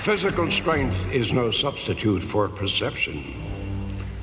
Physical 0.00 0.50
strength 0.50 1.12
is 1.12 1.30
no 1.30 1.50
substitute 1.50 2.22
for 2.22 2.48
perception. 2.48 3.34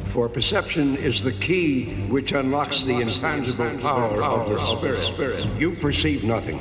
For 0.05 0.27
perception 0.27 0.97
is 0.97 1.23
the 1.23 1.31
key 1.33 1.93
which 2.07 2.31
unlocks 2.31 2.81
the 2.81 3.00
intangible 3.00 3.77
power 3.77 4.24
of 4.24 4.50
the 4.50 4.58
spirit. 4.95 5.48
You 5.59 5.75
perceive 5.75 6.24
nothing. 6.24 6.58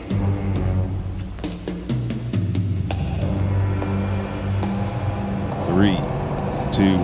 Three, 5.64 5.96
two, 6.70 6.98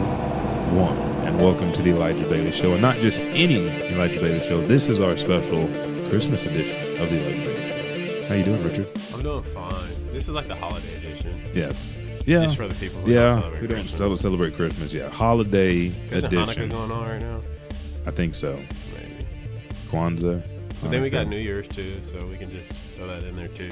one. 0.77 0.99
And 1.25 1.41
welcome 1.41 1.73
to 1.73 1.81
the 1.81 1.93
Elijah 1.93 2.29
Bailey 2.29 2.53
Show. 2.53 2.73
And 2.73 2.83
not 2.83 2.97
just 2.97 3.23
any 3.23 3.69
Elijah 3.91 4.21
Bailey 4.21 4.47
Show. 4.47 4.61
This 4.67 4.87
is 4.87 5.01
our 5.01 5.17
special 5.17 5.67
Christmas 6.11 6.45
edition 6.45 7.03
of 7.03 7.09
the 7.09 7.17
Elijah 7.17 7.41
Bailey 7.41 8.21
Show. 8.21 8.29
How 8.29 8.35
you 8.35 8.45
doing, 8.45 8.63
Richard? 8.63 8.89
I'm 9.15 9.23
doing 9.23 9.43
fine. 9.45 10.13
This 10.13 10.29
is 10.29 10.35
like 10.35 10.47
the 10.47 10.57
holiday 10.57 10.95
edition. 10.99 11.41
Yes. 11.55 12.02
Yeah. 12.27 12.43
Just 12.43 12.57
for 12.57 12.68
the 12.68 12.75
people 12.75 13.00
who 13.02 13.12
yeah, 13.12 13.20
don't 13.29 13.30
celebrate 13.41 13.59
who 13.61 13.66
don't 13.68 13.79
Christmas. 13.88 14.20
celebrate, 14.20 14.55
Christmas. 14.56 14.92
Yeah, 14.92 15.09
holiday 15.09 15.87
Isn't 16.10 16.33
edition. 16.33 16.69
Hanukkah 16.69 16.70
going 16.70 16.91
on 16.91 17.09
right 17.09 17.20
now? 17.20 17.41
I 18.06 18.10
think 18.10 18.34
so. 18.34 18.56
Maybe. 18.97 19.27
Kwanzaa. 19.91 20.42
But 20.83 20.91
then 20.91 21.02
we 21.02 21.11
got 21.11 21.28
New 21.28 21.38
Year's 21.38 21.69
too, 21.69 22.02
so 22.02 22.24
we 22.27 22.37
can 22.37 22.50
just 22.50 22.73
throw 22.97 23.06
that 23.06 23.23
in 23.24 23.37
there 23.37 23.48
too. 23.48 23.70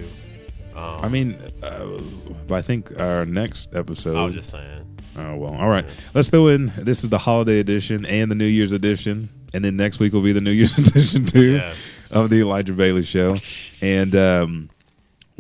Um, 0.77 1.01
I 1.03 1.09
mean, 1.09 1.37
uh, 1.63 2.01
but 2.47 2.55
I 2.55 2.63
think 2.63 2.99
our 3.01 3.25
next 3.27 3.75
episode. 3.75 4.17
I 4.17 4.25
was 4.25 4.35
just 4.35 4.51
saying. 4.51 4.87
Oh 5.19 5.37
well, 5.37 5.55
all 5.55 5.69
right. 5.69 5.85
Let's 6.15 6.29
throw 6.31 6.47
in. 6.49 6.67
This 6.77 7.03
is 7.03 7.11
the 7.11 7.19
holiday 7.19 7.59
edition 7.59 8.07
and 8.07 8.31
the 8.31 8.37
New 8.37 8.45
Year's 8.47 8.71
edition, 8.71 9.29
and 9.53 9.65
then 9.65 9.77
next 9.77 9.99
week 9.99 10.13
will 10.13 10.23
be 10.23 10.33
the 10.33 10.41
New 10.41 10.53
Year's 10.53 10.79
edition 10.89 11.25
too 11.27 11.55
Yes. 11.55 12.09
of 12.13 12.31
the 12.31 12.41
Elijah 12.41 12.73
Bailey 12.73 13.03
Show. 13.03 13.35
And 13.83 14.15
um, 14.15 14.71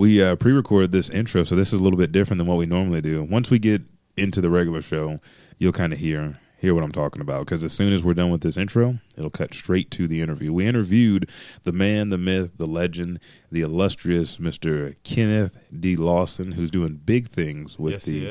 we 0.00 0.22
uh, 0.22 0.34
pre-recorded 0.34 0.92
this 0.92 1.10
intro, 1.10 1.44
so 1.44 1.54
this 1.54 1.74
is 1.74 1.78
a 1.78 1.82
little 1.82 1.98
bit 1.98 2.10
different 2.10 2.38
than 2.38 2.46
what 2.46 2.56
we 2.56 2.64
normally 2.64 3.02
do. 3.02 3.22
Once 3.22 3.50
we 3.50 3.58
get 3.58 3.82
into 4.16 4.40
the 4.40 4.48
regular 4.48 4.80
show, 4.80 5.20
you'll 5.58 5.72
kind 5.72 5.92
of 5.92 5.98
hear 5.98 6.40
hear 6.56 6.74
what 6.74 6.82
I'm 6.84 6.92
talking 6.92 7.22
about 7.22 7.46
because 7.46 7.64
as 7.64 7.72
soon 7.72 7.92
as 7.92 8.02
we're 8.02 8.14
done 8.14 8.30
with 8.30 8.40
this 8.40 8.56
intro, 8.56 8.98
it'll 9.16 9.30
cut 9.30 9.52
straight 9.52 9.90
to 9.92 10.08
the 10.08 10.22
interview. 10.22 10.54
We 10.54 10.66
interviewed 10.66 11.28
the 11.64 11.72
man, 11.72 12.08
the 12.08 12.18
myth, 12.18 12.52
the 12.56 12.66
legend, 12.66 13.20
the 13.52 13.60
illustrious 13.60 14.38
Mr. 14.38 14.96
Kenneth 15.04 15.58
D. 15.78 15.96
Lawson, 15.96 16.52
who's 16.52 16.70
doing 16.70 16.94
big 17.04 17.28
things 17.28 17.78
with 17.78 17.92
yes, 17.92 18.04
the. 18.04 18.26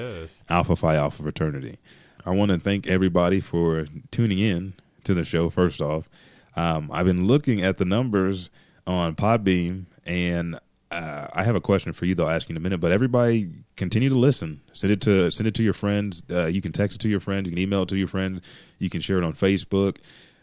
Alpha 0.50 0.76
Phi 0.76 0.96
Alpha 0.96 1.22
fraternity. 1.22 1.78
I 2.26 2.32
want 2.32 2.50
to 2.50 2.58
thank 2.58 2.88
everybody 2.88 3.40
for 3.40 3.86
tuning 4.10 4.40
in 4.40 4.74
to 5.04 5.14
the 5.14 5.24
show. 5.24 5.52
First 5.52 5.82
off, 5.82 6.10
um, 6.56 6.90
I've 6.92 7.06
been 7.06 7.26
looking 7.26 7.64
at 7.64 7.78
the 7.78 7.86
numbers 7.86 8.50
on 8.88 9.16
Podbean, 9.16 9.86
and 10.04 10.60
uh, 10.92 11.28
I 11.34 11.44
have 11.44 11.56
a 11.56 11.62
question 11.62 11.94
for 11.94 12.06
you. 12.06 12.16
They'll 12.16 12.30
ask 12.30 12.50
you 12.50 12.54
in 12.54 12.58
a 12.58 12.60
minute, 12.60 12.80
but 12.80 12.92
everybody 12.92 13.50
continue 13.76 14.10
to 14.10 14.18
listen. 14.18 14.62
Send 14.74 14.92
it 14.94 15.02
to 15.02 15.30
send 15.32 15.48
it 15.48 15.54
to 15.56 15.64
your 15.64 15.74
friends. 15.74 16.24
Uh, 16.30 16.46
you 16.48 16.62
can 16.62 16.72
text 16.72 16.96
it 16.96 17.00
to 17.02 17.10
your 17.10 17.20
friends. 17.20 17.46
You 17.48 17.52
can 17.52 17.60
email 17.62 17.84
it 17.84 17.90
to 17.90 17.98
your 17.98 18.08
friends. 18.08 18.42
You 18.80 18.90
can 18.90 19.02
share 19.02 19.18
it 19.18 19.24
on 19.24 19.34
Facebook. 19.34 19.98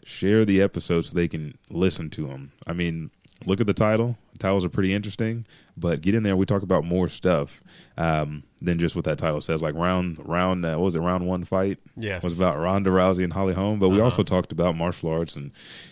Share 0.05 0.45
the 0.45 0.63
episodes 0.63 1.09
so 1.09 1.15
they 1.17 1.27
can 1.27 1.59
listen 1.69 2.11
to 2.11 2.29
them. 2.29 2.53
I 2.65 2.73
mean, 2.75 3.11
look 3.45 3.61
at 3.61 3.67
the 3.67 3.75
title. 3.75 4.17
The 4.35 4.39
titles 4.39 4.65
are 4.65 4.69
pretty 4.69 4.95
interesting, 4.95 5.47
but 5.77 6.01
get 6.01 6.15
in 6.15 6.23
there. 6.23 6.37
We 6.37 6.47
talk 6.47 6.63
about 6.63 6.85
more 6.85 7.09
stuff 7.09 7.61
um, 7.99 8.45
than 8.63 8.79
just 8.79 8.95
what 8.95 9.05
that 9.07 9.19
title 9.19 9.41
says. 9.41 9.63
Like 9.63 9.75
round 9.75 10.19
round, 10.25 10.65
uh, 10.65 10.77
what 10.77 10.85
was 10.85 10.95
it? 10.95 11.01
Round 11.01 11.27
one 11.27 11.43
fight 11.43 11.79
Yes. 11.97 12.23
was 12.23 12.39
about 12.39 12.57
Ronda 12.57 12.91
Rousey 12.91 13.25
and 13.25 13.33
Holly 13.33 13.55
Holm, 13.55 13.81
but 13.81 13.89
we 13.89 13.97
Uh-huh. 13.97 14.05
also 14.05 14.23
talked 14.23 14.53
about 14.53 14.77
martial 14.77 15.11
arts 15.11 15.35
and 15.35 15.51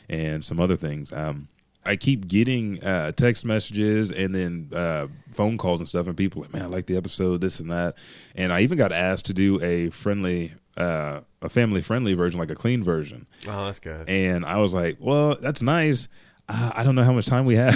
and 0.09 0.45
some 0.45 0.61
other 0.61 0.77
things. 0.77 1.13
Um, 1.13 1.49
I 1.87 1.97
keep 1.97 2.29
getting 2.29 2.83
uh, 2.83 3.13
text 3.13 3.45
messages 3.45 4.11
and 4.11 4.35
then 4.35 4.71
uh, 4.75 5.07
phone 5.33 5.59
calls 5.59 5.81
and 5.81 5.89
stuff, 5.89 6.07
and 6.07 6.17
people 6.17 6.43
like, 6.43 6.53
"Man, 6.53 6.63
I 6.63 6.67
like 6.67 6.87
the 6.87 6.97
episode, 6.97 7.41
this 7.41 7.61
and 7.61 7.71
that." 7.71 7.97
And 8.35 8.53
I 8.53 8.61
even 8.61 8.79
got 8.79 8.93
asked 8.93 9.27
to 9.27 9.35
do 9.35 9.63
a 9.63 9.91
friendly, 9.91 10.53
uh, 10.77 11.21
a 11.43 11.49
family 11.49 11.83
friendly 11.83 12.15
version, 12.15 12.39
like 12.41 12.51
a 12.51 12.55
clean 12.55 12.83
version. 12.83 13.27
Oh, 13.49 13.67
that's 13.67 13.81
good. 13.81 14.09
And 14.09 14.45
I 14.45 14.59
was 14.59 14.73
like, 14.75 14.97
"Well, 15.01 15.37
that's 15.41 15.63
nice." 15.63 16.09
Uh, 16.47 16.71
I 16.75 16.85
don't 16.85 16.95
know 16.95 17.05
how 17.05 17.13
much 17.15 17.25
time 17.25 17.47
we 17.47 17.57
have 17.57 17.75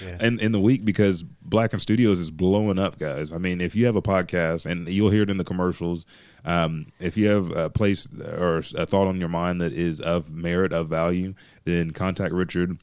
Yeah. 0.00 0.16
in 0.20 0.38
in 0.38 0.52
the 0.52 0.60
week 0.60 0.84
because 0.84 1.24
Black 1.24 1.72
and 1.72 1.82
Studios 1.82 2.20
is 2.20 2.30
blowing 2.30 2.78
up, 2.78 2.98
guys. 3.00 3.32
I 3.32 3.38
mean, 3.38 3.60
if 3.60 3.74
you 3.74 3.86
have 3.86 3.96
a 3.96 4.02
podcast 4.02 4.64
and 4.64 4.88
you'll 4.88 5.10
hear 5.10 5.22
it 5.22 5.30
in 5.30 5.38
the 5.38 5.44
commercials, 5.44 6.04
um, 6.44 6.86
if 7.00 7.16
you 7.16 7.26
have 7.28 7.50
a 7.50 7.68
place 7.68 8.08
or 8.22 8.58
a 8.76 8.86
thought 8.86 9.08
on 9.08 9.18
your 9.18 9.28
mind 9.28 9.60
that 9.60 9.72
is 9.72 10.00
of 10.00 10.30
merit, 10.30 10.72
of 10.72 10.88
value, 10.88 11.34
then 11.64 11.90
contact 11.90 12.32
Richard 12.32 12.78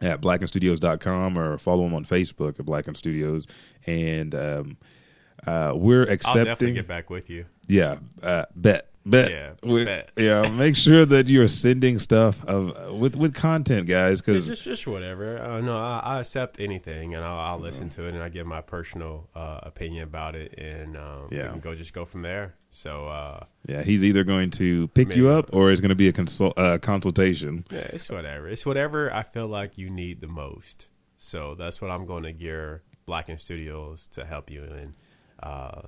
at 0.00 0.20
blackandstudios.com 0.20 1.38
or 1.38 1.58
follow 1.58 1.84
them 1.84 1.94
on 1.94 2.04
Facebook 2.04 2.58
at 2.58 2.66
Black 2.66 2.86
and 2.86 2.96
Studios. 2.96 3.46
And 3.86 4.34
um, 4.34 4.76
uh, 5.46 5.72
we're 5.74 6.04
accepting. 6.04 6.40
I'll 6.40 6.44
definitely 6.44 6.74
get 6.74 6.88
back 6.88 7.10
with 7.10 7.30
you. 7.30 7.46
Yeah, 7.66 7.98
uh, 8.22 8.46
bet, 8.54 8.89
bet, 9.06 9.30
Yeah, 9.30 9.52
We- 9.62 9.84
bet. 9.84 10.10
yeah. 10.16 10.48
Make 10.50 10.76
sure 10.76 11.04
that 11.06 11.28
you're 11.28 11.48
sending 11.48 11.98
stuff 11.98 12.44
of 12.44 12.94
with 12.98 13.16
with 13.16 13.34
content, 13.34 13.86
guys, 13.88 14.18
It's 14.18 14.20
because 14.26 14.48
just 14.48 14.64
just 14.64 14.86
whatever. 14.86 15.38
Uh, 15.42 15.60
no, 15.60 15.76
I, 15.78 16.00
I 16.04 16.20
accept 16.20 16.60
anything, 16.60 17.14
and 17.14 17.24
I'll, 17.24 17.38
I'll 17.54 17.58
listen 17.58 17.88
to 17.90 18.04
it, 18.04 18.14
and 18.14 18.22
I 18.22 18.28
give 18.28 18.46
my 18.46 18.60
personal 18.60 19.28
uh, 19.34 19.60
opinion 19.62 20.04
about 20.04 20.34
it, 20.34 20.54
and 20.58 20.96
um, 20.96 21.28
Yeah. 21.30 21.44
we 21.46 21.50
can 21.52 21.60
go 21.60 21.74
just 21.74 21.92
go 21.94 22.04
from 22.04 22.22
there. 22.22 22.54
So 22.70 23.08
uh, 23.08 23.44
yeah, 23.68 23.82
he's 23.82 24.04
either 24.04 24.22
going 24.22 24.50
to 24.52 24.88
pick 24.88 25.16
you 25.16 25.28
up 25.30 25.50
or 25.52 25.72
it's 25.72 25.80
going 25.80 25.88
to 25.88 25.94
be 25.96 26.08
a 26.08 26.12
consult, 26.12 26.56
uh, 26.56 26.78
consultation. 26.78 27.64
yeah, 27.70 27.78
it's 27.92 28.08
whatever. 28.08 28.46
It's 28.48 28.64
whatever 28.64 29.12
I 29.12 29.24
feel 29.24 29.48
like 29.48 29.76
you 29.76 29.90
need 29.90 30.20
the 30.20 30.28
most. 30.28 30.86
So 31.16 31.54
that's 31.54 31.80
what 31.82 31.90
I'm 31.90 32.06
going 32.06 32.22
to 32.22 32.32
gear 32.32 32.82
Black 33.06 33.28
and 33.28 33.40
Studios 33.40 34.06
to 34.12 34.24
help 34.24 34.50
you 34.50 34.62
in. 34.62 34.94
Uh, 35.42 35.82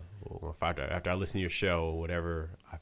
after, 0.60 0.82
after 0.82 1.10
I 1.10 1.14
listen 1.14 1.34
to 1.34 1.40
your 1.40 1.50
show, 1.50 1.92
whatever 1.92 2.50
I 2.72 2.76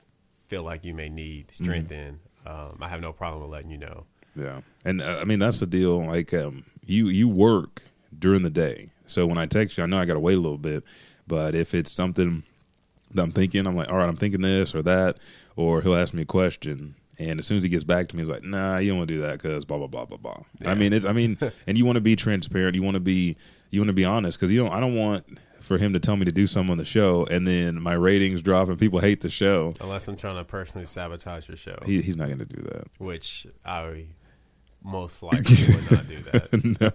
feel 0.51 0.65
like 0.65 0.85
you 0.85 0.93
may 0.93 1.09
need 1.09 1.47
strength 1.55 1.93
in, 1.93 2.19
um, 2.45 2.71
I 2.81 2.89
have 2.89 3.01
no 3.01 3.13
problem 3.13 3.43
with 3.43 3.53
letting 3.53 3.71
you 3.71 3.79
know. 3.79 4.05
Yeah, 4.35 4.61
and 4.85 5.01
uh, 5.01 5.19
I 5.21 5.25
mean 5.25 5.39
that's 5.39 5.61
the 5.61 5.67
deal. 5.67 6.05
Like 6.05 6.35
um, 6.35 6.65
you 6.85 7.09
you 7.09 7.29
work 7.29 7.83
during 8.17 8.43
the 8.43 8.51
day, 8.51 8.91
so 9.07 9.27
when 9.27 9.39
I 9.39 9.47
text 9.47 9.79
you, 9.79 9.85
I 9.85 9.87
know 9.87 9.99
I 9.99 10.05
got 10.05 10.15
to 10.15 10.21
wait 10.21 10.37
a 10.37 10.41
little 10.41 10.59
bit. 10.59 10.85
But 11.27 11.55
if 11.55 11.75
it's 11.75 11.93
something 11.93 12.43
that 13.13 13.23
I'm 13.23 13.31
thinking, 13.31 13.67
I'm 13.67 13.77
like, 13.77 13.89
all 13.89 13.97
right, 13.97 14.09
I'm 14.09 14.17
thinking 14.17 14.41
this 14.41 14.75
or 14.75 14.83
that, 14.83 15.19
or 15.55 15.83
he'll 15.83 15.95
ask 15.95 16.13
me 16.15 16.23
a 16.23 16.27
question, 16.27 16.97
and 17.19 17.39
as 17.39 17.47
soon 17.47 17.59
as 17.59 17.63
he 17.63 17.69
gets 17.69 17.85
back 17.85 18.09
to 18.09 18.17
me, 18.17 18.23
he's 18.23 18.31
like, 18.31 18.43
nah, 18.43 18.79
you 18.79 18.89
don't 18.89 18.99
want 18.99 19.09
to 19.09 19.15
do 19.15 19.21
that 19.23 19.35
because 19.35 19.65
blah 19.65 19.79
blah 19.79 19.87
blah 19.87 20.05
blah 20.05 20.17
blah. 20.17 20.43
I 20.67 20.75
mean, 20.75 20.93
it's 20.93 21.05
I 21.05 21.13
mean, 21.13 21.39
and 21.67 21.79
you 21.79 21.85
want 21.85 21.97
to 21.97 22.01
be 22.01 22.17
transparent, 22.17 22.75
you 22.75 22.83
want 22.83 22.95
to 22.95 23.01
be 23.01 23.37
you 23.71 23.81
want 23.81 23.89
to 23.89 23.95
be 23.95 24.05
honest 24.05 24.39
because 24.39 24.51
you 24.51 24.61
don't. 24.63 24.73
I 24.73 24.81
don't 24.81 24.97
want 24.97 25.39
for 25.71 25.79
him 25.79 25.93
to 25.93 26.01
tell 26.01 26.17
me 26.17 26.25
to 26.25 26.33
do 26.33 26.49
something 26.49 26.73
on 26.73 26.79
the 26.79 26.85
show, 26.85 27.25
and 27.31 27.47
then 27.47 27.81
my 27.81 27.93
ratings 27.93 28.43
drop 28.43 28.67
and 28.69 28.77
people 28.77 28.99
hate 28.99 29.21
the 29.21 29.29
show. 29.29 29.73
Unless 29.81 30.09
I'm 30.09 30.17
trying 30.17 30.35
to 30.35 30.43
personally 30.43 30.85
sabotage 30.85 31.47
your 31.47 31.57
show, 31.57 31.79
He, 31.87 32.03
he's 32.03 32.17
not 32.17 32.27
going 32.27 32.41
to 32.41 32.45
do 32.45 32.61
that. 32.63 32.89
which 32.99 33.47
I 33.65 34.07
most 34.83 35.23
likely 35.23 35.57
would 35.75 35.91
not 35.91 36.09
do 36.09 36.17
that. 36.33 36.81
no. 36.81 36.91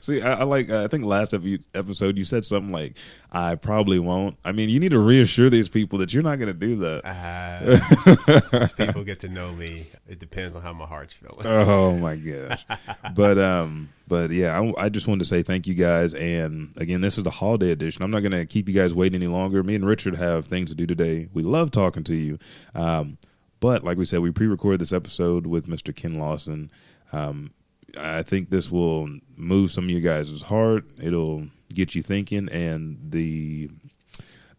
See, 0.00 0.22
I, 0.22 0.34
I 0.34 0.42
like. 0.44 0.70
Uh, 0.70 0.84
I 0.84 0.88
think 0.88 1.04
last 1.04 1.34
episode 1.74 2.16
you 2.16 2.24
said 2.24 2.44
something 2.44 2.70
like, 2.72 2.96
"I 3.32 3.56
probably 3.56 3.98
won't." 3.98 4.36
I 4.44 4.52
mean, 4.52 4.68
you 4.68 4.78
need 4.78 4.92
to 4.92 4.98
reassure 5.00 5.50
these 5.50 5.68
people 5.68 5.98
that 5.98 6.14
you're 6.14 6.22
not 6.22 6.36
going 6.36 6.46
to 6.46 6.52
do 6.54 6.76
that. 6.76 7.04
Uh, 7.04 8.56
as 8.58 8.72
people 8.72 9.02
get 9.02 9.20
to 9.20 9.28
know 9.28 9.52
me, 9.52 9.88
it 10.08 10.20
depends 10.20 10.54
on 10.54 10.62
how 10.62 10.72
my 10.72 10.86
heart's 10.86 11.14
feeling. 11.14 11.44
oh 11.46 11.96
my 11.98 12.16
gosh! 12.16 12.64
but 13.14 13.38
um, 13.38 13.88
but 14.06 14.30
yeah, 14.30 14.58
I, 14.60 14.84
I 14.84 14.88
just 14.88 15.08
wanted 15.08 15.20
to 15.20 15.24
say 15.24 15.42
thank 15.42 15.66
you 15.66 15.74
guys, 15.74 16.14
and 16.14 16.72
again, 16.76 17.00
this 17.00 17.18
is 17.18 17.24
the 17.24 17.30
holiday 17.30 17.70
edition. 17.72 18.02
I'm 18.04 18.10
not 18.12 18.20
going 18.20 18.32
to 18.32 18.46
keep 18.46 18.68
you 18.68 18.74
guys 18.74 18.94
waiting 18.94 19.20
any 19.22 19.30
longer. 19.32 19.62
Me 19.64 19.74
and 19.74 19.86
Richard 19.86 20.14
have 20.14 20.46
things 20.46 20.70
to 20.70 20.76
do 20.76 20.86
today. 20.86 21.28
We 21.32 21.42
love 21.42 21.72
talking 21.72 22.04
to 22.04 22.14
you, 22.14 22.38
um, 22.76 23.18
but 23.58 23.82
like 23.82 23.98
we 23.98 24.04
said, 24.04 24.20
we 24.20 24.30
pre-recorded 24.30 24.80
this 24.80 24.92
episode 24.92 25.46
with 25.46 25.66
Mr. 25.66 25.94
Ken 25.94 26.14
Lawson. 26.14 26.70
Um, 27.12 27.50
I 27.96 28.22
think 28.22 28.50
this 28.50 28.70
will 28.70 29.08
move 29.36 29.70
some 29.70 29.84
of 29.84 29.90
you 29.90 30.00
guys' 30.00 30.42
heart. 30.42 30.84
It'll 31.00 31.46
get 31.72 31.94
you 31.94 32.02
thinking, 32.02 32.48
and 32.48 32.98
the 33.10 33.70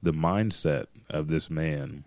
the 0.02 0.14
mindset 0.14 0.86
of 1.10 1.28
this 1.28 1.50
man 1.50 2.06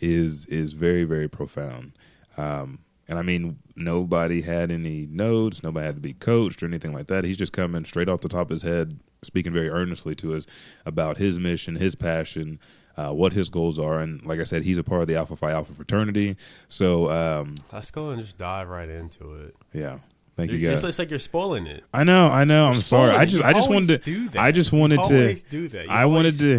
is 0.00 0.44
is 0.46 0.72
very 0.72 1.04
very 1.04 1.28
profound. 1.28 1.92
Um, 2.36 2.80
and 3.08 3.18
I 3.18 3.22
mean, 3.22 3.58
nobody 3.76 4.42
had 4.42 4.70
any 4.72 5.06
notes. 5.06 5.62
Nobody 5.62 5.86
had 5.86 5.94
to 5.96 6.00
be 6.00 6.12
coached 6.12 6.62
or 6.62 6.66
anything 6.66 6.92
like 6.92 7.06
that. 7.06 7.24
He's 7.24 7.36
just 7.36 7.52
coming 7.52 7.84
straight 7.84 8.08
off 8.08 8.20
the 8.20 8.28
top 8.28 8.50
of 8.50 8.50
his 8.50 8.62
head, 8.62 8.98
speaking 9.22 9.52
very 9.52 9.68
earnestly 9.68 10.14
to 10.16 10.34
us 10.34 10.44
about 10.84 11.18
his 11.18 11.38
mission, 11.38 11.76
his 11.76 11.94
passion, 11.94 12.58
uh, 12.96 13.10
what 13.10 13.32
his 13.32 13.48
goals 13.50 13.78
are. 13.78 13.98
And 14.00 14.24
like 14.24 14.40
I 14.40 14.44
said, 14.44 14.62
he's 14.62 14.78
a 14.78 14.82
part 14.84 15.02
of 15.02 15.08
the 15.08 15.16
Alpha 15.16 15.36
Phi 15.36 15.50
Alpha 15.52 15.72
fraternity. 15.74 16.36
So 16.68 17.10
um, 17.10 17.54
Let's 17.72 17.90
go 17.90 18.10
and 18.10 18.20
just 18.20 18.38
dive 18.38 18.68
right 18.68 18.88
into 18.88 19.34
it. 19.34 19.54
yeah, 19.72 19.98
thank 20.36 20.50
you 20.52 20.58
guys. 20.58 20.82
it's 20.84 20.98
like 20.98 21.10
you're 21.10 21.18
spoiling 21.18 21.66
it. 21.66 21.84
I 21.92 22.04
know, 22.04 22.28
I 22.28 22.44
know. 22.44 22.66
I'm 22.66 22.72
You're 22.74 22.82
sorry. 22.82 23.10
I 23.14 23.26
spoiling 23.26 23.28
it. 23.28 23.30
just, 23.30 23.42
You 23.42 23.48
I 23.48 23.52
just 23.52 23.70
wanted 23.70 23.86
to. 23.88 23.98
do 23.98 24.28
that. 24.30 24.40
I 24.42 24.50
just 24.52 24.72
You 24.72 24.78
wanted 24.78 25.02
to. 25.04 25.34
do 25.50 25.68
that. 25.68 25.84
You 25.84 25.90
I 25.90 26.04
wanted 26.06 26.38
to. 26.40 26.56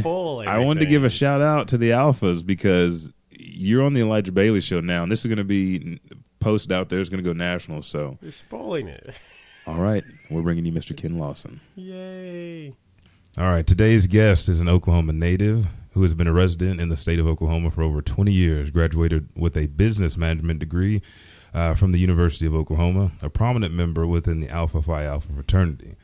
I 0.48 0.60
wanted 0.60 0.82
to 0.82 0.86
give 0.86 1.04
a 1.04 1.10
shout 1.10 1.42
out 1.42 1.68
to 1.70 1.78
the 1.78 1.90
Alphas 1.92 2.46
because 2.46 3.10
you're 3.32 3.84
on 3.84 3.94
the 3.94 4.02
Elijah 4.02 4.32
Bailey 4.32 4.62
show 4.62 4.80
now, 4.80 5.04
and 5.04 5.12
this 5.12 5.20
is 5.22 5.26
going 5.28 5.38
to 5.38 5.44
be 5.44 6.00
posted 6.40 6.72
out 6.72 6.90
there. 6.90 7.00
It's 7.00 7.10
going 7.10 7.24
to 7.24 7.28
go 7.28 7.34
national. 7.34 7.82
So, 7.82 8.18
You're 8.22 8.32
spoiling 8.32 8.88
it. 8.88 9.20
all 9.68 9.80
right, 9.80 10.04
we're 10.30 10.42
bringing 10.44 10.66
you 10.66 10.72
Mr. 10.72 10.96
Ken 10.96 11.18
Lawson. 11.18 11.60
Yay! 11.76 12.74
All 13.38 13.46
right, 13.46 13.66
today's 13.66 14.08
guest 14.08 14.50
is 14.50 14.60
an 14.60 14.70
Oklahoma 14.70 15.14
native 15.14 15.68
who 15.98 16.04
has 16.04 16.14
been 16.14 16.28
a 16.28 16.34
resident 16.34 16.80
in 16.80 16.90
the 16.90 16.96
state 16.96 17.18
of 17.18 17.26
Oklahoma 17.26 17.72
for 17.72 17.82
over 17.82 18.04
20 18.04 18.32
years, 18.32 18.70
graduated 18.70 19.28
with 19.36 19.58
a 19.58 19.66
business 19.66 20.16
management 20.16 20.60
degree 20.60 21.02
uh, 21.56 21.74
from 21.74 21.92
the 21.92 21.98
University 21.98 22.46
of 22.46 22.54
Oklahoma, 22.54 23.12
a 23.24 23.32
prominent 23.32 23.74
member 23.74 24.06
within 24.06 24.40
the 24.40 24.48
Alpha 24.48 24.80
Phi 24.80 25.06
Alpha 25.06 25.34
fraternity. 25.34 25.96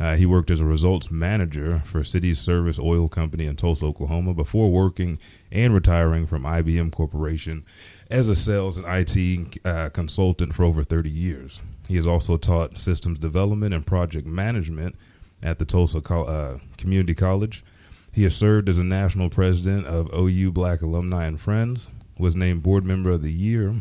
Uh, 0.00 0.16
he 0.16 0.24
worked 0.24 0.50
as 0.50 0.60
a 0.60 0.64
results 0.64 1.10
manager 1.10 1.82
for 1.84 2.02
Cities 2.02 2.40
Service 2.40 2.78
Oil 2.78 3.08
Company 3.08 3.44
in 3.44 3.56
Tulsa, 3.56 3.84
Oklahoma, 3.84 4.32
before 4.32 4.70
working 4.70 5.18
and 5.50 5.74
retiring 5.74 6.26
from 6.26 6.44
IBM 6.44 6.90
Corporation 6.90 7.62
as 8.10 8.28
a 8.28 8.34
sales 8.34 8.78
and 8.78 8.86
IT 8.88 9.58
uh, 9.66 9.90
consultant 9.90 10.54
for 10.54 10.64
over 10.64 10.82
30 10.82 11.10
years. 11.10 11.60
He 11.88 11.96
has 11.96 12.06
also 12.06 12.38
taught 12.38 12.78
systems 12.78 13.18
development 13.18 13.74
and 13.74 13.86
project 13.86 14.26
management 14.26 14.96
at 15.42 15.58
the 15.58 15.66
Tulsa 15.66 16.00
Co- 16.00 16.24
uh, 16.24 16.58
Community 16.78 17.14
College. 17.14 17.62
He 18.12 18.24
has 18.24 18.36
served 18.36 18.68
as 18.68 18.76
a 18.76 18.84
national 18.84 19.30
president 19.30 19.86
of 19.86 20.12
OU 20.14 20.52
Black 20.52 20.82
Alumni 20.82 21.24
and 21.24 21.40
Friends, 21.40 21.88
was 22.18 22.36
named 22.36 22.62
board 22.62 22.84
member 22.84 23.10
of 23.10 23.22
the 23.22 23.32
year 23.32 23.80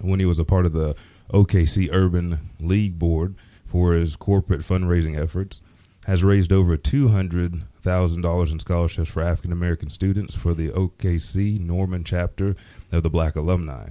when 0.00 0.20
he 0.20 0.26
was 0.26 0.38
a 0.38 0.44
part 0.44 0.66
of 0.66 0.72
the 0.72 0.94
OKC 1.32 1.88
Urban 1.92 2.50
League 2.60 2.98
Board 2.98 3.34
for 3.66 3.94
his 3.94 4.14
corporate 4.14 4.60
fundraising 4.60 5.20
efforts, 5.20 5.60
has 6.06 6.22
raised 6.22 6.52
over 6.52 6.76
$200,000 6.76 8.52
in 8.52 8.60
scholarships 8.60 9.10
for 9.10 9.22
African 9.22 9.52
American 9.52 9.90
students 9.90 10.36
for 10.36 10.54
the 10.54 10.68
OKC 10.70 11.58
Norman 11.58 12.04
chapter 12.04 12.54
of 12.92 13.02
the 13.02 13.10
Black 13.10 13.34
Alumni. 13.34 13.88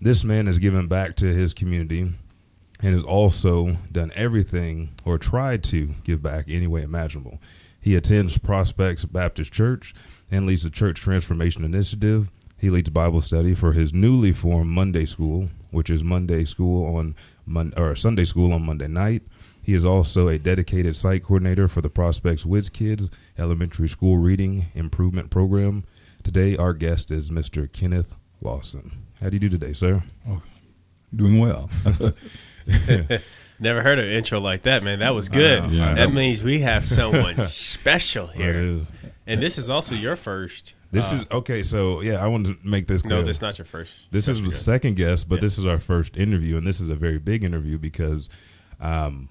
This 0.00 0.24
man 0.24 0.46
has 0.46 0.58
given 0.58 0.88
back 0.88 1.14
to 1.16 1.26
his 1.26 1.52
community 1.52 2.12
and 2.80 2.94
has 2.94 3.02
also 3.02 3.76
done 3.92 4.12
everything 4.14 4.94
or 5.04 5.18
tried 5.18 5.62
to 5.64 5.94
give 6.04 6.22
back 6.22 6.46
any 6.48 6.66
way 6.66 6.82
imaginable. 6.82 7.38
He 7.84 7.96
attends 7.96 8.38
Prospects 8.38 9.04
Baptist 9.04 9.52
Church 9.52 9.94
and 10.30 10.46
leads 10.46 10.62
the 10.62 10.70
Church 10.70 10.98
Transformation 10.98 11.66
Initiative. 11.66 12.30
He 12.56 12.70
leads 12.70 12.88
Bible 12.88 13.20
study 13.20 13.52
for 13.52 13.72
his 13.72 13.92
newly 13.92 14.32
formed 14.32 14.70
Monday 14.70 15.04
School, 15.04 15.48
which 15.70 15.90
is 15.90 16.02
Monday 16.02 16.46
School 16.46 16.96
on 16.96 17.14
Mon- 17.44 17.74
or 17.76 17.94
Sunday 17.94 18.24
School 18.24 18.54
on 18.54 18.64
Monday 18.64 18.88
night. 18.88 19.22
He 19.60 19.74
is 19.74 19.84
also 19.84 20.28
a 20.28 20.38
dedicated 20.38 20.96
site 20.96 21.24
coordinator 21.24 21.68
for 21.68 21.82
the 21.82 21.90
Prospects 21.90 22.46
Whiz 22.46 22.70
Kids 22.70 23.10
Elementary 23.36 23.90
School 23.90 24.16
Reading 24.16 24.68
Improvement 24.74 25.28
Program. 25.28 25.84
Today, 26.22 26.56
our 26.56 26.72
guest 26.72 27.10
is 27.10 27.28
Mr. 27.28 27.70
Kenneth 27.70 28.16
Lawson. 28.40 28.92
How 29.20 29.28
do 29.28 29.36
you 29.36 29.40
do 29.40 29.50
today, 29.50 29.74
sir? 29.74 30.02
Oh, 30.26 30.40
doing 31.14 31.38
well. 31.38 31.68
Never 33.60 33.82
heard 33.82 33.98
an 33.98 34.10
intro 34.10 34.40
like 34.40 34.62
that, 34.62 34.82
man. 34.82 34.98
That 34.98 35.14
was 35.14 35.28
good. 35.28 35.70
Yeah. 35.70 35.94
That 35.94 36.12
means 36.12 36.42
we 36.42 36.60
have 36.60 36.84
someone 36.84 37.46
special 37.46 38.26
here. 38.26 38.80
And 39.26 39.40
this 39.40 39.58
is 39.58 39.70
also 39.70 39.94
your 39.94 40.16
first. 40.16 40.74
This 40.90 41.12
uh, 41.12 41.16
is 41.16 41.26
okay. 41.30 41.62
So 41.62 42.00
yeah, 42.00 42.22
I 42.22 42.26
wanted 42.26 42.62
to 42.62 42.68
make 42.68 42.86
this 42.86 43.02
clear. 43.02 43.18
no, 43.18 43.22
this 43.22 43.38
is 43.38 43.42
not 43.42 43.58
your 43.58 43.64
first. 43.64 43.92
This 44.10 44.28
is 44.28 44.42
the 44.42 44.52
second 44.52 44.96
guest, 44.96 45.28
but 45.28 45.36
Yeah. 45.36 45.40
this 45.42 45.58
is 45.58 45.66
our 45.66 45.78
first 45.78 46.16
interview, 46.16 46.56
and 46.56 46.66
this 46.66 46.80
is 46.80 46.90
a 46.90 46.94
very 46.94 47.18
big 47.18 47.42
interview 47.42 47.78
because 47.78 48.28
um, 48.80 49.28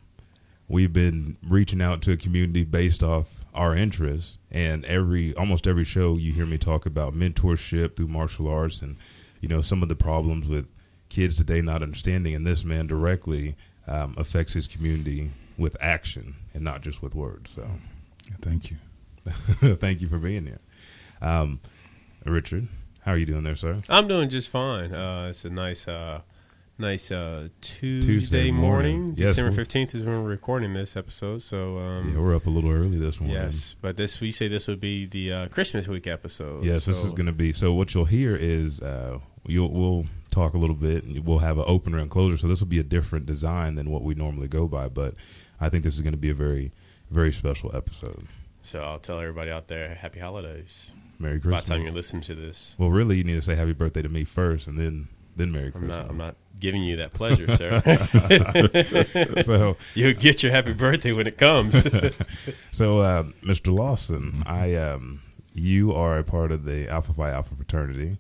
we've 0.68 0.92
been 0.94 1.38
reaching 1.48 1.82
out 1.82 2.02
to 2.04 2.12
a 2.12 2.18
community 2.18 2.64
based 2.64 3.04
off 3.04 3.46
our 3.54 3.76
interests, 3.76 4.40
and 4.52 4.84
every 4.86 5.36
almost 5.36 5.68
every 5.68 5.86
show 5.86 6.18
you 6.18 6.34
hear 6.34 6.46
me 6.46 6.58
talk 6.58 6.86
about 6.86 7.14
mentorship 7.14 7.96
through 7.96 8.08
martial 8.08 8.48
arts, 8.48 8.82
and 8.82 8.98
you 9.42 9.48
know 9.48 9.62
some 9.62 9.84
of 9.84 9.90
the 9.90 9.96
problems 9.96 10.48
with 10.48 10.66
kids 11.10 11.38
today 11.38 11.62
not 11.62 11.84
understanding, 11.84 12.34
and 12.34 12.48
this 12.48 12.64
man 12.64 12.88
directly 12.88 13.56
um, 13.88 14.16
affects 14.18 14.54
his 14.54 14.68
community 14.68 15.32
with 15.58 15.76
action 15.82 16.36
and 16.54 16.64
not 16.64 16.82
just 16.82 17.02
with 17.02 17.16
words. 17.16 17.52
So, 17.56 17.68
Thank 18.42 18.72
you. 18.72 18.78
thank 19.76 20.02
you 20.02 20.08
for 20.08 20.18
being 20.18 20.46
here, 20.46 20.60
um, 21.22 21.60
Richard. 22.26 22.68
How 23.02 23.14
are 23.14 23.18
you 23.18 23.26
doing 23.26 23.44
there, 23.44 23.56
sir? 23.56 23.82
I'm 23.90 24.08
doing 24.08 24.30
just 24.30 24.50
fine. 24.50 24.94
Uh, 24.94 25.28
it's 25.30 25.46
a 25.46 25.50
nice, 25.50 25.88
uh, 25.88 26.22
nice 26.78 27.12
uh, 27.12 27.50
Tuesday, 27.62 28.06
Tuesday 28.08 28.52
morning. 28.52 29.00
morning. 29.02 29.16
Yes, 29.18 29.30
December 29.30 29.52
fifteenth 29.54 29.96
is 29.96 30.04
when 30.04 30.24
we're 30.24 30.30
recording 30.30 30.74
this 30.74 30.96
episode. 30.96 31.42
So, 31.42 31.78
um, 31.78 32.14
Yeah, 32.14 32.20
we're 32.20 32.36
up 32.36 32.46
a 32.46 32.50
little 32.50 32.72
early 32.72 32.98
this 32.98 33.20
morning. 33.20 33.36
yes, 33.38 33.76
but 33.82 33.98
this 33.98 34.20
we 34.20 34.32
say 34.32 34.48
this 34.48 34.68
would 34.68 34.80
be 34.80 35.06
the 35.06 35.32
uh, 35.34 35.48
Christmas 35.50 35.88
week 35.88 36.08
episode. 36.08 36.64
Yes, 36.66 36.86
this 36.86 37.04
is 37.04 37.14
going 37.14 37.28
to 37.28 37.32
be. 37.34 37.54
So 37.54 37.74
what 37.74 37.94
you'll 37.94 38.06
hear 38.06 38.36
is 38.36 38.82
uh, 38.82 39.20
you'll 39.46 39.72
we'll 39.72 40.06
talk 40.32 40.54
a 40.54 40.58
little 40.58 40.76
bit. 40.76 41.04
and 41.04 41.26
We'll 41.26 41.40
have 41.40 41.58
an 41.58 41.66
opener 41.68 41.98
and 42.00 42.10
closer. 42.10 42.38
So 42.38 42.48
this 42.48 42.60
will 42.60 42.68
be 42.68 42.80
a 42.80 42.84
different 42.84 43.26
design 43.26 43.76
than 43.76 43.90
what 43.90 44.02
we 44.04 44.14
normally 44.16 44.48
go 44.48 44.68
by. 44.68 44.88
But 44.90 45.16
I 45.62 45.70
think 45.70 45.84
this 45.84 45.96
is 45.96 46.02
going 46.02 46.14
to 46.14 46.18
be 46.18 46.30
a 46.30 46.36
very 46.36 46.72
very 47.12 47.32
special 47.32 47.76
episode. 47.76 48.26
So 48.64 48.80
I'll 48.82 48.98
tell 48.98 49.20
everybody 49.20 49.52
out 49.52 49.68
there, 49.68 49.94
happy 49.96 50.20
holidays. 50.22 50.94
Merry 51.20 51.40
Christmas. 51.40 51.62
By 51.62 51.62
the 51.62 51.68
time 51.78 51.86
you're 51.86 51.94
listening 51.94 52.22
to 52.24 52.36
this, 52.36 52.76
well, 52.80 52.90
really, 52.90 53.18
you 53.18 53.24
need 53.24 53.36
to 53.36 53.42
say 53.42 53.56
happy 53.56 53.74
birthday 53.74 54.02
to 54.02 54.10
me 54.10 54.24
first, 54.24 54.68
and 54.68 54.80
then 54.80 55.10
then 55.36 55.52
Merry 55.52 55.66
I'm 55.68 55.72
Christmas. 55.72 55.98
not, 55.98 56.10
I'm 56.10 56.18
not 56.18 56.36
giving 56.60 56.84
you 56.84 56.98
that 56.98 57.14
pleasure, 57.14 57.56
sir. 57.58 57.80
so 59.44 59.78
You'll 59.96 60.14
get 60.14 60.44
your 60.44 60.52
happy 60.52 60.74
birthday 60.74 61.12
when 61.12 61.28
it 61.28 61.38
comes. 61.38 61.84
so 62.72 63.00
uh, 63.00 63.24
Mr. 63.44 63.78
Lawson, 63.78 64.44
I 64.46 64.76
um, 64.76 65.22
you 65.54 65.94
are 65.94 66.18
a 66.18 66.24
part 66.24 66.52
of 66.52 66.66
the 66.66 66.88
Alpha 66.90 67.14
Phi 67.14 67.32
Alpha 67.32 67.56
fraternity. 67.56 68.18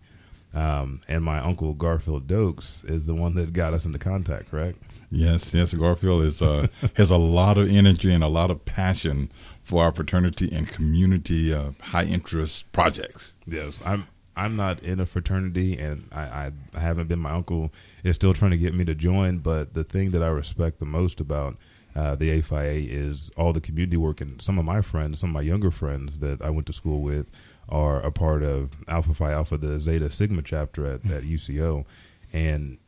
Um, 0.53 1.01
and 1.07 1.23
my 1.23 1.39
uncle 1.39 1.73
Garfield 1.73 2.27
Dokes 2.27 2.87
is 2.87 3.07
the 3.07 3.15
one 3.15 3.33
that 3.35 3.53
got 3.53 3.73
us 3.73 3.85
into 3.85 3.97
contact, 3.97 4.51
correct? 4.51 4.77
Yes, 5.09 5.51
yes. 5.53 5.73
Garfield 5.73 6.23
is 6.23 6.41
uh, 6.43 6.67
has 6.95 7.09
a 7.09 7.17
lot 7.17 7.57
of 7.57 7.69
energy 7.71 8.11
and 8.13 8.23
a 8.23 8.27
lot 8.27 8.51
of 8.51 8.63
passion 8.65 9.31
for 9.63 9.83
our 9.83 9.91
fraternity 9.91 10.49
and 10.51 10.67
community 10.67 11.53
uh, 11.53 11.71
high 11.81 12.03
interest 12.03 12.71
projects. 12.71 13.33
Yes, 13.47 13.81
I'm. 13.85 14.07
I'm 14.35 14.55
not 14.55 14.81
in 14.81 14.99
a 14.99 15.05
fraternity, 15.05 15.77
and 15.77 16.07
I, 16.11 16.21
I, 16.21 16.51
I 16.75 16.79
haven't 16.79 17.07
been. 17.07 17.19
My 17.19 17.31
uncle 17.31 17.71
is 18.03 18.15
still 18.15 18.33
trying 18.33 18.51
to 18.51 18.57
get 18.57 18.73
me 18.73 18.83
to 18.85 18.95
join, 18.95 19.39
but 19.39 19.73
the 19.73 19.83
thing 19.83 20.11
that 20.11 20.23
I 20.23 20.27
respect 20.27 20.79
the 20.79 20.85
most 20.85 21.19
about 21.19 21.57
uh, 21.95 22.15
the 22.15 22.29
AFIA 22.31 22.87
is 22.89 23.29
all 23.37 23.53
the 23.53 23.61
community 23.61 23.97
work, 23.97 24.21
and 24.21 24.41
some 24.41 24.57
of 24.57 24.65
my 24.65 24.81
friends, 24.81 25.19
some 25.19 25.29
of 25.29 25.33
my 25.35 25.41
younger 25.41 25.69
friends 25.69 26.19
that 26.19 26.41
I 26.41 26.49
went 26.49 26.65
to 26.67 26.73
school 26.73 27.01
with, 27.01 27.29
are 27.69 28.01
a 28.01 28.11
part 28.11 28.43
of 28.43 28.71
Alpha 28.87 29.13
Phi 29.13 29.31
Alpha, 29.31 29.57
the 29.57 29.79
Zeta 29.79 30.09
Sigma 30.09 30.41
chapter 30.41 30.85
at, 30.85 31.05
at 31.09 31.23
UCO, 31.23 31.85
and 32.31 32.79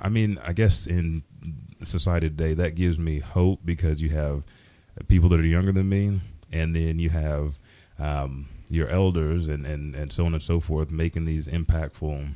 I 0.00 0.08
mean, 0.08 0.38
I 0.44 0.52
guess 0.52 0.86
in 0.86 1.24
society 1.82 2.28
today, 2.28 2.54
that 2.54 2.76
gives 2.76 2.98
me 2.98 3.18
hope 3.18 3.60
because 3.64 4.00
you 4.00 4.10
have 4.10 4.44
people 5.08 5.28
that 5.30 5.40
are 5.40 5.46
younger 5.46 5.72
than 5.72 5.88
me, 5.88 6.20
and 6.52 6.76
then 6.76 6.98
you 6.98 7.10
have 7.10 7.58
um, 7.98 8.48
your 8.68 8.88
elders 8.88 9.48
and, 9.48 9.66
and, 9.66 9.94
and 9.94 10.12
so 10.12 10.26
on 10.26 10.34
and 10.34 10.42
so 10.42 10.60
forth 10.60 10.90
making 10.90 11.24
these 11.24 11.46
impactful, 11.46 12.32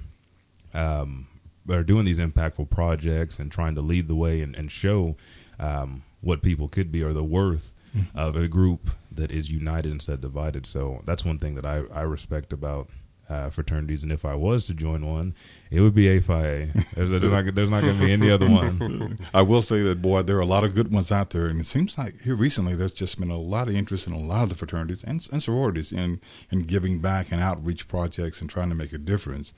um, 0.74 1.26
or 1.68 1.82
doing 1.82 2.04
these 2.04 2.18
impactful 2.18 2.70
projects 2.70 3.38
and 3.38 3.50
trying 3.50 3.74
to 3.74 3.80
lead 3.80 4.08
the 4.08 4.14
way 4.14 4.40
and, 4.40 4.54
and 4.56 4.70
show 4.70 5.16
um, 5.58 6.02
what 6.20 6.42
people 6.42 6.68
could 6.68 6.90
be 6.90 7.02
or 7.02 7.12
the 7.12 7.24
worth 7.24 7.72
of 8.14 8.36
a 8.36 8.48
group 8.48 8.90
that 9.10 9.30
is 9.30 9.50
united 9.50 9.90
instead 9.90 10.14
of 10.14 10.20
divided. 10.20 10.66
So 10.66 11.00
that's 11.04 11.24
one 11.24 11.38
thing 11.38 11.54
that 11.54 11.64
I, 11.64 11.82
I 11.92 12.02
respect 12.02 12.52
about 12.52 12.88
uh, 13.28 13.50
fraternities. 13.50 14.02
And 14.02 14.10
if 14.10 14.24
I 14.24 14.34
was 14.34 14.64
to 14.66 14.74
join 14.74 15.04
one, 15.06 15.34
it 15.70 15.80
would 15.80 15.94
be 15.94 16.06
AFIA. 16.06 16.72
There's, 16.94 17.10
there's 17.10 17.22
not, 17.24 17.54
there's 17.54 17.70
not 17.70 17.82
going 17.82 17.98
to 17.98 18.04
be 18.04 18.12
any 18.12 18.30
other 18.30 18.48
one. 18.48 19.18
I 19.34 19.42
will 19.42 19.62
say 19.62 19.82
that, 19.82 20.00
boy, 20.00 20.22
there 20.22 20.36
are 20.36 20.40
a 20.40 20.46
lot 20.46 20.64
of 20.64 20.74
good 20.74 20.92
ones 20.92 21.12
out 21.12 21.30
there, 21.30 21.46
and 21.46 21.60
it 21.60 21.66
seems 21.66 21.98
like 21.98 22.22
here 22.22 22.34
recently 22.34 22.74
there's 22.74 22.92
just 22.92 23.18
been 23.20 23.30
a 23.30 23.38
lot 23.38 23.68
of 23.68 23.74
interest 23.74 24.06
in 24.06 24.12
a 24.12 24.18
lot 24.18 24.44
of 24.44 24.48
the 24.48 24.54
fraternities 24.54 25.04
and, 25.04 25.26
and 25.30 25.42
sororities 25.42 25.92
in 25.92 26.20
in 26.50 26.62
giving 26.62 27.00
back 27.00 27.30
and 27.30 27.40
outreach 27.40 27.86
projects 27.88 28.40
and 28.40 28.48
trying 28.48 28.70
to 28.70 28.74
make 28.74 28.92
a 28.92 28.98
difference. 28.98 29.52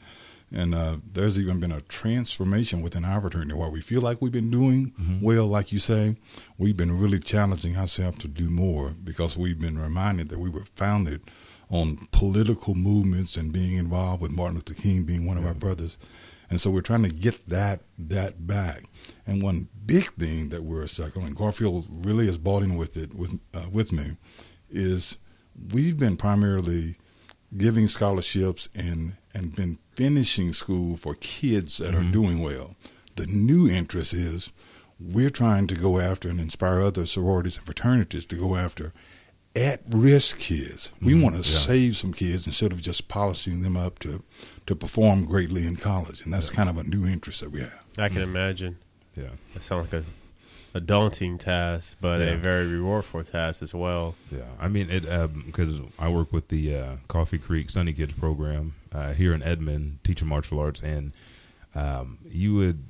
And 0.52 0.74
uh, 0.74 0.96
there's 1.12 1.38
even 1.38 1.60
been 1.60 1.70
a 1.70 1.80
transformation 1.82 2.82
within 2.82 3.04
our 3.04 3.20
fraternity 3.20 3.54
where 3.54 3.70
we 3.70 3.80
feel 3.80 4.00
like 4.00 4.20
we've 4.20 4.32
been 4.32 4.50
doing 4.50 4.92
well, 5.22 5.46
like 5.46 5.70
you 5.70 5.78
say. 5.78 6.16
We've 6.58 6.76
been 6.76 6.98
really 6.98 7.20
challenging 7.20 7.76
ourselves 7.76 8.18
to 8.18 8.28
do 8.28 8.50
more 8.50 8.90
because 9.04 9.38
we've 9.38 9.60
been 9.60 9.78
reminded 9.78 10.28
that 10.30 10.40
we 10.40 10.50
were 10.50 10.64
founded 10.74 11.20
on 11.70 12.08
political 12.10 12.74
movements 12.74 13.36
and 13.36 13.52
being 13.52 13.76
involved 13.76 14.20
with 14.20 14.32
Martin 14.32 14.56
Luther 14.56 14.74
King 14.74 15.04
being 15.04 15.26
one 15.26 15.38
of 15.38 15.46
our 15.46 15.54
brothers. 15.54 15.96
And 16.50 16.60
so 16.60 16.68
we're 16.70 16.80
trying 16.80 17.04
to 17.04 17.08
get 17.08 17.48
that 17.48 17.82
that 17.96 18.46
back. 18.46 18.84
And 19.26 19.40
one 19.40 19.68
big 19.86 20.04
thing 20.14 20.48
that 20.48 20.64
we're 20.64 20.88
circling, 20.88 21.34
Garfield 21.34 21.86
really 21.88 22.28
is 22.28 22.38
bought 22.38 22.64
in 22.64 22.76
with 22.76 22.96
it 22.96 23.14
with 23.14 23.38
uh, 23.54 23.66
with 23.72 23.92
me, 23.92 24.16
is 24.68 25.18
we've 25.72 25.96
been 25.96 26.16
primarily 26.16 26.96
giving 27.56 27.86
scholarships 27.86 28.68
and 28.74 29.16
and 29.32 29.54
been 29.54 29.78
finishing 29.94 30.52
school 30.52 30.96
for 30.96 31.14
kids 31.14 31.78
that 31.78 31.94
are 31.94 32.02
doing 32.02 32.42
well. 32.42 32.74
The 33.14 33.26
new 33.26 33.68
interest 33.68 34.12
is 34.12 34.50
we're 34.98 35.30
trying 35.30 35.66
to 35.68 35.74
go 35.74 36.00
after 36.00 36.28
and 36.28 36.40
inspire 36.40 36.80
other 36.80 37.06
sororities 37.06 37.56
and 37.56 37.64
fraternities 37.64 38.26
to 38.26 38.36
go 38.36 38.56
after 38.56 38.92
at 39.56 39.80
risk 39.88 40.38
kids. 40.38 40.92
We 41.02 41.20
want 41.20 41.34
to 41.36 41.42
save 41.42 41.96
some 41.96 42.12
kids 42.12 42.46
instead 42.46 42.72
of 42.72 42.80
just 42.80 43.08
polishing 43.08 43.62
them 43.62 43.76
up 43.76 43.98
to 44.00 44.22
to 44.66 44.76
perform 44.76 45.24
greatly 45.24 45.66
in 45.66 45.76
college. 45.76 46.22
And 46.24 46.32
that's 46.32 46.50
kind 46.50 46.68
of 46.68 46.76
a 46.76 46.84
new 46.84 47.04
interest 47.06 47.40
that 47.40 47.50
we 47.50 47.60
have. 47.60 47.82
I 47.98 48.08
can 48.08 48.22
imagine. 48.22 48.78
Yeah. 49.16 49.30
That 49.54 49.64
sounds 49.64 49.92
like 49.92 50.02
a 50.02 50.06
a 50.72 50.78
daunting 50.80 51.36
task, 51.36 51.96
but 52.00 52.20
Yeah. 52.20 52.26
a 52.34 52.36
very 52.36 52.64
rewardful 52.64 53.28
task 53.28 53.60
as 53.60 53.74
well. 53.74 54.14
Yeah, 54.30 54.42
I 54.60 54.68
mean 54.68 54.88
it 54.88 55.02
because 55.46 55.80
I 55.98 56.08
work 56.08 56.32
with 56.32 56.46
the 56.46 56.76
uh, 56.76 56.96
Coffee 57.08 57.38
Creek 57.38 57.70
Sunny 57.70 57.92
Kids 57.92 58.12
program 58.12 58.74
uh, 58.92 59.12
here 59.14 59.34
in 59.34 59.42
Edmond, 59.42 59.98
teaching 60.04 60.28
martial 60.28 60.60
arts, 60.60 60.80
and 60.80 61.12
um, 61.74 62.18
you 62.24 62.54
would, 62.54 62.84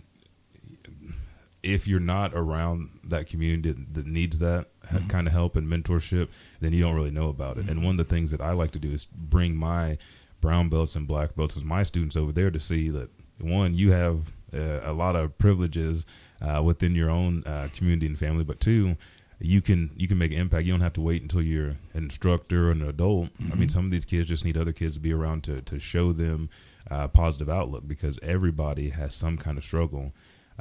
if 1.63 1.87
you're 1.89 2.01
not 2.01 2.33
around 2.35 2.91
that 3.05 3.27
community 3.27 3.73
that, 3.73 3.95
that 3.95 4.07
needs 4.07 4.39
that 4.39 4.69
kind 5.09 5.27
of 5.27 5.33
help 5.33 5.57
and 5.57 5.69
mentorship, 5.69 6.29
then 6.61 6.73
you 6.73 6.81
don't 6.81 6.95
really 6.95 7.11
know 7.11 7.29
about 7.29 7.59
it. 7.59 7.69
And 7.69 7.85
one 7.85 7.99
of 7.99 8.09
the 8.09 8.15
things 8.15 8.31
that 8.31 8.41
I 8.41 8.53
like 8.53 8.73
to 8.73 8.79
do 8.79 8.93
is 8.93 9.07
bring 9.07 9.57
my 9.57 9.99
brown 10.41 10.69
belts 10.69 10.97
and 10.97 11.07
black 11.07 11.35
belts 11.37 11.57
as 11.57 11.65
my 11.65 11.83
students 11.83 12.17
over 12.17 12.33
there 12.33 12.51
to 12.51 12.61
see 12.61 12.89
that 12.91 13.11
one, 13.39 13.75
you 13.75 13.93
have 13.93 14.33
uh, 14.55 14.81
a 14.83 14.93
lot 14.93 15.17
of 15.17 15.37
privileges 15.39 16.05
uh, 16.43 16.63
within 16.63 16.95
your 16.95 17.11
own 17.11 17.45
uh, 17.45 17.69
community 17.73 18.07
and 18.07 18.19
family, 18.19 18.45
but 18.45 18.61
two, 18.61 18.97
you 19.43 19.63
can 19.63 19.91
you 19.97 20.07
can 20.07 20.19
make 20.19 20.33
an 20.33 20.39
impact. 20.39 20.67
You 20.67 20.73
don't 20.73 20.83
have 20.83 20.93
to 20.95 21.01
wait 21.01 21.23
until 21.23 21.41
you're 21.41 21.71
an 21.95 22.05
instructor 22.05 22.69
or 22.69 22.73
an 22.73 22.83
adult. 22.83 23.31
I 23.51 23.55
mean, 23.55 23.71
some 23.71 23.87
of 23.87 23.91
these 23.91 24.05
kids 24.05 24.29
just 24.29 24.45
need 24.45 24.57
other 24.57 24.73
kids 24.73 24.95
to 24.95 25.01
be 25.01 25.15
around 25.15 25.45
to 25.45 25.63
to 25.63 25.79
show 25.79 26.13
them 26.13 26.51
uh, 26.91 27.09
positive 27.09 27.49
outlook 27.49 27.89
because 27.89 28.19
everybody 28.23 28.91
has 28.91 29.15
some 29.15 29.39
kind 29.39 29.57
of 29.57 29.65
struggle 29.65 30.13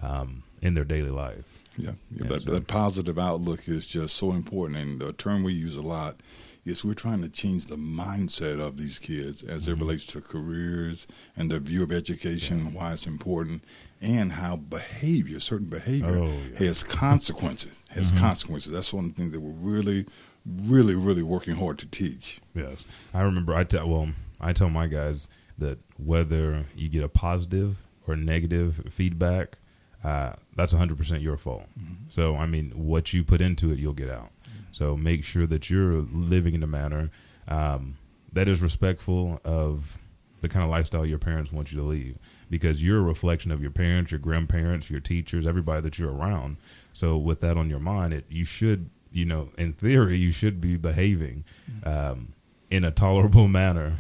um, 0.01 0.43
in 0.61 0.75
their 0.75 0.85
daily 0.85 1.09
life. 1.09 1.43
Yeah, 1.79 1.91
Yeah, 2.11 2.27
that, 2.27 2.41
so- 2.43 2.51
that 2.51 2.67
positive 2.67 3.17
outlook 3.19 3.67
is 3.67 3.87
just 3.87 4.15
so 4.15 4.31
important. 4.33 4.77
And 4.79 4.99
the 4.99 5.13
term 5.13 5.43
we 5.43 5.53
use 5.53 5.75
a 5.77 5.81
lot 5.81 6.19
is 6.65 6.83
we're 6.85 6.93
trying 6.93 7.21
to 7.21 7.29
change 7.29 7.65
the 7.67 7.75
mindset 7.77 8.59
of 8.59 8.77
these 8.77 8.99
kids 8.99 9.41
as 9.43 9.63
Mm-hmm. 9.63 9.71
it 9.71 9.79
relates 9.79 10.05
to 10.07 10.21
careers 10.21 11.07
and 11.37 11.49
their 11.49 11.59
view 11.59 11.83
of 11.83 11.91
education, 11.91 12.73
why 12.73 12.91
it's 12.93 13.07
important, 13.07 13.63
and 14.01 14.33
how 14.33 14.55
behavior, 14.57 15.39
certain 15.39 15.67
behavior, 15.69 16.19
Oh, 16.19 16.25
yeah. 16.25 16.31
Mm-hmm. 16.31 16.65
has 16.65 16.83
consequences. 16.83 17.75
Has 17.89 18.11
consequences. 18.11 18.71
That's 18.71 18.93
one 18.93 19.05
of 19.05 19.15
the 19.15 19.21
things 19.21 19.31
that 19.33 19.39
we're 19.39 19.51
really, 19.51 20.05
really, 20.45 20.95
really 20.95 21.23
working 21.23 21.55
hard 21.55 21.79
to 21.79 21.85
teach. 21.87 22.39
Yes, 22.53 22.85
I 23.13 23.21
remember. 23.21 23.55
I 23.55 23.63
tell 23.63 23.87
well, 23.89 24.09
I 24.39 24.53
tell 24.53 24.69
my 24.69 24.87
guys 24.87 25.27
that 25.57 25.79
whether 25.97 26.65
you 26.75 26.87
get 26.89 27.03
a 27.03 27.09
positive 27.09 27.77
or 28.07 28.15
negative 28.15 28.81
feedback, 28.91 29.57
uh, 30.03 30.33
that's 30.55 30.73
100 30.73 30.97
percent 30.97 31.21
your 31.21 31.37
fault. 31.37 31.65
So 32.09 32.35
I 32.35 32.45
mean, 32.45 32.71
what 32.71 33.13
you 33.13 33.23
put 33.23 33.41
into 33.41 33.71
it, 33.71 33.79
you'll 33.79 33.93
get 33.93 34.09
out. 34.09 34.31
So 34.71 34.95
make 34.95 35.23
sure 35.23 35.47
that 35.47 35.69
you're 35.69 36.05
living 36.13 36.53
in 36.53 36.63
a 36.63 36.67
manner 36.67 37.09
um, 37.47 37.97
that 38.31 38.47
is 38.47 38.61
respectful 38.61 39.41
of 39.43 39.97
the 40.41 40.47
kind 40.47 40.63
of 40.63 40.69
lifestyle 40.69 41.05
your 41.05 41.17
parents 41.17 41.51
want 41.51 41.71
you 41.71 41.77
to 41.79 41.83
lead, 41.83 42.17
because 42.49 42.81
you're 42.81 42.99
a 42.99 43.01
reflection 43.01 43.51
of 43.51 43.61
your 43.61 43.71
parents, 43.71 44.11
your 44.11 44.19
grandparents, 44.19 44.89
your 44.89 45.01
teachers, 45.01 45.45
everybody 45.45 45.81
that 45.81 45.99
you're 45.99 46.13
around. 46.13 46.55
So 46.93 47.17
with 47.17 47.41
that 47.41 47.57
on 47.57 47.69
your 47.69 47.79
mind, 47.79 48.13
it 48.13 48.25
you 48.29 48.45
should, 48.45 48.89
you 49.11 49.25
know, 49.25 49.49
in 49.57 49.73
theory, 49.73 50.17
you 50.17 50.31
should 50.31 50.61
be 50.61 50.77
behaving 50.77 51.43
um, 51.83 52.33
in 52.69 52.85
a 52.85 52.91
tolerable 52.91 53.47
manner. 53.61 53.95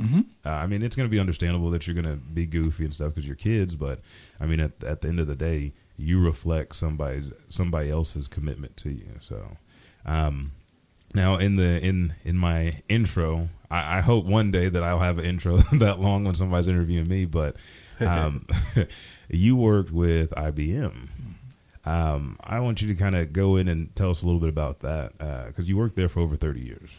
Uh, 0.45 0.49
I 0.49 0.67
mean, 0.67 0.81
it's 0.81 0.95
going 0.95 1.09
to 1.09 1.11
be 1.11 1.19
understandable 1.19 1.71
that 1.71 1.87
you're 1.87 1.95
going 1.95 2.09
to 2.09 2.15
be 2.15 2.45
goofy 2.45 2.85
and 2.85 2.93
stuff 2.93 3.09
because 3.09 3.25
you're 3.25 3.35
kids, 3.35 3.75
but 3.75 3.99
I 4.39 4.45
mean, 4.45 4.59
at, 4.61 4.81
at 4.83 5.01
the 5.01 5.09
end 5.09 5.19
of 5.19 5.27
the 5.27 5.35
day, 5.35 5.73
you 5.99 6.19
reflect 6.19 6.75
somebody's 6.75 7.33
somebody 7.49 7.89
else's 7.89 8.27
commitment 8.27 8.77
to 8.77 8.89
you. 8.89 9.17
So, 9.19 9.57
um, 10.05 10.53
now 11.13 11.35
in 11.35 11.57
the 11.57 11.83
in 11.83 12.13
in 12.23 12.37
my 12.37 12.81
intro, 12.87 13.49
I, 13.69 13.97
I 13.97 14.01
hope 14.01 14.25
one 14.25 14.51
day 14.51 14.69
that 14.69 14.81
I'll 14.81 14.99
have 14.99 15.17
an 15.19 15.25
intro 15.25 15.57
that 15.73 15.99
long 15.99 16.23
when 16.23 16.35
somebody's 16.35 16.67
interviewing 16.67 17.07
me. 17.07 17.25
But 17.25 17.57
um, 17.99 18.47
you 19.29 19.55
worked 19.55 19.91
with 19.91 20.31
IBM. 20.31 21.09
Um, 21.85 22.37
I 22.43 22.59
want 22.59 22.81
you 22.81 22.87
to 22.89 22.95
kind 22.95 23.15
of 23.15 23.33
go 23.33 23.55
in 23.55 23.67
and 23.67 23.93
tell 23.95 24.11
us 24.11 24.21
a 24.21 24.25
little 24.25 24.39
bit 24.39 24.49
about 24.49 24.79
that 24.81 25.17
because 25.47 25.67
you 25.67 25.77
worked 25.77 25.95
there 25.95 26.09
for 26.09 26.21
over 26.21 26.35
thirty 26.35 26.61
years. 26.61 26.91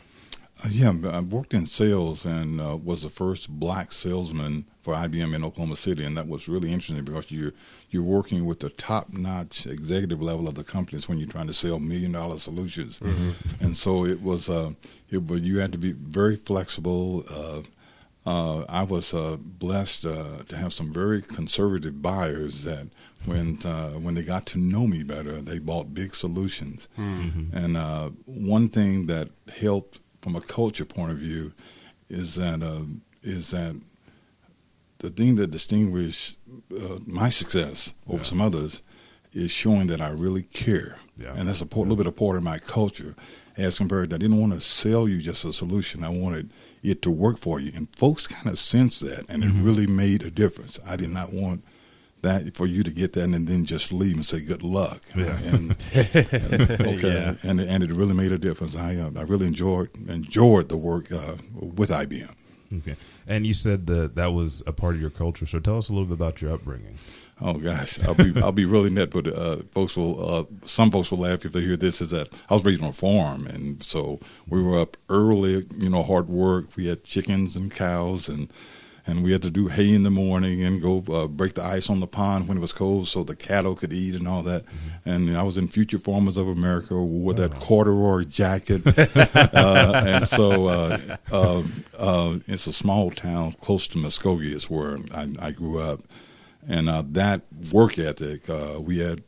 Uh, 0.62 0.68
yeah, 0.70 0.92
I 1.10 1.20
worked 1.20 1.54
in 1.54 1.64
sales 1.66 2.26
and 2.26 2.60
uh, 2.60 2.76
was 2.76 3.02
the 3.02 3.08
first 3.08 3.48
black 3.48 3.92
salesman 3.92 4.66
for 4.82 4.94
IBM 4.94 5.34
in 5.34 5.44
Oklahoma 5.44 5.76
City, 5.76 6.04
and 6.04 6.16
that 6.18 6.28
was 6.28 6.48
really 6.48 6.70
interesting 6.72 7.02
because 7.04 7.30
you're 7.30 7.52
you're 7.90 8.02
working 8.02 8.44
with 8.44 8.60
the 8.60 8.68
top 8.70 9.12
notch 9.12 9.66
executive 9.66 10.20
level 10.20 10.48
of 10.48 10.54
the 10.54 10.64
companies 10.64 11.08
when 11.08 11.18
you're 11.18 11.28
trying 11.28 11.46
to 11.46 11.52
sell 11.54 11.78
million 11.78 12.12
dollar 12.12 12.38
solutions, 12.38 13.00
and 13.60 13.74
so 13.76 14.04
it 14.04 14.22
was 14.22 14.50
uh, 14.50 14.72
it 15.08 15.26
was 15.26 15.40
you 15.42 15.58
had 15.60 15.72
to 15.72 15.78
be 15.78 15.92
very 15.92 16.36
flexible. 16.36 17.24
Uh, 17.30 17.62
uh, 18.26 18.64
I 18.68 18.82
was 18.82 19.14
uh, 19.14 19.38
blessed 19.40 20.04
uh, 20.04 20.42
to 20.48 20.56
have 20.56 20.74
some 20.74 20.92
very 20.92 21.22
conservative 21.22 22.02
buyers 22.02 22.64
that 22.64 22.88
when 23.24 23.58
uh, 23.64 23.92
when 23.92 24.14
they 24.14 24.22
got 24.22 24.44
to 24.46 24.58
know 24.58 24.86
me 24.86 25.04
better, 25.04 25.40
they 25.40 25.58
bought 25.58 25.94
big 25.94 26.14
solutions. 26.14 26.88
And 27.54 27.76
uh, 27.78 28.10
one 28.26 28.68
thing 28.68 29.06
that 29.06 29.30
helped 29.58 30.00
from 30.20 30.36
a 30.36 30.40
culture 30.40 30.84
point 30.84 31.10
of 31.12 31.18
view 31.18 31.52
is 32.08 32.34
that 32.36 32.62
uh, 32.62 32.82
is 33.22 33.50
that 33.50 33.80
the 34.98 35.10
thing 35.10 35.36
that 35.36 35.50
distinguishes 35.50 36.36
uh, 36.76 36.98
my 37.06 37.28
success 37.30 37.94
over 38.06 38.18
Yeah. 38.18 38.22
some 38.24 38.40
others 38.40 38.82
is 39.32 39.50
showing 39.50 39.86
that 39.86 40.00
I 40.00 40.08
really 40.08 40.42
care, 40.42 40.98
Yeah. 41.16 41.34
and 41.36 41.48
that's 41.48 41.60
a 41.62 41.66
po- 41.66 41.80
little 41.80 41.96
bit 41.96 42.06
of 42.06 42.16
part 42.16 42.36
of 42.36 42.42
my 42.42 42.58
culture. 42.58 43.14
As 43.56 43.78
compared, 43.78 44.10
to 44.10 44.16
I 44.16 44.18
didn't 44.18 44.40
want 44.40 44.52
to 44.54 44.60
sell 44.60 45.08
you 45.08 45.18
just 45.18 45.44
a 45.44 45.52
solution. 45.52 46.02
I 46.04 46.08
wanted 46.08 46.50
it 46.82 47.02
to 47.02 47.10
work 47.10 47.38
for 47.38 47.60
you, 47.60 47.72
and 47.74 47.88
folks 47.96 48.26
kind 48.26 48.46
of 48.48 48.58
sensed 48.58 49.00
that, 49.02 49.24
and 49.28 49.42
Mm-hmm. 49.42 49.60
it 49.60 49.62
really 49.62 49.86
made 49.86 50.22
a 50.22 50.30
difference. 50.30 50.78
I 50.86 50.96
did 50.96 51.10
not 51.10 51.32
want 51.32 51.62
that 52.22 52.54
for 52.56 52.66
you 52.66 52.82
to 52.82 52.90
get 52.90 53.12
that 53.14 53.24
and 53.24 53.48
then 53.48 53.64
just 53.64 53.92
leave 53.92 54.14
and 54.14 54.24
say 54.24 54.40
good 54.40 54.62
luck. 54.62 55.00
Yeah. 55.16 55.38
And, 55.38 55.72
okay, 55.96 57.02
Yeah. 57.02 57.34
and 57.42 57.60
and 57.60 57.82
it 57.82 57.90
really 57.90 58.14
made 58.14 58.32
a 58.32 58.38
difference. 58.38 58.76
I 58.76 58.96
uh, 58.96 59.10
I 59.16 59.22
really 59.22 59.46
enjoyed 59.46 59.90
enjoyed 60.08 60.68
the 60.68 60.76
work 60.76 61.10
uh, 61.12 61.36
with 61.54 61.90
IBM. 61.90 62.34
Okay, 62.78 62.96
and 63.26 63.46
you 63.46 63.54
said 63.54 63.86
that 63.88 64.14
that 64.14 64.32
was 64.32 64.62
a 64.66 64.72
part 64.72 64.94
of 64.94 65.00
your 65.00 65.10
culture. 65.10 65.44
So 65.46 65.58
tell 65.58 65.78
us 65.78 65.88
a 65.88 65.92
little 65.92 66.06
bit 66.06 66.14
about 66.14 66.40
your 66.40 66.52
upbringing. 66.52 66.98
Oh 67.42 67.54
gosh, 67.54 67.98
I'll 68.04 68.14
be 68.14 68.32
I'll 68.40 68.52
be 68.52 68.66
really 68.66 68.90
net, 68.90 69.10
but 69.10 69.26
uh, 69.26 69.56
folks 69.72 69.96
will 69.96 70.22
uh, 70.34 70.44
some 70.66 70.90
folks 70.90 71.10
will 71.10 71.18
laugh 71.20 71.44
if 71.44 71.52
they 71.52 71.62
hear 71.62 71.76
this. 71.76 72.00
Is 72.00 72.10
that 72.10 72.28
I 72.48 72.54
was 72.54 72.64
raised 72.64 72.82
on 72.82 72.90
a 72.90 72.92
farm, 72.92 73.46
and 73.46 73.82
so 73.82 74.20
we 74.46 74.62
were 74.62 74.78
up 74.78 74.96
early. 75.08 75.66
You 75.78 75.88
know, 75.90 76.02
hard 76.02 76.28
work. 76.28 76.76
We 76.76 76.86
had 76.86 77.02
chickens 77.02 77.56
and 77.56 77.72
cows, 77.74 78.28
and 78.28 78.52
and 79.10 79.24
we 79.24 79.32
had 79.32 79.42
to 79.42 79.50
do 79.50 79.68
hay 79.68 79.92
in 79.92 80.02
the 80.04 80.10
morning 80.10 80.62
and 80.62 80.80
go 80.80 81.04
uh, 81.12 81.26
break 81.26 81.54
the 81.54 81.64
ice 81.64 81.90
on 81.90 82.00
the 82.00 82.06
pond 82.06 82.48
when 82.48 82.56
it 82.56 82.60
was 82.60 82.72
cold, 82.72 83.08
so 83.08 83.24
the 83.24 83.36
cattle 83.36 83.74
could 83.74 83.92
eat 83.92 84.14
and 84.14 84.28
all 84.28 84.42
that. 84.44 84.64
And 85.04 85.36
I 85.36 85.42
was 85.42 85.58
in 85.58 85.68
Future 85.68 85.98
Farmers 85.98 86.36
of 86.36 86.48
America, 86.48 86.96
wore 86.96 87.34
that 87.34 87.54
corduroy 87.54 88.24
jacket, 88.24 88.82
uh, 89.54 90.02
and 90.06 90.28
so 90.28 90.66
uh, 90.66 90.98
uh, 91.32 91.62
uh, 91.98 92.38
it's 92.46 92.66
a 92.66 92.72
small 92.72 93.10
town 93.10 93.52
close 93.60 93.88
to 93.88 93.98
Muskogee 93.98 94.52
is 94.54 94.70
where 94.70 94.98
I, 95.14 95.34
I 95.40 95.50
grew 95.50 95.80
up 95.80 96.00
and 96.68 96.88
uh, 96.88 97.02
that 97.06 97.42
work 97.72 97.98
ethic. 97.98 98.48
Uh, 98.48 98.78
we 98.80 98.98
had 98.98 99.22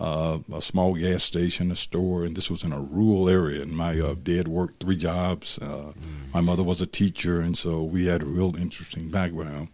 uh, 0.00 0.38
a 0.52 0.60
small 0.60 0.94
gas 0.94 1.22
station, 1.22 1.70
a 1.70 1.76
store, 1.76 2.24
and 2.24 2.34
this 2.36 2.50
was 2.50 2.64
in 2.64 2.72
a 2.72 2.80
rural 2.80 3.28
area. 3.28 3.60
And 3.62 3.72
my 3.76 4.00
uh, 4.00 4.14
dad 4.22 4.48
worked 4.48 4.82
three 4.82 4.96
jobs. 4.96 5.58
Uh, 5.58 5.92
My 6.32 6.40
mother 6.40 6.62
was 6.64 6.80
a 6.80 6.86
teacher, 6.86 7.40
and 7.40 7.56
so 7.58 7.82
we 7.82 8.06
had 8.06 8.22
a 8.22 8.26
real 8.26 8.54
interesting 8.56 9.10
background. 9.10 9.68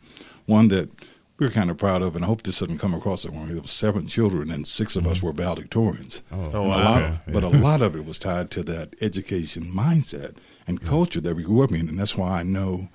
One 0.47 0.69
that 0.69 0.89
we 1.39 1.45
were 1.47 1.53
kind 1.53 1.71
of 1.71 1.77
proud 1.77 2.03
of, 2.03 2.17
and 2.17 2.25
I 2.25 2.29
hope 2.29 2.43
this 2.43 2.61
doesn't 2.61 2.79
come 2.79 2.95
across 2.95 3.23
that 3.23 3.33
wrong. 3.33 3.47
There 3.49 3.61
were 3.61 3.69
seven 3.69 4.07
children, 4.09 4.51
and 4.51 4.67
six 4.67 4.97
of 4.97 5.07
us 5.07 5.23
were 5.23 5.33
valedictorians. 5.35 6.23
Oh, 6.33 6.37
Oh, 6.37 6.45
And 6.45 6.55
a 6.55 6.61
wow. 6.77 6.85
lot 6.85 7.03
Okay, 7.03 7.19
But 7.35 7.45
a 7.45 7.49
lot 7.49 7.81
of 7.83 7.95
it 7.95 8.05
was 8.07 8.19
tied 8.19 8.51
to 8.53 8.63
that 8.65 8.95
education 9.03 9.65
mindset 9.65 10.33
and 10.67 10.81
culture 10.81 11.21
that 11.21 11.37
we 11.37 11.43
grew 11.45 11.63
up 11.63 11.73
in, 11.73 11.89
and 11.91 11.99
that's 12.01 12.17
why 12.17 12.41
I 12.41 12.43
know 12.43 12.89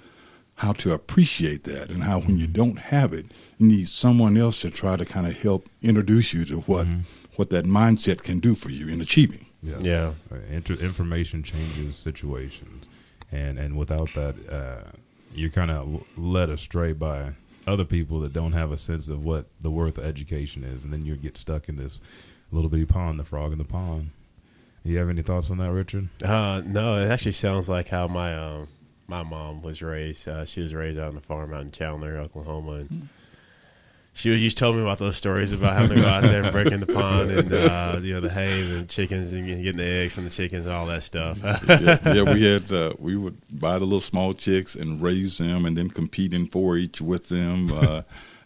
how 0.55 0.73
to 0.73 0.91
appreciate 0.93 1.63
that 1.63 1.89
and 1.91 2.03
how 2.03 2.19
when 2.19 2.37
you 2.37 2.47
don't 2.47 2.77
have 2.79 3.13
it, 3.13 3.25
you 3.57 3.67
need 3.67 3.87
someone 3.87 4.35
else 4.37 4.61
to 4.61 4.69
try 4.69 4.95
to 4.97 5.05
kind 5.05 5.25
of 5.27 5.41
help 5.41 5.67
introduce 5.81 6.33
you 6.33 6.45
to 6.45 6.57
what 6.71 6.87
what 7.35 7.49
that 7.49 7.65
mindset 7.65 8.23
can 8.23 8.39
do 8.39 8.55
for 8.55 8.69
you 8.69 8.87
in 8.87 9.01
achieving. 9.01 9.45
Yeah. 9.63 9.77
Yeah. 9.79 10.13
Inter- 10.49 10.73
information 10.75 11.43
changes 11.43 11.95
situations, 11.95 12.87
and 13.31 13.57
and 13.59 13.77
without 13.77 14.09
that, 14.15 14.35
uh, 14.49 14.89
you're 15.33 15.49
kind 15.49 15.71
of 15.71 16.03
led 16.17 16.49
astray 16.49 16.93
by 16.93 17.33
other 17.67 17.85
people 17.85 18.19
that 18.21 18.33
don't 18.33 18.53
have 18.53 18.71
a 18.71 18.77
sense 18.77 19.07
of 19.07 19.23
what 19.23 19.45
the 19.61 19.69
worth 19.69 19.97
of 19.97 20.05
education 20.05 20.63
is, 20.63 20.83
and 20.83 20.91
then 20.91 21.05
you 21.05 21.15
get 21.15 21.37
stuck 21.37 21.69
in 21.69 21.75
this 21.75 22.01
little 22.51 22.69
bitty 22.69 22.85
pond, 22.85 23.19
the 23.19 23.23
frog 23.23 23.51
in 23.51 23.57
the 23.59 23.63
pond. 23.63 24.09
You 24.83 24.97
have 24.97 25.09
any 25.09 25.21
thoughts 25.21 25.51
on 25.51 25.59
that, 25.59 25.71
Richard? 25.71 26.09
Uh, 26.23 26.61
no, 26.65 26.99
it 26.99 27.09
actually 27.09 27.33
sounds 27.33 27.69
like 27.69 27.89
how 27.89 28.07
my 28.07 28.35
um, 28.35 28.67
my 29.07 29.21
mom 29.21 29.61
was 29.61 29.81
raised. 29.81 30.27
Uh, 30.27 30.43
she 30.45 30.61
was 30.61 30.73
raised 30.73 30.97
out 30.97 31.09
on 31.09 31.15
the 31.15 31.21
farm 31.21 31.53
out 31.53 31.61
in 31.61 31.71
Chandler, 31.71 32.17
Oklahoma, 32.17 32.71
and 32.71 33.09
she 34.13 34.29
was 34.29 34.41
just 34.41 34.57
to 34.57 34.61
tell 34.61 34.73
me 34.73 34.81
about 34.81 34.97
those 34.97 35.15
stories 35.15 35.51
about 35.51 35.73
having 35.73 35.95
to 35.97 36.03
go 36.03 36.07
out 36.07 36.23
there 36.23 36.43
and 36.43 36.51
break 36.51 36.71
in 36.71 36.79
the 36.81 36.85
pond 36.85 37.31
and 37.31 37.53
uh, 37.53 37.97
you 38.01 38.13
know 38.13 38.21
the 38.21 38.29
hay 38.29 38.61
and 38.61 38.89
chickens 38.89 39.31
and 39.31 39.47
getting 39.47 39.77
the 39.77 39.83
eggs 39.83 40.13
from 40.13 40.25
the 40.25 40.29
chickens 40.29 40.65
and 40.65 40.75
all 40.75 40.85
that 40.85 41.03
stuff. 41.03 41.39
yeah, 41.41 42.13
yeah, 42.13 42.33
we 42.33 42.43
had 42.43 42.71
uh, 42.73 42.93
we 42.99 43.15
would 43.15 43.37
buy 43.49 43.79
the 43.79 43.85
little 43.85 44.01
small 44.01 44.33
chicks 44.33 44.75
and 44.75 45.01
raise 45.01 45.37
them, 45.37 45.65
and 45.65 45.77
then 45.77 45.89
compete 45.89 46.33
in 46.33 46.47
4-H 46.47 47.01
with 47.01 47.27
them. 47.29 47.71
Uh, 47.71 48.01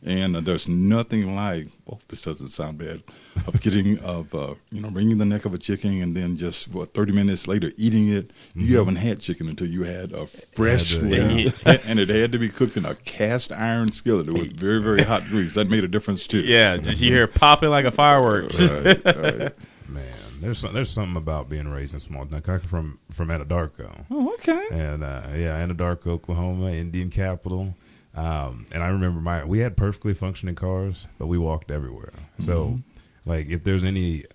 And 0.05 0.35
uh, 0.35 0.39
there's 0.39 0.67
nothing 0.67 1.35
like, 1.35 1.67
oh, 1.91 1.97
this 2.09 2.23
doesn't 2.23 2.49
sound 2.49 2.77
bad, 2.77 3.01
of 3.47 3.59
getting, 3.59 3.97
of, 4.03 4.35
uh, 4.35 4.53
you 4.71 4.79
know, 4.79 4.89
wringing 4.89 5.17
the 5.17 5.25
neck 5.25 5.45
of 5.45 5.53
a 5.55 5.57
chicken 5.57 5.99
and 6.01 6.15
then 6.15 6.37
just, 6.37 6.67
what, 6.67 6.93
30 6.93 7.13
minutes 7.13 7.47
later 7.47 7.71
eating 7.75 8.09
it. 8.09 8.27
Mm-hmm. 8.27 8.65
You 8.65 8.77
haven't 8.77 8.97
had 8.97 9.19
chicken 9.19 9.49
until 9.49 9.67
you 9.67 9.81
had 9.81 10.11
a 10.11 10.27
fresh 10.27 10.95
one. 10.95 11.11
and 11.65 11.99
it 11.99 12.09
had 12.09 12.31
to 12.33 12.37
be 12.37 12.49
cooked 12.49 12.77
in 12.77 12.85
a 12.85 12.93
cast 12.93 13.51
iron 13.51 13.91
skillet 13.91 14.31
with 14.31 14.55
very, 14.55 14.79
very 14.79 15.01
hot 15.01 15.23
grease. 15.29 15.55
That 15.55 15.71
made 15.71 15.83
a 15.83 15.87
difference, 15.87 16.27
too. 16.27 16.41
Yeah, 16.41 16.77
just 16.77 17.01
you 17.01 17.11
hear 17.11 17.25
popping 17.25 17.71
like 17.71 17.85
a 17.85 17.91
fireworks. 17.91 18.61
right, 18.61 19.03
right. 19.03 19.53
Man, 19.87 20.03
there's 20.39 20.61
there's 20.63 20.89
something 20.89 21.15
about 21.15 21.49
being 21.49 21.69
raised 21.69 21.93
in 21.93 21.99
small 21.99 22.25
town. 22.25 22.37
I 22.37 22.41
come 22.41 22.59
from 22.59 22.99
from 23.11 23.29
Anadarko. 23.29 24.05
Oh, 24.11 24.33
okay. 24.33 24.67
And 24.71 25.03
uh, 25.03 25.23
yeah, 25.35 25.63
Anadarko, 25.65 26.07
Oklahoma, 26.07 26.71
Indian 26.71 27.09
capital. 27.09 27.75
Um, 28.15 28.65
and 28.71 28.81
I 28.81 28.87
remember 28.87 29.19
my 29.19 29.43
we 29.43 29.59
had 29.59 29.75
perfectly 29.75 30.13
functioning 30.13 30.55
cars, 30.55 31.07
but 31.19 31.27
we 31.27 31.37
walked 31.37 31.69
everywhere. 31.69 32.13
Mm-hmm. 32.13 32.43
So, 32.43 32.79
like, 33.25 33.49
if 33.49 33.63
there's 33.63 33.83
any 33.83 34.25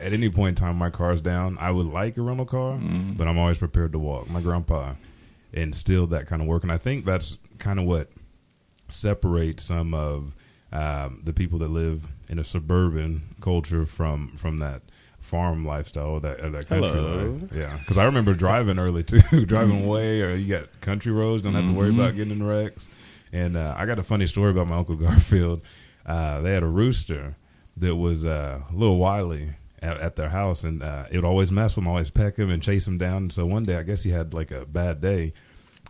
at 0.00 0.12
any 0.12 0.30
point 0.30 0.50
in 0.50 0.54
time 0.54 0.76
my 0.76 0.90
car's 0.90 1.20
down, 1.20 1.58
I 1.58 1.70
would 1.70 1.86
like 1.86 2.16
a 2.16 2.22
rental 2.22 2.46
car, 2.46 2.74
mm-hmm. 2.74 3.12
but 3.12 3.28
I'm 3.28 3.38
always 3.38 3.58
prepared 3.58 3.92
to 3.92 3.98
walk. 3.98 4.28
My 4.28 4.40
grandpa 4.40 4.94
instilled 5.52 6.10
that 6.10 6.26
kind 6.26 6.42
of 6.42 6.48
work, 6.48 6.62
and 6.62 6.72
I 6.72 6.78
think 6.78 7.04
that's 7.04 7.38
kind 7.58 7.78
of 7.78 7.84
what 7.84 8.10
separates 8.88 9.64
some 9.64 9.92
of 9.92 10.34
um, 10.72 11.20
the 11.24 11.32
people 11.32 11.58
that 11.60 11.70
live 11.70 12.06
in 12.28 12.38
a 12.38 12.44
suburban 12.44 13.34
culture 13.40 13.86
from 13.86 14.36
from 14.36 14.58
that 14.58 14.82
farm 15.20 15.66
lifestyle, 15.66 16.20
that 16.20 16.38
that 16.52 16.68
country 16.68 16.90
Hello. 16.90 17.38
life. 17.42 17.52
Yeah, 17.54 17.76
because 17.78 17.98
I 17.98 18.04
remember 18.04 18.34
driving 18.34 18.78
early 18.78 19.02
too, 19.02 19.20
driving 19.46 19.76
mm-hmm. 19.76 19.86
away, 19.86 20.22
or 20.22 20.34
you 20.34 20.46
got 20.46 20.80
country 20.80 21.12
roads, 21.12 21.42
don't 21.42 21.54
have 21.54 21.64
to 21.64 21.72
worry 21.72 21.90
about 21.90 22.08
mm-hmm. 22.08 22.16
getting 22.16 22.32
in 22.40 22.46
wrecks. 22.46 22.88
And 23.32 23.56
uh, 23.56 23.74
I 23.76 23.86
got 23.86 23.98
a 23.98 24.02
funny 24.02 24.26
story 24.26 24.50
about 24.50 24.68
my 24.68 24.76
uncle 24.76 24.96
Garfield. 24.96 25.62
Uh, 26.06 26.40
they 26.40 26.52
had 26.52 26.62
a 26.62 26.68
rooster 26.68 27.36
that 27.76 27.96
was 27.96 28.24
uh, 28.24 28.62
a 28.68 28.74
little 28.74 28.96
wily 28.96 29.50
at, 29.82 29.98
at 29.98 30.16
their 30.16 30.30
house, 30.30 30.64
and 30.64 30.82
uh, 30.82 31.04
it 31.10 31.16
would 31.16 31.24
always 31.24 31.52
mess 31.52 31.76
with 31.76 31.84
him, 31.84 31.88
always 31.88 32.10
peck 32.10 32.36
him 32.36 32.50
and 32.50 32.62
chase 32.62 32.86
him 32.86 32.98
down. 32.98 33.24
And 33.24 33.32
so 33.32 33.46
one 33.46 33.64
day, 33.64 33.76
I 33.76 33.82
guess 33.82 34.02
he 34.02 34.10
had 34.10 34.34
like 34.34 34.50
a 34.50 34.64
bad 34.64 35.00
day, 35.00 35.32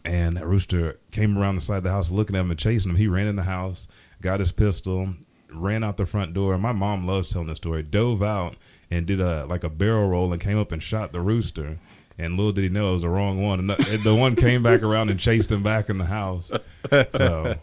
and 0.04 0.36
that 0.36 0.46
rooster 0.46 0.98
came 1.10 1.38
around 1.38 1.56
the 1.56 1.60
side 1.60 1.78
of 1.78 1.84
the 1.84 1.90
house 1.90 2.10
looking 2.10 2.36
at 2.36 2.40
him 2.40 2.50
and 2.50 2.58
chasing 2.58 2.90
him. 2.90 2.96
He 2.96 3.08
ran 3.08 3.26
in 3.26 3.36
the 3.36 3.44
house, 3.44 3.88
got 4.20 4.40
his 4.40 4.52
pistol, 4.52 5.14
ran 5.52 5.82
out 5.82 5.96
the 5.96 6.06
front 6.06 6.34
door. 6.34 6.56
My 6.58 6.72
mom 6.72 7.06
loves 7.06 7.32
telling 7.32 7.48
the 7.48 7.56
story. 7.56 7.82
Dove 7.82 8.22
out 8.22 8.56
and 8.90 9.06
did 9.06 9.20
a 9.20 9.46
like 9.46 9.64
a 9.64 9.68
barrel 9.70 10.08
roll 10.08 10.32
and 10.32 10.40
came 10.40 10.58
up 10.58 10.72
and 10.72 10.82
shot 10.82 11.12
the 11.12 11.20
rooster. 11.20 11.78
And 12.18 12.36
little 12.36 12.52
did 12.52 12.62
he 12.62 12.68
know 12.68 12.90
it 12.90 12.94
was 12.94 13.02
the 13.02 13.08
wrong 13.08 13.42
one. 13.42 13.60
And 13.60 13.70
the, 13.70 14.00
the 14.02 14.14
one 14.14 14.34
came 14.34 14.62
back 14.62 14.82
around 14.82 15.08
and 15.08 15.20
chased 15.20 15.52
him 15.52 15.62
back 15.62 15.88
in 15.88 15.98
the 15.98 16.04
house. 16.04 16.50
So, 16.90 17.54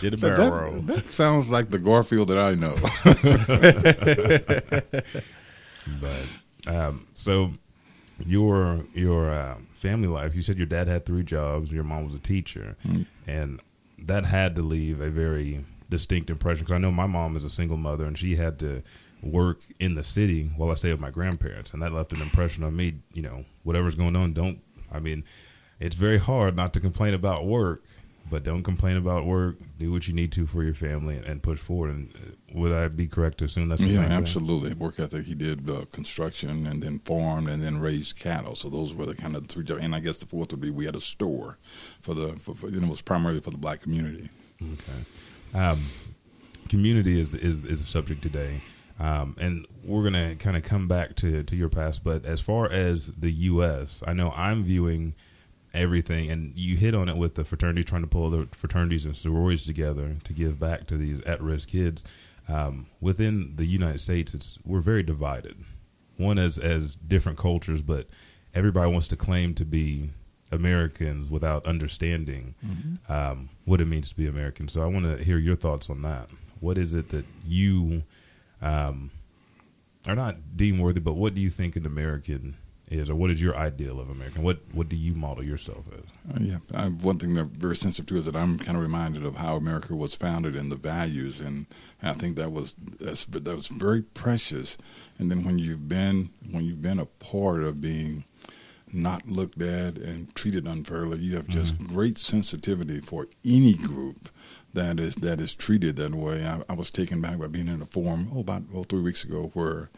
did 0.00 0.14
a 0.14 0.16
barrel 0.16 0.50
that, 0.50 0.52
roll. 0.52 0.80
That 0.82 1.12
sounds 1.12 1.48
like 1.48 1.70
the 1.70 1.78
Garfield 1.78 2.28
that 2.28 2.38
I 2.38 2.54
know. 2.54 2.74
but 6.66 6.74
um, 6.74 7.06
so 7.12 7.52
your 8.24 8.84
your 8.94 9.30
uh, 9.30 9.56
family 9.72 10.08
life. 10.08 10.34
You 10.34 10.42
said 10.42 10.58
your 10.58 10.66
dad 10.66 10.88
had 10.88 11.06
three 11.06 11.22
jobs. 11.22 11.70
Your 11.70 11.84
mom 11.84 12.04
was 12.04 12.14
a 12.14 12.18
teacher, 12.18 12.76
mm-hmm. 12.84 13.02
and 13.26 13.60
that 13.98 14.26
had 14.26 14.56
to 14.56 14.62
leave 14.62 15.00
a 15.00 15.10
very 15.10 15.64
distinct 15.88 16.30
impression. 16.30 16.64
Because 16.64 16.74
I 16.74 16.78
know 16.78 16.90
my 16.90 17.06
mom 17.06 17.36
is 17.36 17.44
a 17.44 17.50
single 17.50 17.76
mother, 17.76 18.04
and 18.04 18.18
she 18.18 18.36
had 18.36 18.58
to 18.60 18.82
work 19.22 19.60
in 19.78 19.94
the 19.94 20.04
city 20.04 20.50
while 20.56 20.70
I 20.70 20.74
stayed 20.74 20.92
with 20.92 21.00
my 21.00 21.10
grandparents, 21.10 21.72
and 21.72 21.82
that 21.82 21.92
left 21.92 22.12
an 22.12 22.22
impression 22.22 22.64
on 22.64 22.76
me. 22.76 22.94
You 23.12 23.22
know, 23.22 23.44
whatever's 23.62 23.94
going 23.94 24.16
on, 24.16 24.32
don't. 24.32 24.60
I 24.90 25.00
mean, 25.00 25.24
it's 25.80 25.96
very 25.96 26.18
hard 26.18 26.56
not 26.56 26.72
to 26.74 26.80
complain 26.80 27.14
about 27.14 27.44
work, 27.46 27.82
but 28.30 28.44
don't 28.44 28.62
complain 28.62 28.96
about 28.96 29.26
work. 29.26 29.56
Do 29.78 29.92
what 29.92 30.08
you 30.08 30.14
need 30.14 30.32
to 30.32 30.46
for 30.46 30.62
your 30.62 30.74
family 30.74 31.16
and, 31.16 31.24
and 31.24 31.42
push 31.42 31.58
forward. 31.58 31.90
And 31.90 32.14
uh, 32.14 32.58
would 32.58 32.72
I 32.72 32.88
be 32.88 33.06
correct 33.06 33.38
to 33.38 33.44
assume 33.44 33.68
that's 33.68 33.82
the 33.82 33.88
yeah, 33.88 34.00
absolutely. 34.00 34.74
Work 34.74 34.98
ethic. 35.00 35.26
He 35.26 35.34
did 35.34 35.68
uh, 35.68 35.84
construction 35.92 36.66
and 36.66 36.82
then 36.82 37.00
farmed 37.00 37.48
and 37.48 37.62
then 37.62 37.78
raised 37.78 38.18
cattle. 38.18 38.54
So 38.54 38.68
those 38.68 38.94
were 38.94 39.06
the 39.06 39.14
kind 39.14 39.36
of 39.36 39.46
three 39.46 39.64
jobs. 39.64 39.82
And 39.82 39.94
I 39.94 40.00
guess 40.00 40.20
the 40.20 40.26
fourth 40.26 40.50
would 40.52 40.60
be 40.60 40.70
we 40.70 40.86
had 40.86 40.96
a 40.96 41.00
store 41.00 41.58
for 42.00 42.14
the. 42.14 42.36
For, 42.40 42.54
for, 42.54 42.68
it 42.68 42.86
was 42.86 43.02
primarily 43.02 43.40
for 43.40 43.50
the 43.50 43.58
black 43.58 43.82
community. 43.82 44.30
Okay. 44.60 45.58
Um, 45.58 45.86
community 46.68 47.20
is, 47.20 47.34
is 47.34 47.64
is 47.64 47.80
a 47.80 47.86
subject 47.86 48.22
today. 48.22 48.60
Um, 49.00 49.36
and 49.38 49.66
we're 49.84 50.02
going 50.02 50.14
to 50.14 50.34
kind 50.36 50.56
of 50.56 50.64
come 50.64 50.88
back 50.88 51.14
to, 51.16 51.44
to 51.44 51.56
your 51.56 51.68
past, 51.68 52.02
but 52.02 52.24
as 52.24 52.40
far 52.40 52.70
as 52.70 53.06
the 53.06 53.30
U.S., 53.30 54.02
I 54.06 54.12
know 54.12 54.30
I'm 54.32 54.64
viewing 54.64 55.14
everything, 55.72 56.30
and 56.30 56.56
you 56.56 56.76
hit 56.76 56.94
on 56.94 57.08
it 57.08 57.16
with 57.16 57.34
the 57.34 57.44
fraternity 57.44 57.84
trying 57.84 58.02
to 58.02 58.08
pull 58.08 58.30
the 58.30 58.48
fraternities 58.52 59.04
and 59.04 59.16
sororities 59.16 59.64
together 59.64 60.16
to 60.24 60.32
give 60.32 60.58
back 60.58 60.86
to 60.88 60.96
these 60.96 61.20
at-risk 61.22 61.68
kids. 61.68 62.04
Um, 62.48 62.86
within 63.00 63.54
the 63.56 63.66
United 63.66 64.00
States, 64.00 64.34
it's 64.34 64.58
we're 64.64 64.80
very 64.80 65.02
divided. 65.02 65.56
One 66.16 66.38
as 66.38 66.58
as 66.58 66.96
different 66.96 67.38
cultures, 67.38 67.82
but 67.82 68.08
everybody 68.54 68.90
wants 68.90 69.06
to 69.08 69.16
claim 69.16 69.54
to 69.54 69.64
be 69.64 70.10
Americans 70.50 71.30
without 71.30 71.64
understanding 71.66 72.54
mm-hmm. 72.64 73.12
um, 73.12 73.50
what 73.66 73.80
it 73.80 73.84
means 73.84 74.08
to 74.08 74.16
be 74.16 74.26
American. 74.26 74.66
So 74.68 74.82
I 74.82 74.86
want 74.86 75.04
to 75.04 75.22
hear 75.22 75.38
your 75.38 75.56
thoughts 75.56 75.90
on 75.90 76.02
that. 76.02 76.30
What 76.60 76.78
is 76.78 76.94
it 76.94 77.10
that 77.10 77.26
you 77.46 78.02
um, 78.60 79.10
are 80.06 80.14
not 80.14 80.56
deemed 80.56 80.80
worthy, 80.80 81.00
but 81.00 81.14
what 81.14 81.34
do 81.34 81.40
you 81.40 81.50
think 81.50 81.76
an 81.76 81.86
American 81.86 82.56
is, 82.90 83.10
or 83.10 83.14
what 83.14 83.30
is 83.30 83.42
your 83.42 83.56
ideal 83.56 84.00
of 84.00 84.08
American? 84.08 84.42
What 84.42 84.60
what 84.72 84.88
do 84.88 84.96
you 84.96 85.14
model 85.14 85.44
yourself 85.44 85.84
as? 85.92 86.34
Uh, 86.34 86.38
yeah, 86.40 86.58
I, 86.74 86.86
one 86.88 87.18
thing 87.18 87.34
that 87.34 87.42
I'm 87.42 87.50
very 87.50 87.76
sensitive 87.76 88.06
to 88.06 88.16
is 88.16 88.26
that 88.26 88.36
I'm 88.36 88.58
kind 88.58 88.76
of 88.76 88.82
reminded 88.82 89.24
of 89.24 89.36
how 89.36 89.56
America 89.56 89.94
was 89.94 90.16
founded 90.16 90.56
and 90.56 90.72
the 90.72 90.76
values, 90.76 91.40
and 91.40 91.66
I 92.02 92.12
think 92.12 92.36
that 92.36 92.52
was 92.52 92.74
that 93.00 93.54
was 93.54 93.68
very 93.68 94.02
precious. 94.02 94.78
And 95.18 95.30
then 95.30 95.44
when 95.44 95.58
you've 95.58 95.88
been 95.88 96.30
when 96.50 96.64
you've 96.64 96.82
been 96.82 96.98
a 96.98 97.06
part 97.06 97.62
of 97.62 97.80
being 97.80 98.24
not 98.90 99.28
looked 99.28 99.60
at 99.60 99.98
and 99.98 100.34
treated 100.34 100.66
unfairly, 100.66 101.18
you 101.18 101.36
have 101.36 101.48
just 101.48 101.74
mm-hmm. 101.74 101.94
great 101.94 102.16
sensitivity 102.16 103.00
for 103.00 103.28
any 103.44 103.74
group 103.74 104.30
that 104.78 105.00
is 105.00 105.16
that 105.16 105.40
is 105.40 105.54
treated 105.54 105.96
that 105.96 106.14
way. 106.14 106.44
I, 106.44 106.62
I 106.68 106.74
was 106.74 106.90
taken 106.90 107.20
back 107.20 107.38
by 107.38 107.48
being 107.48 107.68
in 107.68 107.82
a 107.82 107.86
forum 107.86 108.30
oh, 108.34 108.40
about 108.40 108.62
oh, 108.74 108.84
three 108.84 109.02
weeks 109.02 109.24
ago 109.24 109.50
where 109.54 109.90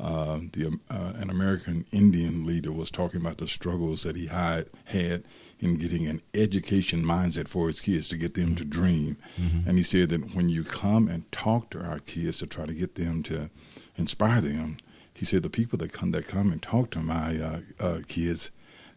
uh, 0.00 0.40
the 0.52 0.78
uh, 0.90 1.12
an 1.16 1.30
American 1.30 1.84
Indian 1.92 2.46
leader 2.46 2.72
was 2.72 2.90
talking 2.90 3.20
about 3.20 3.38
the 3.38 3.46
struggles 3.46 4.02
that 4.02 4.16
he 4.16 4.26
had 4.26 4.66
had 4.86 5.24
in 5.60 5.76
getting 5.76 6.06
an 6.06 6.20
education 6.34 7.02
mindset 7.04 7.48
for 7.48 7.68
his 7.68 7.80
kids 7.80 8.08
to 8.08 8.16
get 8.16 8.34
them 8.34 8.54
to 8.56 8.64
dream. 8.64 9.16
Mm-hmm. 9.40 9.68
And 9.68 9.78
he 9.78 9.84
said 9.84 10.08
that 10.08 10.34
when 10.34 10.48
you 10.48 10.64
come 10.64 11.08
and 11.08 11.30
talk 11.30 11.70
to 11.70 11.80
our 11.80 12.00
kids 12.00 12.38
to 12.38 12.46
try 12.46 12.66
to 12.66 12.74
get 12.74 12.96
them 12.96 13.22
to 13.24 13.50
inspire 13.96 14.40
them, 14.40 14.78
he 15.14 15.24
said 15.24 15.42
the 15.42 15.50
people 15.50 15.78
that 15.78 15.92
come 15.92 16.10
that 16.10 16.26
come 16.26 16.50
and 16.50 16.60
talk 16.60 16.90
to 16.90 16.98
my 16.98 17.38
uh, 17.38 17.60
uh 17.78 18.00
kids 18.08 18.50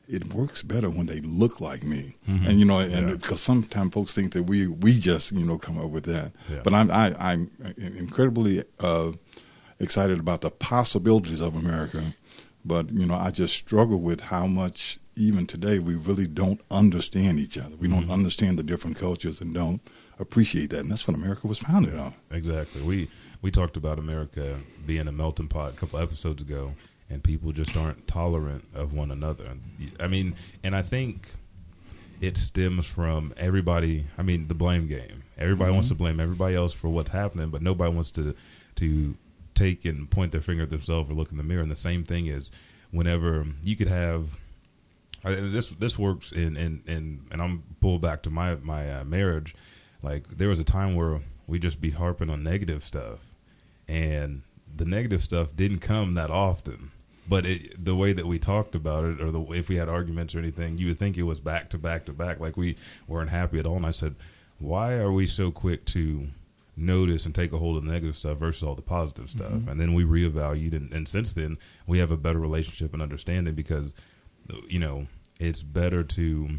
it 0.07 0.33
works 0.33 0.63
better 0.63 0.89
when 0.89 1.05
they 1.05 1.19
look 1.21 1.59
like 1.59 1.83
me. 1.83 2.15
Mm-hmm. 2.27 2.47
And 2.47 2.59
you 2.59 2.65
know, 2.65 2.79
and 2.79 3.09
yeah. 3.09 3.15
because 3.15 3.41
sometimes 3.41 3.93
folks 3.93 4.15
think 4.15 4.33
that 4.33 4.43
we 4.43 4.67
we 4.67 4.97
just 4.99 5.31
you 5.31 5.45
know 5.45 5.57
come 5.57 5.77
up 5.77 5.89
with 5.89 6.05
that. 6.05 6.31
Yeah. 6.49 6.61
But 6.63 6.73
I'm 6.73 6.89
I, 6.91 7.07
am 7.07 7.51
i 7.63 7.67
am 7.83 7.97
incredibly 7.97 8.63
uh, 8.79 9.11
excited 9.79 10.19
about 10.19 10.41
the 10.41 10.51
possibilities 10.51 11.41
of 11.41 11.55
America. 11.55 12.01
But 12.63 12.91
you 12.91 13.05
know, 13.05 13.15
I 13.15 13.31
just 13.31 13.55
struggle 13.55 13.99
with 13.99 14.21
how 14.21 14.47
much 14.47 14.99
even 15.15 15.47
today 15.47 15.79
we 15.79 15.95
really 15.95 16.27
don't 16.27 16.61
understand 16.69 17.39
each 17.39 17.57
other. 17.57 17.75
We 17.75 17.87
don't 17.87 18.03
mm-hmm. 18.03 18.11
understand 18.11 18.59
the 18.59 18.63
different 18.63 18.97
cultures 18.97 19.41
and 19.41 19.53
don't 19.53 19.81
appreciate 20.19 20.69
that. 20.69 20.81
And 20.81 20.91
that's 20.91 21.07
what 21.07 21.17
America 21.17 21.47
was 21.47 21.59
founded 21.59 21.95
on. 21.95 22.13
Exactly. 22.31 22.81
We 22.81 23.09
we 23.41 23.51
talked 23.51 23.77
about 23.77 23.99
America 23.99 24.57
being 24.85 25.07
a 25.07 25.11
melting 25.11 25.47
pot 25.47 25.73
a 25.73 25.75
couple 25.75 25.99
episodes 25.99 26.41
ago 26.41 26.73
and 27.09 27.23
people 27.23 27.51
just 27.51 27.75
aren't 27.75 28.07
tolerant 28.07 28.65
of 28.73 28.93
one 28.93 29.11
another. 29.11 29.53
I 29.99 30.07
mean, 30.07 30.35
and 30.63 30.75
I 30.75 30.81
think 30.81 31.29
it 32.19 32.37
stems 32.37 32.85
from 32.85 33.33
everybody. 33.37 34.05
I 34.17 34.23
mean, 34.23 34.47
the 34.47 34.53
blame 34.53 34.87
game. 34.87 35.23
Everybody 35.37 35.69
mm-hmm. 35.69 35.75
wants 35.75 35.89
to 35.89 35.95
blame 35.95 36.19
everybody 36.19 36.55
else 36.55 36.73
for 36.73 36.89
what's 36.89 37.11
happening, 37.11 37.49
but 37.49 37.61
nobody 37.61 37.93
wants 37.93 38.11
to 38.11 38.35
to 38.75 39.15
take 39.53 39.85
and 39.85 40.09
point 40.09 40.31
their 40.31 40.41
finger 40.41 40.63
at 40.63 40.69
themselves 40.69 41.09
or 41.09 41.13
look 41.13 41.31
in 41.31 41.37
the 41.37 41.43
mirror. 41.43 41.61
And 41.61 41.71
the 41.71 41.75
same 41.75 42.03
thing 42.03 42.27
is 42.27 42.51
whenever 42.91 43.45
you 43.63 43.75
could 43.75 43.87
have. 43.87 44.37
I, 45.23 45.33
this 45.33 45.71
this 45.71 45.97
works 45.97 46.31
in, 46.31 46.55
in, 46.55 46.83
in 46.85 47.21
and 47.31 47.41
I'm 47.41 47.63
pulled 47.81 48.01
back 48.01 48.21
to 48.23 48.29
my 48.29 48.55
my 48.55 48.99
uh, 48.99 49.03
marriage. 49.03 49.55
Like 50.03 50.37
there 50.37 50.49
was 50.49 50.59
a 50.59 50.63
time 50.63 50.95
where 50.95 51.21
we 51.47 51.59
just 51.59 51.81
be 51.81 51.91
harping 51.91 52.29
on 52.29 52.43
negative 52.43 52.83
stuff, 52.83 53.19
and 53.87 54.41
the 54.75 54.85
negative 54.85 55.23
stuff 55.23 55.55
didn't 55.55 55.79
come 55.79 56.13
that 56.15 56.29
often 56.29 56.91
but 57.27 57.45
it, 57.45 57.83
the 57.83 57.95
way 57.95 58.13
that 58.13 58.25
we 58.25 58.39
talked 58.39 58.75
about 58.75 59.03
it, 59.05 59.21
or 59.21 59.31
the 59.31 59.41
if 59.51 59.69
we 59.69 59.75
had 59.75 59.89
arguments 59.89 60.33
or 60.35 60.39
anything, 60.39 60.77
you 60.77 60.87
would 60.87 60.99
think 60.99 61.17
it 61.17 61.23
was 61.23 61.39
back 61.39 61.69
to 61.71 61.77
back 61.77 62.05
to 62.05 62.13
back, 62.13 62.39
like 62.39 62.57
we 62.57 62.77
weren't 63.07 63.29
happy 63.29 63.59
at 63.59 63.65
all. 63.65 63.75
And 63.75 63.85
I 63.85 63.91
said, 63.91 64.15
why 64.59 64.93
are 64.93 65.11
we 65.11 65.25
so 65.25 65.51
quick 65.51 65.85
to 65.87 66.27
notice 66.75 67.25
and 67.25 67.33
take 67.33 67.51
a 67.51 67.57
hold 67.57 67.77
of 67.77 67.83
the 67.83 67.91
negative 67.91 68.15
stuff 68.15 68.37
versus 68.37 68.63
all 68.63 68.75
the 68.75 68.81
positive 68.81 69.29
stuff? 69.29 69.51
Mm-hmm. 69.51 69.69
And 69.69 69.79
then 69.79 69.93
we 69.93 70.03
reevaluated, 70.03 70.73
and, 70.73 70.93
and 70.93 71.07
since 71.07 71.33
then 71.33 71.57
we 71.85 71.99
have 71.99 72.11
a 72.11 72.17
better 72.17 72.39
relationship 72.39 72.93
and 72.93 73.01
understanding 73.01 73.55
because, 73.55 73.93
you 74.67 74.79
know, 74.79 75.07
it's 75.39 75.63
better 75.63 76.03
to 76.03 76.49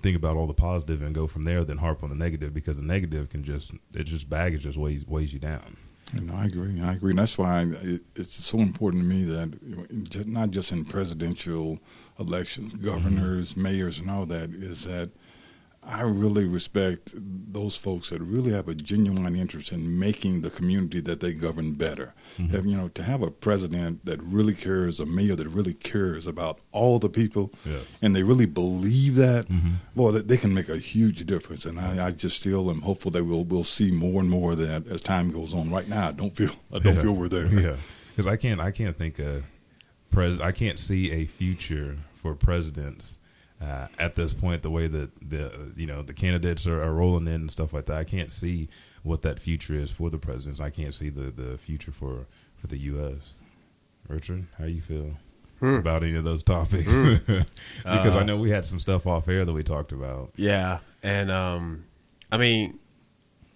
think 0.00 0.16
about 0.16 0.36
all 0.36 0.46
the 0.46 0.54
positive 0.54 1.02
and 1.02 1.14
go 1.14 1.26
from 1.26 1.44
there 1.44 1.64
than 1.64 1.78
harp 1.78 2.02
on 2.02 2.10
the 2.10 2.16
negative 2.16 2.52
because 2.52 2.76
the 2.76 2.82
negative 2.82 3.28
can 3.28 3.44
just 3.44 3.72
it 3.94 4.04
just 4.04 4.28
baggage 4.28 4.62
just 4.62 4.76
weighs 4.76 5.06
weighs 5.06 5.32
you 5.32 5.38
down. 5.38 5.76
And 6.12 6.30
I 6.30 6.44
agree. 6.44 6.80
I 6.80 6.92
agree. 6.92 7.10
And 7.10 7.18
that's 7.18 7.38
why 7.38 7.62
it, 7.62 8.02
it's 8.14 8.44
so 8.44 8.58
important 8.58 9.02
to 9.02 9.08
me 9.08 9.24
that 9.24 10.26
not 10.26 10.50
just 10.50 10.72
in 10.72 10.84
presidential 10.84 11.78
elections, 12.18 12.74
governors, 12.74 13.52
mm-hmm. 13.52 13.62
mayors, 13.62 13.98
and 13.98 14.10
all 14.10 14.26
that, 14.26 14.50
is 14.50 14.84
that 14.84 15.10
I 15.84 16.02
really 16.02 16.44
respect 16.44 17.12
those 17.14 17.76
folks 17.76 18.10
that 18.10 18.22
really 18.22 18.52
have 18.52 18.68
a 18.68 18.74
genuine 18.74 19.34
interest 19.34 19.72
in 19.72 19.98
making 19.98 20.42
the 20.42 20.50
community 20.50 21.00
that 21.00 21.18
they 21.18 21.32
govern 21.32 21.72
better. 21.72 22.14
Mm-hmm. 22.38 22.54
Have, 22.54 22.66
you 22.66 22.76
know, 22.76 22.88
to 22.90 23.02
have 23.02 23.20
a 23.20 23.32
president 23.32 24.04
that 24.04 24.22
really 24.22 24.54
cares, 24.54 25.00
a 25.00 25.06
mayor 25.06 25.34
that 25.34 25.48
really 25.48 25.74
cares 25.74 26.28
about 26.28 26.60
all 26.70 27.00
the 27.00 27.08
people, 27.08 27.52
yeah. 27.66 27.80
and 28.00 28.14
they 28.14 28.22
really 28.22 28.46
believe 28.46 29.16
that, 29.16 29.48
mm-hmm. 29.48 29.72
boy, 29.96 30.12
they 30.12 30.36
can 30.36 30.54
make 30.54 30.68
a 30.68 30.78
huge 30.78 31.26
difference. 31.26 31.66
And 31.66 31.80
I, 31.80 32.06
I, 32.06 32.10
just 32.12 32.36
still 32.36 32.70
am 32.70 32.82
hopeful 32.82 33.10
that 33.10 33.24
we'll 33.24 33.44
we'll 33.44 33.64
see 33.64 33.90
more 33.90 34.20
and 34.20 34.30
more 34.30 34.52
of 34.52 34.58
that 34.58 34.86
as 34.86 35.00
time 35.00 35.32
goes 35.32 35.52
on. 35.52 35.70
Right 35.70 35.88
now, 35.88 36.08
I 36.08 36.12
don't 36.12 36.30
feel 36.30 36.52
I 36.72 36.78
don't 36.78 36.94
yeah. 36.94 37.02
feel 37.02 37.14
we're 37.14 37.28
there. 37.28 37.46
Yeah, 37.46 37.76
because 38.10 38.28
I 38.28 38.36
can't 38.36 38.60
I 38.60 38.70
can't 38.70 38.96
think 38.96 39.18
of 39.18 39.44
pres 40.12 40.38
I 40.38 40.52
can't 40.52 40.78
see 40.78 41.10
a 41.10 41.26
future 41.26 41.96
for 42.14 42.36
presidents 42.36 43.18
uh, 43.62 43.86
at 43.98 44.16
this 44.16 44.32
point, 44.32 44.62
the 44.62 44.70
way 44.70 44.88
that 44.88 45.10
the 45.20 45.72
you 45.76 45.86
know 45.86 46.02
the 46.02 46.14
candidates 46.14 46.66
are, 46.66 46.82
are, 46.82 46.92
rolling 46.92 47.28
in 47.28 47.42
and 47.42 47.50
stuff 47.50 47.72
like 47.72 47.86
that, 47.86 47.96
I 47.96 48.04
can't 48.04 48.32
see 48.32 48.68
what 49.02 49.22
that 49.22 49.40
future 49.40 49.74
is 49.74 49.90
for 49.90 50.10
the 50.10 50.18
presidents. 50.18 50.60
I 50.60 50.70
can't 50.70 50.94
see 50.94 51.10
the, 51.10 51.30
the 51.30 51.58
future 51.58 51.92
for, 51.92 52.26
for 52.56 52.66
the 52.66 52.78
U.S. 52.78 53.34
Richard, 54.08 54.46
how 54.58 54.64
you 54.64 54.80
feel 54.80 55.12
hmm. 55.60 55.76
about 55.76 56.02
any 56.02 56.16
of 56.16 56.24
those 56.24 56.42
topics? 56.42 56.92
Hmm. 56.92 57.14
because 57.78 58.16
uh, 58.16 58.20
I 58.20 58.22
know 58.24 58.36
we 58.36 58.50
had 58.50 58.66
some 58.66 58.80
stuff 58.80 59.06
off 59.06 59.28
air 59.28 59.44
that 59.44 59.52
we 59.52 59.62
talked 59.62 59.92
about. 59.92 60.32
Yeah, 60.36 60.80
and 61.02 61.30
um, 61.30 61.84
I 62.32 62.38
mean, 62.38 62.80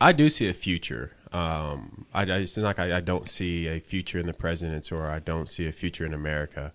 I 0.01 0.13
do 0.13 0.31
see 0.31 0.49
a 0.49 0.55
future. 0.55 1.13
Um, 1.33 2.07
I, 2.15 2.23
I 2.23 2.37
it's 2.39 2.57
like 2.57 2.79
I, 2.79 2.99
I, 2.99 3.01
don't 3.01 3.29
see 3.29 3.67
a 3.67 3.81
future 3.81 4.19
in 4.19 4.27
the 4.27 4.33
presidents, 4.33 4.93
or 4.93 5.11
I 5.11 5.19
don't 5.19 5.49
see 5.49 5.67
a 5.67 5.73
future 5.73 6.07
in 6.07 6.15
America. 6.15 6.73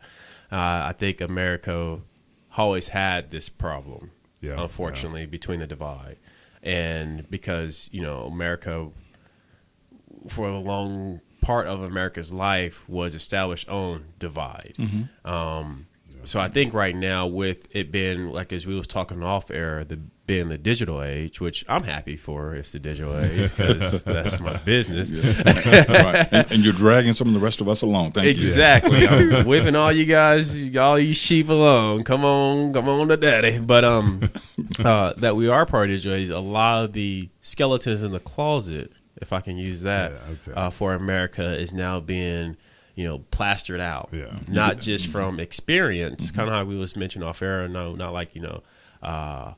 Uh, 0.52 0.84
I 0.90 0.94
think 0.98 1.22
America 1.22 2.02
always 2.58 2.90
had 2.90 3.32
this 3.32 3.50
problem, 3.50 4.12
yeah, 4.42 4.62
unfortunately, 4.62 5.22
yeah. 5.22 5.28
between 5.28 5.60
the 5.60 5.68
divide. 5.68 6.18
And 6.64 7.30
because, 7.30 7.90
you 7.92 8.02
know, 8.02 8.24
America, 8.26 8.90
for 10.30 10.48
a 10.48 10.60
long 10.60 11.22
part 11.42 11.68
of 11.68 11.82
America's 11.82 12.32
life, 12.32 12.88
was 12.88 13.16
established 13.16 13.68
on 13.68 14.06
divide. 14.20 14.76
Mm-hmm. 14.78 15.28
Um, 15.30 15.88
so 16.24 16.40
I 16.40 16.48
think 16.48 16.74
right 16.74 16.96
now, 16.96 17.28
with 17.28 17.68
it 17.76 17.92
being 17.92 18.30
like 18.30 18.54
as 18.54 18.66
we 18.66 18.76
was 18.76 18.88
talking 18.88 19.24
off 19.24 19.52
air, 19.52 19.84
the 19.84 20.00
being 20.32 20.48
the 20.48 20.58
digital 20.58 21.04
age, 21.04 21.42
which 21.42 21.66
I'm 21.68 21.84
happy 21.84 22.16
for, 22.16 22.56
it's 22.56 22.72
the 22.72 22.80
digital 22.80 23.18
age 23.20 23.56
because 23.56 24.04
that's 24.04 24.40
my 24.40 24.56
business. 24.58 25.12
Yeah. 25.12 25.42
right. 25.46 26.28
and, 26.32 26.52
and, 26.52 26.64
you're 26.64 26.74
dragging 26.74 27.12
some 27.12 27.28
of 27.28 27.34
the 27.34 27.40
rest 27.40 27.60
of 27.60 27.68
us 27.68 27.82
along. 27.82 28.14
Thank 28.14 28.28
exactly. 28.28 29.00
you. 29.00 29.06
Exactly. 29.06 29.40
I'm 29.40 29.46
whipping 29.46 29.76
all 29.76 29.92
you 29.92 30.06
guys, 30.06 30.76
all 30.78 30.98
you 30.98 31.14
sheep 31.14 31.50
along. 31.50 32.04
Come 32.04 32.24
on, 32.24 32.72
come 32.72 32.88
on 32.88 33.10
to 33.10 33.18
daddy. 33.18 33.60
But 33.60 33.84
um, 33.84 34.30
uh, 34.80 35.14
that 35.18 35.36
we 35.36 35.50
are 35.50 35.66
part 35.66 35.90
of 35.90 35.98
digital 35.98 36.18
age. 36.18 36.30
A 36.30 36.40
lot 36.40 36.86
of 36.86 36.94
the 36.94 37.30
skeletons 37.42 38.02
in 38.02 38.14
the 38.14 38.22
closet, 38.22 38.94
if 39.18 39.34
I 39.34 39.42
can 39.42 39.58
use 39.58 39.82
that, 39.82 40.12
yeah, 40.12 40.34
okay. 40.34 40.54
uh, 40.54 40.70
for 40.70 40.94
America 40.94 41.60
is 41.60 41.74
now 41.74 42.00
being 42.00 42.56
you 43.02 43.08
know, 43.08 43.20
plastered 43.32 43.80
out. 43.80 44.10
Yeah. 44.12 44.38
Not 44.48 44.80
just 44.80 45.08
from 45.08 45.40
experience, 45.40 46.28
mm-hmm. 46.28 46.36
kind 46.36 46.48
of 46.48 46.54
how 46.54 46.66
we 46.66 46.78
was 46.78 46.96
mentioned 46.96 47.24
off 47.24 47.42
air. 47.42 47.68
No, 47.68 47.96
not 47.96 48.14
like 48.14 48.36
you 48.36 48.42
know, 48.42 48.62
uh, 49.02 49.54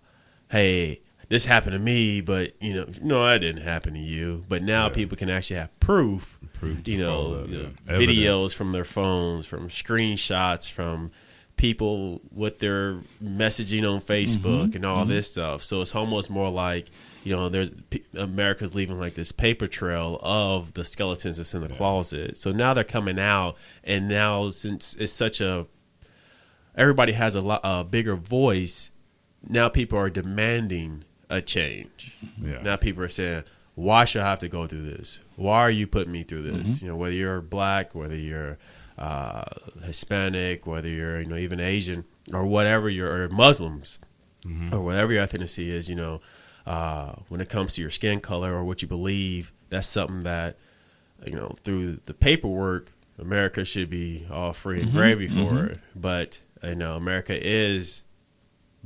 hey, 0.50 1.02
this 1.28 1.44
happened 1.44 1.74
to 1.74 1.80
me, 1.80 2.22
but 2.22 2.54
you 2.62 2.74
know, 2.74 2.88
no, 3.02 3.26
that 3.26 3.40
didn't 3.40 3.64
happen 3.64 3.96
to 3.96 4.00
you. 4.00 4.46
But 4.48 4.64
now 4.64 4.88
yeah. 4.88 4.94
people 4.94 5.18
can 5.18 5.30
actually 5.30 5.58
have 5.58 5.78
proof. 5.82 6.40
Proof. 6.54 6.88
You 6.88 7.00
know, 7.00 7.46
that, 7.46 7.50
yeah. 7.50 7.94
videos 7.98 8.56
from 8.56 8.72
their 8.72 8.86
phones, 8.86 9.46
from 9.46 9.68
screenshots, 9.68 10.70
from 10.70 11.12
people 11.58 12.22
with 12.32 12.60
their 12.60 13.02
messaging 13.22 13.84
on 13.90 14.00
Facebook 14.00 14.68
mm-hmm. 14.68 14.76
and 14.78 14.86
all 14.86 15.02
mm-hmm. 15.02 15.10
this 15.10 15.32
stuff. 15.32 15.64
So 15.64 15.82
it's 15.82 15.94
almost 15.94 16.30
more 16.30 16.50
like 16.50 16.90
you 17.24 17.36
know, 17.36 17.50
there's 17.50 17.72
America's 18.16 18.76
leaving 18.76 19.00
like 19.00 19.16
this 19.16 19.32
paper 19.32 19.68
trail 19.68 20.20
of 20.22 20.74
the 20.74 20.84
skeletons 20.84 21.38
that's 21.38 21.54
in 21.54 21.62
the 21.62 21.70
yeah. 21.70 21.76
closet. 21.76 22.38
So 22.38 22.52
now 22.52 22.74
they're 22.74 22.84
coming 22.84 23.18
out, 23.18 23.56
and 23.84 24.08
now 24.10 24.50
since 24.50 24.94
it's 24.96 25.14
such 25.14 25.40
a 25.40 25.66
everybody 26.76 27.14
has 27.14 27.36
a 27.36 27.42
lot 27.42 27.62
a 27.64 27.84
bigger 27.84 28.16
voice, 28.16 28.90
now 29.48 29.70
people 29.70 29.98
are 29.98 30.10
demanding 30.10 31.06
a 31.30 31.42
change. 31.42 32.16
Yeah. 32.42 32.62
Now 32.62 32.76
people 32.76 33.04
are 33.04 33.10
saying, 33.10 33.46
"Why 33.76 34.04
should 34.04 34.22
I 34.22 34.30
have 34.30 34.40
to 34.40 34.50
go 34.50 34.68
through 34.68 34.84
this? 34.92 35.20
Why 35.38 35.60
are 35.62 35.72
you 35.72 35.88
putting 35.88 36.12
me 36.12 36.24
through 36.24 36.44
this? 36.44 36.68
Mm-hmm. 36.68 36.86
You 36.86 36.92
know, 36.92 36.98
whether 36.98 37.16
you're 37.16 37.42
black, 37.42 37.96
whether 37.96 38.18
you're 38.18 38.58
uh, 38.98 39.46
Hispanic, 39.84 40.68
whether 40.68 40.90
you're 40.90 41.22
you 41.22 41.28
know 41.28 41.38
even 41.38 41.62
Asian 41.62 42.04
or 42.34 42.46
whatever 42.46 42.90
you're 42.90 43.24
or 43.24 43.30
Muslims." 43.30 44.00
Mm-hmm. 44.46 44.76
Or 44.76 44.82
whatever 44.82 45.14
your 45.14 45.26
ethnicity 45.26 45.70
is, 45.70 45.90
you 45.90 45.96
know, 45.96 46.20
uh, 46.65 47.13
when 47.30 47.41
it 47.41 47.49
comes 47.49 47.73
to 47.73 47.82
your 47.82 47.89
skin 47.89 48.19
color 48.19 48.54
or 48.54 48.63
what 48.63 48.82
you 48.82 48.88
believe, 48.88 49.52
that's 49.69 49.88
something 49.88 50.23
that 50.23 50.58
you 51.26 51.34
know 51.34 51.56
through 51.63 51.99
the 52.06 52.13
paperwork, 52.13 52.91
America 53.19 53.65
should 53.65 53.89
be 53.89 54.26
all 54.32 54.54
free 54.54 54.80
and 54.80 54.89
mm-hmm. 54.89 54.97
gravy 54.97 55.28
for 55.28 55.34
mm-hmm. 55.36 55.73
it. 55.73 55.80
But 55.95 56.41
you 56.63 56.76
know, 56.76 56.95
America 56.95 57.38
is 57.39 58.04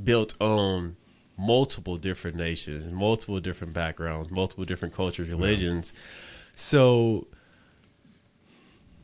built 0.01 0.39
on 0.41 0.95
multiple 1.37 1.97
different 1.97 2.35
nations, 2.37 2.91
multiple 2.91 3.39
different 3.39 3.73
backgrounds, 3.73 4.31
multiple 4.31 4.65
different 4.65 4.93
cultures, 4.93 5.29
religions. 5.29 5.93
Yeah. 5.93 6.01
So 6.55 7.27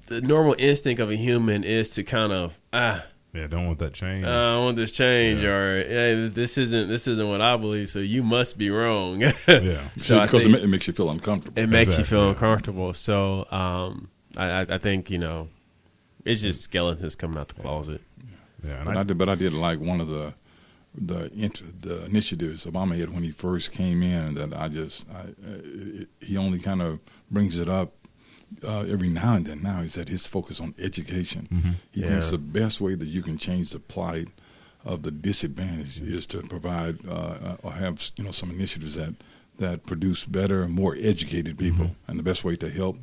the 0.07 0.21
normal 0.21 0.55
instinct 0.57 0.99
of 0.99 1.09
a 1.11 1.15
human 1.15 1.63
is 1.63 1.89
to 1.91 2.03
kind 2.03 2.33
of 2.33 2.59
ah 2.71 3.05
yeah, 3.33 3.47
don't 3.47 3.65
want 3.65 3.79
that 3.79 3.93
change. 3.93 4.25
Uh, 4.25 4.29
I 4.29 4.57
want 4.59 4.75
this 4.75 4.91
change, 4.91 5.41
yeah. 5.41 5.49
or 5.49 5.83
hey, 5.83 6.27
this 6.27 6.57
isn't 6.59 6.87
this 6.87 7.07
isn't 7.07 7.27
what 7.27 7.41
I 7.41 7.57
believe. 7.57 7.89
So 7.89 7.97
you 7.97 8.21
must 8.21 8.59
be 8.59 8.69
wrong. 8.69 9.21
yeah, 9.47 9.89
so 9.97 10.21
because 10.21 10.45
it 10.45 10.69
makes 10.69 10.85
you 10.85 10.93
feel 10.93 11.09
uncomfortable. 11.09 11.59
It 11.59 11.67
makes 11.67 11.97
exactly. 11.97 12.03
you 12.03 12.21
feel 12.21 12.29
uncomfortable. 12.29 12.93
So 12.93 13.47
um, 13.49 14.09
I, 14.37 14.61
I 14.61 14.77
think 14.77 15.09
you 15.09 15.17
know, 15.17 15.49
it's 16.23 16.41
just 16.41 16.61
skeletons 16.61 17.15
coming 17.15 17.39
out 17.39 17.47
the 17.47 17.55
closet. 17.55 18.01
Yeah, 18.23 18.69
yeah 18.69 18.83
but 18.85 18.97
I, 18.97 18.99
I, 18.99 19.03
did, 19.03 19.17
but 19.17 19.29
I 19.29 19.35
did 19.35 19.53
like 19.53 19.79
one 19.79 19.99
of 19.99 20.09
the 20.09 20.35
the 20.95 21.29
the 21.81 22.05
initiatives 22.05 22.67
Obama 22.67 22.99
had 22.99 23.09
when 23.09 23.23
he 23.23 23.31
first 23.31 23.71
came 23.71 24.03
in. 24.03 24.35
That 24.35 24.53
I 24.53 24.69
just 24.69 25.09
I, 25.09 25.29
it, 25.41 26.07
he 26.21 26.37
only 26.37 26.59
kind 26.59 26.83
of 26.83 26.99
brings 27.31 27.57
it 27.57 27.67
up 27.67 27.93
uh, 28.63 28.81
every 28.81 29.09
now 29.09 29.35
and 29.35 29.45
then 29.45 29.61
now 29.61 29.79
is 29.81 29.93
that 29.93 30.09
his 30.09 30.27
focus 30.27 30.59
on 30.59 30.73
education. 30.81 31.47
Mm-hmm. 31.51 31.71
He 31.91 32.01
yeah. 32.01 32.07
thinks 32.07 32.31
the 32.31 32.37
best 32.37 32.81
way 32.81 32.95
that 32.95 33.07
you 33.07 33.21
can 33.21 33.37
change 33.37 33.71
the 33.71 33.79
plight 33.79 34.27
of 34.85 35.03
the 35.03 35.11
disadvantaged 35.11 36.03
mm-hmm. 36.03 36.13
is 36.13 36.27
to 36.27 36.41
provide 36.43 37.05
uh, 37.07 37.11
uh, 37.11 37.57
or 37.63 37.71
have 37.73 38.11
you 38.17 38.23
know 38.23 38.31
some 38.31 38.51
initiatives 38.51 38.95
that 38.95 39.15
that 39.59 39.85
produce 39.85 40.25
better, 40.25 40.67
more 40.67 40.95
educated 40.99 41.57
people, 41.57 41.85
mm-hmm. 41.85 42.09
and 42.11 42.19
the 42.19 42.23
best 42.23 42.43
way 42.43 42.55
to 42.55 42.69
help 42.69 42.97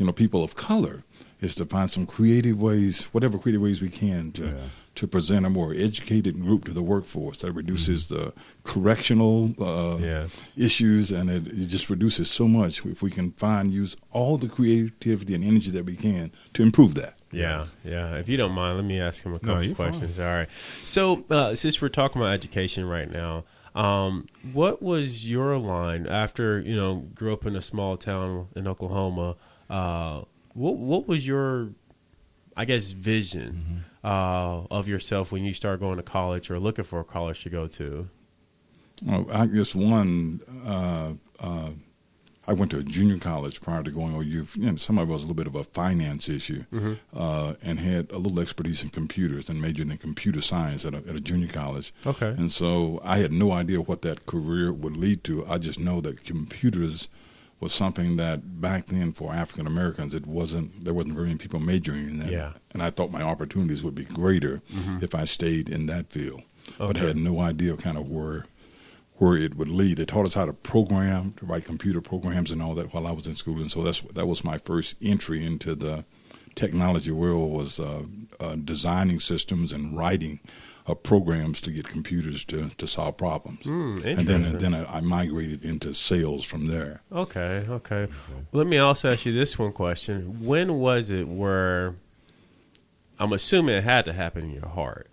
you 0.00 0.06
know 0.06 0.12
people 0.12 0.42
of 0.42 0.56
color 0.56 1.04
is 1.40 1.54
to 1.54 1.64
find 1.64 1.88
some 1.88 2.06
creative 2.06 2.60
ways, 2.60 3.04
whatever 3.12 3.38
creative 3.38 3.62
ways 3.62 3.80
we 3.80 3.88
can 3.88 4.32
to 4.32 4.46
yeah 4.46 4.64
to 5.00 5.06
present 5.06 5.46
a 5.46 5.50
more 5.50 5.72
educated 5.72 6.40
group 6.40 6.64
to 6.64 6.72
the 6.72 6.82
workforce. 6.82 7.38
That 7.38 7.52
reduces 7.52 8.06
mm-hmm. 8.10 8.24
the 8.24 8.32
correctional 8.64 9.54
uh, 9.58 9.96
yeah. 9.98 10.26
issues, 10.56 11.10
and 11.10 11.30
it, 11.30 11.46
it, 11.46 11.66
just 11.68 11.88
reduces 11.88 12.30
so 12.30 12.48
much 12.48 12.84
if 12.84 13.02
we 13.02 13.10
can 13.10 13.32
find 13.32 13.72
use 13.72 13.96
all 14.10 14.36
the 14.36 14.48
creativity 14.48 15.34
and 15.34 15.44
energy 15.44 15.70
that 15.70 15.86
we 15.86 15.96
can 15.96 16.32
to 16.54 16.62
improve 16.62 16.94
that. 16.96 17.14
Yeah, 17.32 17.66
yeah. 17.84 18.16
If 18.16 18.28
you 18.28 18.36
don't 18.36 18.52
mind, 18.52 18.76
let 18.76 18.84
me 18.84 19.00
ask 19.00 19.22
him 19.22 19.34
a 19.34 19.38
couple 19.38 19.62
no, 19.62 19.74
questions. 19.74 20.16
Fine. 20.16 20.26
All 20.26 20.34
right. 20.34 20.48
So, 20.82 21.24
uh, 21.30 21.54
since 21.54 21.80
we're 21.80 21.88
talking 21.88 22.20
about 22.20 22.34
education 22.34 22.84
right 22.86 23.10
now, 23.10 23.44
um, 23.74 24.26
what 24.52 24.82
was 24.82 25.30
your 25.30 25.56
line 25.56 26.06
after 26.08 26.60
you 26.60 26.74
know 26.74 27.06
grew 27.14 27.32
up 27.32 27.46
in 27.46 27.54
a 27.54 27.62
small 27.62 27.96
town 27.96 28.48
in 28.56 28.66
Oklahoma? 28.66 29.36
Uh, 29.70 30.22
what 30.54 30.76
what 30.76 31.08
was 31.08 31.26
your, 31.26 31.70
I 32.56 32.64
guess, 32.64 32.90
vision? 32.90 33.52
Mm-hmm 33.52 33.78
uh, 34.02 34.62
of 34.70 34.88
yourself 34.88 35.32
when 35.32 35.44
you 35.44 35.52
start 35.52 35.80
going 35.80 35.96
to 35.96 36.02
college 36.02 36.50
or 36.50 36.58
looking 36.58 36.84
for 36.84 37.00
a 37.00 37.04
college 37.04 37.42
to 37.42 37.50
go 37.50 37.66
to? 37.66 38.08
Well, 39.04 39.26
I 39.32 39.46
guess 39.46 39.74
one, 39.74 40.40
uh, 40.64 41.14
uh, 41.38 41.70
I 42.46 42.52
went 42.52 42.70
to 42.72 42.78
a 42.78 42.82
junior 42.82 43.18
college 43.18 43.60
prior 43.60 43.82
to 43.82 43.90
going 43.90 44.14
Oh, 44.14 44.20
you've, 44.20 44.56
you 44.56 44.70
know, 44.70 44.76
somebody 44.76 45.10
was 45.10 45.22
a 45.22 45.26
little 45.26 45.36
bit 45.36 45.46
of 45.46 45.54
a 45.54 45.64
finance 45.64 46.28
issue 46.28 46.64
mm-hmm. 46.72 46.94
uh, 47.14 47.54
and 47.62 47.78
had 47.78 48.10
a 48.10 48.18
little 48.18 48.40
expertise 48.40 48.82
in 48.82 48.90
computers 48.90 49.48
and 49.48 49.60
majored 49.60 49.90
in 49.90 49.96
computer 49.96 50.42
science 50.42 50.84
at 50.84 50.94
a, 50.94 50.98
at 50.98 51.16
a, 51.16 51.20
junior 51.20 51.48
college. 51.48 51.94
Okay. 52.06 52.28
And 52.28 52.50
so 52.50 53.00
I 53.04 53.18
had 53.18 53.32
no 53.32 53.52
idea 53.52 53.80
what 53.80 54.02
that 54.02 54.26
career 54.26 54.72
would 54.72 54.96
lead 54.96 55.24
to. 55.24 55.46
I 55.46 55.58
just 55.58 55.78
know 55.78 56.00
that 56.00 56.24
computers– 56.24 57.08
was 57.60 57.74
something 57.74 58.16
that 58.16 58.60
back 58.60 58.86
then 58.86 59.12
for 59.12 59.32
African 59.32 59.66
Americans 59.66 60.14
it 60.14 60.26
wasn't 60.26 60.84
there 60.84 60.94
wasn't 60.94 61.14
very 61.14 61.26
many 61.26 61.38
people 61.38 61.60
majoring 61.60 62.08
in 62.08 62.18
that. 62.18 62.30
Yeah. 62.30 62.52
And 62.72 62.82
I 62.82 62.90
thought 62.90 63.10
my 63.10 63.22
opportunities 63.22 63.84
would 63.84 63.94
be 63.94 64.04
greater 64.04 64.62
mm-hmm. 64.72 64.98
if 65.02 65.14
I 65.14 65.24
stayed 65.24 65.68
in 65.68 65.86
that 65.86 66.10
field. 66.10 66.42
Okay. 66.80 66.86
But 66.86 66.96
I 66.96 67.00
had 67.00 67.16
no 67.16 67.40
idea 67.40 67.76
kind 67.76 67.98
of 67.98 68.08
where 68.08 68.46
where 69.16 69.36
it 69.36 69.54
would 69.56 69.68
lead. 69.68 69.98
They 69.98 70.06
taught 70.06 70.24
us 70.24 70.32
how 70.32 70.46
to 70.46 70.54
program, 70.54 71.34
to 71.34 71.44
write 71.44 71.66
computer 71.66 72.00
programs 72.00 72.50
and 72.50 72.62
all 72.62 72.74
that 72.76 72.94
while 72.94 73.06
I 73.06 73.12
was 73.12 73.26
in 73.26 73.34
school, 73.34 73.60
and 73.60 73.70
so 73.70 73.82
that's 73.82 74.00
that 74.00 74.26
was 74.26 74.42
my 74.42 74.56
first 74.56 74.96
entry 75.02 75.44
into 75.44 75.74
the 75.74 76.04
technology 76.54 77.12
world 77.12 77.52
was 77.52 77.78
uh, 77.78 78.04
uh, 78.40 78.56
designing 78.56 79.20
systems 79.20 79.72
and 79.72 79.96
writing 79.96 80.40
uh, 80.90 80.94
programs 80.94 81.60
to 81.62 81.70
get 81.70 81.86
computers 81.88 82.44
to, 82.46 82.70
to 82.76 82.86
solve 82.86 83.16
problems. 83.16 83.64
Mm, 83.64 84.04
and 84.04 84.28
then 84.28 84.58
then 84.58 84.74
I, 84.74 84.96
I 84.96 85.00
migrated 85.00 85.64
into 85.64 85.94
sales 85.94 86.44
from 86.44 86.66
there. 86.66 87.02
Okay, 87.12 87.64
okay. 87.68 88.08
Let 88.52 88.66
me 88.66 88.78
also 88.78 89.12
ask 89.12 89.26
you 89.26 89.32
this 89.32 89.58
one 89.58 89.72
question: 89.72 90.44
When 90.44 90.74
was 90.78 91.10
it 91.10 91.28
where 91.28 91.94
I'm 93.18 93.32
assuming 93.32 93.76
it 93.76 93.84
had 93.84 94.04
to 94.06 94.12
happen 94.12 94.44
in 94.44 94.50
your 94.50 94.68
heart 94.68 95.08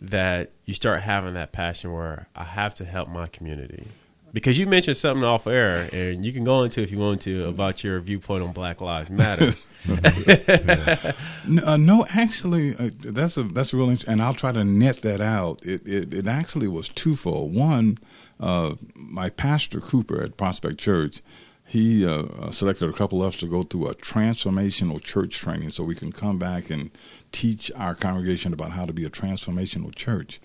that 0.00 0.50
you 0.64 0.74
start 0.74 1.02
having 1.02 1.34
that 1.34 1.52
passion 1.52 1.92
where 1.92 2.26
I 2.34 2.44
have 2.44 2.74
to 2.74 2.84
help 2.84 3.08
my 3.08 3.26
community? 3.26 3.88
Because 4.34 4.58
you 4.58 4.66
mentioned 4.66 4.96
something 4.96 5.22
off 5.22 5.46
air, 5.46 5.88
and 5.92 6.24
you 6.24 6.32
can 6.32 6.42
go 6.42 6.64
into 6.64 6.82
if 6.82 6.90
you 6.90 6.98
want 6.98 7.22
to 7.22 7.46
about 7.46 7.84
your 7.84 8.00
viewpoint 8.00 8.42
on 8.42 8.52
Black 8.52 8.80
Lives 8.80 9.08
Matter. 9.08 9.52
No, 11.46 11.62
uh, 11.66 11.76
no 11.76 12.06
actually, 12.08 12.74
uh, 12.74 12.88
that's 13.00 13.36
a 13.36 13.42
that's 13.42 13.74
a 13.74 13.76
real 13.76 13.90
interesting, 13.90 14.14
and 14.14 14.22
I'll 14.22 14.32
try 14.32 14.50
to 14.50 14.64
net 14.64 15.02
that 15.02 15.20
out. 15.20 15.60
It 15.62 15.86
it, 15.86 16.14
it 16.14 16.26
actually 16.26 16.68
was 16.68 16.88
twofold. 16.88 17.54
One, 17.54 17.98
uh, 18.40 18.76
my 18.94 19.28
pastor 19.28 19.80
Cooper 19.80 20.22
at 20.22 20.38
Prospect 20.38 20.78
Church, 20.78 21.20
he 21.66 22.06
uh, 22.06 22.22
uh, 22.22 22.50
selected 22.50 22.88
a 22.88 22.94
couple 22.94 23.22
of 23.22 23.34
us 23.34 23.40
to 23.40 23.46
go 23.46 23.62
through 23.62 23.88
a 23.88 23.94
transformational 23.94 25.04
church 25.04 25.38
training, 25.38 25.68
so 25.68 25.84
we 25.84 25.94
can 25.94 26.12
come 26.12 26.38
back 26.38 26.70
and 26.70 26.90
teach 27.30 27.70
our 27.76 27.94
congregation 27.94 28.54
about 28.54 28.70
how 28.70 28.86
to 28.86 28.92
be 28.94 29.04
a 29.04 29.10
transformational 29.10 29.94
church. 29.94 30.40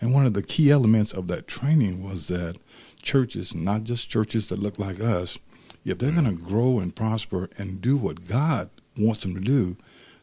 And 0.00 0.12
one 0.12 0.26
of 0.26 0.34
the 0.34 0.42
key 0.42 0.72
elements 0.72 1.12
of 1.12 1.28
that 1.28 1.46
training 1.46 2.02
was 2.02 2.26
that 2.26 2.56
churches, 3.02 3.54
not 3.54 3.84
just 3.84 4.10
churches 4.10 4.48
that 4.48 4.58
look 4.58 4.78
like 4.78 5.00
us, 5.00 5.38
if 5.84 5.98
they're 5.98 6.12
going 6.12 6.24
to 6.24 6.32
grow 6.32 6.78
and 6.78 6.94
prosper 6.94 7.50
and 7.58 7.80
do 7.80 7.96
what 7.96 8.28
God 8.28 8.70
wants 8.96 9.22
them 9.22 9.34
to 9.34 9.40
do, 9.40 9.76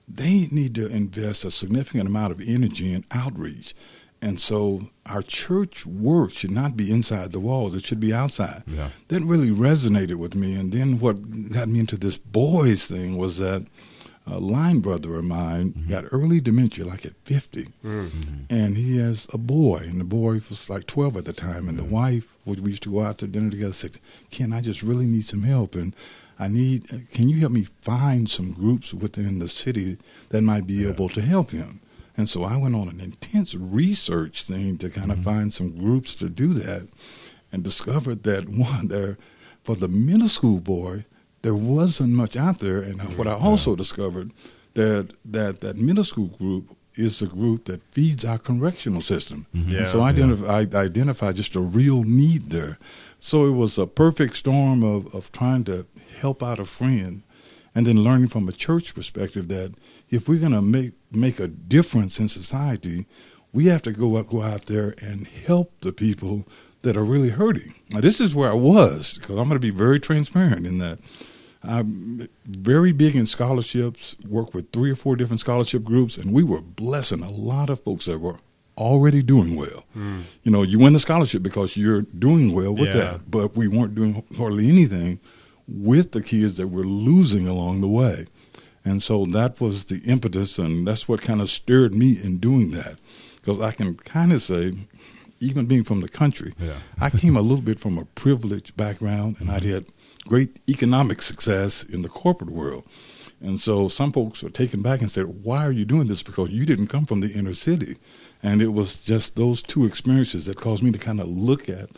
they 0.08 0.48
need 0.52 0.74
to 0.76 0.88
invest 0.88 1.46
a 1.46 1.52
significant 1.52 2.08
amount 2.08 2.32
of 2.32 2.42
energy 2.42 2.94
in 2.94 3.06
outreach. 3.12 3.76
And 4.22 4.40
so 4.40 4.90
our 5.06 5.22
church 5.22 5.86
work 5.86 6.34
should 6.34 6.52
not 6.52 6.76
be 6.76 6.92
inside 6.92 7.32
the 7.32 7.40
walls, 7.40 7.76
it 7.76 7.86
should 7.86 8.00
be 8.00 8.14
outside. 8.14 8.64
Yeah. 8.68 8.90
That 9.08 9.22
really 9.24 9.50
resonated 9.50 10.16
with 10.16 10.36
me. 10.36 10.56
And 10.56 10.72
then 10.72 11.00
what 11.00 11.16
got 11.54 11.70
me 11.70 11.80
into 11.80 11.98
this 11.98 12.18
boys 12.18 12.88
thing 12.88 13.18
was 13.18 13.38
that 13.38 13.66
a 14.32 14.40
line 14.40 14.80
brother 14.80 15.16
of 15.16 15.26
mine 15.26 15.74
mm-hmm. 15.74 15.90
got 15.90 16.06
early 16.12 16.40
dementia, 16.40 16.86
like 16.86 17.06
at 17.06 17.16
50. 17.24 17.68
Mm-hmm. 17.84 18.34
And 18.50 18.78
he 18.78 18.98
has 18.98 19.28
a 19.34 19.38
boy, 19.38 19.80
and 19.84 20.00
the 20.00 20.06
boy 20.06 20.42
was 20.50 20.70
like 20.70 20.88
12 20.88 21.18
at 21.18 21.26
the 21.26 21.34
time. 21.34 21.68
And 21.68 21.78
the 21.78 21.84
mm-hmm. 21.84 21.92
wife, 21.92 22.36
we 22.46 22.56
we 22.56 22.72
used 22.72 22.84
to 22.84 22.94
go 22.94 23.04
out 23.04 23.18
to 23.20 23.28
dinner 23.28 23.50
together, 23.50 23.74
said, 23.74 23.98
Ken, 24.30 24.54
I 24.54 24.62
just 24.62 24.84
really 24.84 25.06
need 25.06 25.26
some 25.26 25.44
help. 25.44 25.76
And 25.76 25.96
I 26.40 26.48
need, 26.48 26.94
uh, 26.94 26.98
can 27.14 27.28
you 27.28 27.40
help 27.40 27.52
me 27.52 27.68
find 27.82 28.30
some 28.30 28.52
groups 28.52 28.94
within 28.94 29.40
the 29.40 29.48
city 29.48 29.98
that 30.30 30.42
might 30.42 30.66
be 30.66 30.88
able 30.88 31.10
to 31.10 31.22
help 31.22 31.52
him? 31.52 31.82
And 32.16 32.28
so 32.28 32.44
I 32.44 32.58
went 32.58 32.76
on 32.76 32.88
an 32.90 33.00
intense 33.00 33.56
research 33.56 34.44
thing 34.44 34.78
to 34.80 34.90
kind 34.90 35.12
of 35.12 35.24
find 35.24 35.54
some 35.54 35.78
groups 35.78 36.16
to 36.16 36.30
do 36.30 36.54
that 36.54 36.88
and 37.52 37.64
discovered 37.64 38.24
that 38.24 38.50
one, 38.50 38.88
there, 38.88 39.18
for 39.64 39.76
the 39.76 39.88
middle 39.88 40.28
school 40.28 40.60
boy, 40.60 41.06
there 41.42 41.56
wasn't 41.56 42.14
much 42.14 42.36
out 42.36 42.60
there. 42.60 42.82
And 42.82 43.02
what 43.18 43.28
I 43.28 43.34
also 43.34 43.76
discovered 43.76 44.32
that 44.74 45.14
that 45.26 45.62
that 45.62 45.78
middle 45.78 46.04
school 46.04 46.28
group 46.28 46.76
is 46.96 47.20
the 47.20 47.28
group 47.28 47.66
that 47.66 47.82
feeds 47.94 48.26
our 48.26 48.38
correctional 48.38 49.02
system. 49.02 49.46
Mm-hmm. 49.56 49.72
Yeah. 49.72 49.84
So 49.86 50.02
I, 50.02 50.12
identif- 50.12 50.48
I 50.48 50.80
identified 50.80 51.36
just 51.36 51.56
a 51.56 51.62
real 51.62 52.04
need 52.04 52.50
there. 52.50 52.78
So 53.20 53.46
it 53.46 53.54
was 53.54 53.78
a 53.78 53.88
perfect 53.88 54.36
storm 54.36 54.84
of, 54.84 55.14
of 55.16 55.32
trying 55.32 55.64
to 55.66 55.86
help 56.20 56.44
out 56.44 56.60
a 56.60 56.66
friend 56.66 57.24
and 57.74 57.86
then 57.86 58.04
learning 58.04 58.28
from 58.28 58.50
a 58.50 58.52
church 58.52 58.94
perspective 58.94 59.48
that 59.48 59.76
if 60.10 60.28
we're 60.28 60.40
going 60.40 60.52
to 60.52 60.62
make 60.62 60.94
make 61.12 61.40
a 61.40 61.48
difference 61.48 62.20
in 62.20 62.28
society, 62.28 63.06
we 63.54 63.68
have 63.68 63.82
to 63.84 63.92
go 63.92 64.18
out, 64.18 64.28
go 64.28 64.42
out 64.42 64.64
there 64.64 64.94
and 65.02 65.28
help 65.28 65.80
the 65.82 65.94
people 65.94 66.48
that 66.82 66.96
are 66.96 67.04
really 67.04 67.30
hurting. 67.30 67.76
Now, 67.90 68.02
this 68.02 68.22
is 68.22 68.36
where 68.36 68.50
I 68.50 68.56
was 68.56 69.18
because 69.18 69.36
I'm 69.36 69.48
going 69.48 69.60
to 69.60 69.60
be 69.60 69.70
very 69.70 70.00
transparent 70.00 70.66
in 70.66 70.78
that 70.80 71.00
I'm 71.64 72.30
very 72.46 72.92
big 72.94 73.16
in 73.16 73.26
scholarships. 73.26 74.16
Work 74.28 74.54
with 74.54 74.72
three 74.72 74.92
or 74.92 74.96
four 74.96 75.16
different 75.16 75.40
scholarship 75.42 75.84
groups, 75.84 76.18
and 76.18 76.32
we 76.34 76.44
were 76.44 76.62
blessing 76.62 77.22
a 77.22 77.30
lot 77.30 77.70
of 77.70 77.82
folks 77.82 78.06
that 78.06 78.20
were 78.20 78.40
already 78.78 79.22
doing 79.22 79.56
well. 79.58 79.84
Hmm. 79.94 80.22
You 80.44 80.52
know, 80.52 80.62
you 80.64 80.80
win 80.80 80.94
the 80.94 81.00
scholarship 81.00 81.44
because 81.44 81.76
you're 81.76 82.04
doing 82.04 82.54
well 82.54 82.74
with 82.74 82.90
Yeah. 82.96 83.02
that, 83.12 83.30
but 83.32 83.58
we 83.58 83.68
weren't 83.68 83.94
doing 83.94 84.24
hardly 84.38 84.70
anything 84.70 85.20
with 85.68 86.14
the 86.14 86.22
kids 86.22 86.56
that 86.58 86.70
we're 86.70 86.86
losing 86.86 87.46
along 87.48 87.82
the 87.82 87.90
way. 87.90 88.28
And 88.86 89.04
so 89.04 89.26
that 89.26 89.60
was 89.60 89.86
the 89.86 90.00
impetus, 90.06 90.58
and 90.58 90.88
that's 90.88 91.10
what 91.10 91.22
kind 91.22 91.42
of 91.42 91.50
stirred 91.50 91.94
me 91.94 92.18
in 92.24 92.38
doing 92.38 92.72
that. 92.72 93.00
Because 93.36 93.60
I 93.60 93.72
can 93.74 93.96
kind 93.96 94.32
of 94.32 94.42
say, 94.42 94.74
even 95.42 95.66
being 95.66 95.84
from 95.84 96.00
the 96.00 96.08
country, 96.10 96.54
Yeah. 96.60 96.76
I 97.00 97.10
came 97.10 97.36
a 97.36 97.42
little 97.42 97.62
bit 97.62 97.80
from 97.82 97.98
a 97.98 98.06
privileged 98.06 98.78
background, 98.78 99.36
and 99.40 99.52
I'd 99.52 99.64
had 99.64 99.86
great 100.30 100.60
economic 100.70 101.22
success 101.22 101.84
in 101.84 102.04
the 102.04 102.10
corporate 102.10 102.52
world. 102.52 102.86
And 103.42 103.60
so 103.60 103.88
some 103.88 104.12
folks 104.12 104.44
were 104.44 104.50
taken 104.50 104.82
back 104.82 105.02
and 105.02 105.10
said, 105.10 105.44
Why 105.44 105.66
are 105.66 105.72
you 105.72 105.86
doing 105.86 106.08
this? 106.08 106.24
Because 106.24 106.50
you 106.50 106.66
didn't 106.66 106.88
come 106.88 107.06
from 107.06 107.22
the 107.22 107.32
inner 107.32 107.54
city. 107.54 107.98
And 108.44 108.62
it 108.62 108.70
was 108.70 108.98
just 108.98 109.36
those 109.36 109.62
two 109.62 109.86
experiences 109.86 110.46
that 110.46 110.58
caused 110.58 110.84
me 110.84 110.92
to 110.92 110.98
kind 110.98 111.20
of 111.20 111.28
look 111.28 111.68
at 111.68 111.90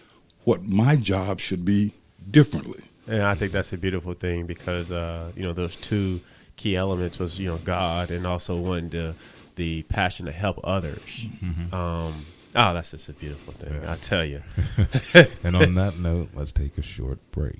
what 0.43 0.63
my 0.63 0.95
job 0.95 1.39
should 1.39 1.65
be 1.65 1.93
differently. 2.29 2.83
And 3.07 3.23
I 3.23 3.35
think 3.35 3.51
that's 3.51 3.73
a 3.73 3.77
beautiful 3.77 4.13
thing 4.13 4.45
because 4.45 4.91
uh, 4.91 5.31
you 5.35 5.43
know 5.43 5.53
those 5.53 5.75
two 5.75 6.21
key 6.55 6.75
elements 6.75 7.19
was 7.19 7.39
you 7.39 7.47
know 7.47 7.57
God 7.57 8.11
and 8.11 8.25
also 8.25 8.55
one 8.55 8.89
the 8.89 9.15
the 9.55 9.83
passion 9.83 10.27
to 10.27 10.31
help 10.31 10.59
others. 10.63 11.25
Um, 11.73 12.25
oh, 12.55 12.73
that's 12.73 12.91
just 12.91 13.09
a 13.09 13.13
beautiful 13.13 13.53
thing. 13.53 13.81
Yeah. 13.81 13.91
I 13.91 13.95
tell 13.95 14.23
you. 14.23 14.41
And 15.43 15.55
on 15.55 15.75
that 15.75 15.97
note, 15.97 16.29
let's 16.33 16.51
take 16.51 16.77
a 16.77 16.81
short 16.81 17.19
break. 17.31 17.59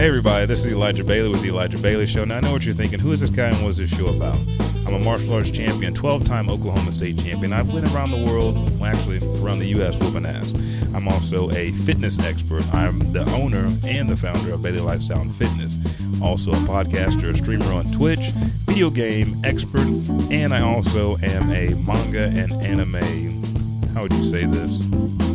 Hey 0.00 0.06
everybody, 0.06 0.46
this 0.46 0.64
is 0.64 0.72
Elijah 0.72 1.04
Bailey 1.04 1.28
with 1.28 1.42
the 1.42 1.48
Elijah 1.48 1.76
Bailey 1.76 2.06
Show. 2.06 2.24
Now 2.24 2.38
I 2.38 2.40
know 2.40 2.52
what 2.52 2.64
you're 2.64 2.72
thinking. 2.74 2.98
Who 3.00 3.12
is 3.12 3.20
this 3.20 3.28
guy 3.28 3.48
and 3.48 3.62
what 3.62 3.70
is 3.70 3.76
this 3.76 3.90
show 3.90 4.06
about? 4.06 4.38
I'm 4.86 4.94
a 4.94 5.04
martial 5.04 5.34
arts 5.34 5.50
champion, 5.50 5.94
12-time 5.94 6.48
Oklahoma 6.48 6.90
State 6.92 7.18
champion. 7.18 7.52
I've 7.52 7.70
been 7.70 7.84
around 7.84 8.08
the 8.10 8.24
world, 8.26 8.54
well, 8.80 8.90
actually 8.90 9.18
around 9.42 9.58
the 9.58 9.66
U.S. 9.66 10.00
whooping 10.00 10.24
ass. 10.24 10.54
I'm 10.94 11.06
also 11.06 11.50
a 11.50 11.70
fitness 11.72 12.18
expert. 12.18 12.64
I'm 12.74 13.12
the 13.12 13.30
owner 13.34 13.70
and 13.86 14.08
the 14.08 14.16
founder 14.16 14.54
of 14.54 14.62
Bailey 14.62 14.80
Lifestyle 14.80 15.20
and 15.20 15.34
Fitness. 15.36 15.76
Also 16.22 16.52
a 16.52 16.56
podcaster, 16.66 17.34
a 17.34 17.36
streamer 17.36 17.70
on 17.72 17.84
Twitch, 17.92 18.30
video 18.66 18.88
game 18.88 19.36
expert, 19.44 19.86
and 20.30 20.54
I 20.54 20.62
also 20.62 21.18
am 21.18 21.50
a 21.50 21.74
manga 21.74 22.24
and 22.24 22.52
anime 22.54 23.40
how 23.94 24.02
would 24.02 24.12
you 24.12 24.24
say 24.24 24.44
this? 24.44 24.89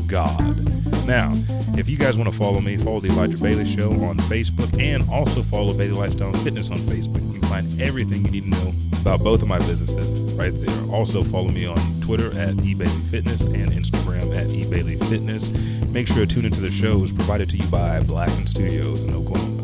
God. 0.07 1.05
Now, 1.05 1.33
if 1.77 1.89
you 1.89 1.97
guys 1.97 2.17
want 2.17 2.29
to 2.31 2.35
follow 2.35 2.61
me, 2.61 2.77
follow 2.77 2.99
the 2.99 3.09
Elijah 3.09 3.37
Bailey 3.37 3.65
Show 3.65 3.91
on 4.03 4.17
Facebook 4.17 4.81
and 4.81 5.07
also 5.09 5.41
follow 5.41 5.73
Bailey 5.73 5.91
Lifestyle 5.91 6.29
and 6.29 6.39
Fitness 6.39 6.69
on 6.71 6.77
Facebook. 6.79 7.25
You 7.33 7.39
can 7.39 7.49
find 7.49 7.81
everything 7.81 8.25
you 8.25 8.31
need 8.31 8.43
to 8.43 8.49
know 8.49 8.73
about 9.01 9.23
both 9.23 9.41
of 9.41 9.47
my 9.47 9.59
businesses 9.59 10.33
right 10.33 10.53
there. 10.53 10.91
Also 10.91 11.23
follow 11.23 11.49
me 11.49 11.65
on 11.65 11.77
Twitter 12.01 12.27
at 12.39 12.55
eBailey 12.55 13.09
Fitness 13.09 13.45
and 13.45 13.71
Instagram 13.71 14.35
at 14.35 14.47
eBailey 14.47 14.97
Fitness. 15.09 15.51
Make 15.89 16.07
sure 16.07 16.25
to 16.25 16.27
tune 16.27 16.45
into 16.45 16.61
the 16.61 16.71
shows 16.71 17.11
provided 17.11 17.49
to 17.51 17.57
you 17.57 17.67
by 17.67 18.01
Black 18.01 18.29
and 18.31 18.49
Studios 18.49 19.01
in 19.03 19.13
Oklahoma. 19.13 19.54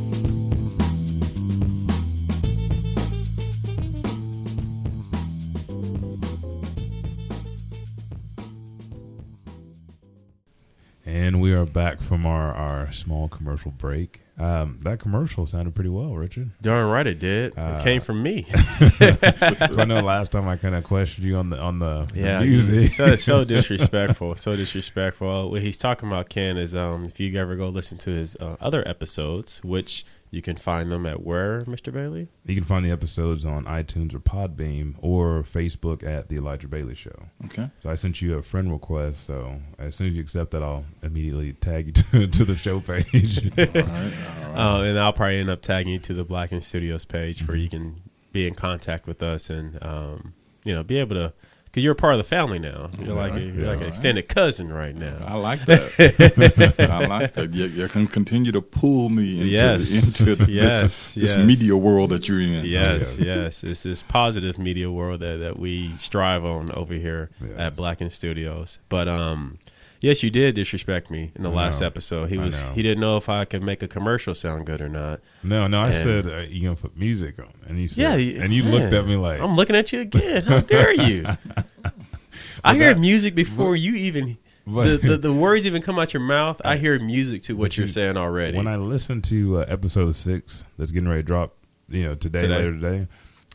Are 11.62 11.65
back 11.65 12.02
from 12.02 12.26
our, 12.26 12.54
our 12.54 12.91
small 12.91 13.30
commercial 13.30 13.71
break. 13.71 14.21
Um, 14.39 14.80
that 14.82 15.00
commercial 15.00 15.45
sounded 15.45 15.76
pretty 15.76 15.91
well, 15.91 16.15
Richard. 16.15 16.50
Darn 16.60 16.89
right 16.89 17.06
it 17.06 17.19
did. 17.19 17.56
Uh, 17.56 17.78
it 17.80 17.84
came 17.84 18.02
from 18.02 18.24
me. 18.24 18.43
so 18.97 19.76
I 19.78 19.86
know 19.86 20.02
last 20.02 20.32
time 20.32 20.47
I 20.47 20.58
kind 20.58 20.74
of 20.74 20.84
questioned 20.84 21.28
you 21.28 21.36
on 21.38 21.52
the 21.52 21.60
on 21.60 21.78
the, 21.78 22.08
the 22.13 22.19
Yeah, 22.19 22.39
music. 22.39 22.91
so, 22.91 23.15
so 23.15 23.43
disrespectful. 23.45 24.36
So 24.38 24.56
disrespectful. 24.56 25.52
What 25.52 25.62
he's 25.62 25.78
talking 25.78 26.10
about, 26.10 26.30
Ken, 26.30 26.58
is 26.58 26.76
um, 26.76 27.06
if 27.06 27.19
you 27.19 27.38
ever 27.39 27.56
go 27.56 27.69
listen 27.69 28.00
to 28.00 28.10
his 28.10 28.36
uh, 28.38 28.56
other 28.60 28.88
episodes, 28.88 29.62
which 29.63 30.04
you 30.32 30.41
can 30.41 30.56
find 30.56 30.89
them 30.89 31.06
at 31.06 31.22
where, 31.22 31.63
Mr. 31.65 31.91
Bailey? 31.94 32.30
you 32.46 32.56
can 32.56 32.63
find 32.63 32.86
the 32.86 32.89
episodes 32.89 33.44
on 33.44 33.65
iTunes 33.65 34.13
or 34.13 34.20
Podbean 34.20 34.96
or 35.00 35.44
Facebook 35.44 36.04
at 36.04 36.30
the 36.30 36.38
Elijah 36.38 36.70
Bailey 36.70 36.96
Show. 36.96 37.28
Okay. 37.46 37.70
So 37.80 37.89
I 37.89 37.96
sent 37.96 38.22
you 38.22 38.38
a 38.38 38.41
friend 38.41 38.72
request. 38.72 39.28
So 39.28 39.60
as 39.78 39.96
soon 39.96 40.08
as 40.08 40.15
you 40.15 40.22
accept 40.22 40.52
that, 40.52 40.63
I'll 40.63 40.86
immediately 41.04 41.52
tag 41.54 41.88
you 41.88 41.94
to, 41.94 42.28
to 42.28 42.46
the 42.46 42.56
show 42.56 42.80
page. 42.80 43.52
All 43.58 43.65
right. 43.65 43.76
All 43.76 43.84
right. 43.84 44.54
Uh, 44.56 44.82
and 44.84 44.98
I'll 45.00 45.13
probably 45.13 45.39
end 45.39 45.50
up 45.50 45.62
tagging 45.62 45.94
you 45.94 46.00
to 46.00 46.13
the 46.13 46.24
Blacken 46.24 46.62
Studios 46.62 47.04
page 47.04 47.46
where 47.46 47.58
you 47.58 47.70
can 47.70 48.02
be 48.32 48.48
in 48.48 48.56
contact 48.56 49.08
with 49.08 49.22
us 49.22 49.50
and 49.50 49.78
um, 49.84 50.34
you 50.63 50.74
know 50.74 50.84
be 50.84 50.98
able 50.98 51.15
to 51.15 51.34
because 51.71 51.84
you're 51.84 51.93
a 51.93 51.95
part 51.95 52.13
of 52.15 52.17
the 52.17 52.25
family 52.25 52.60
now. 52.60 52.89
You're 52.99 53.15
like 53.15 53.34
a, 53.34 53.39
you're 53.39 53.65
like 53.67 53.77
an 53.77 53.84
Yeah. 53.84 53.88
extended 53.88 54.27
cousin 54.27 54.73
right 54.73 54.93
now. 54.93 55.17
I 55.25 55.36
like 55.36 55.65
that. 55.67 56.77
I 56.91 57.05
like 57.07 57.31
that. 57.34 57.53
You, 57.53 57.65
you 57.65 57.88
can 57.88 58.07
continue 58.07 58.51
to 58.51 58.62
pull 58.62 59.07
me 59.07 59.38
into, 59.38 59.49
Yes. 59.49 59.91
into 60.19 60.36
the, 60.36 60.51
Yes, 60.51 60.81
this, 60.81 61.15
this 61.15 61.38
media 61.38 61.77
world 61.77 62.10
that 62.10 62.27
you're 62.27 62.41
in. 62.41 62.65
Yes, 62.65 63.17
yes. 63.17 63.63
It's 63.63 63.84
this 63.84 64.01
positive 64.03 64.57
media 64.60 64.91
world 64.91 65.21
that, 65.21 65.38
that 65.38 65.57
we 65.57 65.95
strive 65.97 66.43
on 66.43 66.71
over 66.73 66.93
here 66.93 67.29
Yes. 67.41 67.51
at 67.57 68.01
and 68.01 68.12
Studios. 68.12 68.77
But 68.89 69.07
um, 69.07 69.57
yes, 70.02 70.22
you 70.24 70.30
did 70.30 70.56
disrespect 70.56 71.10
me 71.10 71.32
in 71.36 71.44
the 71.44 71.50
I 71.52 71.54
last 71.54 71.80
know. 71.82 71.88
episode. 71.88 72.30
He 72.30 72.38
I 72.38 72.44
was 72.46 72.62
know. 72.62 72.72
he 72.74 72.82
didn't 72.84 73.00
know 73.00 73.16
if 73.18 73.30
I 73.30 73.46
could 73.46 73.64
make 73.64 73.82
a 73.82 73.88
commercial 73.88 74.36
sound 74.36 74.66
good 74.66 74.82
or 74.82 74.90
not. 74.90 75.22
No, 75.44 75.68
no, 75.68 75.80
I 75.82 75.86
And- 75.86 75.94
said 75.94 76.28
uh, 76.28 76.38
you 76.50 76.64
gonna 76.64 76.76
put 76.76 76.98
music 76.98 77.40
on, 77.40 77.54
and 77.68 77.80
you 77.80 77.88
said, 77.88 78.20
yeah, 78.22 78.44
and 78.44 78.54
you 78.54 78.64
man, 78.64 78.72
looked 78.74 78.94
at 78.94 79.08
me 79.08 79.16
like, 79.16 79.40
I'm 79.40 79.56
looking 79.56 79.76
at 79.76 79.94
you 79.94 80.02
again. 80.02 80.44
How 80.44 80.60
dare 80.60 80.92
you? 80.94 81.26
I 82.64 82.76
hear 82.76 82.94
that- 82.94 83.00
music 83.00 83.36
before 83.36 83.76
you 83.76 83.96
even 83.96 84.38
But- 84.68 85.02
the, 85.02 85.08
the 85.10 85.18
the 85.30 85.34
words 85.34 85.66
even 85.66 85.82
come 85.82 85.98
out 86.00 86.14
your 86.14 86.22
mouth. 86.22 86.62
I 86.64 86.78
hear 86.78 86.98
music 87.00 87.44
to 87.44 87.56
what 87.56 87.78
you're 87.78 87.88
you- 87.88 87.92
saying 87.94 88.18
already. 88.18 88.58
when 88.58 88.68
I 88.68 88.76
listen 88.78 89.22
to 89.24 89.60
uh, 89.60 89.66
episode 89.68 90.16
six 90.16 90.66
that's 90.78 90.92
getting 90.92 91.10
ready 91.10 91.22
to 91.24 91.26
drop, 91.28 91.56
you 91.90 92.04
know, 92.04 92.16
today, 92.16 92.42
Today. 92.42 92.56
later 92.56 92.74
today, 92.74 93.08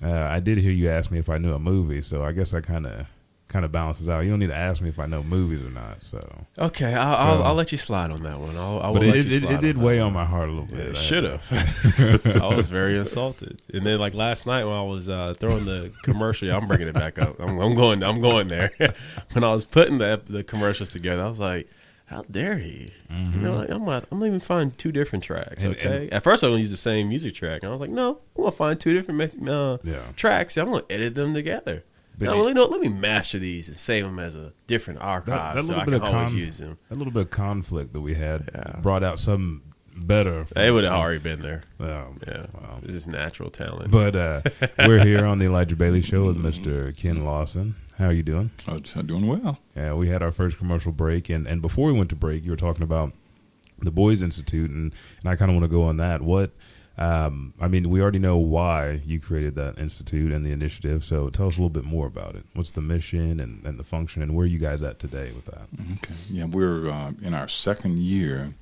uh, 0.03 0.11
I 0.31 0.41
did 0.41 0.59
hear 0.59 0.73
you 0.73 0.91
ask 0.91 1.11
me 1.11 1.19
if 1.19 1.29
I 1.31 1.39
knew 1.39 1.55
a 1.55 1.59
movie, 1.59 2.03
so 2.03 2.23
I 2.25 2.33
guess 2.33 2.53
I 2.53 2.61
kind 2.61 2.87
of 2.87 3.07
kind 3.57 3.65
of 3.65 3.73
balances 3.73 4.07
out. 4.07 4.21
You 4.21 4.29
don't 4.29 4.39
need 4.39 4.49
to 4.49 4.55
ask 4.55 4.83
me 4.83 4.91
if 4.91 4.99
I 4.99 5.07
know 5.07 5.23
movies 5.23 5.63
or 5.63 5.71
not. 5.71 6.03
So, 6.05 6.45
okay, 6.59 6.93
I'll, 6.93 7.17
I'll, 7.17 7.43
I'll 7.45 7.55
let 7.55 7.73
you 7.73 7.79
slide 7.79 8.11
on 8.11 8.23
that 8.25 8.39
one. 8.39 8.55
I'll, 8.55 8.81
I 8.81 8.89
will 8.89 8.95
but 8.97 9.03
let 9.05 9.17
it, 9.17 9.33
it, 9.33 9.45
it 9.45 9.61
did 9.61 9.79
weigh 9.79 9.99
on 9.99 10.13
my 10.13 10.27
heart 10.27 10.51
a 10.51 10.53
little 10.53 10.67
bit. 10.69 10.89
It 10.89 10.97
should 10.99 11.25
have. 11.25 11.43
I 12.43 12.55
was 12.55 12.69
very 12.69 12.99
insulted, 13.05 13.63
and 13.73 13.87
then 13.87 13.99
like 13.99 14.13
last 14.13 14.45
night 14.45 14.65
when 14.65 14.75
I 14.75 14.83
was 14.83 15.09
uh, 15.09 15.33
throwing 15.39 15.65
the 15.65 15.91
commercial, 16.03 16.51
I'm 16.51 16.69
bringing 16.69 16.89
it 16.89 16.93
back 16.95 17.19
up. 17.19 17.41
I'm, 17.41 17.59
I'm 17.59 17.75
going. 17.75 18.05
I'm 18.05 18.21
going 18.21 18.49
there. 18.49 18.73
when 19.33 19.43
I 19.43 19.55
was 19.55 19.65
putting 19.65 19.97
the 19.97 20.21
the 20.29 20.45
commercials 20.45 20.91
together, 20.93 21.23
I 21.25 21.29
was 21.29 21.41
like, 21.41 21.67
"How 22.05 22.25
dare 22.31 22.59
he?" 22.59 22.91
You 23.09 23.41
know, 23.41 23.55
like, 23.57 23.71
I'm 23.71 23.87
not. 23.87 24.05
I'm 24.13 24.19
gonna 24.19 24.27
even 24.27 24.41
find 24.41 24.77
two 24.77 24.93
different 24.93 25.25
tracks. 25.25 25.65
And- 25.65 25.75
Okay. 25.77 26.11
At 26.13 26.23
first, 26.25 26.45
I 26.45 26.49
was 26.49 26.53
gonna 26.53 26.61
use 26.61 26.71
the 26.73 26.77
same 26.77 27.09
music 27.09 27.35
track, 27.35 27.63
and 27.63 27.71
I 27.71 27.73
was 27.73 27.81
like, 27.81 27.89
"No, 27.89 28.19
I'm 28.37 28.43
gonna 28.43 28.53
find 28.53 28.79
two 28.79 28.93
different 28.93 29.49
uh, 29.49 29.79
Yeah. 29.83 30.03
tracks. 30.15 30.59
I'm 30.59 30.71
gonna 30.71 30.85
edit 30.91 31.15
them 31.15 31.33
together." 31.33 31.85
But 32.19 32.27
Now, 32.27 32.35
well, 32.37 32.49
you 32.49 32.55
know, 32.55 32.65
let 32.67 32.81
me 32.81 32.89
master 32.89 33.39
these 33.39 33.69
and 33.69 33.79
save 33.79 34.05
them 34.05 34.19
as 34.19 34.35
a 34.37 34.53
different 34.67 35.01
archive, 35.01 35.55
that 35.57 35.65
so 35.65 35.77
I 35.77 35.85
can 35.85 35.95
of 35.95 36.03
always 36.05 36.31
con- 36.31 36.37
use 36.39 36.59
them. 36.59 36.79
a 36.91 36.95
little 36.95 37.13
bit 37.13 37.23
of 37.25 37.31
conflict 37.31 37.93
that 37.93 38.01
we 38.01 38.15
had 38.15 38.49
Yeah. 38.55 38.81
brought 38.81 39.03
out 39.05 39.19
something 39.19 39.61
better. 39.95 40.47
They 40.55 40.71
would 40.71 40.85
have 40.85 40.93
already 40.95 41.19
been 41.19 41.41
there. 41.43 41.63
Um, 41.81 42.19
Yeah, 42.27 42.43
wow. 42.55 42.79
this 42.83 42.95
is 42.95 43.07
natural 43.07 43.51
talent. 43.51 43.91
But 43.91 44.17
uh, 44.17 44.41
we're 44.87 45.05
here 45.05 45.25
on 45.27 45.39
the 45.39 45.47
Elijah 45.47 45.77
Bailey 45.77 46.03
Show 46.03 46.25
with 46.27 46.37
Mr. 46.39 46.95
Ken 46.97 47.25
Lawson. 47.25 47.77
How 47.99 48.07
are 48.07 48.13
you 48.13 48.23
doing? 48.23 48.51
I'm 48.69 48.83
doing 49.07 49.27
well. 49.27 49.59
Yeah, 49.75 49.95
we 49.95 50.09
had 50.09 50.23
our 50.23 50.33
first 50.33 50.59
commercial 50.59 50.93
break, 50.93 51.29
and, 51.31 51.47
and 51.47 51.63
before 51.63 51.87
we 51.91 51.99
went 51.99 52.11
to 52.11 52.17
break, 52.17 52.45
you 52.45 52.51
were 52.51 52.57
talking 52.57 52.83
about 52.83 53.13
the 53.79 53.91
Boys 53.91 54.21
Institute, 54.23 54.71
and, 54.71 54.93
and 55.21 55.31
I 55.31 55.37
kind 55.37 55.51
of 55.51 55.55
want 55.55 55.65
to 55.65 55.69
go 55.75 55.83
on 55.83 55.97
that. 55.99 56.21
What, 56.23 56.51
um, 56.99 57.53
I 57.61 57.69
mean, 57.69 57.91
we 57.91 58.01
already 58.01 58.19
know 58.19 58.39
why 58.39 59.03
you 59.05 59.21
created 59.21 59.55
that 59.57 59.79
institute 59.79 60.33
and 60.33 60.45
the 60.45 60.51
initiative, 60.51 61.05
so 61.05 61.29
tell 61.29 61.49
us 61.49 61.55
a 61.55 61.61
little 61.61 61.69
bit 61.69 61.85
more 61.85 62.07
about 62.07 62.35
it. 62.37 62.45
What's 62.55 62.71
the 62.71 62.81
mission 62.81 63.39
and, 63.39 63.65
and 63.67 63.79
the 63.79 63.85
function, 63.85 64.23
and 64.23 64.35
where 64.35 64.45
are 64.45 64.49
you 64.49 64.59
guys 64.59 64.83
at 64.83 64.99
today 64.99 65.33
with 65.33 65.45
that? 65.45 65.69
Okay. 65.99 66.15
Yeah, 66.31 66.47
we're 66.47 66.89
uh, 66.89 67.13
in 67.23 67.35
our 67.35 67.49
second 67.49 67.99
year, 67.99 68.55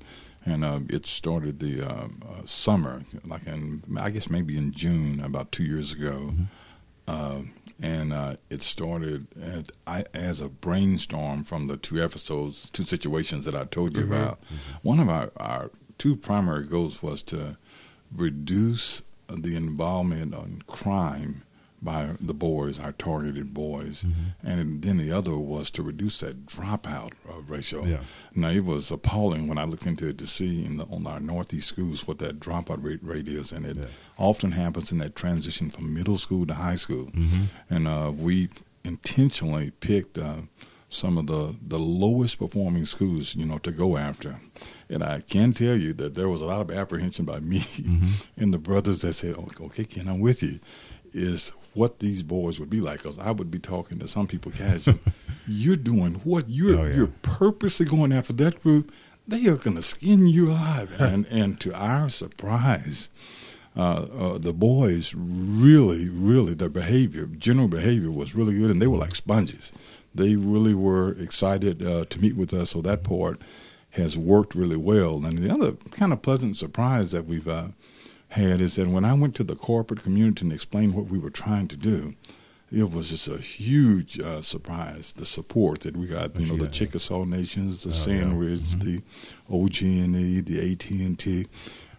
and 0.45 0.65
uh, 0.65 0.81
it 0.89 1.05
started 1.05 1.59
the 1.59 1.81
uh, 1.81 2.07
uh, 2.27 2.45
summer, 2.45 3.05
like 3.25 3.47
in 3.47 3.83
I 3.97 4.09
guess 4.09 4.29
maybe 4.29 4.57
in 4.57 4.73
June, 4.73 5.21
about 5.21 5.51
two 5.51 5.63
years 5.63 5.93
ago, 5.93 6.33
uh, 7.07 7.39
and 7.81 8.13
uh, 8.13 8.35
it 8.49 8.61
started 8.61 9.27
at, 9.41 9.69
I, 9.87 10.05
as 10.13 10.41
a 10.41 10.49
brainstorm 10.49 11.43
from 11.43 11.67
the 11.67 11.77
two 11.77 12.03
episodes, 12.03 12.69
two 12.71 12.83
situations 12.83 13.45
that 13.45 13.55
I 13.55 13.63
told 13.65 13.97
you 13.97 14.03
about. 14.03 14.39
One 14.81 14.99
of 14.99 15.09
our, 15.09 15.31
our 15.37 15.71
two 15.97 16.15
primary 16.15 16.65
goals 16.65 17.01
was 17.03 17.23
to 17.23 17.57
reduce 18.15 19.01
the 19.27 19.55
involvement 19.55 20.33
on 20.35 20.61
crime 20.67 21.43
by 21.81 22.15
the 22.19 22.33
boys, 22.33 22.79
our 22.79 22.93
targeted 22.93 23.53
boys, 23.53 24.05
and 24.41 24.81
then 24.81 24.97
the 24.97 25.11
other 25.11 25.37
was 25.37 25.69
to 25.71 25.83
reduce 25.83 26.19
that 26.21 26.45
dropout 26.47 27.11
uh, 27.29 27.41
ratio. 27.47 27.85
Yeah. 27.85 27.99
Now 28.33 28.49
it 28.49 28.65
was 28.65 28.89
appalling 28.91 29.47
when 29.47 29.59
I 29.59 29.65
looked 29.65 29.85
into 29.85 30.07
it 30.07 30.17
to 30.17 30.25
see 30.25 30.65
in 30.65 30.77
the, 30.77 30.85
on 30.85 31.05
our 31.05 31.19
northeast 31.19 31.67
schools 31.67 32.07
what 32.07 32.17
that 32.19 32.39
dropout 32.39 32.83
rate, 32.83 33.03
rate 33.03 33.27
is, 33.27 33.51
and 33.51 33.65
it 33.67 33.77
Yeah. 33.77 33.85
often 34.17 34.51
happens 34.53 34.91
in 34.91 34.97
that 34.99 35.15
transition 35.15 35.69
from 35.69 35.93
middle 35.93 36.17
school 36.17 36.47
to 36.47 36.55
high 36.55 36.75
school. 36.77 37.07
Mm-hmm. 37.07 37.43
And 37.69 37.87
uh, 37.87 38.11
we 38.15 38.49
intentionally 38.83 39.71
picked 39.71 40.17
uh, 40.17 40.41
some 40.89 41.17
of 41.19 41.27
the, 41.27 41.55
the 41.61 41.79
lowest 41.79 42.39
performing 42.39 42.85
schools, 42.85 43.35
you 43.35 43.45
know, 43.45 43.57
to 43.59 43.71
go 43.71 43.97
after. 43.97 44.39
And 44.89 45.03
I 45.03 45.21
can 45.21 45.51
tell 45.53 45.75
you 45.75 45.93
that 45.93 46.13
there 46.13 46.29
was 46.29 46.41
a 46.41 46.45
lot 46.45 46.61
of 46.61 46.69
apprehension 46.71 47.25
by 47.25 47.39
me 47.39 47.59
Mm-hmm. 47.59 48.07
and 48.41 48.53
the 48.53 48.59
brothers 48.59 49.01
that 49.01 49.13
said, 49.13 49.35
okay, 49.37 49.83
Ken, 49.85 50.07
I'm 50.07 50.19
with 50.19 50.43
you, 50.43 50.59
is 51.11 51.49
what 51.73 51.99
these 51.99 52.21
boys 52.23 52.59
would 52.59 52.69
be 52.69 52.81
like. 52.81 52.99
Because 52.99 53.17
I 53.19 53.31
would 53.31 53.49
be 53.49 53.59
talking 53.59 53.99
to 53.99 54.07
some 54.07 54.27
people 54.27 54.51
casual. 54.51 54.99
you're 55.47 55.75
doing 55.75 56.15
what? 56.23 56.45
You're, 56.49 56.79
Oh, 56.79 56.85
yeah. 56.85 56.95
you're 56.95 57.13
purposely 57.23 57.85
going 57.85 58.11
after 58.13 58.33
that 58.33 58.61
group. 58.61 58.93
They 59.27 59.47
are 59.47 59.55
going 59.55 59.75
to 59.75 59.81
skin 59.81 60.27
you 60.27 60.51
alive. 60.51 60.95
and, 61.01 61.25
and 61.31 61.59
to 61.61 61.73
our 61.73 62.09
surprise, 62.09 63.09
uh, 63.75 64.05
uh, 64.17 64.37
the 64.37 64.53
boys 64.53 65.13
really, 65.17 66.07
really, 66.09 66.53
their 66.53 66.69
behavior, 66.69 67.25
general 67.25 67.67
behavior 67.67 68.11
was 68.11 68.35
really 68.35 68.57
good, 68.57 68.69
and 68.71 68.79
they 68.81 68.87
were 68.87 68.97
like 68.97 69.15
sponges. 69.15 69.73
They 70.13 70.35
really 70.35 70.73
were 70.75 71.11
excited 71.19 71.83
uh, 71.85 72.05
to 72.05 72.19
meet 72.21 72.37
with 72.37 72.53
us, 72.53 72.69
so 72.69 72.81
that 72.83 73.03
part 73.03 73.41
has 73.95 74.17
worked 74.17 74.55
really 74.55 74.77
well. 74.77 75.25
And 75.25 75.37
the 75.37 75.51
other 75.51 75.73
kind 75.91 76.13
of 76.13 76.21
pleasant 76.21 76.57
surprise 76.57 77.11
that 77.11 77.25
we've 77.25 77.47
uh, 77.47 77.69
had 78.29 78.59
is 78.61 78.75
that 78.75 78.87
when 78.87 79.05
I 79.05 79.13
went 79.13 79.35
to 79.35 79.43
the 79.43 79.55
corporate 79.55 80.03
community 80.03 80.43
and 80.45 80.53
explained 80.53 80.93
what 80.95 81.05
we 81.07 81.17
were 81.19 81.29
trying 81.29 81.67
to 81.69 81.77
do, 81.77 82.15
it 82.71 82.91
was 82.91 83.09
just 83.11 83.27
a 83.27 83.37
huge 83.37 84.19
uh, 84.19 84.41
surprise. 84.41 85.13
The 85.13 85.25
support 85.25 85.81
that 85.81 85.95
we 85.95 86.07
got, 86.07 86.37
you 86.39 86.47
know, 86.47 86.57
the. 86.57 86.67
Chickasaw 86.67 87.23
Nations, 87.25 87.83
the 87.83 87.89
Oh, 87.89 87.93
yeah. 88.13 88.21
Sandridge, 88.21 88.75
the 88.79 89.01
OG&E, 89.49 90.41
the 90.41 90.71
AT&T, 90.71 91.47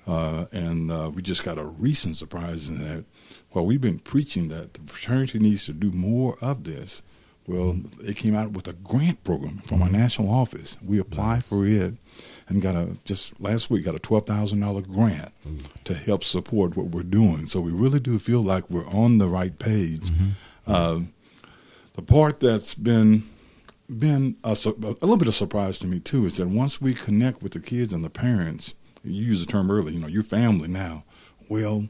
uh, 0.06 0.44
and 0.52 0.90
uh, 0.90 1.10
we 1.14 1.22
just 1.22 1.44
got 1.44 1.58
a 1.58 1.64
recent 1.64 2.16
surprise 2.16 2.68
in 2.68 2.78
that. 2.78 3.04
While 3.52 3.64
we've 3.64 3.80
been 3.80 4.00
preaching 4.00 4.48
that 4.48 4.74
the 4.74 4.80
fraternity 4.82 5.38
needs 5.38 5.64
to 5.66 5.72
do 5.72 5.90
more 5.92 6.36
of 6.42 6.64
this, 6.64 7.02
well, 7.46 7.78
it 8.00 8.16
came 8.16 8.34
out 8.34 8.52
with 8.52 8.66
a 8.66 8.72
grant 8.72 9.22
program 9.22 9.58
from 9.58 9.82
our 9.82 9.88
national 9.88 10.30
office. 10.30 10.76
We 10.84 10.98
applied 10.98 11.44
for 11.44 11.64
it 11.66 11.94
and 12.48 12.62
got 12.62 12.74
a 12.76 12.96
just 13.04 13.40
last 13.40 13.70
week 13.70 13.84
got 13.84 13.94
a 13.94 14.00
twelve 14.00 14.26
thousand 14.26 14.60
dollar 14.60 14.82
grant 14.82 15.32
to 15.84 15.94
help 15.94 16.24
support 16.24 16.76
what 16.76 16.86
we're 16.86 17.02
doing. 17.02 17.46
So 17.46 17.60
we 17.60 17.72
really 17.72 18.00
do 18.00 18.18
feel 18.18 18.42
like 18.42 18.68
we're 18.70 18.88
on 18.88 19.18
the 19.18 19.28
right 19.28 19.56
page. 19.58 20.10
Uh, 20.66 21.00
the 21.94 22.02
part 22.02 22.40
that's 22.40 22.74
been 22.74 23.28
been 23.88 24.36
a, 24.42 24.56
a 24.66 24.70
little 24.80 25.16
bit 25.16 25.28
of 25.28 25.34
surprise 25.34 25.78
to 25.78 25.86
me 25.86 26.00
too 26.00 26.26
is 26.26 26.36
that 26.38 26.48
once 26.48 26.80
we 26.80 26.94
connect 26.94 27.42
with 27.42 27.52
the 27.52 27.60
kids 27.60 27.92
and 27.92 28.04
the 28.04 28.10
parents, 28.10 28.74
you 29.04 29.22
used 29.24 29.46
the 29.46 29.50
term 29.50 29.70
earlier, 29.70 29.94
you 29.94 30.00
know, 30.00 30.08
your 30.08 30.24
family 30.24 30.68
now. 30.68 31.04
Well, 31.48 31.88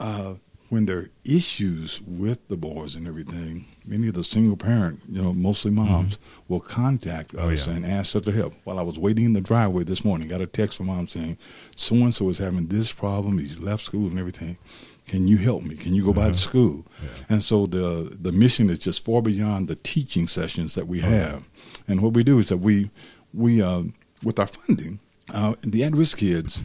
uh, 0.00 0.34
when 0.68 0.86
there 0.86 0.98
are 0.98 1.10
issues 1.24 2.02
with 2.02 2.48
the 2.48 2.56
boys 2.56 2.96
and 2.96 3.06
everything, 3.06 3.66
many 3.88 4.08
of 4.08 4.14
the 4.14 4.22
single 4.24 4.56
parent, 4.56 5.00
you 5.08 5.22
know, 5.22 5.32
mostly 5.32 5.70
moms, 5.70 6.18
will 6.48 6.60
contact 6.60 7.34
Oh, 7.36 7.50
us 7.50 7.66
yeah. 7.66 7.74
and 7.74 7.86
ask 7.86 8.14
us 8.14 8.22
to 8.22 8.32
help. 8.32 8.54
While 8.64 8.78
I 8.78 8.82
was 8.82 8.98
waiting 8.98 9.24
in 9.24 9.32
the 9.32 9.40
driveway 9.40 9.84
this 9.84 10.04
morning, 10.04 10.28
got 10.28 10.40
a 10.40 10.46
text 10.46 10.76
from 10.76 10.86
mom 10.86 11.08
saying, 11.08 11.38
"So 11.74 11.94
and 11.96 12.14
so 12.14 12.28
is 12.28 12.38
having 12.38 12.66
this 12.68 12.92
problem. 12.92 13.38
He's 13.38 13.58
left 13.58 13.82
school 13.82 14.08
and 14.08 14.18
everything. 14.18 14.58
Can 15.06 15.26
you 15.26 15.38
help 15.38 15.62
me? 15.64 15.74
Can 15.74 15.94
you 15.94 16.04
go 16.04 16.12
by 16.12 16.28
the 16.28 16.34
school?" 16.36 16.84
And 17.28 17.42
so 17.42 17.66
the 17.66 18.16
the 18.20 18.32
mission 18.32 18.68
is 18.70 18.78
just 18.78 19.04
far 19.04 19.22
beyond 19.22 19.68
the 19.68 19.76
teaching 19.76 20.26
sessions 20.28 20.74
that 20.74 20.86
we 20.86 21.00
have. 21.00 21.42
And 21.88 22.00
what 22.02 22.12
we 22.14 22.22
do 22.24 22.38
is 22.38 22.48
that 22.50 22.58
we 22.58 22.90
we 23.32 23.62
uh, 23.62 23.84
with 24.22 24.38
our 24.38 24.46
funding, 24.48 25.00
uh, 25.32 25.54
the 25.62 25.82
at 25.84 25.94
risk 25.96 26.18
kids 26.18 26.62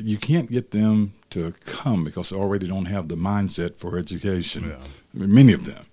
you 0.00 0.16
can't 0.16 0.48
get 0.48 0.70
them 0.70 1.12
to 1.30 1.52
come 1.66 2.04
because 2.04 2.30
they 2.30 2.36
already 2.36 2.68
don't 2.68 2.84
have 2.84 3.08
the 3.08 3.16
mindset 3.16 3.76
for 3.76 3.98
education. 3.98 4.62
Yeah. 4.68 4.76
I 5.12 5.18
mean, 5.18 5.34
many 5.34 5.52
of 5.52 5.64
them, 5.64 5.84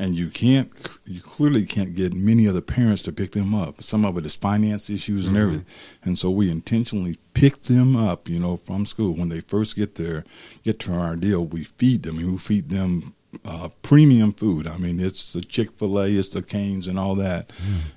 and 0.00 0.14
you 0.16 0.28
can't, 0.30 0.70
you 1.04 1.20
clearly 1.20 1.64
can't 1.66 1.94
get 1.94 2.12
many 2.14 2.46
of 2.46 2.54
the 2.54 2.62
parents 2.62 3.02
to 3.02 3.12
pick 3.12 3.32
them 3.32 3.54
up. 3.54 3.82
Some 3.82 4.04
of 4.04 4.16
it 4.18 4.24
is 4.26 4.34
finance 4.34 4.88
issues 4.90 5.26
and 5.28 5.36
everything, 5.36 5.66
and 6.02 6.18
so 6.18 6.30
we 6.30 6.50
intentionally 6.50 7.18
pick 7.34 7.62
them 7.64 7.94
up, 7.94 8.28
you 8.28 8.38
know, 8.40 8.56
from 8.56 8.86
school 8.86 9.14
when 9.14 9.28
they 9.28 9.40
first 9.40 9.76
get 9.76 9.94
there, 9.96 10.24
get 10.64 10.78
to 10.80 10.92
our 10.92 11.16
deal. 11.16 11.44
We 11.44 11.64
feed 11.64 12.02
them, 12.02 12.18
and 12.18 12.32
we 12.32 12.38
feed 12.38 12.70
them. 12.70 13.14
Uh, 13.44 13.68
premium 13.82 14.32
food. 14.32 14.66
I 14.66 14.76
mean, 14.76 14.98
it's 14.98 15.32
the 15.34 15.40
Chick 15.40 15.70
Fil 15.78 16.00
A, 16.00 16.08
it's 16.08 16.30
the 16.30 16.42
Cane's, 16.42 16.88
and 16.88 16.98
all 16.98 17.14
that. 17.14 17.52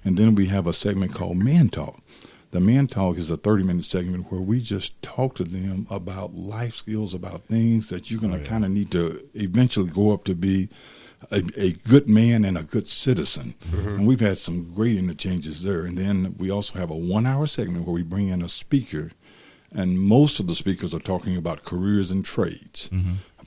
And 0.06 0.16
then 0.16 0.36
we 0.36 0.46
have 0.46 0.68
a 0.68 0.74
segment 0.74 1.12
called 1.16 1.38
Man 1.38 1.70
Talk. 1.70 2.00
The 2.52 2.60
Man 2.60 2.86
Talk 2.86 3.18
is 3.18 3.32
a 3.32 3.36
30 3.38 3.64
minute 3.64 3.84
segment 3.84 4.32
where 4.32 4.40
we 4.42 4.60
just 4.62 5.02
talk 5.02 5.34
to 5.36 5.44
them 5.44 5.88
about 5.90 6.36
life 6.36 6.76
skills, 6.76 7.16
about 7.16 7.46
things 7.46 7.90
that 7.90 8.12
you're 8.12 8.20
going 8.22 8.34
to 8.34 8.38
Oh, 8.38 8.42
yeah. 8.44 8.48
kind 8.48 8.64
of 8.64 8.70
need 8.70 8.92
to 8.92 9.28
eventually 9.34 9.90
grow 9.90 10.12
up 10.12 10.24
to 10.26 10.36
be 10.36 10.70
a, 11.32 11.42
a 11.58 11.72
good 11.74 12.10
man 12.10 12.46
and 12.46 12.58
a 12.58 12.64
good 12.64 12.88
citizen. 12.88 13.56
And 13.72 14.06
we've 14.08 14.20
had 14.20 14.38
some 14.38 14.74
great 14.74 14.98
interchanges 14.98 15.64
there. 15.64 15.86
And 15.86 15.98
then 15.98 16.36
we 16.38 16.50
also 16.52 16.80
have 16.80 16.92
a 16.92 16.96
one 16.96 17.26
hour 17.26 17.48
segment 17.48 17.86
where 17.86 17.94
we 17.94 18.04
bring 18.04 18.28
in 18.30 18.42
a 18.42 18.50
speaker, 18.50 19.12
and 19.72 20.00
most 20.00 20.40
of 20.40 20.48
the 20.48 20.56
speakers 20.56 20.94
are 20.94 21.00
talking 21.00 21.36
about 21.38 21.64
careers 21.64 22.12
and 22.12 22.24
trades, 22.24 22.90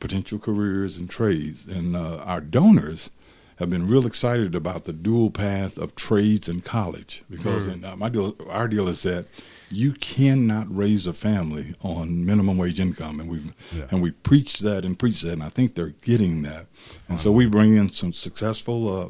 potential 0.01 0.39
careers 0.39 0.99
and 0.99 1.09
trades. 1.09 1.67
And 1.67 1.97
uh, 1.97 2.19
our 2.25 2.41
donors 2.41 3.11
have 3.59 3.71
been 3.71 3.89
real 3.89 4.07
excited 4.07 4.55
about 4.55 4.85
the 4.85 4.93
dual 4.93 5.31
path 5.31 5.79
of 5.79 5.95
trades 5.95 6.49
and 6.49 6.63
college 6.65 7.23
because 7.31 7.67
in, 7.67 7.85
uh, 7.85 7.97
my 7.97 8.09
deal, 8.11 8.37
our 8.51 8.69
deal 8.69 8.89
is 8.89 9.03
that 9.05 9.25
you 9.71 9.93
cannot 9.93 10.67
raise 10.75 11.07
a 11.07 11.13
family 11.13 11.75
on 11.83 12.25
minimum 12.25 12.57
wage 12.59 12.81
income, 12.81 13.21
and 13.21 13.29
we 13.29 13.39
have 13.39 13.93
and 13.93 14.03
we 14.03 14.11
preach 14.11 14.61
that 14.61 14.85
and 14.85 14.99
preach 14.99 15.23
that, 15.23 15.33
and 15.33 15.43
I 15.43 15.49
think 15.49 15.75
they're 15.75 15.95
getting 16.03 16.43
that. 16.43 16.67
And 17.09 17.19
so 17.19 17.33
we 17.33 17.47
bring 17.47 17.77
in 17.77 17.89
some 17.89 18.13
successful 18.13 18.89
uh, 18.89 19.09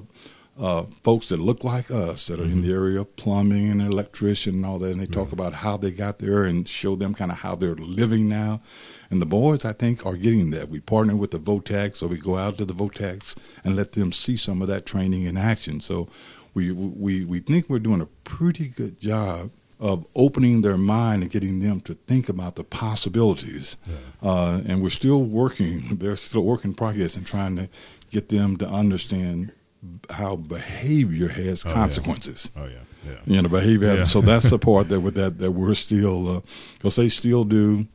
uh, 0.58 0.82
folks 1.02 1.28
that 1.28 1.38
look 1.38 1.64
like 1.64 1.90
us 1.90 2.28
that 2.28 2.40
are 2.40 2.44
in 2.44 2.62
the 2.62 2.72
area 2.72 3.00
of 3.00 3.14
plumbing 3.16 3.70
and 3.70 3.82
electrician 3.82 4.54
and 4.54 4.66
all 4.66 4.78
that, 4.78 4.92
and 4.92 5.00
they 5.00 5.06
talk 5.06 5.32
about 5.32 5.52
how 5.52 5.76
they 5.76 5.90
got 5.90 6.18
there 6.18 6.44
and 6.44 6.66
show 6.66 6.96
them 6.96 7.12
kind 7.12 7.30
of 7.30 7.38
how 7.38 7.54
they're 7.54 7.74
living 7.74 8.28
now. 8.28 8.62
And 9.10 9.20
the 9.20 9.26
boys, 9.26 9.64
I 9.64 9.72
think, 9.74 10.06
are 10.06 10.16
getting 10.16 10.50
that. 10.50 10.70
We 10.70 10.80
partner 10.80 11.14
with 11.14 11.32
the 11.32 11.38
vo-techs, 11.38 11.98
so 11.98 12.06
we 12.06 12.18
go 12.18 12.36
out 12.36 12.56
to 12.58 12.64
the 12.64 12.72
vo-techs 12.72 13.36
and 13.62 13.76
let 13.76 13.92
them 13.92 14.12
see 14.12 14.36
some 14.36 14.62
of 14.62 14.68
that 14.68 14.86
training 14.86 15.24
in 15.24 15.36
action. 15.36 15.80
So 15.80 16.08
we 16.54 16.72
we 16.72 17.24
we 17.26 17.40
think 17.40 17.68
we're 17.68 17.78
doing 17.78 18.00
a 18.00 18.06
pretty 18.24 18.68
good 18.68 18.98
job 18.98 19.50
of 19.78 20.06
opening 20.14 20.62
their 20.62 20.78
mind 20.78 21.22
and 21.22 21.30
getting 21.30 21.60
them 21.60 21.80
to 21.80 21.94
think 21.94 22.28
about 22.28 22.56
the 22.56 22.64
possibilities. 22.64 23.76
Uh, 24.22 24.60
and 24.66 24.82
we're 24.82 24.88
still 24.88 25.22
working. 25.24 25.96
They're 26.00 26.16
still 26.16 26.42
work 26.44 26.64
in 26.64 26.74
progress 26.74 27.16
and 27.16 27.26
trying 27.26 27.56
to 27.56 27.68
get 28.10 28.28
them 28.28 28.56
to 28.58 28.66
understand 28.68 29.52
how 30.10 30.36
behavior 30.36 31.28
has 31.28 31.64
Oh, 31.64 31.68
yeah. 31.68 31.74
consequences. 31.74 32.50
Oh 32.56 32.64
yeah, 32.64 32.78
yeah. 33.06 33.18
You 33.26 33.42
know, 33.42 33.48
behavior. 33.48 33.94
Yeah. 33.96 34.02
So 34.04 34.20
that's 34.20 34.50
the 34.50 34.58
part 34.58 34.88
that 34.88 35.00
with 35.06 35.14
that 35.14 35.38
that 35.38 35.52
we're 35.52 35.74
still 35.74 36.42
because 36.74 36.96
they 36.96 37.08
still 37.08 37.44
do 37.44 37.86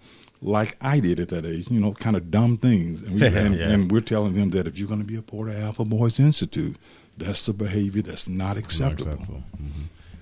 like 0.41 0.77
I 0.82 0.99
did 0.99 1.19
at 1.19 1.29
that 1.29 1.45
age. 1.45 1.69
You 1.69 1.79
know, 1.79 1.93
kind 1.93 2.15
of 2.15 2.29
dumb 2.32 2.57
things, 2.57 3.01
and, 3.01 3.15
we, 3.15 3.25
and, 3.43 3.55
Yeah. 3.57 3.69
and 3.69 3.91
we're 3.91 3.99
telling 4.01 4.34
them 4.34 4.51
that 4.51 4.67
if 4.67 4.77
you're 4.77 4.88
going 4.88 5.01
to 5.01 5.05
be 5.05 5.17
a 5.17 5.21
part 5.21 5.49
of 5.49 5.55
Alpha 5.59 5.84
Boys 5.84 6.19
Institute, 6.19 6.77
that's 7.17 7.45
the 7.47 7.53
behavior 7.53 8.01
that's 8.03 8.27
not 8.27 8.45
Not 8.49 8.57
acceptable. 8.57 9.11
acceptable. 9.13 9.43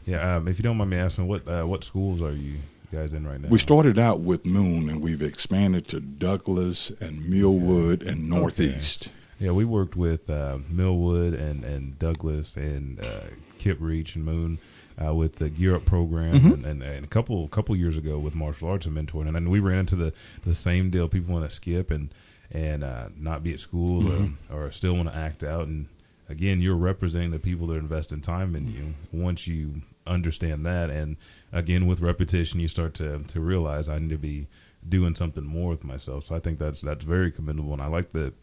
Yeah. 0.10 0.36
Um, 0.38 0.48
if 0.48 0.58
you 0.60 0.64
don't 0.64 0.78
mind 0.78 0.90
me 0.90 0.98
asking, 0.98 1.28
what 1.28 1.48
uh, 1.48 1.64
what 1.64 1.84
schools 1.84 2.22
are 2.22 2.32
you 2.34 2.58
guys 2.92 3.14
in 3.14 3.28
right 3.28 3.40
now? 3.40 3.50
We 3.50 3.60
started 3.60 4.00
out 4.00 4.22
with 4.22 4.46
Moon, 4.46 4.90
and 4.90 5.02
we've 5.02 5.22
expanded 5.22 5.88
to 5.90 6.00
Douglas 6.00 6.90
and 7.00 7.30
Millwood 7.30 8.02
and 8.04 8.30
Northeast. 8.30 9.12
Yeah, 9.40 9.52
we 9.52 9.64
worked 9.64 9.96
with 9.96 10.30
uh, 10.30 10.58
Millwood 10.70 11.34
and, 11.34 11.64
and 11.64 11.98
Douglas 11.98 12.58
and 12.58 13.00
uh, 13.00 13.22
KIPP 13.58 13.78
Reach 13.80 14.16
and 14.16 14.26
Moon 14.26 14.60
uh, 15.02 15.14
with 15.16 15.38
the 15.38 15.50
Gear 15.50 15.76
Up 15.76 15.86
program, 15.86 16.34
Mm-hmm. 16.34 16.52
and, 16.54 16.66
and, 16.66 16.84
and 16.84 17.06
a 17.06 17.08
couple 17.08 17.48
couple 17.48 17.76
years 17.76 17.96
ago 17.98 18.18
with 18.20 18.36
martial 18.36 18.70
arts 18.70 18.86
and 18.86 18.98
mentoring, 18.98 19.28
and 19.28 19.36
then 19.36 19.50
we 19.50 19.60
ran 19.60 19.80
into 19.80 19.96
the, 19.96 20.12
the 20.44 20.54
same 20.56 20.90
deal. 20.90 21.08
People 21.08 21.34
want 21.36 21.48
to 21.50 21.56
skip 21.56 21.92
and 21.92 22.10
and 22.52 22.84
uh, 22.84 23.10
not 23.16 23.44
be 23.44 23.54
at 23.54 23.60
school 23.60 24.02
Mm-hmm. 24.02 24.54
or, 24.54 24.66
or 24.66 24.72
still 24.72 24.96
want 24.96 25.08
to 25.10 25.16
act 25.16 25.44
out. 25.44 25.68
And 25.68 25.86
again, 26.28 26.60
you're 26.62 26.76
representing 26.76 27.30
the 27.32 27.40
people 27.40 27.68
that 27.68 27.76
invest 27.76 28.12
in 28.12 28.22
time 28.22 28.56
in 28.56 28.68
you. 28.68 28.96
Once 29.14 29.46
you 29.48 29.82
understand 30.10 30.66
that, 30.66 30.90
and 30.90 31.18
again 31.52 31.88
with 31.88 32.02
repetition, 32.02 32.60
you 32.60 32.68
start 32.68 32.94
to 32.96 33.20
to 33.20 33.40
realize 33.40 33.88
I 33.88 34.00
need 34.00 34.10
to 34.10 34.18
be 34.18 34.48
doing 34.88 35.16
something 35.16 35.46
more 35.46 35.70
with 35.70 35.84
myself. 35.84 36.26
So 36.26 36.36
I 36.36 36.40
think 36.40 36.60
that's 36.60 36.82
that's 36.82 37.06
very 37.06 37.32
commendable, 37.32 37.74
and 37.74 37.82
I 37.82 37.88
like 37.88 38.12
that 38.14 38.34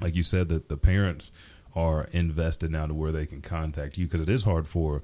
like 0.00 0.14
you 0.14 0.22
said 0.22 0.48
that 0.48 0.68
the 0.68 0.76
parents 0.76 1.30
are 1.74 2.04
invested 2.12 2.70
now 2.70 2.86
to 2.86 2.94
where 2.94 3.12
they 3.12 3.26
can 3.26 3.42
contact 3.42 3.98
you 3.98 4.06
because 4.06 4.20
it 4.20 4.28
is 4.28 4.42
hard 4.42 4.66
for 4.66 5.02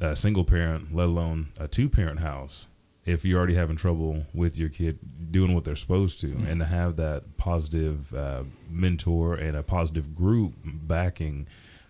a 0.00 0.14
single 0.14 0.44
parent 0.44 0.94
let 0.94 1.06
alone 1.06 1.48
a 1.58 1.68
two 1.68 1.88
parent 1.88 2.20
house 2.20 2.66
if 3.04 3.24
you're 3.24 3.38
already 3.38 3.54
having 3.54 3.76
trouble 3.76 4.24
with 4.34 4.58
your 4.58 4.68
kid 4.68 4.98
doing 5.30 5.54
what 5.54 5.64
they're 5.64 5.76
supposed 5.76 6.20
to. 6.20 6.36
And 6.46 6.60
to 6.60 6.66
have 6.66 6.96
that 6.96 7.36
positive 7.36 8.14
uh, 8.14 8.44
mentor 8.68 9.34
and 9.34 9.56
a 9.56 9.62
positive 9.62 10.14
group 10.14 10.54
backing 10.64 11.46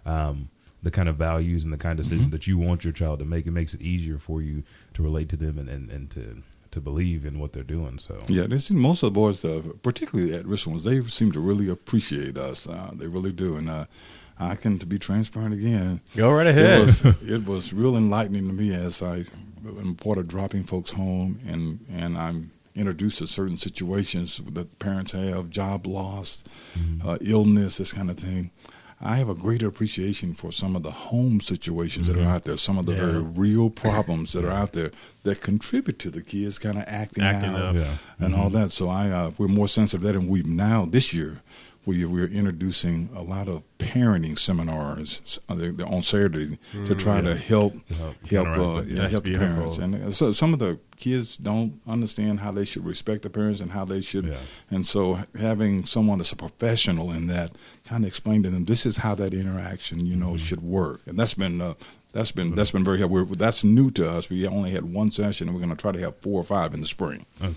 um, 0.07 0.51
the 0.83 0.91
kind 0.91 1.09
of 1.09 1.17
values 1.17 1.65
and 1.65 1.73
the 1.73 1.77
kind 1.77 1.99
of 1.99 2.05
decisions 2.05 2.31
that 2.31 2.47
you 2.47 2.57
want 2.59 2.85
your 2.85 2.93
child 2.93 3.19
to 3.19 3.25
make 3.25 3.47
it 3.47 3.51
makes 3.51 3.75
it 3.75 3.83
easier 3.83 4.19
for 4.19 4.41
you 4.43 4.63
to 4.95 5.03
relate 5.03 5.29
to 5.29 5.37
them 5.37 5.59
and, 5.59 5.69
and, 5.69 5.91
and 5.91 6.11
to 6.11 6.43
to 6.71 6.81
believe 6.81 7.27
in 7.27 7.41
what 7.41 7.53
they're 7.53 7.65
doing 7.65 7.99
so 7.99 8.17
Yeah, 8.29 8.47
they 8.47 8.57
seem 8.59 8.79
most 8.79 9.03
of 9.03 9.09
the 9.09 9.11
boys, 9.11 9.45
uh, 9.45 9.61
particularly 9.83 10.33
at 10.35 10.47
risk 10.47 10.69
ones, 10.69 10.85
they 10.85 11.01
seem 11.03 11.33
to 11.33 11.41
really 11.41 11.69
appreciate 11.69 12.39
us. 12.39 12.69
Uh, 12.69 12.93
they 12.95 13.09
really 13.09 13.33
do, 13.33 13.57
and 13.57 13.69
uh, 13.69 13.87
I 14.39 14.55
can 14.55 14.79
to 14.79 14.87
be 14.87 14.97
transparent 14.97 15.53
again. 15.53 16.01
Go 16.17 16.31
right 16.31 16.47
It 16.47 16.57
ahead. 16.57 16.81
was 16.81 17.05
it 17.23 17.45
was 17.47 17.73
real 17.73 17.97
enlightening 17.97 18.47
to 18.49 18.55
me 18.55 18.73
as 18.73 19.03
I 19.03 19.25
am 19.67 19.97
part 19.97 20.17
of 20.17 20.29
dropping 20.29 20.63
folks 20.63 20.93
home, 20.93 21.41
and 21.45 21.85
and 21.93 22.17
I'm 22.17 22.53
introduced 22.77 23.19
to 23.19 23.27
certain 23.27 23.59
situations 23.59 24.41
that 24.53 24.79
parents 24.79 25.11
have, 25.11 25.51
job 25.51 25.89
loss, 25.89 26.45
uh, 27.05 27.19
illness, 27.21 27.79
this 27.79 27.93
kind 27.93 28.11
of 28.11 28.17
thing. 28.17 28.53
I 29.03 29.17
have 29.17 29.31
a 29.31 29.35
greater 29.35 29.67
appreciation 29.67 30.35
for 30.35 30.53
some 30.53 30.77
of 30.77 30.83
the 30.83 30.91
home 30.91 31.41
situations 31.41 32.07
that 32.07 32.19
are 32.19 32.25
out 32.29 32.45
there, 32.45 32.59
some 32.59 32.77
of 32.77 32.85
the 32.85 32.93
Yeah. 32.93 33.07
very 33.07 33.23
real 33.23 33.71
problems 33.87 34.33
that 34.35 34.45
are 34.45 34.51
out 34.51 34.73
there 34.75 34.91
that 35.23 35.41
contribute 35.41 35.99
to 36.01 36.11
the 36.11 36.21
kids 36.23 36.59
kind 36.59 36.77
of 36.77 36.85
acting, 36.87 37.23
Acting 37.25 37.51
out 37.55 37.61
up. 37.61 37.75
Yeah. 37.77 37.95
and 38.19 38.35
all 38.35 38.51
that. 38.51 38.71
So 38.73 38.89
I 38.91 39.09
uh, 39.11 39.31
we're 39.39 39.49
more 39.49 39.69
sensitive 39.69 40.03
to 40.03 40.07
that, 40.09 40.17
and 40.19 40.29
we've 40.29 40.47
now 40.47 40.85
this 40.85 41.15
year 41.15 41.41
we 41.91 42.05
we're 42.05 42.27
introducing 42.41 43.09
a 43.15 43.23
lot 43.23 43.47
of 43.49 43.63
parenting 43.79 44.37
seminars 44.39 45.39
uh, 45.49 45.55
on 45.95 46.03
Saturday 46.03 46.59
to 46.87 46.95
try 46.95 47.21
to 47.21 47.35
help 47.35 47.73
To 47.87 47.95
help 47.95 48.17
help 48.27 48.47
uh, 48.49 48.83
yeah. 48.87 49.03
yeah, 49.03 49.09
help 49.09 49.25
the 49.25 49.37
parents. 49.37 49.79
And 49.79 49.95
uh, 49.95 50.11
so 50.11 50.33
some 50.33 50.53
of 50.53 50.59
the 50.59 50.79
kids 50.97 51.37
don't 51.37 51.81
understand 51.87 52.41
how 52.41 52.53
they 52.53 52.65
should 52.65 52.85
respect 52.85 53.23
the 53.23 53.31
parents 53.31 53.61
and 53.61 53.71
how 53.73 53.85
they 53.85 54.01
should. 54.01 54.27
Yeah. 54.27 54.37
And 54.71 54.85
so 54.87 55.19
having 55.39 55.85
someone 55.87 56.19
that's 56.19 56.33
a 56.33 56.37
professional 56.37 57.11
in 57.11 57.27
that 57.29 57.51
kind 57.85 58.05
of 58.05 58.09
explain 58.09 58.43
to 58.45 58.51
them 58.51 58.65
this 58.67 58.85
is 58.87 58.99
how 58.99 59.15
that 59.17 59.33
interaction 59.35 60.01
you 60.07 60.17
Mm-hmm. 60.17 60.21
know 60.33 60.37
should 60.37 60.63
work, 60.63 61.01
and 61.07 61.19
that's 61.19 61.35
been. 61.35 61.61
Uh, 61.61 61.75
that's 62.13 62.33
been 62.33 62.57
that's 62.57 62.73
been 62.73 62.83
very 62.83 62.99
helpful. 62.99 63.25
That's 63.39 63.63
new 63.63 63.89
to 63.93 64.03
us. 64.11 64.29
We 64.29 64.45
only 64.45 64.71
had 64.73 64.85
one 64.93 65.13
session, 65.13 65.47
and 65.47 65.55
we're 65.57 65.65
going 65.65 65.77
to 65.77 65.81
try 65.81 65.93
to 65.93 66.01
have 66.01 66.17
four 66.21 66.41
or 66.41 66.43
five 66.45 66.75
in 66.75 66.81
the 66.81 66.87
spring. 66.87 67.25
Okay. 67.41 67.55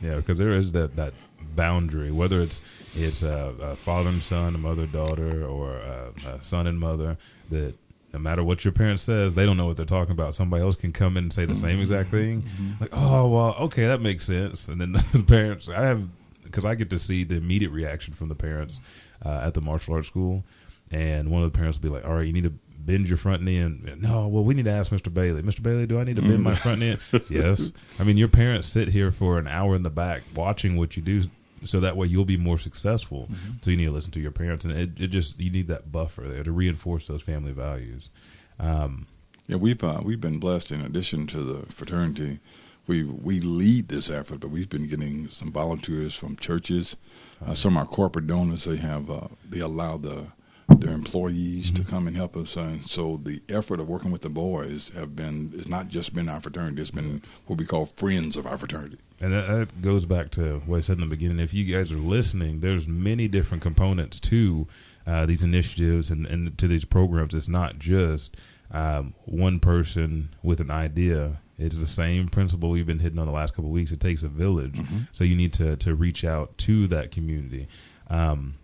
Yeah, 0.00 0.14
because 0.20 0.38
there 0.38 0.52
is 0.52 0.70
that, 0.78 0.94
that 0.94 1.12
boundary, 1.56 2.10
whether 2.10 2.40
it's 2.40 2.60
it's 2.94 3.22
a, 3.22 3.54
a 3.60 3.76
father 3.76 4.10
and 4.10 4.22
son, 4.22 4.54
a 4.54 4.58
mother 4.58 4.86
daughter, 4.86 5.44
or 5.44 5.76
a, 5.76 6.12
a 6.28 6.42
son 6.42 6.66
and 6.66 6.78
mother, 6.78 7.16
that 7.50 7.74
no 8.16 8.22
matter 8.22 8.42
what 8.42 8.64
your 8.64 8.72
parent 8.72 8.98
says, 8.98 9.34
they 9.34 9.44
don't 9.44 9.58
know 9.58 9.66
what 9.66 9.76
they're 9.76 9.84
talking 9.84 10.12
about. 10.12 10.34
Somebody 10.34 10.62
else 10.62 10.74
can 10.74 10.92
come 10.92 11.18
in 11.18 11.24
and 11.24 11.32
say 11.32 11.44
the 11.44 11.54
same 11.54 11.80
exact 11.80 12.10
mm-hmm. 12.10 12.16
thing. 12.16 12.42
Mm-hmm. 12.42 12.72
Like, 12.80 12.90
oh 12.94 13.28
well, 13.28 13.54
okay, 13.60 13.86
that 13.88 14.00
makes 14.00 14.24
sense. 14.24 14.68
And 14.68 14.80
then 14.80 14.92
the 15.12 15.24
parents, 15.26 15.68
I 15.68 15.82
have 15.82 16.08
because 16.42 16.64
I 16.64 16.74
get 16.74 16.90
to 16.90 16.98
see 16.98 17.24
the 17.24 17.34
immediate 17.36 17.70
reaction 17.70 18.14
from 18.14 18.28
the 18.28 18.34
parents 18.34 18.80
uh, 19.24 19.42
at 19.44 19.54
the 19.54 19.60
martial 19.60 19.94
arts 19.94 20.06
school, 20.06 20.44
and 20.90 21.30
one 21.30 21.42
of 21.42 21.52
the 21.52 21.56
parents 21.56 21.78
will 21.78 21.90
be 21.90 21.94
like, 21.94 22.06
"All 22.06 22.14
right, 22.14 22.26
you 22.26 22.32
need 22.32 22.44
to." 22.44 22.54
Bend 22.78 23.08
your 23.08 23.18
front 23.18 23.42
knee 23.42 23.56
and 23.56 24.00
no. 24.00 24.28
Well, 24.28 24.44
we 24.44 24.54
need 24.54 24.66
to 24.66 24.70
ask 24.70 24.92
Mr. 24.92 25.12
Bailey. 25.12 25.42
Mr. 25.42 25.60
Bailey, 25.60 25.88
do 25.88 25.98
I 25.98 26.04
need 26.04 26.14
to 26.14 26.22
bend 26.22 26.44
my 26.44 26.52
mm-hmm. 26.52 26.60
front 26.60 26.78
knee? 26.78 26.96
yes. 27.28 27.72
I 27.98 28.04
mean, 28.04 28.16
your 28.16 28.28
parents 28.28 28.68
sit 28.68 28.86
here 28.86 29.10
for 29.10 29.40
an 29.40 29.48
hour 29.48 29.74
in 29.74 29.82
the 29.82 29.90
back 29.90 30.22
watching 30.36 30.76
what 30.76 30.96
you 30.96 31.02
do, 31.02 31.24
so 31.64 31.80
that 31.80 31.96
way 31.96 32.06
you'll 32.06 32.24
be 32.24 32.36
more 32.36 32.58
successful. 32.58 33.28
So 33.62 33.70
you 33.70 33.76
need 33.76 33.86
to 33.86 33.92
listen 33.92 34.10
to 34.12 34.20
your 34.20 34.30
parents, 34.32 34.64
and 34.64 34.76
it, 34.76 35.00
it 35.00 35.08
just 35.08 35.40
you 35.40 35.50
need 35.50 35.68
that 35.68 35.90
buffer 35.90 36.22
there 36.22 36.44
to 36.44 36.52
reinforce 36.52 37.06
those 37.06 37.22
family 37.22 37.52
values. 37.52 38.10
Um, 38.58 39.06
Yeah, 39.48 39.56
we've 39.56 39.82
uh, 39.82 40.00
we've 40.02 40.20
been 40.20 40.38
blessed. 40.38 40.72
In 40.72 40.80
addition 40.82 41.26
to 41.28 41.38
the 41.42 41.66
fraternity, 41.72 42.40
we 42.86 43.04
we 43.04 43.40
lead 43.40 43.88
this 43.88 44.10
effort, 44.10 44.40
but 44.40 44.50
we've 44.50 44.68
been 44.68 44.88
getting 44.88 45.28
some 45.28 45.52
volunteers 45.52 46.14
from 46.14 46.36
churches. 46.36 46.96
Uh, 47.44 47.54
some 47.54 47.76
of 47.76 47.82
our 47.82 47.86
corporate 47.86 48.26
donors 48.26 48.64
they 48.64 48.76
have 48.76 49.08
uh, 49.10 49.28
they 49.48 49.60
allow 49.60 49.96
the 49.98 50.32
their 50.68 50.92
employees 50.94 51.70
to 51.70 51.84
come 51.84 52.08
and 52.08 52.16
help 52.16 52.36
us. 52.36 52.56
And 52.56 52.84
so 52.84 53.20
the 53.22 53.40
effort 53.48 53.80
of 53.80 53.88
working 53.88 54.10
with 54.10 54.22
the 54.22 54.28
boys 54.28 54.90
have 54.96 55.14
been 55.14 55.52
it's 55.54 55.68
not 55.68 55.88
just 55.88 56.12
been 56.12 56.28
our 56.28 56.40
fraternity; 56.40 56.82
it's 56.82 56.90
been 56.90 57.22
what 57.46 57.58
we 57.58 57.66
call 57.66 57.86
friends 57.86 58.36
of 58.36 58.46
our 58.46 58.58
fraternity. 58.58 58.98
And 59.20 59.32
that, 59.32 59.46
that 59.46 59.82
goes 59.82 60.04
back 60.04 60.30
to 60.32 60.60
what 60.66 60.78
I 60.78 60.80
said 60.82 60.98
in 60.98 61.00
the 61.00 61.06
beginning. 61.06 61.38
If 61.38 61.54
you 61.54 61.64
guys 61.64 61.90
are 61.90 61.96
listening, 61.96 62.60
there's 62.60 62.86
many 62.86 63.28
different 63.28 63.62
components 63.62 64.20
to 64.20 64.66
uh, 65.06 65.24
these 65.24 65.42
initiatives 65.42 66.10
and, 66.10 66.26
and 66.26 66.56
to 66.58 66.68
these 66.68 66.84
programs. 66.84 67.34
It's 67.34 67.48
not 67.48 67.78
just 67.78 68.36
um, 68.70 69.14
one 69.24 69.58
person 69.60 70.34
with 70.42 70.60
an 70.60 70.70
idea. 70.70 71.40
It's 71.58 71.78
the 71.78 71.86
same 71.86 72.28
principle 72.28 72.68
we've 72.68 72.86
been 72.86 72.98
hitting 72.98 73.18
on 73.18 73.26
the 73.26 73.32
last 73.32 73.54
couple 73.54 73.70
of 73.70 73.72
weeks. 73.72 73.90
It 73.90 74.00
takes 74.00 74.22
a 74.22 74.28
village, 74.28 74.78
so 75.12 75.24
you 75.24 75.34
need 75.34 75.54
to 75.54 75.76
to 75.76 75.94
reach 75.94 76.22
out 76.22 76.58
to 76.58 76.86
that 76.88 77.10
community. 77.10 77.68
Um, 78.10 78.56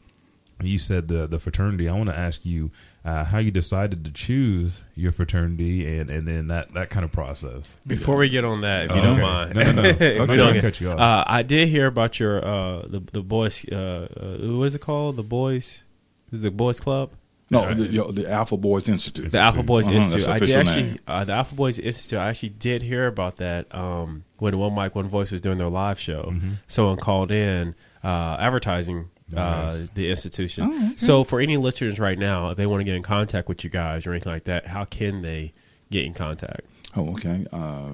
you 0.67 0.79
said 0.79 1.09
the 1.09 1.27
the 1.27 1.39
fraternity. 1.39 1.89
I 1.89 1.93
want 1.95 2.09
to 2.11 2.17
ask 2.19 2.45
you 2.45 2.71
uh, 3.05 3.25
how 3.25 3.39
you 3.39 3.51
decided 3.51 4.05
to 4.05 4.11
choose 4.13 4.85
your 4.95 5.11
fraternity 5.13 5.87
and, 5.99 6.09
and 6.09 6.27
then 6.29 6.47
that, 6.47 6.73
that 6.75 6.89
kind 6.89 7.05
of 7.05 7.11
process. 7.11 7.77
Before 7.87 8.17
we 8.17 8.29
get 8.29 8.45
on 8.45 8.61
that, 8.61 8.85
if 8.85 8.91
you 8.93 8.99
Oh, 8.99 9.03
don't 9.03 9.13
okay. 9.15 9.23
mind, 9.23 9.55
No, 9.57 9.63
no, 9.73 9.83
no. 9.83 9.89
If 10.01 10.01
you 10.01 10.07
Okay, 10.23 10.37
don't 10.37 10.57
I 10.57 10.61
cut 10.61 10.81
you 10.81 10.91
off. 10.93 11.01
Uh, 11.01 11.25
I 11.27 11.43
did 11.43 11.69
hear 11.69 11.87
about 11.87 12.21
your 12.21 12.45
uh, 12.45 12.83
the 12.87 13.01
the 13.13 13.23
boys. 13.23 13.65
Uh, 13.71 13.77
uh, 14.17 14.57
what 14.57 14.65
is 14.67 14.75
it 14.75 14.81
called? 14.81 15.17
The 15.17 15.23
boys 15.25 15.83
The 16.31 16.51
boys 16.51 16.79
club. 16.81 17.11
No, 17.51 17.75
the, 17.75 17.85
you 17.87 17.99
know, 17.99 18.11
the 18.11 18.31
Alpha 18.31 18.57
Boys 18.57 18.89
Institute. 18.89 19.31
The 19.31 19.39
Alpha 19.39 19.63
Boys 19.63 19.87
Uh-huh, 19.87 19.97
Institute. 19.97 20.21
That's 20.27 20.29
I 20.29 20.39
did 20.39 20.43
official 20.57 20.61
actually, 20.71 20.83
name. 20.93 20.99
uh, 21.07 21.25
the 21.25 21.33
Alpha 21.35 21.55
Boys 21.55 21.79
Institute. 21.79 22.19
I 22.19 22.29
actually 22.31 22.49
did 22.49 22.81
hear 22.83 23.07
about 23.07 23.37
that 23.39 23.67
um, 23.75 24.25
when 24.39 24.57
One 24.57 24.75
Mic 24.75 24.95
One 24.95 25.07
Voice 25.09 25.31
was 25.33 25.43
doing 25.43 25.59
their 25.59 25.69
live 25.69 25.99
show. 26.01 26.31
Mm-hmm. 26.33 26.53
Someone 26.67 26.97
called 26.97 27.31
in 27.31 27.75
uh, 28.03 28.37
advertising 28.41 29.11
uh, 29.35 29.73
Nice. 29.73 29.89
the 29.95 30.11
institution. 30.11 30.65
Oh, 30.71 30.77
okay. 30.87 30.97
So 30.97 31.25
for 31.25 31.41
any 31.41 31.57
listeners 31.57 31.99
right 31.99 32.19
now, 32.19 32.51
if 32.51 32.57
they 32.57 32.67
want 32.67 32.81
to 32.81 32.85
get 32.85 32.95
in 32.95 33.03
contact 33.03 33.49
with 33.49 33.65
you 33.65 33.71
guys 33.71 34.07
or 34.07 34.11
anything 34.13 34.33
like 34.33 34.45
that, 34.45 34.67
how 34.69 34.85
can 34.85 35.23
they 35.23 35.53
get 35.91 36.05
in 36.05 36.15
contact? 36.15 36.63
Oh, 36.97 37.13
okay. 37.13 37.47
Uh, 37.53 37.93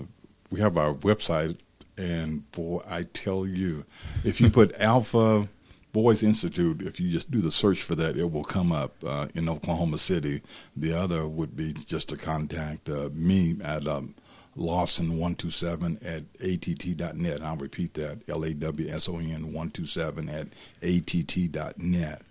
we 0.50 0.60
have 0.60 0.76
our 0.76 0.94
website, 0.94 1.58
and 1.96 2.50
boy, 2.52 2.80
I 2.88 3.02
tell 3.04 3.46
you, 3.46 3.84
if 4.24 4.40
you 4.40 4.50
put 4.50 4.74
Alpha 4.80 5.48
Boys 5.92 6.22
Institute, 6.22 6.82
if 6.82 7.00
you 7.00 7.08
just 7.10 7.30
do 7.30 7.40
the 7.40 7.50
search 7.50 7.82
for 7.82 7.94
that, 7.94 8.16
it 8.16 8.30
will 8.30 8.44
come 8.44 8.72
up 8.72 8.94
uh, 9.06 9.26
in 9.34 9.48
Oklahoma 9.48 9.98
City. 9.98 10.42
The 10.76 10.92
other 10.92 11.26
would 11.26 11.56
be 11.56 11.72
just 11.72 12.08
to 12.10 12.16
contact 12.16 12.88
uh, 12.88 13.10
me 13.12 13.56
at 13.62 13.86
um, 13.86 14.14
Lawson127 14.58 16.04
at 16.04 16.24
att.net. 16.40 17.42
I'll 17.42 17.56
repeat 17.56 17.94
that 17.94 18.18
L 18.28 18.44
A 18.44 18.52
W 18.52 18.88
S 18.88 19.08
O 19.08 19.18
N 19.18 19.52
127 19.52 20.28
at 20.28 20.48
att.net. 20.82 22.22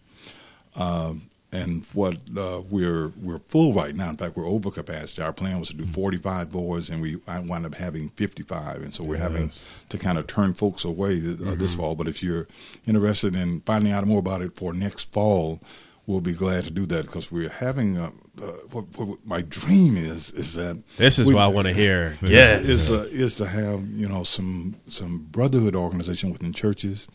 Um, 0.75 1.29
and 1.51 1.85
what 1.93 2.17
uh, 2.37 2.61
we're 2.69 3.13
we're 3.21 3.39
full 3.47 3.73
right 3.73 3.95
now. 3.95 4.09
In 4.09 4.17
fact, 4.17 4.35
we're 4.35 4.45
over 4.45 4.69
capacity. 4.69 5.21
Our 5.21 5.31
plan 5.31 5.59
was 5.59 5.69
to 5.69 5.75
do 5.75 5.85
45 5.85 6.51
boys, 6.51 6.89
and 6.89 7.01
we 7.01 7.17
I 7.25 7.39
wound 7.39 7.65
up 7.65 7.75
having 7.75 8.09
55, 8.09 8.81
and 8.81 8.93
so 8.93 9.03
we're 9.03 9.17
having 9.17 9.51
to 9.89 9.97
kind 9.97 10.17
of 10.17 10.27
turn 10.27 10.53
folks 10.53 10.83
away 10.83 11.15
uh, 11.15 11.55
this 11.55 11.75
fall. 11.75 11.95
But 11.95 12.07
if 12.07 12.21
you're 12.21 12.47
interested 12.85 13.33
in 13.35 13.61
finding 13.61 13.93
out 13.93 14.05
more 14.05 14.19
about 14.19 14.41
it 14.41 14.57
for 14.57 14.73
next 14.73 15.13
fall, 15.13 15.61
we'll 16.07 16.21
be 16.21 16.33
glad 16.33 16.63
to 16.63 16.71
do 16.71 16.85
that 16.87 17.05
because 17.05 17.31
we're 17.31 17.49
having. 17.49 17.97
Uh, 17.97 18.09
uh, 18.41 18.45
what, 18.71 18.85
what 18.99 19.17
my 19.25 19.41
dream 19.41 19.97
is 19.97 20.31
is 20.31 20.53
that 20.55 20.81
This 20.97 21.17
is 21.19 21.25
we- 21.27 21.33
what 21.33 21.43
I 21.43 21.47
want 21.47 21.67
to 21.67 21.73
hear. 21.73 22.17
is- 22.21 22.29
Yes. 22.29 22.67
is, 22.69 22.91
uh, 22.91 23.07
is 23.11 23.35
to 23.37 23.45
have 23.47 23.87
you 23.89 24.07
know 24.07 24.23
some 24.23 24.75
some 24.87 25.27
brotherhood 25.31 25.75
organization 25.75 26.31
within 26.31 26.53
churches 26.53 27.07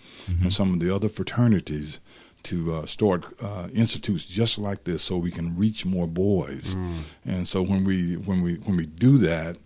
and 0.43 0.53
some 0.53 0.74
of 0.74 0.80
the 0.80 0.95
other 0.95 1.09
fraternities 1.09 2.01
to 2.45 2.74
uh, 2.74 2.86
start 2.86 3.24
uh, 3.40 3.68
institutes 3.72 4.24
just 4.24 4.59
like 4.59 4.82
this, 4.82 5.01
so 5.03 5.16
we 5.16 5.30
can 5.30 5.57
reach 5.57 5.86
more 5.86 6.09
boys. 6.09 6.74
And 7.24 7.47
so 7.47 7.62
when 7.62 7.84
we 7.84 8.14
when 8.16 8.43
we 8.43 8.55
when 8.66 8.76
we 8.76 8.86
do 8.86 9.16
that, 9.18 9.59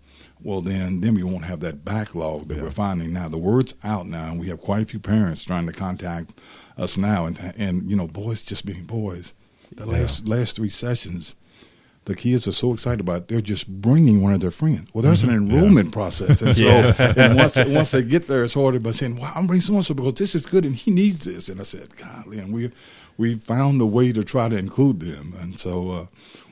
well 0.43 0.61
then 0.61 1.01
then 1.01 1.15
we 1.15 1.23
won't 1.23 1.45
have 1.45 1.59
that 1.61 1.83
backlog 1.83 2.49
that 2.49 2.61
we're 2.61 2.69
finding 2.69 3.13
now. 3.13 3.29
The 3.29 3.39
word's 3.39 3.73
out 3.83 4.05
now, 4.05 4.29
and 4.29 4.39
we 4.39 4.49
have 4.49 4.59
quite 4.61 4.83
a 4.83 4.85
few 4.85 4.99
parents 4.99 5.43
trying 5.43 5.65
to 5.65 5.73
contact 5.73 6.33
us 6.77 6.97
now, 6.97 7.25
and 7.25 7.53
and 7.57 7.89
you 7.89 7.95
know 7.95 8.07
boys 8.07 8.41
just 8.41 8.65
being 8.65 8.85
boys. 8.85 9.33
The 9.75 9.85
last 9.85 10.27
last 10.27 10.55
three 10.55 10.69
sessions 10.69 11.35
the 12.07 12.15
kids 12.15 12.47
are 12.47 12.53
so 12.53 12.71
excited 12.71 13.01
about 13.01 13.17
it, 13.17 13.27
they're 13.27 13.41
just 13.41 13.67
bringing 13.67 14.21
one 14.21 14.31
of 14.31 14.39
their 14.39 14.49
friends. 14.49 14.87
Well, 14.93 15.03
there's 15.03 15.23
an 15.23 15.29
enrollment 15.29 15.91
process, 15.91 16.41
and 16.41 16.55
so 16.57 16.65
and 16.65 17.35
once 17.35 17.57
once 17.57 17.91
they 17.91 18.01
get 18.01 18.29
there, 18.29 18.45
it's 18.45 18.53
harder 18.53 18.79
by 18.79 18.91
saying, 18.91 19.17
"Well, 19.17 19.31
I'm 19.35 19.45
bringing 19.45 19.61
so 19.61 19.75
and 19.75 19.85
so 19.85 19.93
because 19.93 20.13
this 20.13 20.33
is 20.33 20.45
good 20.45 20.65
and 20.65 20.73
he 20.73 20.89
needs 20.89 21.25
this." 21.25 21.49
And 21.49 21.59
I 21.59 21.63
said, 21.63 21.89
"Golly," 21.97 22.39
and 22.39 22.53
we 22.53 22.71
we 23.17 23.35
found 23.35 23.81
a 23.81 23.85
way 23.85 24.13
to 24.13 24.23
try 24.23 24.47
to 24.47 24.57
include 24.57 25.01
them, 25.01 25.33
and 25.39 25.59
so 25.59 25.91
uh, 25.91 26.05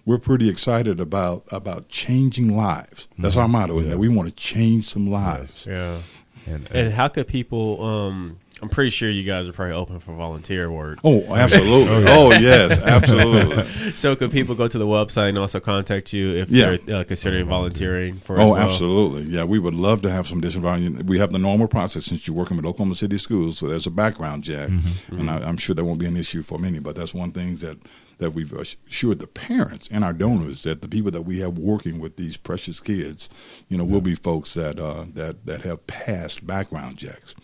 we're 0.06 0.20
pretty 0.20 0.50
excited 0.50 1.00
about 1.00 1.46
about 1.52 1.88
changing 1.88 2.56
lives. 2.56 3.08
That's 3.18 3.38
our 3.38 3.48
motto, 3.48 3.80
and 3.80 3.90
that 3.90 3.98
we 3.98 4.10
want 4.10 4.28
to 4.28 4.36
change 4.36 4.84
some 4.84 5.10
lives. 5.10 5.66
yeah. 5.66 6.00
And, 6.48 6.68
And 6.72 6.94
how 6.94 7.08
could 7.08 7.28
people? 7.28 7.82
Um, 7.82 8.40
I'm 8.66 8.70
pretty 8.70 8.90
sure 8.90 9.08
you 9.12 9.22
guys 9.22 9.48
are 9.48 9.54
probably 9.54 9.76
open 9.76 10.00
for 10.00 10.16
volunteer 10.16 10.72
work. 10.72 10.98
Oh, 11.04 11.24
absolutely! 11.36 12.04
oh, 12.08 12.32
yes, 12.32 12.80
absolutely. 12.80 13.92
So 13.96 14.16
could 14.16 14.32
people 14.32 14.56
go 14.56 14.68
to 14.68 14.78
the 14.80 14.88
website 14.88 15.30
and 15.30 15.38
also 15.38 15.60
contact 15.60 16.14
you 16.14 16.36
if 16.36 16.50
Yeah. 16.50 16.78
they're 16.84 16.96
uh, 16.98 17.04
considering 17.04 17.48
volunteering 17.48 18.18
for? 18.20 18.40
Oh, 18.40 18.54
well? 18.54 18.58
absolutely. 18.62 19.24
Yeah, 19.24 19.44
we 19.44 19.60
would 19.60 19.76
love 19.76 20.02
to 20.02 20.10
have 20.10 20.28
some 20.28 20.42
disenvironment. 20.42 21.06
We 21.06 21.20
have 21.20 21.32
the 21.32 21.38
normal 21.38 21.68
process 21.68 22.06
since 22.06 22.28
you're 22.28 22.36
working 22.36 22.58
with 22.58 22.66
Oklahoma 22.66 22.96
City 22.96 23.20
schools, 23.20 23.60
so 23.60 23.68
there's 23.68 23.86
a 23.86 23.92
background 23.92 24.46
check, 24.46 24.70
and 25.12 25.30
I, 25.30 25.38
I'm 25.38 25.58
sure 25.58 25.76
that 25.76 25.86
won't 25.86 26.00
be 26.00 26.08
an 26.08 26.18
issue 26.18 26.42
for 26.42 26.58
many. 26.58 26.80
But 26.80 26.96
that's 26.96 27.14
one 27.14 27.32
thing 27.32 27.56
that 27.58 27.78
that 28.18 28.32
we've 28.32 28.54
assured 28.54 29.20
the 29.20 29.28
parents 29.28 29.90
and 29.92 30.02
our 30.04 30.14
donors 30.14 30.64
that 30.64 30.82
the 30.82 30.88
people 30.88 31.12
that 31.12 31.24
we 31.24 31.40
have 31.40 31.58
working 31.60 32.00
with 32.00 32.16
these 32.16 32.38
precious 32.38 32.80
kids, 32.80 33.30
you 33.68 33.78
know, 33.78 33.84
will 33.84 34.00
be 34.02 34.16
folks 34.16 34.54
that 34.56 34.80
uh, 34.80 35.06
that 35.14 35.46
that 35.46 35.62
have 35.62 35.86
passed 35.86 36.46
background 36.48 36.98
checks. 36.98 37.36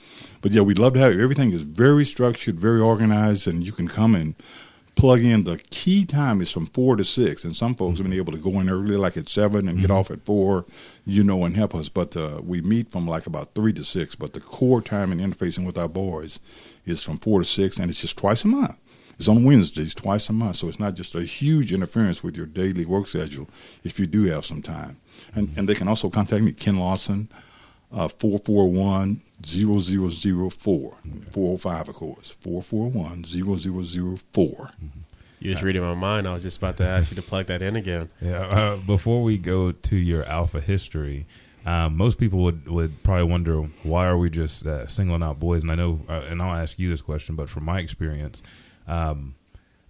But 0.42 0.52
yeah, 0.52 0.62
we'd 0.62 0.80
love 0.80 0.94
to 0.94 1.00
have 1.00 1.14
you. 1.14 1.22
everything 1.22 1.52
is 1.52 1.62
very 1.62 2.06
structured, 2.06 2.60
very 2.60 2.82
organized, 2.82 3.48
and 3.48 3.66
you 3.66 3.72
can 3.72 3.88
come 3.88 4.16
and 4.16 4.36
plug 4.96 5.22
in. 5.22 5.44
The 5.44 5.58
key 5.70 6.06
time 6.06 6.42
is 6.42 6.52
from 6.52 6.66
four 6.68 6.96
to 6.96 7.04
six, 7.04 7.44
and 7.44 7.56
some 7.56 7.76
folks 7.76 8.00
have 8.00 8.08
been 8.08 8.18
able 8.18 8.34
to 8.34 8.40
go 8.40 8.60
in 8.60 8.70
early, 8.70 8.98
like 8.98 9.18
at 9.18 9.30
seven, 9.30 9.68
and 9.68 9.80
get 9.80 9.92
off 9.92 10.12
at 10.12 10.22
four, 10.24 10.66
you 11.06 11.24
know, 11.24 11.46
and 11.46 11.56
help 11.56 11.76
us. 11.76 11.90
But 11.90 12.18
uh, 12.18 12.42
we 12.44 12.62
meet 12.62 12.92
from 12.92 13.08
like 13.08 13.28
about 13.28 13.54
three 13.54 13.74
to 13.74 13.84
six. 13.84 14.16
But 14.16 14.34
the 14.34 14.40
core 14.40 14.82
time 14.82 15.12
and 15.12 15.22
interfacing 15.22 15.66
with 15.66 15.78
our 15.78 15.90
boys 15.90 16.40
is 16.86 17.04
from 17.04 17.18
four 17.18 17.40
to 17.40 17.46
six, 17.46 17.78
and 17.78 17.90
it's 17.90 18.02
just 18.02 18.18
twice 18.18 18.44
a 18.44 18.48
month. 18.48 18.76
It's 19.18 19.28
on 19.28 19.44
Wednesdays, 19.44 19.94
twice 19.94 20.30
a 20.30 20.34
month, 20.34 20.56
so 20.56 20.68
it's 20.68 20.80
not 20.80 20.96
just 20.96 21.14
a 21.14 21.22
huge 21.22 21.72
interference 21.72 22.24
with 22.24 22.36
your 22.36 22.48
daily 22.48 22.86
work 22.86 23.08
schedule 23.08 23.48
if 23.84 24.00
you 24.00 24.08
do 24.08 24.24
have 24.24 24.46
some 24.46 24.64
time. 24.64 25.00
And 25.36 25.54
and 25.56 25.70
they 25.70 25.76
can 25.76 25.88
also 25.88 26.10
contact 26.10 26.44
me, 26.44 26.54
Ken 26.54 26.78
Lawson, 26.78 27.30
441 27.92 29.22
0004. 29.46 30.98
405, 31.32 31.90
of 31.90 31.96
course. 31.96 32.32
441 32.40 33.26
0004. 33.26 34.72
You 35.40 35.52
just 35.52 35.64
reading 35.64 35.82
my 35.82 35.96
mind. 35.96 36.28
I 36.28 36.34
was 36.34 36.44
just 36.44 36.58
about 36.58 36.78
to 36.78 36.86
ask 36.86 37.10
you 37.12 37.16
to 37.16 37.22
plug 37.22 37.48
that 37.48 37.62
in 37.62 37.76
again. 37.76 38.10
Yeah. 38.22 38.42
Uh, 38.42 38.78
before 38.78 39.24
we 39.24 39.38
go 39.38 39.72
to 39.72 39.96
your 39.96 40.24
alpha 40.26 40.62
history, 40.62 41.26
um, 41.66 41.98
most 41.98 42.18
people 42.20 42.40
would, 42.44 42.68
would 42.68 43.02
probably 43.04 43.24
wonder 43.24 43.62
why 43.84 44.06
are 44.06 44.18
we 44.18 44.30
just 44.30 44.66
uh, 44.66 44.86
singling 44.88 45.24
out 45.24 45.40
boys? 45.40 45.64
And 45.64 45.72
I 45.72 45.76
know, 45.76 46.02
uh, 46.08 46.22
and 46.30 46.42
I'll 46.42 46.56
ask 46.56 46.78
you 46.78 46.90
this 46.90 47.02
question, 47.02 47.36
but 47.36 47.50
from 47.50 47.66
my 47.66 47.80
experience, 47.80 48.44
um, 48.88 49.36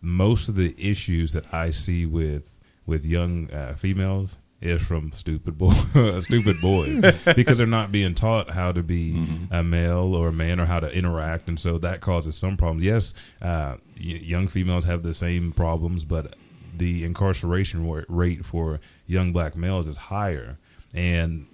most 0.02 0.50
of 0.50 0.56
the 0.56 0.74
issues 0.78 1.34
that 1.34 1.54
I 1.54 1.70
see 1.72 2.06
with 2.06 2.56
with 2.86 3.06
young 3.06 3.50
uh, 3.52 3.76
females 3.78 4.38
is 4.62 4.82
from 4.82 5.12
stupid 5.12 5.58
boy, 5.58 5.74
stupid 6.20 6.62
boys 6.62 7.02
because 7.36 7.58
they're 7.58 7.68
not 7.68 7.92
being 7.92 8.14
taught 8.14 8.52
how 8.52 8.72
to 8.72 8.84
be 8.84 9.26
a 9.50 9.64
male 9.64 10.16
or 10.16 10.28
a 10.30 10.34
man 10.34 10.60
or 10.60 10.66
how 10.66 10.80
to 10.80 10.88
interact, 10.90 11.50
and 11.50 11.60
so 11.60 11.78
that 11.80 12.00
causes 12.02 12.36
some 12.38 12.58
problems. 12.58 12.84
Yes, 12.84 13.14
uh, 13.42 13.76
y- 13.98 14.20
young 14.22 14.48
females 14.48 14.86
have 14.86 15.04
the 15.04 15.14
same 15.14 15.52
problems, 15.52 16.06
but 16.06 16.36
the 16.78 17.04
incarceration 17.04 17.90
rate 18.08 18.46
for 18.46 18.80
young 19.08 19.34
black 19.34 19.56
males 19.56 19.88
is 19.88 19.98
higher, 19.98 20.58
and 20.94 21.48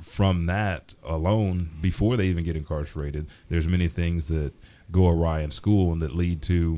from 0.00 0.46
that 0.46 0.94
alone, 1.04 1.70
before 1.80 2.16
they 2.16 2.26
even 2.26 2.44
get 2.44 2.56
incarcerated, 2.56 3.26
there's 3.48 3.66
many 3.66 3.88
things 3.88 4.26
that 4.26 4.52
go 4.90 5.08
awry 5.08 5.40
in 5.40 5.50
school 5.50 5.92
and 5.92 6.02
that 6.02 6.14
lead 6.14 6.42
to, 6.42 6.76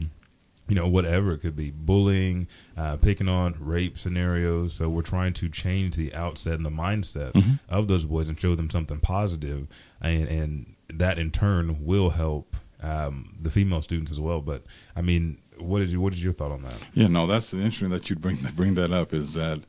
you 0.69 0.75
know, 0.75 0.89
whatever 0.89 1.33
it 1.33 1.39
could 1.39 1.57
be, 1.57 1.71
bullying, 1.71 2.49
uh, 2.77 2.97
picking 2.97 3.29
on, 3.29 3.55
rape 3.59 3.97
scenarios. 3.97 4.73
So 4.73 4.89
we're 4.89 5.03
trying 5.03 5.33
to 5.35 5.49
change 5.49 5.97
the 5.97 6.13
outset 6.15 6.55
and 6.55 6.67
the 6.67 6.71
mindset 6.71 7.59
of 7.69 7.89
those 7.89 8.05
boys 8.05 8.29
and 8.29 8.41
show 8.41 8.55
them 8.55 8.71
something 8.71 8.99
positive, 9.01 9.69
and, 10.01 10.29
and 10.29 10.75
that 10.93 11.19
in 11.19 11.31
turn 11.31 11.85
will 11.85 12.11
help 12.11 12.57
um, 12.83 13.35
the 13.41 13.51
female 13.51 13.83
students 13.83 14.11
as 14.11 14.21
well. 14.21 14.41
But 14.41 14.63
I 14.95 15.03
mean, 15.03 15.39
what 15.59 15.83
is 15.83 15.93
your, 15.93 16.03
what 16.03 16.13
is 16.13 16.23
your 16.23 16.33
thought 16.33 16.53
on 16.53 16.63
that? 16.63 16.77
Yeah, 16.95 17.09
no, 17.09 17.27
that's 17.27 17.53
interesting 17.55 17.91
that 17.91 18.11
you 18.11 18.17
bring 18.17 18.37
bring 18.55 18.75
that 18.75 18.93
up. 18.93 19.15
Is 19.15 19.35
that 19.35 19.61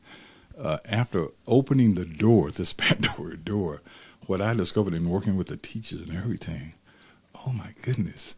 uh, 0.60 0.78
after 0.86 1.28
opening 1.48 1.96
the 1.96 2.06
door, 2.06 2.52
this 2.52 2.74
back 2.74 3.00
door 3.00 3.36
door, 3.36 3.82
what 4.26 4.42
I 4.42 4.54
discovered 4.54 4.94
in 4.94 5.10
working 5.10 5.38
with 5.38 5.48
the 5.48 5.58
teachers 5.58 6.02
and 6.02 6.16
everything, 6.16 6.74
oh 7.46 7.52
my 7.52 7.74
goodness, 7.84 8.36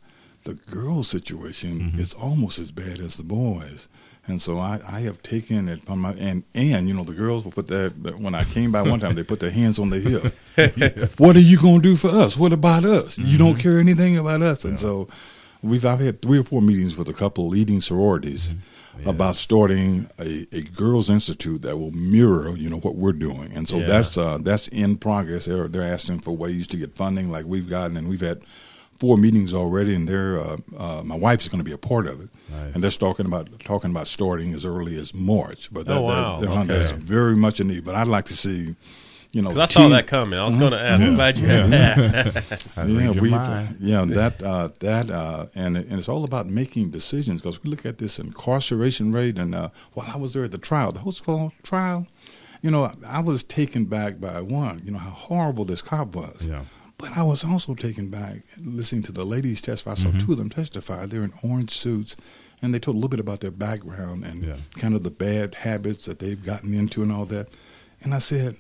the 0.50 0.72
girl 0.72 1.04
situation 1.04 1.80
mm-hmm. 1.80 2.00
is 2.00 2.14
almost 2.14 2.60
as 2.60 2.72
bad 2.72 3.00
as 3.00 3.18
the 3.18 3.24
boys. 3.24 3.88
And 4.28 4.40
so 4.40 4.60
I, 4.60 4.80
I 4.88 5.00
have 5.02 5.24
taken 5.24 5.68
it 5.68 5.84
from 5.84 6.02
my 6.02 6.12
and 6.14 6.44
and 6.54 6.88
you 6.88 6.94
know 6.94 7.04
the 7.04 7.14
girls 7.14 7.46
will 7.46 7.52
put 7.52 7.68
that 7.68 8.04
that- 8.04 8.20
when 8.20 8.36
I 8.36 8.44
came 8.44 8.72
by 8.72 8.84
one 8.84 9.00
time 9.00 9.16
they 9.16 9.24
put 9.24 9.40
their 9.40 9.50
hands 9.52 9.80
on 9.80 9.90
their 9.90 10.02
hip. 10.02 10.34
What 11.20 11.36
are 11.36 11.42
you 11.42 11.58
going 11.58 11.82
to 11.82 11.90
do 11.90 11.96
for 11.96 12.10
us? 12.10 12.38
What 12.38 12.54
about 12.54 12.84
us? 12.84 13.18
You 13.18 13.38
don't 13.38 13.54
mm-hmm. 13.54 13.62
care 13.62 13.80
anything 13.80 14.18
about 14.18 14.42
us. 14.42 14.66
And 14.66 14.80
so 14.80 15.08
we've 15.64 15.86
I've 15.86 16.00
had 16.00 16.22
three 16.22 16.38
or 16.38 16.44
four 16.44 16.62
meetings 16.62 16.96
with 16.96 17.10
a 17.10 17.14
couple 17.14 17.48
leading 17.48 17.82
sororities 17.82 18.50
mm-hmm. 18.50 19.10
about 19.10 19.36
starting 19.36 20.10
a, 20.20 20.46
a 20.52 20.62
girls 20.62 21.10
institute 21.10 21.64
that 21.64 21.78
will 21.78 21.92
mirror 21.92 22.50
you 22.56 22.70
know 22.70 22.80
what 22.80 22.96
we're 22.96 23.14
doing. 23.14 23.52
And 23.56 23.68
so 23.68 23.78
Yeah. 23.78 23.88
that's 23.88 24.16
uh, 24.16 24.38
that's 24.42 24.68
in 24.68 24.98
progress. 24.98 25.46
They're 25.46 25.68
they're 25.68 25.94
asking 25.94 26.20
for 26.20 26.34
ways 26.38 26.68
to 26.68 26.78
get 26.78 26.96
funding 26.96 27.32
like 27.32 27.46
we've 27.46 27.70
gotten, 27.70 27.98
and 27.98 28.08
we've 28.08 28.22
had 28.22 28.42
four 29.00 29.18
meetings 29.18 29.54
already, 29.54 29.96
and 29.96 30.08
they're 30.08 30.40
uh, 30.40 30.58
uh, 30.78 31.02
my 31.06 31.16
wife's 31.18 31.48
going 31.48 31.60
to 31.60 31.66
be 31.66 31.72
a 31.72 31.78
part 31.78 32.06
of 32.08 32.20
it, 32.22 32.30
Nice. 32.52 32.74
and 32.76 32.84
they're 32.84 32.92
talking 32.92 33.26
about 33.26 33.48
talking 33.60 33.92
about 33.92 34.08
starting 34.08 34.54
as 34.54 34.66
early 34.66 34.96
as 35.00 35.14
March. 35.16 35.72
But 35.74 35.86
that, 35.88 35.98
Oh, 35.98 36.02
wow. 36.02 36.38
that, 36.40 36.48
that- 36.50 36.68
that's 36.68 36.92
Okay. 36.94 37.02
very 37.02 37.36
much 37.36 37.60
a 37.60 37.64
need. 37.64 37.86
But 37.86 37.96
I'd 37.96 38.08
like 38.08 38.26
to 38.26 38.36
see 38.38 38.76
you 39.32 39.44
know, 39.44 39.50
Because 39.50 39.70
I 39.70 39.74
saw 39.74 39.82
teen- 39.82 39.92
that 39.92 40.08
coming. 40.08 40.40
I 40.40 40.44
was 40.44 40.56
going 40.58 40.72
to 40.72 40.82
ask. 40.82 41.06
I'm 41.06 41.14
glad 41.14 41.38
you 41.38 41.46
had 41.46 41.70
that. 41.70 42.66
Yeah, 42.88 43.12
we, 43.12 43.30
yeah, 43.80 44.04
that 44.06 44.42
uh, 44.44 44.70
that 44.80 45.10
uh, 45.12 45.46
and 45.54 45.78
and 45.78 45.94
it's 46.00 46.10
all 46.10 46.24
about 46.24 46.48
making 46.48 46.90
decisions 46.90 47.42
because 47.42 47.62
we 47.64 47.70
look 47.70 47.86
at 47.86 48.00
this 48.00 48.18
incarceration 48.20 49.12
rate 49.14 49.38
and 49.38 49.54
uh, 49.54 49.70
while 49.94 50.08
I 50.12 50.18
was 50.18 50.34
there 50.34 50.44
at 50.46 50.52
the 50.52 50.58
trial, 50.58 50.92
the 50.92 51.00
Holtzclaw 51.02 51.52
trial, 51.62 52.08
you 52.64 52.72
know, 52.72 52.86
I, 52.86 52.94
I 53.06 53.20
was 53.20 53.44
taken 53.44 53.86
back 53.86 54.20
by 54.20 54.42
one, 54.42 54.82
you 54.84 54.92
know, 54.92 54.98
how 55.00 55.12
horrible 55.12 55.64
this 55.64 55.84
cop 55.84 56.16
was. 56.16 56.48
Yeah. 56.48 56.64
I 57.20 57.24
was 57.24 57.44
also 57.44 57.76
taken 57.76 58.10
back 58.10 58.38
listening 58.64 59.04
to 59.04 59.12
the 59.12 59.26
ladies 59.26 59.62
testify. 59.62 59.92
I 59.92 59.96
saw 59.96 60.10
Mm-hmm. 60.10 60.26
two 60.26 60.32
of 60.34 60.38
them 60.38 60.50
testify. 60.50 61.06
They're 61.06 61.24
in 61.24 61.34
orange 61.44 61.72
suits, 61.72 62.16
and 62.62 62.74
they 62.74 62.80
told 62.80 62.96
a 62.96 63.00
little 63.00 63.10
bit 63.10 63.20
about 63.20 63.42
their 63.42 63.52
background 63.52 64.24
and 64.26 64.44
Yeah. 64.44 64.56
kind 64.76 64.94
of 64.96 65.04
the 65.04 65.12
bad 65.12 65.56
habits 65.56 66.06
that 66.06 66.20
they've 66.20 66.44
gotten 66.52 66.74
into 66.74 67.02
and 67.04 67.12
all 67.12 67.26
that. 67.26 67.48
And 68.02 68.14
I 68.14 68.20
said, 68.20 68.56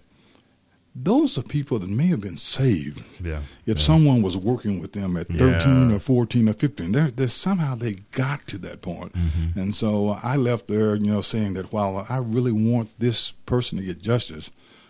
those 0.95 1.38
are 1.38 1.43
people 1.43 1.80
that 1.80 1.89
may 1.89 2.07
have 2.07 2.20
been 2.20 2.38
saved 2.38 3.03
Yeah. 3.24 3.41
if 3.66 3.78
yeah. 3.78 3.84
someone 3.84 4.22
was 4.22 4.36
working 4.36 4.82
with 4.82 4.91
them 4.93 5.16
at 5.18 5.28
13 5.28 5.89
Yeah. 5.89 5.95
or 5.95 5.99
14 5.99 6.49
or 6.49 6.53
15 6.53 6.91
they're, 6.91 7.12
they're 7.12 7.28
somehow 7.28 7.76
they 7.76 7.93
got 8.12 8.47
to 8.47 8.57
that 8.57 8.82
point 8.82 9.14
Mm-hmm. 9.14 9.60
and 9.60 9.76
so 9.76 10.18
i 10.24 10.36
left 10.36 10.68
there 10.68 10.95
you 10.95 11.12
know 11.12 11.22
saying 11.22 11.53
that 11.53 11.72
while 11.72 12.05
i 12.10 12.18
really 12.18 12.51
want 12.51 12.89
this 12.99 13.32
person 13.45 13.78
to 13.78 13.84
get 13.86 14.01
justice 14.01 14.49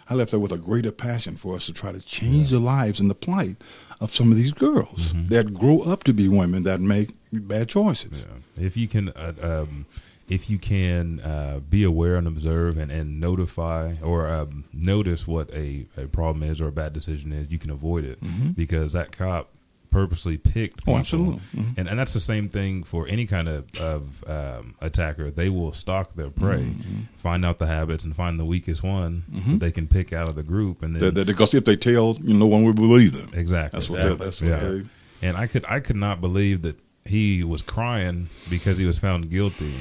i 0.10 0.14
left 0.16 0.32
there 0.32 0.40
with 0.40 0.52
a 0.52 0.58
greater 0.58 0.92
passion 0.92 1.36
for 1.38 1.56
us 1.56 1.66
to 1.68 1.74
try 1.74 1.92
to 1.92 2.02
change 2.02 2.50
the 2.52 2.60
lives 2.60 3.00
and 3.00 3.10
the 3.10 3.16
plight 3.16 3.58
of 4.02 4.12
some 4.12 4.32
of 4.32 4.38
these 4.38 4.52
girls 4.54 5.14
Mm-hmm. 5.14 5.28
that 5.28 5.54
grow 5.54 5.82
up 5.82 6.04
to 6.06 6.14
be 6.14 6.28
women 6.28 6.64
that 6.64 6.80
make 6.82 7.10
bad 7.32 7.68
choices 7.70 8.26
Yeah. 8.26 8.66
If 8.66 8.76
you 8.78 8.88
can, 8.88 9.10
uh, 9.10 9.34
um, 9.42 9.86
if 10.28 10.50
you 10.50 10.58
can 10.60 11.20
uh, 11.22 11.60
be 11.70 11.84
aware 11.84 12.16
and 12.18 12.28
observe 12.28 12.78
and, 12.78 12.92
and 12.92 13.20
notify 13.20 13.96
or 14.02 14.28
um, 14.30 14.66
notice 14.74 15.26
what 15.28 15.50
a, 15.54 15.86
a 15.98 16.08
problem 16.08 16.44
is 16.44 16.60
or 16.62 16.68
a 16.68 16.72
bad 16.72 16.94
decision 16.94 17.32
is, 17.34 17.50
you 17.52 17.58
can 17.58 17.72
avoid 17.72 18.04
it 18.06 18.20
because 18.56 18.94
that 18.94 19.12
cop 19.12 19.50
purposely 19.92 20.38
picked. 20.38 20.80
Oh, 20.82 20.86
people. 20.86 20.96
absolutely. 20.98 21.42
Mhm. 21.56 21.74
And 21.78 21.90
and 21.90 22.00
that's 22.00 22.14
the 22.14 22.20
same 22.20 22.50
thing 22.50 22.84
for 22.84 23.08
any 23.08 23.26
kind 23.26 23.48
of 23.48 23.76
of 23.78 24.24
um, 24.28 24.76
attacker. 24.82 25.32
They 25.32 25.50
will 25.50 25.74
stalk 25.74 26.16
their 26.16 26.30
prey, 26.30 26.74
find 27.18 27.46
out 27.46 27.60
the 27.60 27.68
habits, 27.68 28.04
and 28.04 28.16
find 28.16 28.40
the 28.40 28.46
weakest 28.46 28.84
one 28.84 29.24
that 29.48 29.60
they 29.60 29.72
can 29.72 29.88
pick 29.88 30.14
out 30.14 30.30
of 30.30 30.36
the 30.36 30.44
group, 30.44 30.82
and 30.84 30.96
then 30.96 31.02
That- 31.04 31.16
that- 31.16 31.28
because 31.28 31.54
if 31.54 31.66
they 31.66 31.76
tell 31.76 32.16
you 32.22 32.34
no 32.34 32.46
one 32.48 32.64
will 32.64 32.74
believe 32.74 33.14
them 33.14 33.30
Exactly. 33.34 33.78
that's 33.78 33.90
what 33.90 33.98
Exactly. 33.98 34.18
they, 34.18 34.24
that's 34.26 34.42
what 34.42 34.48
Yeah. 34.50 34.60
they 34.60 35.28
And 35.28 35.38
I 35.38 35.48
could 35.48 35.66
I 35.68 35.80
could 35.80 35.96
not 35.98 36.22
believe 36.22 36.62
that 36.62 36.80
he 37.06 37.44
was 37.44 37.62
crying 37.62 38.30
because 38.50 38.78
he 38.78 38.86
was 38.86 38.98
found 38.98 39.30
guilty 39.30 39.74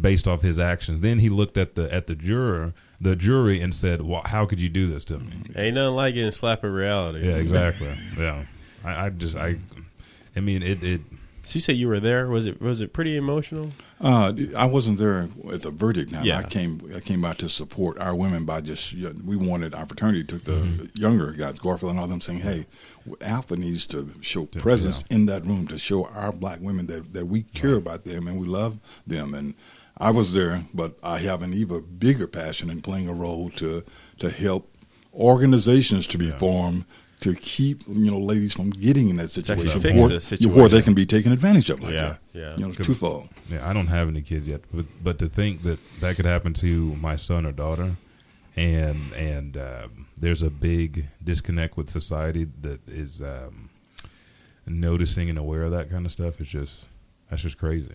based 0.00 0.26
off 0.26 0.42
his 0.42 0.58
actions. 0.58 1.00
Then 1.02 1.18
he 1.20 1.28
looked 1.28 1.56
at 1.56 1.74
the 1.76 1.92
at 1.94 2.06
the 2.08 2.14
juror, 2.16 2.74
the 3.00 3.14
jury, 3.14 3.60
and 3.60 3.72
said, 3.74 4.02
well, 4.02 4.22
"How 4.24 4.44
could 4.46 4.58
you 4.60 4.68
do 4.68 4.88
this 4.88 5.04
to 5.06 5.18
me?" 5.18 5.30
Ain't 5.54 5.74
nothing 5.76 5.94
like 5.94 6.14
getting 6.14 6.32
slapped 6.32 6.64
in 6.64 6.72
reality. 6.72 7.26
Yeah, 7.28 7.36
exactly. 7.36 7.92
yeah, 8.18 8.44
I, 8.86 9.06
I 9.06 9.10
just 9.10 9.36
I, 9.36 9.56
I 10.36 10.40
mean 10.40 10.62
it 10.62 10.82
it. 10.82 11.00
So 11.42 11.54
you 11.54 11.60
say 11.60 11.74
you 11.74 11.86
were 11.86 12.00
there. 12.00 12.26
Was 12.28 12.46
it 12.46 12.60
was 12.60 12.80
it 12.80 12.92
pretty 12.92 13.16
emotional? 13.16 13.70
Uh, 14.00 14.32
I 14.56 14.66
wasn't 14.66 14.98
there 14.98 15.28
at 15.52 15.62
the 15.62 15.70
verdict. 15.70 16.10
Now 16.12 16.22
Yeah. 16.22 16.38
I 16.38 16.42
came. 16.42 16.80
I 16.94 17.00
came 17.00 17.24
out 17.24 17.38
to 17.38 17.48
support 17.48 17.98
our 17.98 18.14
women 18.16 18.44
by 18.44 18.60
just 18.60 18.92
you 18.92 19.04
know, 19.04 19.14
we 19.24 19.36
wanted 19.36 19.74
our 19.74 19.86
fraternity 19.86 20.24
took 20.24 20.42
the 20.44 20.52
Mm-hmm. 20.52 20.84
younger 20.98 21.30
guys, 21.32 21.58
Garfield 21.60 21.92
and 21.92 22.00
all 22.00 22.08
them, 22.08 22.20
saying, 22.20 22.40
"Hey, 22.40 22.66
Alpha 23.20 23.56
needs 23.56 23.86
to 23.88 24.10
show 24.22 24.44
presence 24.46 25.04
in 25.08 25.26
that 25.26 25.46
room 25.46 25.66
to 25.68 25.78
show 25.78 26.04
our 26.06 26.32
black 26.32 26.58
women 26.60 26.86
that 26.88 27.12
that 27.12 27.26
we 27.26 27.42
care 27.42 27.76
about 27.76 28.04
them 28.04 28.26
and 28.26 28.40
we 28.40 28.46
love 28.46 28.78
them." 29.06 29.32
And 29.32 29.54
I 29.98 30.10
was 30.10 30.34
there, 30.34 30.64
but 30.74 30.98
I 31.02 31.18
have 31.18 31.42
an 31.42 31.54
even 31.54 31.82
bigger 31.98 32.26
passion 32.26 32.70
in 32.70 32.82
playing 32.82 33.08
a 33.08 33.14
role 33.14 33.50
to 33.50 33.84
to 34.18 34.30
help 34.30 34.68
organizations 35.14 36.06
to 36.08 36.18
be 36.18 36.30
formed. 36.32 36.84
To 37.20 37.34
keep 37.34 37.82
you 37.88 38.10
know 38.10 38.18
ladies 38.18 38.52
from 38.52 38.70
getting 38.70 39.08
in 39.08 39.16
that 39.16 39.24
actually 39.38 39.42
situation, 39.68 39.80
fix 39.80 39.98
where, 40.00 40.08
the 40.10 40.20
situation. 40.20 40.54
where 40.54 40.68
they 40.68 40.82
can 40.82 40.92
be 40.94 41.06
taken 41.06 41.32
advantage 41.32 41.70
of 41.70 41.80
like 41.80 41.94
Yeah, 41.94 42.00
that. 42.08 42.20
yeah. 42.34 42.56
You 42.58 42.66
know, 42.68 42.72
twofold. 42.74 43.30
Yeah, 43.50 43.68
I 43.68 43.72
don't 43.72 43.86
have 43.86 44.08
any 44.08 44.20
kids 44.20 44.46
yet, 44.46 44.60
but 44.72 44.84
but 45.02 45.18
to 45.20 45.28
think 45.28 45.62
that 45.62 45.80
that 46.00 46.16
could 46.16 46.26
happen 46.26 46.52
to 46.54 46.94
my 46.96 47.16
son 47.16 47.46
or 47.46 47.52
daughter, 47.52 47.96
and 48.54 49.12
and 49.14 49.56
um, 49.56 50.06
there's 50.18 50.42
a 50.42 50.50
big 50.50 51.06
disconnect 51.24 51.76
with 51.78 51.88
society 51.88 52.46
that 52.60 52.86
is 52.86 53.22
um, 53.22 53.70
noticing 54.66 55.30
and 55.30 55.38
aware 55.38 55.62
of 55.62 55.72
that 55.72 55.90
kind 55.90 56.06
of 56.06 56.12
stuff. 56.12 56.40
It's 56.40 56.50
just 56.50 56.86
that's 57.30 57.42
just 57.42 57.58
crazy. 57.58 57.94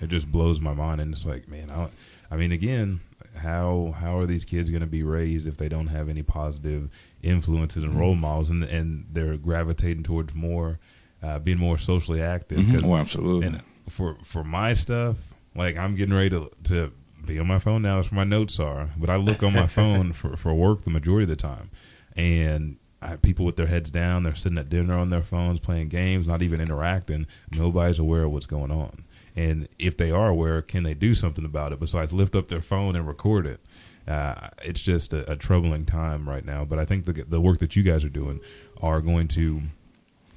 It 0.00 0.08
just 0.08 0.30
blows 0.30 0.60
my 0.60 0.74
mind, 0.74 1.00
and 1.00 1.12
it's 1.12 1.24
like, 1.24 1.48
man, 1.48 1.70
I, 1.70 1.88
I 2.30 2.36
mean, 2.36 2.52
again, 2.52 3.00
how 3.36 3.94
how 3.98 4.18
are 4.18 4.26
these 4.26 4.44
kids 4.44 4.70
going 4.70 4.80
to 4.80 4.86
be 4.86 5.02
raised 5.02 5.46
if 5.46 5.56
they 5.56 5.68
don't 5.68 5.86
have 5.88 6.08
any 6.08 6.22
positive 6.22 6.90
influences 7.26 7.82
and 7.82 7.98
role 7.98 8.14
models, 8.14 8.50
and 8.50 8.62
and 8.64 9.06
they're 9.12 9.36
gravitating 9.36 10.02
towards 10.04 10.34
more 10.34 10.78
uh, 11.22 11.38
being 11.38 11.58
more 11.58 11.78
socially 11.78 12.20
active? 12.22 12.58
'Cause- 12.70 12.84
Oh, 12.84 12.96
absolutely. 12.96 13.46
and 13.48 13.62
for 13.88 14.16
for 14.22 14.44
my 14.44 14.72
stuff, 14.72 15.16
like 15.54 15.76
I'm 15.76 15.94
getting 15.96 16.14
ready 16.14 16.30
to 16.30 16.50
to 16.64 16.92
be 17.26 17.38
on 17.38 17.46
my 17.46 17.58
phone 17.58 17.82
now. 17.82 17.96
That's 17.96 18.10
where 18.12 18.24
my 18.24 18.28
notes 18.28 18.60
are. 18.60 18.88
But 18.96 19.10
I 19.10 19.16
look 19.16 19.42
on 19.42 19.52
my 19.54 19.66
phone 19.78 20.12
for 20.12 20.36
for 20.36 20.54
work 20.54 20.84
the 20.84 20.90
majority 20.90 21.24
of 21.24 21.28
the 21.30 21.36
time, 21.36 21.70
and 22.14 22.76
I 23.02 23.08
have 23.08 23.22
people 23.22 23.44
with 23.44 23.56
their 23.56 23.66
heads 23.66 23.90
down. 23.90 24.22
They're 24.22 24.34
sitting 24.34 24.58
at 24.58 24.68
dinner 24.68 24.94
on 24.96 25.10
their 25.10 25.22
phones, 25.22 25.60
playing 25.60 25.88
games, 25.88 26.26
not 26.26 26.42
even 26.42 26.60
interacting. 26.60 27.26
Nobody's 27.50 27.98
aware 27.98 28.24
of 28.24 28.32
what's 28.32 28.46
going 28.46 28.70
on. 28.70 29.04
And 29.34 29.68
if 29.78 29.96
they 29.98 30.10
are 30.10 30.28
aware, 30.28 30.62
can 30.62 30.82
they 30.82 30.94
do 30.94 31.14
something 31.14 31.44
about 31.44 31.72
it 31.74 31.78
besides 31.78 32.14
lift 32.14 32.34
up 32.34 32.48
their 32.48 32.62
phone 32.62 32.96
and 32.96 33.06
record 33.06 33.46
it? 33.46 33.60
Uh, 34.08 34.48
it's 34.62 34.80
just 34.80 35.12
a, 35.12 35.30
a 35.32 35.36
troubling 35.36 35.84
time 35.84 36.28
right 36.28 36.44
now. 36.44 36.64
But 36.64 36.78
I 36.78 36.84
think 36.84 37.04
the 37.06 37.12
the 37.28 37.40
work 37.40 37.58
that 37.58 37.74
you 37.76 37.82
guys 37.82 38.04
are 38.04 38.08
doing 38.08 38.40
are 38.80 39.00
going 39.00 39.28
to 39.28 39.62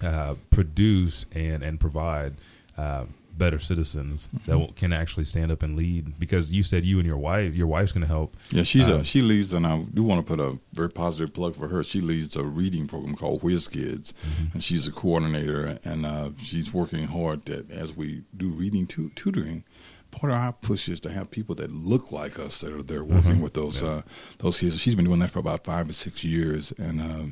uh, 0.02 0.36
produce 0.50 1.26
and 1.34 1.62
and 1.64 1.80
provide 1.80 2.34
uh, 2.78 3.06
better 3.38 3.60
citizens 3.60 4.28
that 4.48 4.58
will, 4.60 4.74
can 4.74 4.92
actually 4.92 5.24
stand 5.24 5.50
up 5.52 5.64
and 5.64 5.78
lead. 5.78 6.20
Because 6.20 6.52
you 6.52 6.64
said 6.64 6.84
you 6.84 6.98
and 6.98 7.06
your 7.08 7.18
wife, 7.18 7.54
your 7.54 7.68
wife's 7.68 7.92
going 7.94 8.02
to 8.02 8.08
help. 8.08 8.36
Yeah, 8.52 8.64
she's 8.64 8.90
Um, 8.90 9.02
a 9.02 9.04
she 9.04 9.22
leads, 9.22 9.54
and 9.54 9.66
I 9.68 9.82
do 9.94 10.04
want 10.04 10.26
to 10.26 10.36
put 10.36 10.40
a 10.42 10.58
very 10.74 10.90
positive 10.90 11.34
plug 11.34 11.56
for 11.56 11.68
her. 11.68 11.84
She 11.84 12.02
leads 12.02 12.36
a 12.36 12.44
reading 12.44 12.88
program 12.88 13.16
called 13.16 13.44
Whiz 13.44 13.68
Kids, 13.68 14.14
Mm-hmm. 14.14 14.46
and 14.54 14.64
she's 14.64 14.88
a 14.88 14.92
coordinator, 14.92 15.80
and 15.86 16.06
uh, 16.06 16.32
she's 16.42 16.74
working 16.74 17.06
hard 17.08 17.46
that 17.46 17.70
as 17.72 17.96
we 17.96 18.24
do 18.36 18.50
reading 18.50 18.88
tu- 18.88 19.12
tutoring. 19.16 19.64
Part 20.12 20.32
of 20.32 20.38
our 20.40 20.54
push 20.54 20.90
is 20.90 21.00
to 21.02 21.12
have 21.12 21.30
people 21.32 21.56
that 21.56 21.72
look 21.72 22.12
like 22.12 22.40
us 22.40 22.62
that 22.62 22.74
are 22.74 22.84
there 22.84 23.04
working 23.04 23.34
Mm-hmm. 23.34 23.42
with 23.44 23.54
those 23.54 23.82
uh, 23.84 24.02
those 24.40 24.60
kids. 24.60 24.80
She's 24.80 24.96
been 24.96 25.06
doing 25.06 25.20
that 25.20 25.32
for 25.32 25.40
about 25.40 25.64
five 25.64 25.88
or 25.90 25.94
six 25.94 26.24
years, 26.24 26.72
and 26.78 27.00
uh, 27.00 27.26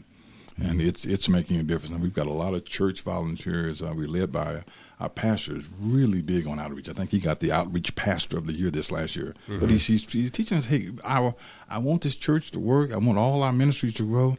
and 0.64 0.82
it's 0.82 1.06
it's 1.06 1.28
making 1.28 1.58
a 1.60 1.64
difference. 1.64 1.92
And 1.94 2.02
we've 2.02 2.14
got 2.14 2.28
a 2.28 2.32
lot 2.34 2.54
of 2.54 2.66
church 2.66 3.02
volunteers. 3.02 3.82
Uh, 3.82 3.94
we're 3.96 4.08
led 4.08 4.32
by 4.32 4.64
our 5.00 5.10
pastor 5.10 5.56
is 5.56 5.70
really 5.80 6.22
big 6.24 6.48
on 6.48 6.60
outreach. 6.60 6.90
I 6.90 6.94
think 6.94 7.12
he 7.12 7.20
got 7.20 7.40
the 7.40 7.52
outreach 7.52 7.94
pastor 7.96 8.38
of 8.38 8.48
the 8.48 8.54
year 8.54 8.72
this 8.72 8.92
last 8.92 9.16
year. 9.16 9.36
But 9.48 9.70
he's, 9.70 9.86
he's 9.86 10.12
he's 10.12 10.32
teaching 10.32 10.58
us, 10.58 10.66
hey, 10.66 10.90
our 11.04 11.36
I 11.70 11.78
want 11.80 12.02
this 12.04 12.16
church 12.16 12.52
to 12.52 12.60
work. 12.60 12.94
I 12.94 12.98
want 12.98 13.18
all 13.18 13.44
our 13.44 13.54
ministries 13.54 13.94
to 13.96 14.04
grow, 14.08 14.38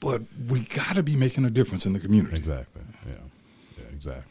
but 0.00 0.22
we 0.48 0.60
got 0.60 0.96
to 0.96 1.02
be 1.02 1.16
making 1.16 1.44
a 1.46 1.50
difference 1.50 1.84
in 1.86 1.92
the 1.94 2.00
community. 2.00 2.36
Exactly. 2.36 2.82
Yeah. 3.06 3.12
Yeah. 3.78 3.84
Exactly. 3.92 4.29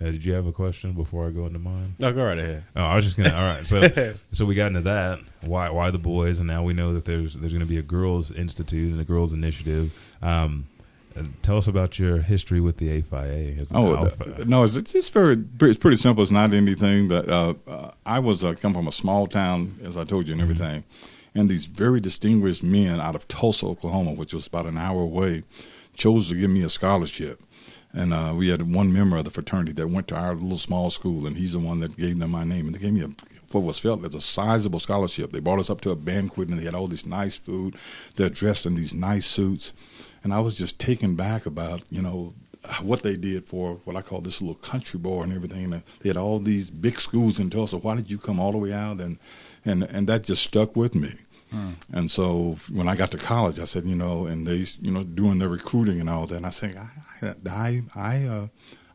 Uh, 0.00 0.06
did 0.06 0.24
you 0.24 0.32
have 0.34 0.46
a 0.46 0.52
question 0.52 0.92
before 0.92 1.26
I 1.26 1.30
go 1.30 1.46
into 1.46 1.58
mine? 1.60 1.94
No, 1.98 2.12
go 2.12 2.24
right 2.24 2.38
ahead. 2.38 2.64
Oh, 2.74 2.82
I 2.82 2.96
was 2.96 3.04
just 3.04 3.16
gonna. 3.16 3.32
All 3.32 3.44
right, 3.44 3.64
so 3.64 4.14
so 4.32 4.44
we 4.44 4.54
got 4.54 4.66
into 4.66 4.80
that. 4.82 5.20
Why 5.42 5.70
why 5.70 5.90
the 5.90 5.98
boys, 5.98 6.38
and 6.40 6.46
now 6.48 6.62
we 6.62 6.72
know 6.74 6.92
that 6.94 7.04
there's 7.04 7.34
there's 7.34 7.52
going 7.52 7.60
to 7.64 7.68
be 7.68 7.78
a 7.78 7.82
girls' 7.82 8.30
institute 8.32 8.90
and 8.92 9.00
a 9.00 9.04
girls' 9.04 9.32
initiative. 9.32 9.92
Um, 10.20 10.66
uh, 11.16 11.22
tell 11.42 11.56
us 11.56 11.68
about 11.68 11.96
your 12.00 12.18
history 12.18 12.60
with 12.60 12.78
the 12.78 12.90
A 12.90 13.00
Phi 13.02 13.24
A. 13.24 13.56
As 13.60 13.70
Oh 13.72 13.94
alpha. 13.96 14.40
uh, 14.40 14.44
no, 14.48 14.64
it's 14.64 14.74
it's 14.74 14.92
just 14.92 15.12
very 15.12 15.36
it's 15.60 15.78
pretty 15.78 15.96
simple. 15.96 16.22
It's 16.22 16.32
not 16.32 16.52
anything 16.52 17.06
that 17.08 17.28
uh, 17.28 17.54
uh, 17.68 17.90
I 18.04 18.18
was 18.18 18.44
uh, 18.44 18.54
come 18.54 18.74
from 18.74 18.88
a 18.88 18.92
small 18.92 19.28
town, 19.28 19.78
as 19.84 19.96
I 19.96 20.02
told 20.02 20.26
you, 20.26 20.32
and 20.32 20.42
everything, 20.42 20.82
and 21.36 21.48
these 21.48 21.66
very 21.66 22.00
distinguished 22.00 22.64
men 22.64 23.00
out 23.00 23.14
of 23.14 23.28
Tulsa, 23.28 23.66
Oklahoma, 23.66 24.12
which 24.12 24.34
was 24.34 24.48
about 24.48 24.66
an 24.66 24.76
hour 24.76 25.02
away, 25.02 25.44
chose 25.94 26.30
to 26.30 26.34
give 26.34 26.50
me 26.50 26.62
a 26.62 26.68
scholarship. 26.68 27.40
And 27.96 28.12
uh, 28.12 28.34
we 28.36 28.48
had 28.48 28.74
one 28.74 28.92
member 28.92 29.16
of 29.16 29.24
the 29.24 29.30
fraternity 29.30 29.72
that 29.72 29.88
went 29.88 30.08
to 30.08 30.16
our 30.16 30.34
little 30.34 30.58
small 30.58 30.90
school, 30.90 31.26
and 31.26 31.36
he's 31.36 31.52
the 31.52 31.60
one 31.60 31.78
that 31.80 31.96
gave 31.96 32.18
them 32.18 32.32
my 32.32 32.42
name. 32.42 32.66
And 32.66 32.74
they 32.74 32.80
gave 32.80 32.92
me 32.92 33.02
a, 33.02 33.08
what 33.52 33.62
was 33.62 33.78
felt 33.78 34.04
as 34.04 34.16
a 34.16 34.20
sizable 34.20 34.80
scholarship. 34.80 35.30
They 35.30 35.38
brought 35.38 35.60
us 35.60 35.70
up 35.70 35.80
to 35.82 35.90
a 35.90 35.96
banquet, 35.96 36.48
and 36.48 36.58
they 36.58 36.64
had 36.64 36.74
all 36.74 36.88
this 36.88 37.06
nice 37.06 37.36
food. 37.36 37.76
They're 38.16 38.28
dressed 38.28 38.66
in 38.66 38.74
these 38.74 38.92
nice 38.92 39.26
suits. 39.26 39.72
And 40.24 40.34
I 40.34 40.40
was 40.40 40.58
just 40.58 40.80
taken 40.80 41.14
back 41.14 41.46
about, 41.46 41.82
you 41.88 42.02
know, 42.02 42.34
what 42.82 43.02
they 43.02 43.16
did 43.16 43.46
for 43.46 43.74
what 43.84 43.94
I 43.94 44.02
call 44.02 44.20
this 44.20 44.40
little 44.40 44.56
country 44.56 44.98
boy 44.98 45.22
and 45.22 45.32
everything. 45.32 45.72
And 45.72 45.82
they 46.00 46.08
had 46.08 46.16
all 46.16 46.40
these 46.40 46.70
big 46.70 46.98
schools 46.98 47.38
in 47.38 47.50
Tulsa. 47.50 47.78
Why 47.78 47.94
did 47.94 48.10
you 48.10 48.18
come 48.18 48.40
all 48.40 48.52
the 48.52 48.58
way 48.58 48.72
out? 48.72 49.00
And 49.00 49.18
and 49.64 49.84
and 49.84 50.06
that 50.08 50.24
just 50.24 50.42
stuck 50.42 50.74
with 50.74 50.94
me. 50.94 51.10
And 51.92 52.10
so 52.10 52.58
when 52.70 52.88
I 52.88 52.96
got 52.96 53.10
to 53.12 53.18
college, 53.18 53.58
I 53.58 53.64
said, 53.64 53.84
you 53.84 53.96
know, 53.96 54.26
and 54.26 54.46
they, 54.46 54.64
you 54.80 54.90
know, 54.90 55.04
doing 55.04 55.38
the 55.38 55.48
recruiting 55.48 56.00
and 56.00 56.10
all 56.10 56.26
that. 56.26 56.36
And 56.36 56.46
I 56.46 56.50
said, 56.50 56.76
I, 56.76 57.34
I, 57.48 57.82
I, 57.94 58.24
uh, 58.24 58.46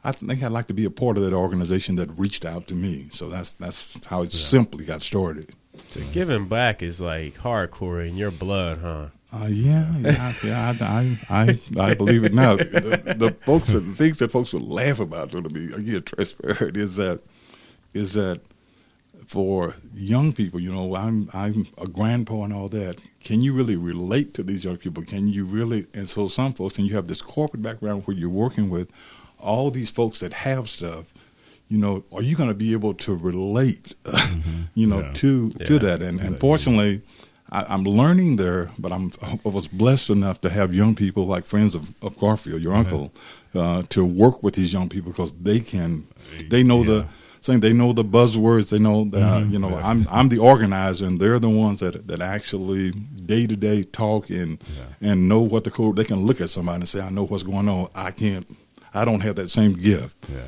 I 0.03 0.11
think 0.11 0.43
I'd 0.43 0.51
like 0.51 0.67
to 0.67 0.73
be 0.73 0.85
a 0.85 0.89
part 0.89 1.17
of 1.17 1.23
that 1.23 1.33
organization 1.33 1.95
that 1.97 2.09
reached 2.17 2.45
out 2.45 2.67
to 2.67 2.75
me. 2.75 3.09
So 3.11 3.29
that's 3.29 3.53
that's 3.53 4.05
how 4.05 4.21
it 4.21 4.31
simply 4.31 4.85
got 4.85 5.01
started. 5.01 5.53
So 5.89 6.01
giving 6.11 6.47
back 6.47 6.81
is 6.81 7.01
like 7.01 7.35
hardcore 7.35 8.07
in 8.07 8.15
your 8.15 8.31
blood, 8.31 8.79
huh? 8.81 9.07
Uh, 9.31 9.47
yeah, 9.47 9.95
yeah, 9.99 10.33
yeah. 10.43 10.73
I, 10.81 11.19
I, 11.29 11.59
I, 11.77 11.89
I 11.91 11.93
believe 11.93 12.23
it 12.23 12.33
now. 12.33 12.55
The, 12.55 13.15
the 13.17 13.31
folks, 13.45 13.73
the 13.73 13.81
things 13.81 14.19
that 14.19 14.31
folks 14.31 14.53
will 14.53 14.61
laugh 14.67 14.99
about, 14.99 15.31
to 15.31 15.41
be 15.43 15.71
again 15.71 16.01
transparent, 16.01 16.75
is 16.77 16.95
that, 16.95 17.21
is 17.93 18.13
that 18.13 18.41
for 19.29 19.75
young 19.93 20.33
people, 20.33 20.59
you 20.59 20.71
know, 20.71 20.95
I'm 20.95 21.29
I'm 21.33 21.67
a 21.77 21.85
grandpa 21.85 22.45
and 22.45 22.51
all 22.51 22.67
that. 22.69 22.99
Can 23.23 23.41
you 23.41 23.53
really 23.53 23.75
relate 23.75 24.33
to 24.33 24.41
these 24.41 24.65
young 24.65 24.77
people? 24.77 25.03
Can 25.03 25.27
you 25.27 25.45
really? 25.45 25.85
And 25.93 26.09
so 26.09 26.27
some 26.27 26.51
folks, 26.51 26.79
and 26.79 26.87
you 26.87 26.95
have 26.95 27.05
this 27.05 27.21
corporate 27.21 27.61
background 27.61 28.07
where 28.07 28.17
you're 28.17 28.27
working 28.27 28.71
with 28.71 28.89
all 29.37 29.69
these 29.69 29.91
folks 29.91 30.21
that 30.21 30.33
have 30.33 30.67
stuff. 30.67 31.13
You 31.67 31.77
know, 31.77 32.03
are 32.11 32.23
you 32.23 32.35
going 32.35 32.49
to 32.49 32.55
be 32.55 32.73
able 32.73 32.95
to 32.95 33.15
relate? 33.15 33.93
Mm-hmm. 34.29 34.61
you 34.75 34.87
know, 34.87 35.01
yeah. 35.01 35.13
to 35.13 35.51
yeah. 35.59 35.65
to 35.65 35.79
that? 35.79 36.01
And, 36.01 36.19
and 36.19 36.39
fortunately 36.39 37.01
I, 37.51 37.73
am 37.73 37.83
learning 37.83 38.35
there, 38.35 38.71
but 38.77 38.91
I'm 38.91 39.11
I 39.21 39.37
was 39.43 39.67
blessed 39.67 40.09
enough 40.09 40.41
to 40.41 40.49
have 40.49 40.73
young 40.73 40.95
people 40.95 41.25
like 41.25 41.45
friends 41.45 41.75
of, 41.75 41.91
of 42.03 42.17
Garfield, 42.19 42.61
your 42.61 42.73
uncle, 42.73 43.11
uh, 43.55 43.83
to 43.89 44.05
work 44.05 44.43
with 44.43 44.55
these 44.55 44.71
young 44.71 44.87
people 44.87 45.11
because 45.11 45.33
they 45.33 45.59
can, 45.59 46.07
they 46.49 46.63
know 46.63 46.79
yeah. 46.79 46.85
the 46.85 47.07
saying 47.41 47.61
they 47.61 47.73
know 47.73 47.93
the 47.93 48.03
buzzwords, 48.03 48.69
they 48.69 48.79
know 48.79 49.05
that 49.05 49.17
mm-hmm. 49.17 49.51
you 49.51 49.59
know 49.59 49.69
yeah. 49.69 49.87
I'm 49.87 50.07
I'm 50.09 50.29
the 50.29 50.39
organizer, 50.39 51.05
and 51.05 51.19
they're 51.19 51.39
the 51.39 51.49
ones 51.49 51.79
that 51.79 52.07
that 52.07 52.21
actually 52.21 52.91
day 52.91 53.47
to 53.47 53.55
day 53.55 53.83
talk 53.83 54.29
and 54.29 54.61
yeah. 54.75 55.11
and 55.11 55.29
know 55.29 55.41
what 55.41 55.63
the 55.63 55.71
code. 55.71 55.95
They 55.95 56.03
can 56.03 56.21
look 56.21 56.41
at 56.41 56.49
somebody 56.49 56.81
and 56.81 56.87
say, 56.87 57.01
I 57.01 57.09
know 57.09 57.25
what's 57.25 57.43
going 57.43 57.69
on. 57.69 57.87
I 57.95 58.11
can't, 58.11 58.45
I 58.93 59.05
don't 59.05 59.21
have 59.21 59.35
that 59.35 59.49
same 59.49 59.73
gift. 59.73 60.17
Yeah, 60.29 60.39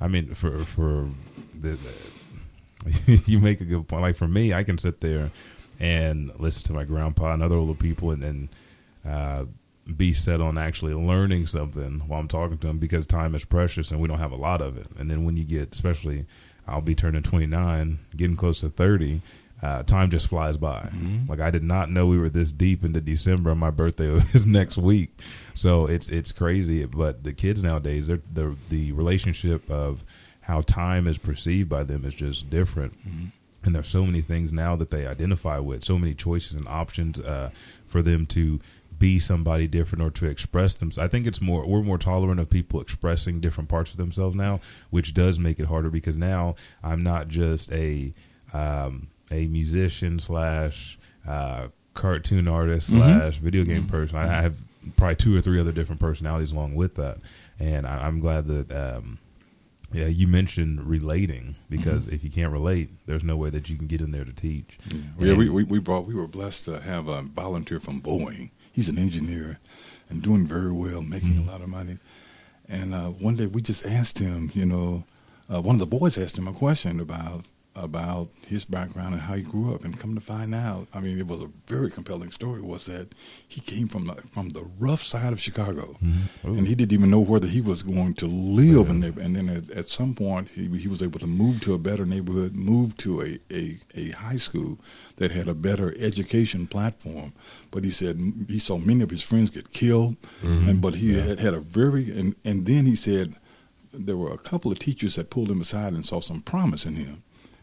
I 0.00 0.08
mean 0.08 0.34
for 0.34 0.64
for 0.64 1.08
the, 1.58 1.78
the 1.78 3.22
you 3.26 3.38
make 3.40 3.60
a 3.60 3.64
good 3.64 3.86
point. 3.88 4.02
Like 4.02 4.16
for 4.16 4.28
me, 4.28 4.52
I 4.52 4.62
can 4.62 4.78
sit 4.78 5.00
there 5.00 5.30
and 5.80 6.30
listen 6.38 6.62
to 6.64 6.72
my 6.72 6.84
grandpa 6.84 7.32
and 7.32 7.42
other 7.42 7.56
older 7.56 7.74
people 7.74 8.10
and 8.10 8.22
then 8.22 8.48
uh, 9.04 9.44
be 9.96 10.12
set 10.12 10.40
on 10.40 10.56
actually 10.56 10.94
learning 10.94 11.46
something 11.46 12.02
while 12.06 12.20
I'm 12.20 12.28
talking 12.28 12.58
to 12.58 12.66
them 12.66 12.78
because 12.78 13.06
time 13.06 13.34
is 13.34 13.44
precious 13.44 13.90
and 13.90 14.00
we 14.00 14.08
don't 14.08 14.18
have 14.18 14.32
a 14.32 14.36
lot 14.36 14.60
of 14.60 14.76
it. 14.78 14.86
And 14.98 15.10
then 15.10 15.24
when 15.24 15.36
you 15.36 15.44
get, 15.44 15.72
especially, 15.72 16.26
I'll 16.66 16.80
be 16.80 16.94
turning 16.94 17.22
29, 17.22 17.98
getting 18.16 18.36
close 18.36 18.60
to 18.60 18.70
30. 18.70 19.20
Uh, 19.62 19.82
time 19.82 20.10
just 20.10 20.28
flies 20.28 20.56
by. 20.56 20.80
Mm-hmm. 20.80 21.30
Like 21.30 21.40
I 21.40 21.50
did 21.50 21.62
not 21.62 21.90
know 21.90 22.06
we 22.06 22.18
were 22.18 22.28
this 22.28 22.52
deep 22.52 22.84
into 22.84 23.00
December, 23.00 23.50
and 23.50 23.60
my 23.60 23.70
birthday 23.70 24.10
was 24.10 24.46
next 24.48 24.76
week. 24.76 25.12
So 25.54 25.86
it's 25.86 26.10
it's 26.10 26.32
crazy. 26.32 26.84
But 26.84 27.24
the 27.24 27.32
kids 27.32 27.62
nowadays, 27.62 28.08
the 28.08 28.56
the 28.68 28.92
relationship 28.92 29.70
of 29.70 30.04
how 30.42 30.60
time 30.62 31.06
is 31.06 31.16
perceived 31.16 31.70
by 31.70 31.84
them 31.84 32.04
is 32.04 32.12
just 32.12 32.50
different. 32.50 32.98
Mm-hmm 33.08 33.26
and 33.64 33.74
there's 33.74 33.88
so 33.88 34.04
many 34.04 34.20
things 34.20 34.52
now 34.52 34.76
that 34.76 34.90
they 34.90 35.06
identify 35.06 35.58
with 35.58 35.82
so 35.82 35.98
many 35.98 36.14
choices 36.14 36.54
and 36.54 36.68
options 36.68 37.18
uh, 37.18 37.50
for 37.86 38.02
them 38.02 38.26
to 38.26 38.60
be 38.98 39.18
somebody 39.18 39.66
different 39.66 40.02
or 40.02 40.10
to 40.10 40.26
express 40.26 40.74
themselves. 40.74 41.04
I 41.04 41.10
think 41.10 41.26
it's 41.26 41.40
more 41.40 41.66
we're 41.66 41.82
more 41.82 41.98
tolerant 41.98 42.40
of 42.40 42.50
people 42.50 42.80
expressing 42.80 43.40
different 43.40 43.68
parts 43.68 43.90
of 43.90 43.96
themselves 43.96 44.34
now, 44.34 44.60
which 44.90 45.14
does 45.14 45.38
make 45.38 45.58
it 45.58 45.66
harder 45.66 45.90
because 45.90 46.16
now 46.16 46.54
I'm 46.82 47.02
not 47.02 47.28
just 47.28 47.72
a 47.72 48.12
um, 48.52 49.08
a 49.30 49.46
musician 49.46 50.18
slash 50.18 50.98
uh, 51.26 51.68
cartoon 51.94 52.48
artist 52.48 52.90
mm-hmm. 52.90 53.00
slash 53.00 53.38
video 53.38 53.64
game 53.64 53.82
mm-hmm. 53.82 53.86
person. 53.86 54.16
I 54.16 54.42
have 54.42 54.56
probably 54.96 55.16
two 55.16 55.36
or 55.36 55.40
three 55.40 55.60
other 55.60 55.72
different 55.72 56.00
personalities 56.00 56.52
along 56.52 56.74
with 56.74 56.94
that, 56.96 57.18
and 57.58 57.86
I, 57.86 58.06
am 58.06 58.20
glad 58.20 58.46
that. 58.48 58.72
Um, 58.72 59.18
yeah, 59.92 60.06
you 60.06 60.26
mentioned 60.26 60.82
relating 60.88 61.54
because 61.70 62.06
mm-hmm. 62.06 62.16
if 62.16 62.24
you 62.24 62.30
can't 62.30 62.52
relate, 62.52 62.90
there's 63.06 63.22
no 63.22 63.36
way 63.36 63.48
that 63.50 63.70
you 63.70 63.76
can 63.76 63.86
get 63.86 64.00
in 64.00 64.10
there 64.10 64.24
to 64.24 64.32
teach. 64.32 64.76
Yeah, 64.92 65.26
yeah 65.26 65.34
we, 65.34 65.48
we, 65.48 65.62
we 65.62 65.78
brought 65.78 66.04
we 66.04 66.14
were 66.14 66.26
blessed 66.26 66.64
to 66.64 66.80
have 66.80 67.06
a 67.06 67.22
volunteer 67.22 67.78
from 67.78 68.00
Boeing. 68.00 68.50
He's 68.74 68.88
an 68.88 68.98
engineer 68.98 69.60
and 70.10 70.20
doing 70.20 70.46
very 70.46 70.72
well, 70.72 71.00
making 71.00 71.30
mm-hmm. 71.30 71.48
a 71.48 71.52
lot 71.52 71.60
of 71.62 71.68
money. 71.68 71.98
And 72.68 72.92
uh, 72.92 73.06
one 73.08 73.36
day 73.36 73.46
we 73.46 73.62
just 73.62 73.86
asked 73.86 74.18
him, 74.18 74.50
you 74.52 74.66
know, 74.66 75.04
uh, 75.48 75.62
one 75.62 75.76
of 75.76 75.80
the 75.80 75.86
boys 75.86 76.18
asked 76.18 76.36
him 76.36 76.48
a 76.48 76.52
question 76.52 76.98
about 76.98 77.46
about 77.76 78.28
his 78.46 78.64
background 78.64 79.14
and 79.14 79.22
how 79.22 79.34
he 79.34 79.42
grew 79.42 79.74
up. 79.74 79.84
And 79.84 79.98
come 79.98 80.14
to 80.14 80.20
find 80.20 80.54
out, 80.54 80.86
I 80.94 81.00
mean, 81.00 81.18
it 81.18 81.26
was 81.26 81.42
a 81.42 81.50
very 81.66 81.90
compelling 81.90 82.30
story. 82.30 82.62
Was 82.62 82.86
that 82.86 83.08
he 83.48 83.60
came 83.60 83.88
from 83.88 84.06
the, 84.06 84.14
from 84.30 84.50
the 84.50 84.68
rough 84.78 85.02
side 85.02 85.32
of 85.32 85.40
Chicago, 85.40 85.96
mm-hmm. 86.02 86.56
and 86.56 86.68
he 86.68 86.74
didn't 86.74 86.92
even 86.92 87.10
know 87.10 87.20
whether 87.20 87.48
he 87.48 87.60
was 87.60 87.82
going 87.82 88.14
to 88.14 88.26
live 88.26 88.88
in 88.88 89.00
there. 89.00 89.12
And 89.20 89.34
then 89.34 89.48
at, 89.48 89.70
at, 89.70 89.86
some 89.86 90.14
point, 90.14 90.50
he 90.50 90.68
he 90.78 90.88
was 90.88 91.02
able 91.02 91.18
to 91.20 91.26
move 91.26 91.60
to 91.62 91.74
a 91.74 91.78
better 91.78 92.06
neighborhood, 92.06 92.54
move 92.54 92.96
to 92.98 93.22
a, 93.22 93.38
a, 93.52 93.78
a 93.94 94.10
high 94.10 94.36
school 94.36 94.78
that 95.16 95.32
had 95.32 95.48
a 95.48 95.54
better 95.54 95.94
education 95.98 96.66
platform. 96.66 97.32
But 97.70 97.84
he 97.84 97.90
said 97.90 98.18
he 98.48 98.58
saw 98.58 98.78
many 98.78 99.02
of 99.02 99.10
his 99.10 99.22
friends 99.22 99.50
get 99.50 99.72
killed, 99.72 100.20
mm-hmm. 100.42 100.68
and 100.68 100.80
but 100.80 100.96
he 100.96 101.16
yeah. 101.16 101.22
had 101.22 101.40
had 101.40 101.54
a 101.54 101.60
very 101.60 102.10
and 102.10 102.36
and 102.44 102.66
then 102.66 102.86
he 102.86 102.94
said 102.94 103.36
there 103.92 104.16
were 104.16 104.32
a 104.32 104.38
couple 104.38 104.72
of 104.72 104.78
teachers 104.78 105.16
that 105.16 105.30
pulled 105.30 105.50
him 105.50 105.60
aside 105.60 105.92
and 105.92 106.04
saw 106.04 106.20
some 106.20 106.40
promise 106.40 106.84
in 106.84 106.96
him 106.96 107.22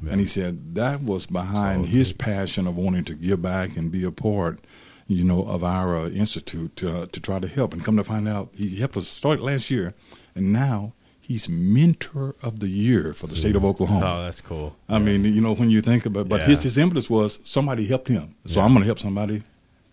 and 0.10 0.20
he 0.20 0.26
said 0.26 0.76
that 0.76 1.04
was 1.04 1.26
behind 1.26 1.88
his 1.88 2.14
passion 2.14 2.68
of 2.68 2.78
wanting 2.78 3.04
to 3.06 3.16
give 3.16 3.42
back 3.42 3.78
and 3.78 3.92
be 3.92 4.04
a 4.04 4.12
part, 4.12 4.60
you 5.08 5.24
know, 5.24 5.44
of 5.44 5.64
our 5.64 5.96
uh, 5.96 6.10
institute 6.10 6.76
to, 6.78 7.02
uh, 7.02 7.06
to 7.08 7.20
try 7.20 7.40
to 7.40 7.48
help. 7.48 7.74
And 7.74 7.84
come 7.84 7.98
to 7.98 8.04
find 8.04 8.28
out, 8.28 8.50
he 8.56 8.78
helped 8.78 8.98
us 8.98 9.08
start 9.08 9.40
last 9.42 9.70
year, 9.70 9.94
and 10.36 10.52
now 10.52 10.94
he's 11.20 11.48
mentor 11.48 12.36
of 12.42 12.60
the 12.60 12.68
year 12.68 13.14
for 13.14 13.28
the 13.28 13.36
state 13.36 13.56
of 13.56 13.64
Oklahoma. 13.64 14.06
Oh, 14.06 14.24
that's 14.24 14.42
cool. 14.42 14.76
I 14.90 14.94
yeah. 14.94 15.00
mean, 15.00 15.24
you 15.26 15.42
know, 15.42 15.54
when 15.54 15.70
you 15.70 15.82
think 15.82 16.06
about, 16.06 16.30
but 16.30 16.42
yeah. 16.42 16.48
his 16.48 16.64
his 16.64 16.78
impetus 16.78 17.10
was 17.10 17.40
somebody 17.44 17.86
helped 17.86 18.08
him, 18.08 18.36
so 18.46 18.60
yeah. 18.60 18.66
I'm 18.66 18.72
going 18.72 18.82
to 18.82 18.86
help 18.88 19.00
somebody, 19.00 19.44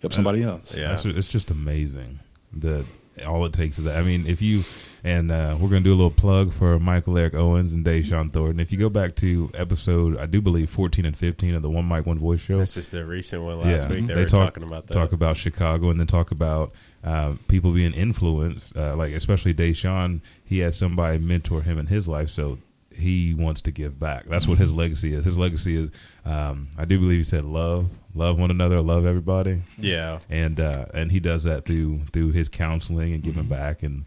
help 0.00 0.12
somebody 0.12 0.42
else. 0.42 0.76
Yeah, 0.76 0.92
it's, 0.92 1.04
it's 1.04 1.28
just 1.28 1.50
amazing 1.50 2.20
that 2.54 2.84
all 3.26 3.44
it 3.44 3.52
takes 3.52 3.78
is 3.78 3.84
that. 3.84 3.96
I 3.98 4.02
mean, 4.02 4.26
if 4.26 4.40
you 4.40 4.64
and 5.04 5.30
uh, 5.30 5.56
we're 5.60 5.68
going 5.68 5.82
to 5.82 5.88
do 5.88 5.92
a 5.92 5.96
little 5.96 6.10
plug 6.10 6.52
for 6.52 6.78
Michael 6.78 7.16
Eric 7.18 7.34
Owens 7.34 7.72
and 7.72 7.84
Deshaun 7.84 8.32
Thornton. 8.32 8.60
If 8.60 8.72
you 8.72 8.78
go 8.78 8.88
back 8.88 9.14
to 9.16 9.50
episode, 9.54 10.18
I 10.18 10.26
do 10.26 10.40
believe 10.40 10.70
14 10.70 11.04
and 11.04 11.16
15 11.16 11.54
of 11.54 11.62
the 11.62 11.70
One 11.70 11.88
Mic 11.88 12.06
One 12.06 12.18
Voice 12.18 12.40
show. 12.40 12.58
That's 12.58 12.74
just 12.74 12.90
the 12.90 13.04
recent 13.04 13.42
one 13.42 13.60
last 13.60 13.88
yeah, 13.88 13.88
week. 13.88 14.06
They, 14.06 14.14
they 14.14 14.24
talk, 14.24 14.54
talking 14.54 14.62
about 14.62 14.86
that. 14.86 14.94
Talk 14.94 15.12
about 15.12 15.36
Chicago 15.36 15.90
and 15.90 16.00
then 16.00 16.06
talk 16.06 16.30
about 16.30 16.72
uh, 17.04 17.34
people 17.48 17.72
being 17.72 17.92
influenced, 17.92 18.76
uh, 18.76 18.96
like 18.96 19.12
especially 19.12 19.54
Deshaun. 19.54 20.20
He 20.44 20.58
had 20.60 20.74
somebody 20.74 21.18
mentor 21.18 21.62
him 21.62 21.78
in 21.78 21.86
his 21.86 22.08
life, 22.08 22.30
so 22.30 22.58
he 22.98 23.32
wants 23.32 23.62
to 23.62 23.70
give 23.70 23.98
back. 23.98 24.26
That's 24.26 24.46
what 24.46 24.58
his 24.58 24.72
legacy 24.72 25.12
is. 25.14 25.24
His 25.24 25.38
legacy 25.38 25.76
is, 25.76 25.90
um, 26.24 26.68
I 26.76 26.84
do 26.84 26.98
believe 26.98 27.18
he 27.18 27.22
said, 27.22 27.44
love, 27.44 27.90
love 28.14 28.38
one 28.38 28.50
another, 28.50 28.80
love 28.80 29.06
everybody. 29.06 29.62
Yeah, 29.78 30.18
and 30.28 30.58
uh, 30.58 30.86
and 30.92 31.12
he 31.12 31.20
does 31.20 31.44
that 31.44 31.64
through 31.64 32.00
through 32.12 32.32
his 32.32 32.48
counseling 32.48 33.12
and 33.12 33.22
giving 33.22 33.44
mm-hmm. 33.44 33.52
back 33.52 33.82
and 33.82 34.04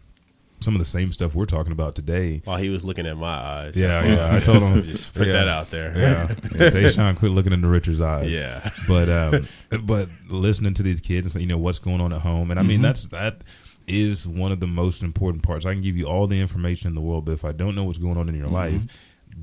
some 0.62 0.74
of 0.74 0.78
the 0.78 0.86
same 0.86 1.12
stuff 1.12 1.34
we're 1.34 1.44
talking 1.44 1.72
about 1.72 1.94
today. 1.94 2.42
While 2.44 2.58
he 2.58 2.70
was 2.70 2.84
looking 2.84 3.06
at 3.06 3.16
my 3.16 3.26
eyes. 3.26 3.76
Yeah, 3.76 4.04
yeah. 4.04 4.34
I 4.34 4.40
told 4.40 4.62
him 4.62 4.82
just 4.84 5.14
put 5.14 5.26
yeah, 5.26 5.34
that 5.34 5.48
out 5.48 5.70
there. 5.70 5.96
Yeah, 5.96 6.28
yeah. 6.54 6.70
Deshaun, 6.70 7.16
quit 7.18 7.32
looking 7.32 7.52
into 7.52 7.68
Richard's 7.68 8.00
eyes. 8.00 8.30
Yeah, 8.30 8.70
but 8.86 9.08
um, 9.08 9.48
but 9.82 10.08
listening 10.28 10.74
to 10.74 10.82
these 10.82 11.00
kids 11.00 11.26
and 11.26 11.32
saying, 11.32 11.42
you 11.42 11.48
know 11.48 11.58
what's 11.58 11.78
going 11.78 12.00
on 12.00 12.12
at 12.12 12.22
home, 12.22 12.50
and 12.50 12.58
I 12.58 12.62
mean 12.62 12.76
mm-hmm. 12.76 12.82
that's 12.82 13.06
that 13.08 13.42
is 13.86 14.26
one 14.26 14.52
of 14.52 14.60
the 14.60 14.66
most 14.66 15.02
important 15.02 15.42
parts. 15.42 15.66
I 15.66 15.72
can 15.72 15.82
give 15.82 15.96
you 15.96 16.06
all 16.06 16.26
the 16.26 16.40
information 16.40 16.88
in 16.88 16.94
the 16.94 17.00
world, 17.00 17.24
but 17.24 17.32
if 17.32 17.44
I 17.44 17.52
don't 17.52 17.74
know 17.74 17.84
what's 17.84 17.98
going 17.98 18.16
on 18.16 18.28
in 18.28 18.34
your 18.34 18.46
mm-hmm. 18.46 18.54
life, 18.54 18.82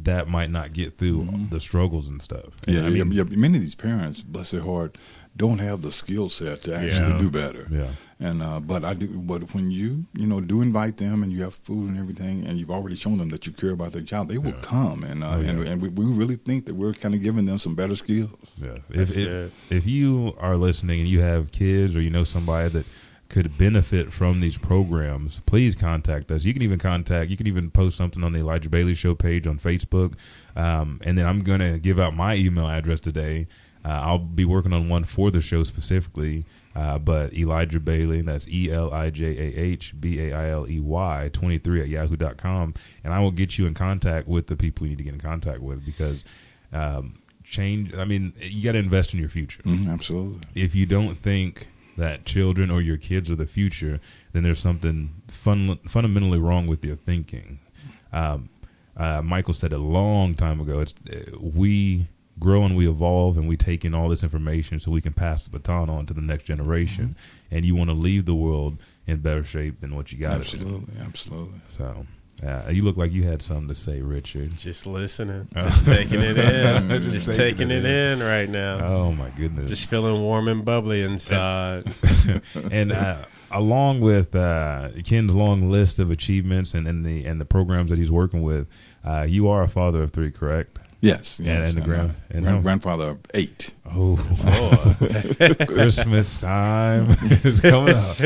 that 0.03 0.28
might 0.28 0.49
not 0.49 0.74
get 0.74 0.97
through 0.97 1.24
mm-hmm. 1.24 1.49
the 1.49 1.59
struggles 1.59 2.07
and 2.07 2.22
stuff. 2.22 2.53
Yeah, 2.67 2.86
I 2.86 2.89
mean, 2.89 3.11
yeah, 3.11 3.24
many 3.24 3.57
of 3.57 3.61
these 3.61 3.76
parents, 3.76 4.22
bless 4.22 4.51
their 4.51 4.61
heart, 4.61 4.97
don't 5.40 5.60
have 5.60 5.82
the 5.82 5.92
skill 5.92 6.28
set 6.28 6.62
to 6.64 6.76
actually 6.76 7.14
yeah. 7.14 7.18
do 7.18 7.32
better. 7.32 7.66
Yeah. 7.72 7.88
And 8.20 8.44
uh, 8.44 8.60
but 8.60 8.84
I 8.84 8.94
do. 8.94 9.22
But 9.22 9.54
when 9.56 9.72
you 9.72 10.06
you 10.14 10.28
know 10.28 10.42
do 10.42 10.62
invite 10.62 10.98
them 10.98 11.24
and 11.24 11.32
you 11.32 11.42
have 11.44 11.56
food 11.56 11.90
and 11.90 11.98
everything, 11.98 12.46
and 12.46 12.58
you've 12.58 12.70
already 12.70 12.98
shown 12.98 13.18
them 13.18 13.30
that 13.30 13.48
you 13.48 13.54
care 13.54 13.72
about 13.72 13.94
their 13.94 14.02
child, 14.02 14.28
they 14.28 14.38
will 14.38 14.52
yeah. 14.52 14.62
come. 14.62 15.06
And 15.06 15.24
uh, 15.24 15.36
oh, 15.36 15.40
yeah. 15.40 15.50
and 15.50 15.68
and 15.68 15.82
we, 15.82 15.88
we, 15.88 16.06
really 16.14 16.36
think 16.36 16.66
that 16.66 16.76
we're 16.76 16.94
kind 16.94 17.16
of 17.16 17.22
giving 17.22 17.46
them 17.46 17.58
some 17.58 17.76
better 17.76 17.96
skills. 17.96 18.30
Yeah. 18.58 18.80
If, 18.90 19.16
if, 19.16 19.72
if 19.72 19.88
you 19.88 20.36
are 20.38 20.58
listening 20.58 21.00
and 21.00 21.08
you 21.08 21.22
have 21.22 21.54
kids 21.54 21.96
or 21.96 22.02
you 22.02 22.10
know 22.10 22.26
somebody 22.26 22.68
that 22.70 22.86
could 23.30 23.58
benefit 23.58 24.12
from 24.12 24.42
these 24.42 24.58
programs, 24.58 25.40
please 25.46 25.74
contact 25.76 26.30
us. 26.32 26.44
You 26.44 26.52
can 26.52 26.64
even 26.64 26.80
contact, 26.80 27.30
you 27.30 27.38
can 27.38 27.48
even 27.48 27.70
post 27.72 27.96
something 27.96 28.24
on 28.24 28.34
the 28.34 28.40
Elijah 28.40 28.70
Bailey 28.70 28.96
Show 28.96 29.16
page 29.16 29.48
on 29.48 29.60
Facebook. 29.60 30.16
Um, 30.56 31.00
and 31.06 31.18
then 31.18 31.26
I'm 31.26 31.42
going 31.42 31.60
to 31.62 31.80
give 31.80 32.00
out 32.00 32.16
my 32.16 32.36
email 32.36 32.68
address 32.68 33.00
today. 33.00 33.48
Uh, 33.84 33.90
I'll 33.90 34.18
be 34.20 34.46
working 34.46 34.74
on 34.74 34.90
one 34.90 35.04
for 35.04 35.32
the 35.32 35.42
show 35.42 35.64
specifically. 35.64 36.46
Uh, 36.76 37.00
but 37.00 37.34
Elijah 37.34 37.80
Bailey, 37.80 38.22
that's 38.22 38.48
E 38.48 38.72
L 38.72 38.94
I 38.94 39.10
J 39.10 39.26
A 39.26 39.60
H 39.60 39.94
B 40.00 40.20
A 40.20 40.34
I 40.34 40.50
L 40.50 40.70
E 40.70 40.80
Y 40.80 41.30
23 41.34 41.82
at 41.82 41.88
yahoo.com. 41.90 42.74
And 43.04 43.14
I 43.14 43.20
will 43.20 43.32
get 43.32 43.58
you 43.58 43.66
in 43.66 43.74
contact 43.74 44.28
with 44.28 44.48
the 44.48 44.56
people 44.56 44.86
you 44.86 44.92
need 44.92 45.00
to 45.00 45.04
get 45.04 45.14
in 45.14 45.20
contact 45.20 45.62
with 45.62 45.86
because 45.86 46.24
um, 46.72 47.20
change, 47.44 47.94
I 47.96 48.06
mean, 48.06 48.34
you 48.40 48.64
got 48.64 48.74
to 48.74 48.78
invest 48.78 49.14
in 49.14 49.20
your 49.20 49.30
future. 49.30 49.62
Mm, 49.64 49.92
absolutely. 49.92 50.40
If 50.56 50.76
you 50.76 50.86
don't 50.86 51.16
think 51.16 51.68
that 51.98 52.24
children 52.24 52.72
or 52.72 52.82
your 52.82 52.98
kids 52.98 53.30
are 53.30 53.36
the 53.36 53.48
future, 53.48 54.00
then 54.32 54.44
there's 54.44 54.60
something 54.60 55.22
fun, 55.28 55.80
fundamentally 55.88 56.40
wrong 56.40 56.68
with 56.68 56.86
your 56.86 56.96
thinking. 56.96 57.60
Um, 58.14 58.50
uh, 58.96 59.22
Michael 59.22 59.54
said 59.54 59.74
a 59.74 59.78
long 59.78 60.36
time 60.36 60.60
ago. 60.62 60.80
It's 60.80 60.94
uh, 61.12 61.38
we 61.40 62.08
grow 62.40 62.64
and 62.64 62.76
we 62.76 62.88
evolve 62.88 63.38
and 63.38 63.48
we 63.48 63.58
take 63.58 63.84
in 63.84 63.94
all 63.94 64.10
this 64.10 64.24
information 64.24 64.80
so 64.80 64.92
we 64.92 65.02
can 65.02 65.14
pass 65.14 65.44
the 65.44 65.50
baton 65.50 65.90
on 65.90 66.06
to 66.06 66.14
the 66.14 66.22
next 66.22 66.44
generation. 66.44 67.10
Mm-hmm. 67.10 67.56
And 67.56 67.66
you 67.66 67.76
want 67.76 67.90
to 67.90 67.96
leave 67.96 68.26
the 68.26 68.36
world 68.36 68.78
in 69.08 69.18
better 69.18 69.44
shape 69.44 69.82
than 69.82 69.96
what 69.96 70.12
you 70.12 70.20
got. 70.20 70.34
it. 70.34 70.38
Absolutely, 70.38 70.94
absolutely. 71.02 71.60
So, 71.70 72.06
uh, 72.46 72.70
you 72.70 72.84
look 72.84 72.96
like 72.96 73.12
you 73.12 73.24
had 73.24 73.42
something 73.42 73.68
to 73.68 73.76
say, 73.76 74.02
Richard. 74.02 74.56
Just 74.56 74.88
listening, 74.88 75.50
just 75.54 75.86
taking 75.86 76.22
it 76.22 76.38
in, 76.38 76.90
Just 77.02 77.26
just, 77.26 77.26
taking 77.26 77.68
taking 77.68 77.72
it 77.72 77.84
it 77.84 77.86
in 77.86 78.20
right 78.20 78.50
now. 78.50 78.80
Oh 78.80 79.12
my 79.12 79.30
goodness! 79.32 79.70
Just 79.70 79.88
feeling 79.88 80.22
warm 80.22 80.48
and 80.48 80.64
bubbly 80.64 81.02
inside. 81.02 81.84
and 82.72 82.94
uh, 82.94 83.26
along 83.52 84.00
with 84.00 84.36
uh, 84.36 84.90
Ken's 85.04 85.36
long 85.36 85.70
list 85.70 86.00
of 86.00 86.12
achievements 86.12 86.74
and, 86.74 86.88
and 86.88 87.06
the 87.06 87.26
and 87.26 87.42
the 87.42 87.46
programs 87.46 87.90
that 87.90 88.00
he's 88.00 88.12
working 88.12 88.42
with, 88.42 88.68
uh, 89.04 89.26
you 89.28 89.50
are 89.50 89.62
a 89.62 89.68
father 89.68 90.02
of 90.02 90.12
three, 90.12 90.32
correct? 90.32 90.79
Yes, 91.02 91.39
yes. 91.41 91.74
and 91.74 91.82
the 91.82 91.86
grand- 91.88 92.16
and 92.30 92.43
grand- 92.43 92.62
grandfather 92.64 93.10
of 93.12 93.20
eight. 93.34 93.74
Oh, 93.89 94.18
Christmas 95.68 96.38
time 96.39 97.10
is 97.22 97.60
coming 97.62 97.95
up. 97.95 98.18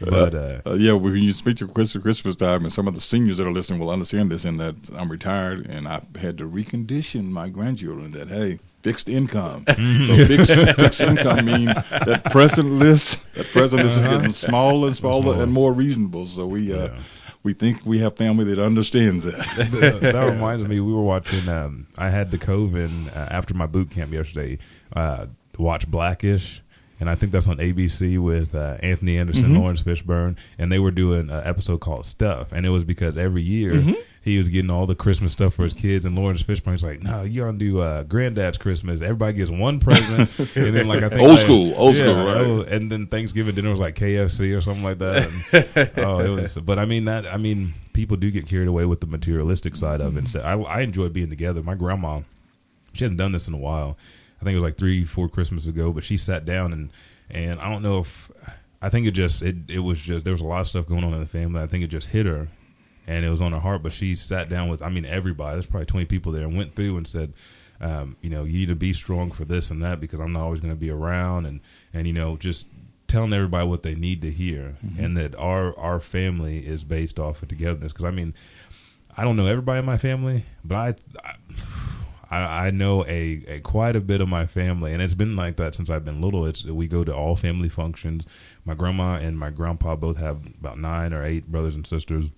But 0.00 0.34
uh, 0.34 0.60
Uh, 0.66 0.74
yeah, 0.74 0.92
when 0.92 1.14
you 1.22 1.32
speak 1.32 1.56
to 1.58 1.68
Christmas, 1.68 2.02
Christmas 2.02 2.36
time, 2.36 2.64
and 2.64 2.72
some 2.72 2.88
of 2.88 2.94
the 2.94 3.00
seniors 3.00 3.38
that 3.38 3.46
are 3.46 3.52
listening 3.52 3.78
will 3.80 3.90
understand 3.90 4.30
this, 4.30 4.44
in 4.44 4.56
that 4.58 4.74
I'm 4.96 5.08
retired 5.10 5.66
and 5.66 5.86
I've 5.86 6.04
had 6.16 6.36
to 6.38 6.44
recondition 6.50 7.30
my 7.30 7.48
grandchildren 7.48 8.10
that 8.12 8.28
hey, 8.28 8.58
fixed 8.82 9.08
income. 9.08 9.64
so 9.68 10.26
fixed, 10.26 10.52
fixed 10.76 11.00
income 11.02 11.44
mean 11.44 11.66
that 11.66 12.22
present 12.32 12.70
list, 12.72 13.32
that 13.34 13.46
present 13.46 13.82
list 13.84 13.98
is 13.98 14.04
getting 14.04 14.32
smaller 14.32 14.88
and 14.88 14.96
smaller 14.96 15.42
and 15.42 15.52
more 15.52 15.72
reasonable. 15.72 16.26
So 16.26 16.46
we 16.46 16.72
uh, 16.72 16.88
Yeah. 16.88 16.98
We 17.46 17.52
think 17.52 17.86
we 17.86 18.00
have 18.00 18.16
family 18.16 18.42
that 18.46 18.58
understands 18.58 19.22
that. 19.56 19.68
that, 19.80 20.00
that 20.00 20.30
reminds 20.32 20.64
me, 20.64 20.80
we 20.80 20.92
were 20.92 21.00
watching. 21.00 21.48
Um, 21.48 21.86
I 21.96 22.10
had 22.10 22.32
the 22.32 22.38
Coven 22.38 23.08
uh, 23.10 23.28
after 23.30 23.54
my 23.54 23.66
boot 23.66 23.88
camp 23.92 24.12
yesterday. 24.12 24.58
Uh, 24.92 25.26
watch 25.56 25.88
Blackish, 25.88 26.60
and 26.98 27.08
I 27.08 27.14
think 27.14 27.30
that's 27.30 27.46
on 27.46 27.58
ABC 27.58 28.18
with 28.20 28.56
uh, 28.56 28.78
Anthony 28.82 29.16
Anderson, 29.16 29.54
Laurence 29.54 29.80
Fishburne, 29.80 30.36
and 30.58 30.72
they 30.72 30.80
were 30.80 30.90
doing 30.90 31.30
an 31.30 31.42
episode 31.46 31.78
called 31.78 32.04
Stuff, 32.04 32.50
and 32.50 32.66
it 32.66 32.70
was 32.70 32.82
because 32.82 33.16
every 33.16 33.42
year 33.42 33.94
he 34.26 34.36
was 34.38 34.48
getting 34.48 34.70
all 34.70 34.86
the 34.86 34.94
Christmas 34.96 35.32
stuff 35.32 35.54
for 35.54 35.62
his 35.62 35.72
kids, 35.72 36.04
and 36.04 36.16
Laurence 36.16 36.42
Fishburne's 36.42 36.82
like, 36.82 37.00
"No, 37.00 37.22
you 37.22 37.42
gotta 37.44 37.56
do 37.56 37.80
uh, 37.80 38.02
Granddad's 38.02 38.58
Christmas. 38.58 39.00
Everybody 39.00 39.34
gets 39.34 39.50
one 39.50 39.78
present, 39.80 40.28
and 40.56 40.74
then 40.76 40.88
like 40.88 41.02
I 41.02 41.08
think 41.08 41.22
Old 41.22 41.30
like- 41.30 41.38
school, 41.38 41.72
old 41.76 41.94
yeah, 41.94 42.02
school, 42.12 42.26
right. 42.26 42.46
was- 42.46 42.66
and 42.68 42.90
then 42.90 43.06
Thanksgiving 43.06 43.54
dinner 43.54 43.70
was 43.70 43.78
like 43.80 43.94
KFC 43.94 44.56
or 44.56 44.60
something 44.60 44.82
like 44.82 44.98
that. 44.98 45.30
And, 45.52 45.90
oh, 46.04 46.18
it 46.18 46.28
was. 46.28 46.56
But 46.56 46.78
I 46.78 46.84
mean 46.84 47.04
that. 47.06 47.26
I 47.26 47.36
mean, 47.36 47.74
people 47.92 48.16
do 48.16 48.30
get 48.30 48.46
carried 48.46 48.68
away 48.68 48.84
with 48.84 49.00
the 49.00 49.06
materialistic 49.06 49.76
side 49.76 50.00
of 50.00 50.16
it. 50.16 50.28
So 50.28 50.40
I, 50.40 50.60
I 50.60 50.80
enjoy 50.80 51.08
being 51.08 51.30
together. 51.30 51.62
My 51.62 51.76
grandma, 51.76 52.20
she 52.92 53.04
hasn't 53.04 53.18
done 53.18 53.32
this 53.32 53.46
in 53.48 53.54
a 53.54 53.58
while. 53.58 53.96
I 54.40 54.44
think 54.44 54.52
it 54.56 54.60
was 54.60 54.68
like 54.68 54.76
three, 54.76 55.04
four 55.04 55.28
Christmases 55.28 55.68
ago. 55.68 55.92
But 55.92 56.04
she 56.04 56.16
sat 56.16 56.44
down 56.44 56.72
and 56.72 56.90
and 57.30 57.60
I 57.60 57.70
don't 57.70 57.82
know 57.82 58.00
if 58.00 58.30
I 58.82 58.88
think 58.88 59.06
it 59.06 59.12
just 59.12 59.40
it 59.42 59.56
it 59.68 59.78
was 59.78 60.00
just 60.00 60.24
there 60.24 60.34
was 60.34 60.40
a 60.40 60.44
lot 60.46 60.60
of 60.62 60.66
stuff 60.66 60.86
going 60.88 61.04
on 61.04 61.14
in 61.14 61.20
the 61.20 61.26
family. 61.26 61.62
I 61.62 61.66
think 61.68 61.84
it 61.84 61.88
just 61.88 62.08
hit 62.08 62.26
her. 62.26 62.48
And 63.06 63.24
it 63.24 63.30
was 63.30 63.40
on 63.40 63.52
her 63.52 63.60
heart, 63.60 63.82
but 63.84 63.92
she 63.92 64.14
sat 64.14 64.48
down 64.48 64.68
with, 64.68 64.82
I 64.82 64.88
mean, 64.88 65.04
everybody. 65.04 65.54
There's 65.54 65.66
probably 65.66 65.86
20 65.86 66.06
people 66.06 66.32
there 66.32 66.42
and 66.42 66.56
went 66.56 66.74
through 66.74 66.96
and 66.96 67.06
said, 67.06 67.34
um, 67.80 68.16
you 68.20 68.30
know, 68.30 68.44
you 68.44 68.58
need 68.58 68.68
to 68.68 68.74
be 68.74 68.92
strong 68.92 69.30
for 69.30 69.44
this 69.44 69.70
and 69.70 69.82
that 69.82 70.00
because 70.00 70.20
I'm 70.20 70.32
not 70.32 70.42
always 70.42 70.60
going 70.60 70.72
to 70.72 70.80
be 70.80 70.90
around, 70.90 71.46
and 71.46 71.60
and 71.92 72.06
you 72.06 72.12
know, 72.12 72.36
just 72.36 72.66
telling 73.06 73.32
everybody 73.32 73.66
what 73.66 73.82
they 73.82 73.94
need 73.94 74.22
to 74.22 74.30
hear, 74.30 74.76
and 74.98 75.16
that 75.16 75.34
our 75.36 75.78
our 75.78 76.00
family 76.00 76.66
is 76.66 76.84
based 76.84 77.18
off 77.18 77.42
of 77.42 77.48
togetherness. 77.48 77.92
Because 77.92 78.04
I 78.04 78.10
mean, 78.10 78.34
I 79.16 79.24
don't 79.24 79.36
know 79.36 79.46
everybody 79.46 79.80
in 79.80 79.84
my 79.84 79.98
family, 79.98 80.44
but 80.64 81.00
I. 81.24 81.34
I, 82.28 82.66
I 82.66 82.70
know 82.72 83.04
a, 83.04 83.44
a 83.46 83.60
quite 83.60 83.94
a 83.94 84.00
bit 84.00 84.20
of 84.20 84.26
my 84.26 84.46
family, 84.46 84.92
and 84.92 85.00
it's 85.00 85.14
been 85.14 85.36
like 85.36 85.54
that 85.58 85.76
since 85.76 85.88
I've 85.88 86.04
been 86.04 86.20
little. 86.20 86.44
It's 86.44 86.64
we 86.64 86.88
go 86.88 87.04
to 87.04 87.14
all 87.14 87.36
family 87.36 87.68
functions. 87.68 88.26
My 88.64 88.74
grandma 88.74 89.14
and 89.14 89.38
my 89.38 89.50
grandpa 89.50 89.94
both 89.94 90.16
have 90.16 90.44
about 90.44 90.76
nine 90.76 91.12
or 91.12 91.24
eight 91.24 91.46
brothers 91.46 91.76
and 91.76 91.86
sisters 91.86 92.30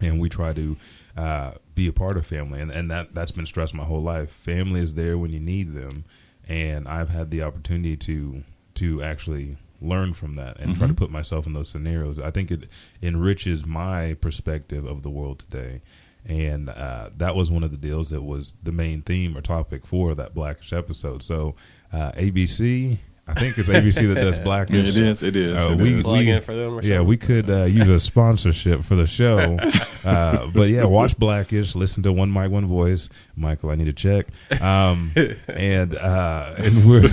and 0.00 0.20
we 0.20 0.28
try 0.28 0.52
to 0.52 0.76
uh, 1.16 1.52
be 1.74 1.86
a 1.88 1.92
part 1.92 2.16
of 2.16 2.26
family, 2.26 2.60
and 2.60 2.70
and 2.70 2.90
that 2.90 3.14
that's 3.14 3.32
been 3.32 3.46
stressed 3.46 3.74
my 3.74 3.84
whole 3.84 4.02
life. 4.02 4.30
Family 4.30 4.80
is 4.80 4.94
there 4.94 5.18
when 5.18 5.32
you 5.32 5.40
need 5.40 5.74
them, 5.74 6.04
and 6.48 6.88
I've 6.88 7.10
had 7.10 7.30
the 7.30 7.42
opportunity 7.42 7.96
to 7.96 8.42
to 8.74 9.02
actually 9.02 9.56
learn 9.80 10.14
from 10.14 10.36
that 10.36 10.58
and 10.58 10.76
try 10.76 10.86
to 10.86 10.94
put 10.94 11.10
myself 11.10 11.46
in 11.46 11.52
those 11.52 11.68
scenarios. 11.68 12.20
I 12.20 12.30
think 12.30 12.50
it 12.50 12.68
enriches 13.02 13.66
my 13.66 14.14
perspective 14.14 14.84
of 14.84 15.02
the 15.02 15.10
world 15.10 15.40
today. 15.40 15.82
And 16.26 16.70
uh, 16.70 17.10
that 17.18 17.36
was 17.36 17.50
one 17.50 17.62
of 17.62 17.70
the 17.70 17.76
deals 17.76 18.08
that 18.10 18.22
was 18.22 18.54
the 18.62 18.72
main 18.72 19.02
theme 19.02 19.36
or 19.36 19.42
topic 19.42 19.86
for 19.86 20.14
that 20.14 20.34
Blackish 20.34 20.72
episode. 20.72 21.22
So 21.22 21.54
uh, 21.92 22.12
ABC, 22.12 22.98
I 23.26 23.32
think 23.32 23.56
it's 23.56 23.70
ABC 23.70 24.12
that 24.12 24.20
does 24.20 24.38
Blackish. 24.44 24.86
it 24.88 24.96
is, 24.98 25.22
it 25.22 25.34
is. 25.34 25.56
Uh, 25.56 25.70
it 25.72 25.80
we- 25.80 25.94
is. 25.94 26.02
Plug 26.04 26.26
in 26.26 26.42
for 26.42 26.54
them 26.54 26.74
or 26.74 26.82
Yeah, 26.82 26.96
something? 26.96 27.06
we 27.06 27.16
could 27.16 27.48
uh, 27.48 27.64
use 27.64 27.88
a 27.88 27.98
sponsorship 27.98 28.84
for 28.84 28.94
the 28.96 29.06
show. 29.06 29.58
Uh, 30.04 30.48
but 30.48 30.68
yeah, 30.68 30.84
watch 30.84 31.16
Blackish. 31.16 31.74
Listen 31.74 32.02
to 32.02 32.12
One 32.12 32.30
Mic, 32.30 32.50
One 32.50 32.66
Voice. 32.66 33.08
Michael, 33.36 33.70
I 33.70 33.74
need 33.76 33.88
a 33.88 33.92
check. 33.94 34.26
Um, 34.60 35.12
and 35.48 35.94
uh, 35.96 36.52
and 36.58 36.84
we're 36.86 37.08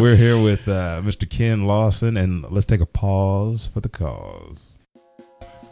we're 0.00 0.16
here 0.16 0.40
with 0.42 0.66
uh, 0.66 1.02
Mr. 1.04 1.28
Ken 1.28 1.66
Lawson, 1.66 2.16
and 2.16 2.50
let's 2.50 2.64
take 2.64 2.80
a 2.80 2.86
pause 2.86 3.68
for 3.74 3.80
the 3.80 3.90
cause. 3.90 4.60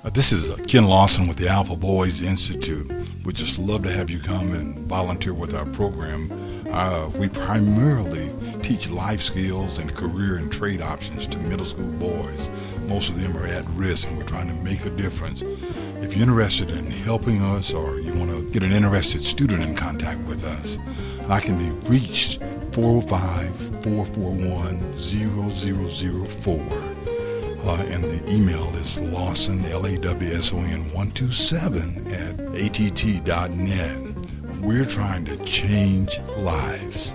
Uh, 0.07 0.11
This 0.11 0.31
is 0.31 0.51
uh, 0.51 0.57
Ken 0.69 0.85
Lawson 0.85 1.27
with 1.27 1.37
the 1.37 1.49
Alpha 1.49 1.75
Boys 1.75 2.23
Institute. 2.23 2.89
We'd 3.25 3.35
just 3.35 3.59
love 3.59 3.83
to 3.83 3.91
have 3.91 4.09
you 4.09 4.21
come 4.21 4.55
and 4.55 4.79
volunteer 4.87 5.35
with 5.35 5.53
our 5.53 5.67
program. 5.67 6.31
Uh, 6.71 7.11
we 7.19 7.29
primarily 7.29 8.31
teach 8.63 8.89
life 8.89 9.21
skills 9.21 9.79
and 9.79 9.93
career 9.93 10.37
and 10.37 10.53
trade 10.53 10.81
options 10.81 11.27
to 11.27 11.39
middle 11.39 11.67
school 11.67 11.91
boys. 11.93 12.51
Most 12.87 13.09
of 13.09 13.21
them 13.21 13.37
are 13.37 13.49
at 13.49 13.65
risk, 13.71 14.07
and 14.07 14.17
we're 14.17 14.23
trying 14.23 14.47
to 14.47 14.55
make 14.63 14.87
a 14.87 14.91
difference. 14.91 15.43
If 15.43 16.17
you're 16.17 16.29
interested 16.29 16.71
in 16.71 16.89
helping 16.89 17.43
us 17.43 17.75
or 17.75 17.99
you 17.99 18.15
want 18.15 18.31
to 18.31 18.49
get 18.53 18.63
an 18.63 18.71
interested 18.71 19.23
student 19.23 19.65
in 19.65 19.75
contact 19.75 20.21
with 20.29 20.45
us, 20.45 20.79
I 21.29 21.41
can 21.41 21.59
be 21.59 21.71
reached 21.91 22.39
405 22.71 23.83
441 23.83 25.01
0004. 25.01 27.16
Uh, 27.67 27.85
and 27.91 28.05
the 28.05 28.33
email 28.33 28.73
is 28.77 29.01
Lawson, 29.01 29.65
L-A-W-S-O-N 29.65 30.93
127 30.93 32.07
at 32.13 32.39
att.net. 32.55 33.99
We're 34.61 34.85
trying 34.85 35.25
to 35.25 35.37
change 35.45 36.21
lives. 36.37 37.13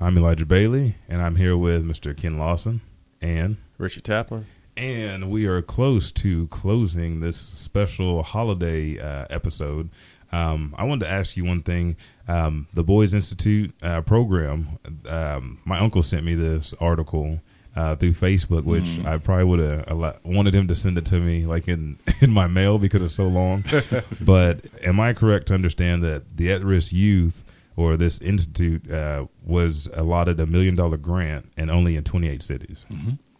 I'm 0.00 0.18
Elijah 0.18 0.44
Bailey, 0.44 0.96
and 1.08 1.22
I'm 1.22 1.36
here 1.36 1.56
with 1.56 1.84
Mr. 1.84 2.16
Ken 2.16 2.36
Lawson, 2.36 2.80
and 3.22 3.58
Richard 3.78 4.02
Taplin. 4.02 4.44
and 4.76 5.30
we 5.30 5.46
are 5.46 5.62
close 5.62 6.10
to 6.10 6.48
closing 6.48 7.20
this 7.20 7.36
special 7.36 8.24
holiday 8.24 8.98
uh, 8.98 9.26
episode. 9.30 9.88
Um, 10.34 10.74
I 10.76 10.84
wanted 10.84 11.06
to 11.06 11.12
ask 11.12 11.36
you 11.36 11.44
one 11.44 11.62
thing. 11.62 11.96
Um, 12.26 12.66
the 12.74 12.82
Boys 12.82 13.14
Institute 13.14 13.72
uh, 13.82 14.00
program. 14.00 14.78
Um, 15.08 15.60
my 15.64 15.78
uncle 15.78 16.02
sent 16.02 16.24
me 16.24 16.34
this 16.34 16.74
article 16.80 17.40
uh, 17.76 17.96
through 17.96 18.12
Facebook, 18.12 18.64
which 18.64 19.00
I 19.04 19.18
probably 19.18 19.44
would 19.44 19.58
have 19.60 20.20
wanted 20.24 20.54
him 20.54 20.68
to 20.68 20.74
send 20.74 20.98
it 20.98 21.06
to 21.06 21.20
me, 21.20 21.46
like 21.46 21.68
in 21.68 21.98
in 22.20 22.30
my 22.30 22.46
mail, 22.46 22.78
because 22.78 23.02
it's 23.02 23.14
so 23.14 23.28
long. 23.28 23.64
but 24.20 24.64
am 24.82 24.98
I 25.00 25.12
correct 25.12 25.48
to 25.48 25.54
understand 25.54 26.02
that 26.02 26.36
the 26.36 26.50
at-risk 26.52 26.92
youth 26.92 27.44
or 27.76 27.96
this 27.96 28.20
institute 28.20 28.90
uh, 28.90 29.26
was 29.44 29.88
allotted 29.94 30.38
a 30.40 30.46
million 30.46 30.74
dollar 30.76 30.96
grant 30.96 31.52
and 31.56 31.70
only 31.70 31.96
in 31.96 32.04
28 32.04 32.42
cities? 32.42 32.86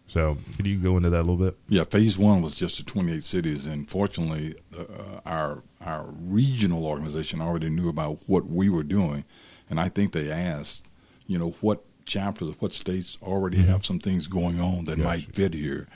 So, 0.06 0.36
could 0.56 0.66
you 0.66 0.78
go 0.78 0.96
into 0.96 1.10
that 1.10 1.18
a 1.20 1.26
little 1.26 1.36
bit? 1.36 1.56
Yeah, 1.68 1.84
phase 1.84 2.18
one 2.18 2.42
was 2.42 2.56
just 2.56 2.78
the 2.78 2.84
28 2.84 3.24
cities, 3.24 3.66
and 3.66 3.88
fortunately, 3.88 4.54
uh, 4.78 5.20
our 5.24 5.62
our 5.80 6.06
regional 6.20 6.86
organization 6.86 7.40
already 7.40 7.68
knew 7.70 7.88
about 7.88 8.18
what 8.26 8.46
we 8.46 8.68
were 8.68 8.82
doing, 8.84 9.24
and 9.68 9.80
I 9.80 9.88
think 9.88 10.12
they 10.12 10.30
asked, 10.30 10.86
you 11.26 11.38
know, 11.38 11.50
what 11.60 11.82
chapters 12.04 12.50
of 12.50 12.60
what 12.60 12.72
states 12.72 13.16
already 13.22 13.58
have 13.62 13.84
some 13.84 13.98
things 13.98 14.28
going 14.28 14.60
on 14.60 14.84
that 14.84 14.98
might 14.98 15.34
fit 15.34 15.54
here, 15.54 15.88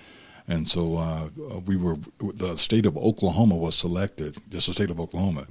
and 0.48 0.68
so 0.68 0.96
uh, 0.96 1.28
uh, 1.50 1.58
we 1.60 1.76
were 1.76 1.96
the 2.18 2.56
state 2.56 2.86
of 2.86 2.96
Oklahoma 2.96 3.56
was 3.56 3.76
selected, 3.76 4.38
just 4.48 4.68
the 4.68 4.72
state 4.72 4.90
of 4.90 4.98
Oklahoma. 4.98 5.46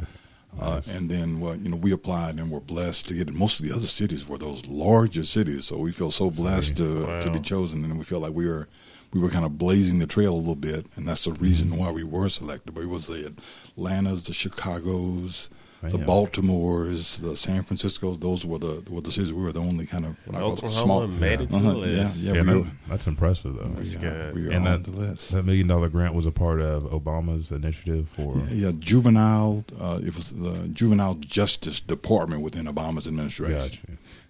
Uh, 0.60 0.82
and 0.90 1.10
then, 1.10 1.40
well, 1.40 1.56
you 1.56 1.70
know, 1.70 1.78
we 1.78 1.92
applied 1.92 2.36
and 2.36 2.50
were 2.50 2.60
blessed 2.60 3.08
to 3.08 3.14
get. 3.14 3.30
It. 3.30 3.34
Most 3.34 3.60
of 3.60 3.68
the 3.68 3.76
other 3.76 3.88
cities 3.88 4.28
were 4.28 4.38
those 4.38 4.66
larger 4.68 5.24
cities, 5.24 5.66
so 5.66 5.78
we 5.78 5.92
feel 5.92 6.12
so 6.12 6.32
blessed 6.32 6.78
to 6.78 7.20
to 7.22 7.30
be 7.30 7.40
chosen, 7.40 7.84
and 7.84 7.98
we 7.98 8.04
feel 8.04 8.20
like 8.20 8.34
we 8.34 8.48
were 8.48 8.68
we 9.14 9.20
were 9.20 9.30
kind 9.30 9.46
of 9.46 9.58
blazing 9.58 10.00
the 10.00 10.08
trail 10.08 10.34
a 10.34 10.36
little 10.36 10.56
bit, 10.56 10.86
and 10.96 11.08
that's 11.08 11.26
the 11.26 11.32
reason 11.34 11.78
why 11.78 11.92
we 11.92 12.04
were 12.04 12.30
selected. 12.30 12.74
But 12.74 12.82
it 12.82 12.90
was 12.90 13.08
the 13.08 13.34
Atlantas, 13.78 14.26
the 14.26 14.34
Chicago's, 14.34 15.50
the 15.84 15.98
Baltimores, 16.00 17.22
the 17.22 17.36
San 17.36 17.64
Franciscos. 17.64 18.20
Those 18.20 18.46
were 18.46 18.58
the 18.58 18.84
were 18.90 19.02
the 19.02 19.12
cities. 19.12 19.32
We 19.32 19.42
were 19.44 19.52
the 19.52 19.60
only 19.62 19.86
kind 19.86 20.06
of 20.06 20.16
what 20.26 20.36
I 20.36 20.40
call 20.40 20.52
Oklahoma 20.54 20.82
small. 20.82 21.08
made 21.08 21.42
it 21.42 21.50
to 21.52 21.56
Uh-huh, 21.56 21.72
the 21.72 21.78
list. 21.78 22.18
Yeah, 22.18 22.34
Yeah, 22.34 22.42
we 22.42 22.48
that- 22.48 22.58
were, 22.58 22.72
that's 22.90 23.08
impressive 23.08 23.56
though. 23.56 23.70
we, 23.70 23.76
That's 23.84 23.96
are- 23.96 24.00
good. 24.00 24.36
we 24.36 24.48
are 24.48 24.52
And 24.52 24.68
on 24.68 24.84
that- 24.84 24.92
the 24.92 25.00
list. 25.00 25.32
That 25.32 25.44
million 25.44 25.68
dollar 25.68 25.90
grant 25.90 26.14
was 26.16 26.26
a 26.26 26.32
part 26.32 26.62
of 26.62 26.84
Obama's 26.84 27.52
initiative 27.52 28.10
for. 28.16 28.38
Yeah, 28.52 28.72
juvenile. 28.80 29.64
Uh, 29.80 30.00
it 30.04 30.16
was 30.16 30.32
the 30.32 30.68
juvenile 30.74 31.16
justice 31.16 31.80
department 31.80 32.42
within 32.42 32.66
Obama's 32.66 33.08
administration. 33.08 33.60
Gotcha. 33.60 33.80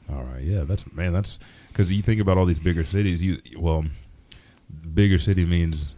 All 0.10 0.24
right, 0.24 0.44
yeah, 0.44 0.64
that's 0.64 0.84
man, 0.94 1.14
that's 1.14 1.40
because 1.70 1.92
you 1.92 2.02
think 2.02 2.20
about 2.22 2.38
all 2.38 2.46
these 2.46 2.60
bigger 2.60 2.86
cities. 2.86 3.22
You 3.24 3.40
well, 3.58 3.86
bigger 4.94 5.20
city 5.20 5.46
means 5.46 5.90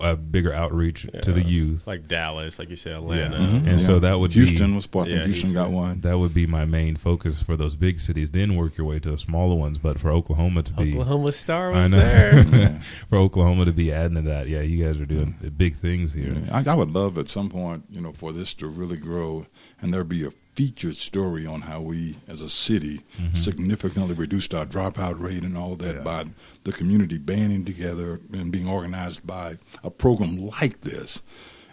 a 0.00 0.16
bigger 0.16 0.52
outreach 0.52 1.06
to 1.22 1.32
the 1.32 1.42
youth, 1.42 1.86
like 1.86 2.08
Dallas, 2.08 2.58
like 2.58 2.68
you 2.70 2.76
said, 2.76 2.94
Atlanta. 2.96 3.36
Mhm. 3.38 3.60
Mhm, 3.62 3.66
And 3.68 3.80
so 3.80 3.98
that 4.00 4.18
would 4.18 4.30
be- 4.30 4.36
Houston 4.44 4.74
was 4.74 4.86
part. 4.86 5.08
Yeah, 5.08 5.18
of 5.18 5.26
Houston 5.26 5.52
got 5.52 5.70
one. 5.70 6.00
that 6.00 6.18
would 6.18 6.34
be 6.34 6.46
my 6.46 6.64
main 6.64 6.96
focus 6.96 7.42
for 7.42 7.56
those 7.56 7.76
big 7.76 8.00
cities. 8.00 8.30
Then 8.32 8.56
work 8.56 8.76
your 8.76 8.86
way 8.86 8.98
to 8.98 9.10
the 9.12 9.18
smaller 9.18 9.54
ones. 9.54 9.78
But 9.78 9.98
for 10.00 10.10
Oklahoma 10.10 10.62
to 10.64 10.72
be 10.72 10.92
Oklahoma 10.92 11.32
Star 11.32 11.72
I 11.72 11.82
was 11.82 11.90
know. 11.90 11.98
there. 11.98 12.80
For 13.08 13.18
Oklahoma 13.18 13.64
to 13.66 13.72
be 13.72 13.92
adding 13.92 14.16
to 14.16 14.22
that, 14.22 14.48
yeah, 14.48 14.60
you 14.62 14.84
guys 14.84 15.00
are 15.00 15.06
doing 15.06 15.34
big 15.56 15.76
things 15.76 16.12
here. 16.12 16.36
I, 16.50 16.64
I 16.66 16.74
would 16.74 16.90
love 16.92 17.16
at 17.18 17.28
some 17.28 17.48
point, 17.48 17.84
you 17.90 18.00
know, 18.00 18.12
for 18.12 18.32
this 18.32 18.54
to 18.54 18.66
really 18.66 18.96
grow, 18.96 19.46
and 19.80 19.92
there 19.94 20.04
be 20.04 20.24
a 20.24 20.30
featured 20.58 20.96
story 20.96 21.46
on 21.46 21.60
how 21.60 21.80
we, 21.80 22.16
as 22.26 22.42
a 22.42 22.48
city, 22.48 23.00
significantly 23.32 24.12
reduced 24.12 24.52
our 24.52 24.66
dropout 24.66 25.20
rate 25.20 25.44
and 25.44 25.56
all 25.56 25.76
that 25.76 25.96
Yeah. 25.96 26.02
by 26.02 26.24
the 26.64 26.72
community 26.72 27.16
banding 27.16 27.64
together 27.64 28.18
and 28.32 28.50
being 28.50 28.68
organized 28.68 29.24
by 29.24 29.58
a 29.84 29.90
program 29.90 30.36
like 30.60 30.80
this, 30.80 31.22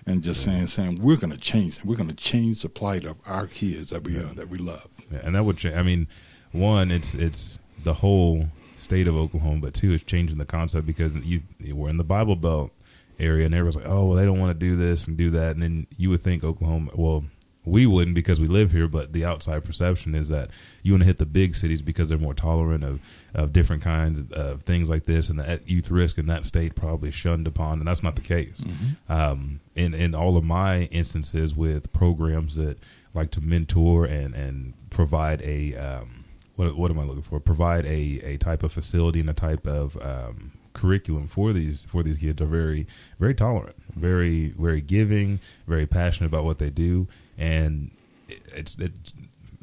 and 0.06 0.24
just 0.24 0.44
saying, 0.44 0.68
saying 0.68 1.00
we're 1.02 1.16
going 1.18 1.34
to 1.34 1.40
change, 1.40 1.84
we're 1.84 1.96
going 1.98 2.10
to 2.10 2.16
change 2.32 2.62
the 2.62 2.70
plight 2.70 3.06
of 3.06 3.16
our 3.26 3.48
kids 3.48 3.90
that 3.90 4.04
we 4.04 4.20
uh, 4.20 4.34
that 4.36 4.50
we 4.50 4.60
love. 4.60 4.88
Yeah, 5.12 5.22
and 5.24 5.34
that 5.34 5.46
would 5.46 5.58
change. 5.58 5.76
I 5.76 5.82
mean, 5.82 6.08
one, 6.52 6.92
it's 6.92 7.16
it's 7.16 7.58
the 7.84 7.96
whole 7.96 8.50
state 8.76 9.08
of 9.08 9.16
Oklahoma, 9.16 9.62
but 9.62 9.74
two, 9.74 9.94
it's 9.94 10.04
changing 10.04 10.38
the 10.38 10.46
concept 10.46 10.86
because 10.86 11.16
you 11.16 11.42
we're 11.74 11.90
in 11.90 11.98
the 11.98 12.04
Bible 12.04 12.36
Belt 12.36 12.70
area, 13.18 13.46
and 13.48 13.56
everyone's 13.56 13.78
like, 13.78 13.88
oh, 13.88 14.06
well, 14.06 14.16
they 14.18 14.26
don't 14.26 14.40
want 14.40 14.52
to 14.60 14.66
do 14.70 14.76
this 14.76 15.08
and 15.08 15.18
do 15.18 15.32
that, 15.32 15.54
and 15.56 15.64
then 15.64 15.88
you 15.98 16.12
would 16.12 16.22
think 16.22 16.44
Oklahoma, 16.44 16.92
well. 16.94 17.24
We 17.66 17.86
wouldn't 17.86 18.16
because 18.16 18.40
we 18.40 18.48
live 18.48 18.72
here, 18.72 18.88
but 18.88 19.14
the 19.14 19.26
outside 19.26 19.64
perception 19.64 20.16
is 20.16 20.30
that 20.30 20.50
you 20.84 20.94
want 20.94 21.02
to 21.02 21.08
hit 21.08 21.18
the 21.18 21.26
big 21.26 21.56
cities 21.56 21.82
because 21.82 22.10
they're 22.10 22.18
more 22.18 22.34
tolerant 22.34 22.84
of, 22.84 23.00
of 23.34 23.54
different 23.54 23.82
kinds 23.82 24.22
of 24.32 24.64
things 24.64 24.90
like 24.90 25.06
this, 25.06 25.30
and 25.30 25.40
the 25.40 25.60
youth 25.66 25.90
risk 25.90 26.18
in 26.18 26.28
that 26.28 26.46
state 26.46 26.76
probably 26.76 27.12
shunned 27.12 27.48
upon, 27.48 27.80
and 27.80 27.88
that's 27.88 28.04
not 28.04 28.16
the 28.16 28.22
case. 28.22 28.64
Um, 29.10 29.60
in 29.76 29.94
in 29.94 30.16
all 30.16 30.38
of 30.38 30.44
my 30.44 30.84
instances 30.84 31.56
with 31.56 31.92
programs 31.92 32.56
that 32.56 32.78
like 33.14 33.32
to 33.32 33.42
mentor 33.42 34.06
and 34.06 34.36
and 34.36 34.74
provide 34.90 35.42
a 35.42 35.76
um, 35.76 36.26
what 36.56 36.76
what 36.78 36.92
am 36.92 37.00
I 37.00 37.04
looking 37.04 37.24
for? 37.24 37.40
Provide 37.40 37.86
a, 37.86 38.20
a 38.24 38.38
type 38.38 38.64
of 38.64 38.72
facility 38.72 39.20
and 39.20 39.30
a 39.30 39.34
type 39.34 39.66
of 39.68 39.98
um, 40.02 40.52
curriculum 40.74 41.28
for 41.28 41.54
these 41.54 41.86
for 41.86 42.04
these 42.04 42.18
kids 42.18 42.42
are 42.42 42.46
very 42.46 42.86
very 43.20 43.34
tolerant, 43.34 43.76
very 43.96 44.50
very 44.50 44.82
giving, 44.82 45.40
very 45.68 45.86
passionate 45.86 46.28
about 46.28 46.44
what 46.44 46.60
they 46.60 46.70
do, 46.70 47.08
and 47.38 47.92
it- 48.28 48.42
it's 48.56 48.76
it's 48.80 49.14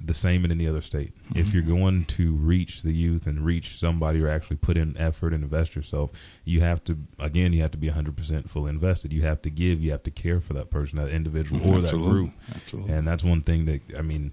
the 0.05 0.14
same 0.14 0.45
in 0.45 0.51
any 0.51 0.66
other 0.66 0.81
state. 0.81 1.12
If 1.33 1.55
you're 1.55 1.62
going 1.62 2.07
to 2.07 2.33
reach 2.33 2.83
the 2.83 2.91
youth 2.93 3.25
and 3.29 3.45
reach 3.45 3.79
somebody 3.79 4.20
or 4.20 4.27
actually 4.29 4.57
put 4.57 4.77
in 4.77 4.97
effort 4.97 5.33
and 5.33 5.45
invest 5.45 5.77
yourself, 5.77 6.11
you 6.45 6.61
have 6.61 6.83
to 6.85 6.99
again 7.20 7.53
you 7.53 7.62
have 7.62 7.70
to 7.70 7.79
be 7.79 7.89
100% 7.89 8.51
fully 8.51 8.70
invested. 8.70 9.12
You 9.12 9.23
have 9.23 9.41
to 9.43 9.51
give, 9.51 9.81
you 9.81 9.93
have 9.93 10.03
to 10.03 10.11
care 10.11 10.41
for 10.41 10.55
that 10.55 10.70
person, 10.70 10.99
that 10.99 11.09
individual 11.11 11.61
or 11.73 11.81
that 11.81 11.93
group. 11.93 12.33
Absolutely. 12.53 12.93
And 12.93 13.07
that's 13.07 13.23
one 13.23 13.43
thing 13.43 13.64
that 13.66 13.81
I 13.97 14.03
mean, 14.03 14.33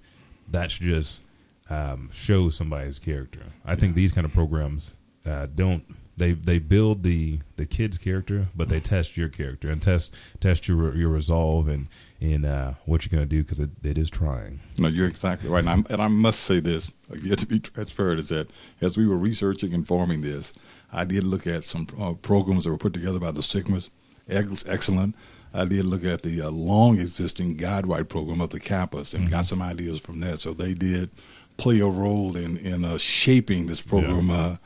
that's 0.49 0.75
just 0.79 1.21
um, 1.69 2.09
shows 2.11 2.55
somebody's 2.55 2.97
character. 2.97 3.41
I 3.63 3.75
think 3.75 3.93
these 3.93 4.11
kind 4.11 4.25
of 4.25 4.33
programs 4.33 4.95
uh, 5.23 5.45
don't 5.53 5.85
they 6.19 6.33
they 6.33 6.59
build 6.59 7.03
the 7.03 7.39
the 7.55 7.65
kid's 7.65 7.97
character, 7.97 8.47
but 8.55 8.69
they 8.69 8.79
test 8.79 9.17
your 9.17 9.29
character 9.29 9.69
and 9.69 9.81
test 9.81 10.13
test 10.39 10.67
your 10.67 10.95
your 10.95 11.09
resolve 11.09 11.67
and 11.67 11.87
in 12.19 12.43
uh, 12.45 12.75
what 12.85 13.05
you're 13.05 13.17
going 13.17 13.27
to 13.27 13.35
do 13.35 13.41
because 13.43 13.59
it, 13.59 13.69
it 13.81 13.97
is 13.97 14.09
trying. 14.09 14.59
No, 14.77 14.89
you're 14.89 15.07
exactly 15.07 15.49
right. 15.49 15.59
And, 15.59 15.69
I'm, 15.69 15.85
and 15.89 16.01
I 16.01 16.09
must 16.09 16.41
say 16.41 16.59
this, 16.59 16.91
to 17.09 17.45
be 17.45 17.59
transparent, 17.59 18.19
is 18.19 18.29
that 18.29 18.49
as 18.81 18.97
we 18.97 19.07
were 19.07 19.17
researching 19.17 19.73
and 19.73 19.87
forming 19.87 20.21
this, 20.21 20.51
I 20.91 21.05
did 21.05 21.23
look 21.23 21.47
at 21.47 21.63
some 21.63 21.87
uh, 21.97 22.13
programs 22.13 22.65
that 22.65 22.71
were 22.71 22.77
put 22.77 22.93
together 22.93 23.19
by 23.19 23.31
the 23.31 23.39
Sigmas. 23.39 23.89
Excellent. 24.27 25.15
I 25.53 25.65
did 25.65 25.85
look 25.85 26.03
at 26.03 26.21
the 26.21 26.41
uh, 26.41 26.51
long 26.51 26.99
existing 26.99 27.55
Guide 27.55 27.87
Right 27.87 28.07
program 28.07 28.41
of 28.41 28.49
the 28.49 28.59
Kappas 28.59 29.13
and 29.13 29.31
got 29.31 29.45
some 29.45 29.61
ideas 29.61 29.99
from 29.99 30.19
that. 30.19 30.39
So 30.39 30.53
they 30.53 30.73
did 30.73 31.09
play 31.57 31.79
a 31.79 31.87
role 31.87 32.35
in, 32.35 32.57
in 32.57 32.85
uh, 32.85 32.97
shaping 32.97 33.67
this 33.67 33.81
program. 33.81 34.29
Uh, 34.29 34.57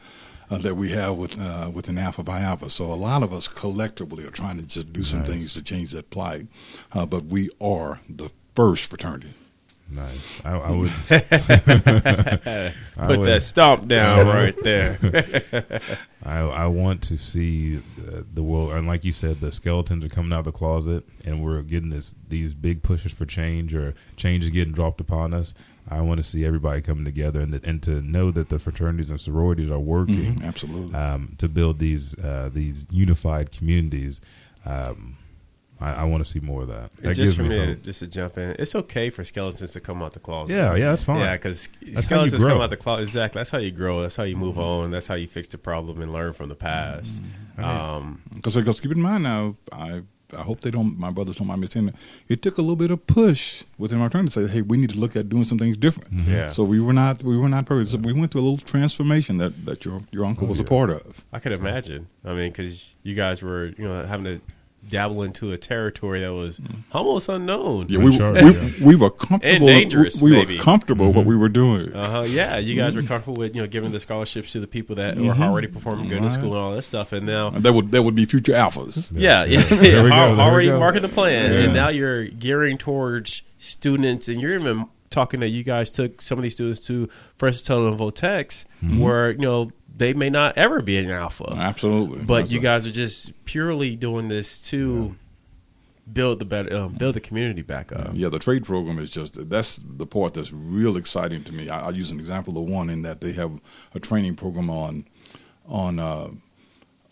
uh, 0.50 0.58
that 0.60 0.76
we 0.76 0.92
have 0.92 1.18
with 1.18 1.40
uh, 1.40 1.70
within 1.74 1.98
Alpha 1.98 2.24
Phi 2.24 2.42
Alpha. 2.42 2.70
So 2.70 2.86
a 2.86 2.96
lot 2.96 3.24
of 3.24 3.32
us 3.34 3.48
collectively 3.48 4.26
are 4.26 4.32
trying 4.32 4.58
to 4.60 4.66
just 4.68 4.92
do 4.94 5.04
some 5.04 5.20
Nice. 5.20 5.30
things 5.30 5.54
to 5.56 5.64
change 5.64 5.92
that 5.92 6.10
plight. 6.10 6.48
Uh, 6.92 7.06
but 7.06 7.26
we 7.26 7.50
are 7.62 8.02
the 8.10 8.32
first 8.56 8.90
fraternity. 8.90 9.34
Nice. 9.90 10.42
I, 10.44 10.52
I 10.58 10.72
would 10.72 10.92
I 11.12 12.74
Put 12.96 13.20
would- 13.20 13.28
that 13.28 13.44
stomp 13.44 13.88
down 13.88 14.28
right 14.28 14.56
there. 14.64 14.98
I, 16.26 16.40
I 16.40 16.68
want 16.68 17.02
to 17.04 17.18
see 17.18 17.78
uh, 17.78 18.22
the 18.34 18.42
world, 18.44 18.72
and 18.72 18.88
like 18.88 19.04
you 19.04 19.12
said, 19.12 19.40
the 19.42 19.52
skeletons 19.52 20.06
are 20.06 20.10
coming 20.10 20.32
out 20.34 20.40
of 20.40 20.46
the 20.46 20.52
closet, 20.52 21.04
and 21.26 21.44
we're 21.44 21.62
getting 21.62 21.90
this 21.90 22.16
these 22.30 22.54
big 22.54 22.82
pushes 22.82 23.12
for 23.12 23.26
change, 23.26 23.74
or 23.76 23.94
change 24.16 24.46
is 24.46 24.50
getting 24.52 24.74
dropped 24.74 25.02
upon 25.02 25.34
us. 25.34 25.54
I 25.90 26.02
want 26.02 26.18
to 26.20 26.24
see 26.24 26.46
everybody 26.46 26.82
coming 26.82 27.06
together, 27.06 27.42
and 27.42 27.54
and 27.64 27.84
to 27.84 28.02
know 28.02 28.32
that 28.32 28.50
the 28.50 28.58
fraternities 28.60 29.10
and 29.12 29.20
sororities 29.20 29.70
are 29.70 29.80
working 29.80 30.36
Mhm, 30.36 30.44
absolutely. 30.46 30.96
um, 30.96 31.36
to 31.38 31.48
build 31.50 31.80
these 31.80 32.18
uh, 32.20 32.50
these 32.54 32.88
unified 32.90 33.52
communities. 33.52 34.22
Um, 34.66 35.18
I, 35.82 35.92
I 35.92 36.04
want 36.06 36.24
to 36.24 36.30
see 36.32 36.40
more 36.40 36.62
of 36.62 36.70
that. 36.70 36.92
That 37.02 37.16
just 37.16 37.36
for 37.36 37.44
me 37.44 37.50
me, 37.50 37.56
to, 37.58 37.66
hope. 37.66 37.82
just 37.84 38.00
to 38.00 38.08
jump 38.08 38.38
in, 38.38 38.56
it's 38.58 38.74
okay 38.76 39.10
for 39.10 39.26
skeletons 39.26 39.74
to 39.74 39.82
come 39.82 40.02
out 40.02 40.14
the 40.14 40.20
closet. 40.20 40.54
Yeah, 40.56 40.74
yeah, 40.76 40.92
that's 40.92 41.04
fine. 41.04 41.20
Yeah, 41.20 41.36
because 41.36 41.68
That's 41.82 42.06
how 42.08 42.24
you 42.24 42.30
skeletons 42.30 42.44
come 42.46 42.62
out 42.62 42.70
the 42.70 42.78
closet. 42.78 43.04
Exactly. 43.04 43.40
That's 43.40 43.50
how 43.50 43.58
you 43.58 43.72
grow. 43.72 44.02
That's 44.02 44.16
how 44.16 44.24
you 44.24 44.38
move 44.38 44.58
on. 44.58 44.92
That's 44.92 45.08
how 45.08 45.16
you 45.16 45.28
fix 45.28 45.50
the 45.50 45.58
problem 45.58 46.02
and 46.02 46.14
learn 46.14 46.32
from 46.34 46.48
the 46.48 46.56
past. 46.56 47.22
Um, 47.58 48.22
Because 48.34 48.56
because 48.56 48.80
keep 48.80 48.92
in 48.94 49.02
mind 49.02 49.24
now, 49.24 49.56
I 49.74 50.04
I 50.36 50.42
hope 50.42 50.62
they 50.62 50.72
don't. 50.72 50.98
My 50.98 51.12
brothers 51.12 51.38
don't 51.38 51.48
mind 51.48 51.62
me 51.62 51.68
saying 51.68 51.88
that 51.88 51.96
it 52.28 52.42
took 52.42 52.58
a 52.58 52.62
little 52.62 52.76
bit 52.76 52.92
of 52.92 53.06
push 53.08 53.64
within 53.78 54.02
our 54.02 54.10
turn 54.10 54.26
to 54.26 54.32
say, 54.32 54.48
hey, 54.48 54.62
we 54.62 54.78
need 54.78 54.92
to 54.92 54.98
look 54.98 55.16
at 55.16 55.30
doing 55.30 55.44
some 55.44 55.58
things 55.58 55.78
different. 55.78 56.14
Mm-hmm. 56.14 56.32
Yeah. 56.32 56.52
So 56.52 56.64
we 56.64 56.80
were 56.80 56.94
not 56.94 57.24
we 57.24 57.38
were 57.38 57.50
not 57.50 57.66
perfect. 57.66 57.92
So 57.92 57.98
we 57.98 58.14
went 58.14 58.32
through 58.32 58.42
a 58.42 58.48
little 58.48 58.58
transformation 58.58 59.38
that 59.38 59.66
that 59.66 59.86
your 59.86 60.02
your 60.12 60.26
uncle 60.26 60.48
oh, 60.48 60.50
was 60.50 60.60
a 60.60 60.64
part 60.64 60.90
of. 60.90 61.26
I 61.32 61.40
could 61.40 61.52
imagine. 61.52 62.08
I 62.26 62.34
mean, 62.34 62.52
because 62.52 62.90
you 63.04 63.16
guys 63.16 63.42
were, 63.42 63.68
you 63.78 63.88
know, 63.88 64.06
having 64.06 64.26
to 64.26 64.42
dabble 64.88 65.24
into 65.24 65.52
a 65.52 65.58
territory 65.58 66.22
that 66.22 66.34
was 66.34 66.60
mm. 66.60 66.84
almost 66.92 67.30
unknown. 67.30 67.88
Yeah, 67.90 68.00
we, 68.00 68.16
Sure, 68.16 68.34
we, 68.34 68.40
yeah. 68.40 68.70
we 68.82 68.96
were 68.96 69.10
comfortable. 69.10 69.56
And 69.56 69.66
dangerous, 69.66 70.22
we, 70.22 70.32
we 70.32 70.58
were 70.58 70.64
comfortable 70.64 71.08
what 71.08 71.22
mm-hmm. 71.22 71.30
we 71.30 71.38
were 71.38 71.50
doing. 71.50 71.94
Uh 71.94 72.10
huh. 72.10 72.22
Yeah, 72.24 72.58
you 72.58 72.76
guys 72.76 72.96
were 72.96 73.02
mm-hmm. 73.02 73.08
comfortable 73.08 73.40
with 73.42 73.56
you 73.56 73.62
know 73.62 73.68
giving 73.68 73.92
the 73.92 74.00
scholarships 74.00 74.52
to 74.54 74.60
the 74.60 74.68
people 74.68 74.96
that 74.98 75.16
were 75.18 75.24
mm-hmm. 75.24 75.44
already 75.44 75.68
performing 75.68 76.10
good 76.10 76.24
in 76.24 76.32
school 76.32 76.54
and 76.54 76.62
all 76.62 76.76
that 76.76 76.84
stuff, 76.84 77.12
and 77.12 77.26
now 77.26 77.48
And 77.48 77.64
that 77.64 77.74
would 77.74 77.92
that 77.92 78.04
would 78.04 78.16
be 78.16 78.26
future 78.26 78.54
alphas. 78.54 79.12
yeah, 79.16 79.44
yeah, 79.46 79.62
There 79.64 80.04
we 80.04 80.10
yeah, 80.10 80.30
go, 80.30 80.36
there 80.36 80.36
we 80.36 80.42
already 80.42 80.68
go. 80.68 80.80
marking 80.80 81.02
the 81.02 81.10
plan, 81.10 81.52
Yeah. 81.52 81.60
and 81.60 81.74
now 81.74 81.90
you're 81.90 82.26
gearing 82.26 82.78
towards 82.78 83.42
students, 83.58 84.28
and 84.28 84.42
you're 84.42 84.56
even 84.60 84.88
talking 85.14 85.40
that 85.40 85.50
you 85.50 85.64
guys 85.64 85.92
took 85.92 86.22
some 86.22 86.38
of 86.40 86.44
these 86.44 86.54
students 86.54 86.82
to 86.88 87.08
First 87.38 87.70
and 87.70 87.96
vo-techs, 87.98 88.66
Mm-hmm. 88.84 89.00
where 89.00 89.32
you 89.32 89.38
know 89.38 89.70
they 89.96 90.14
may 90.14 90.30
not 90.30 90.58
ever 90.58 90.82
be 90.82 90.98
an 90.98 91.10
alpha, 91.10 91.54
Absolutely. 91.56 92.26
but 92.26 92.52
you 92.52 92.60
guys 92.60 92.86
are 92.88 92.92
just 92.92 93.32
purely 93.46 93.96
doing 93.96 94.28
this 94.28 94.62
to 94.70 95.16
build 96.12 96.40
the 96.40 96.46
better, 96.46 96.76
um, 96.76 96.94
build 96.94 97.16
the 97.16 97.22
community 97.22 97.62
back 97.62 97.92
up. 97.94 98.10
Yeah, 98.14 98.28
the 98.30 98.40
trade 98.40 98.66
program 98.66 99.00
is 99.00 99.10
just 99.12 99.50
that's 99.50 99.78
the 99.78 100.06
part 100.06 100.34
that's 100.34 100.52
real 100.52 100.98
exciting 100.98 101.44
to 101.46 101.54
me. 101.54 101.70
I, 101.70 101.88
I 101.88 101.90
use 101.92 102.12
an 102.12 102.20
example 102.20 102.58
of 102.58 102.70
one 102.70 102.90
in 102.90 103.04
that 103.04 103.22
they 103.22 103.32
have 103.34 103.52
a 103.96 104.00
training 104.00 104.36
program 104.36 104.70
on 104.70 105.06
on 105.66 106.00
uh, 106.00 106.28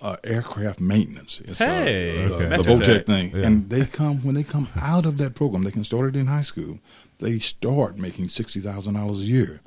uh, 0.01 0.17
aircraft 0.25 0.81
maintenance. 0.81 1.39
It's 1.45 1.59
Hey, 1.59 2.25
uh, 2.25 2.27
the, 2.27 2.33
okay. 2.35 2.57
the. 2.57 2.63
vo-tech 2.63 3.05
thing, 3.05 3.31
Yeah. 3.33 3.45
and 3.45 3.69
they 3.69 3.85
come 3.85 4.17
when 4.23 4.35
they 4.35 4.43
come 4.43 4.67
out 4.81 5.05
of 5.05 5.17
that 5.19 5.35
program. 5.35 5.63
They 5.63 5.71
can 5.71 5.83
start 5.85 6.09
it 6.15 6.19
in 6.19 6.25
high 6.27 6.41
school. 6.41 6.79
They 7.21 7.39
start 7.39 7.97
making 7.97 8.27
sixty 8.27 8.59
thousand 8.59 8.95
dollars 8.95 9.19
a 9.21 9.25
year. 9.25 9.61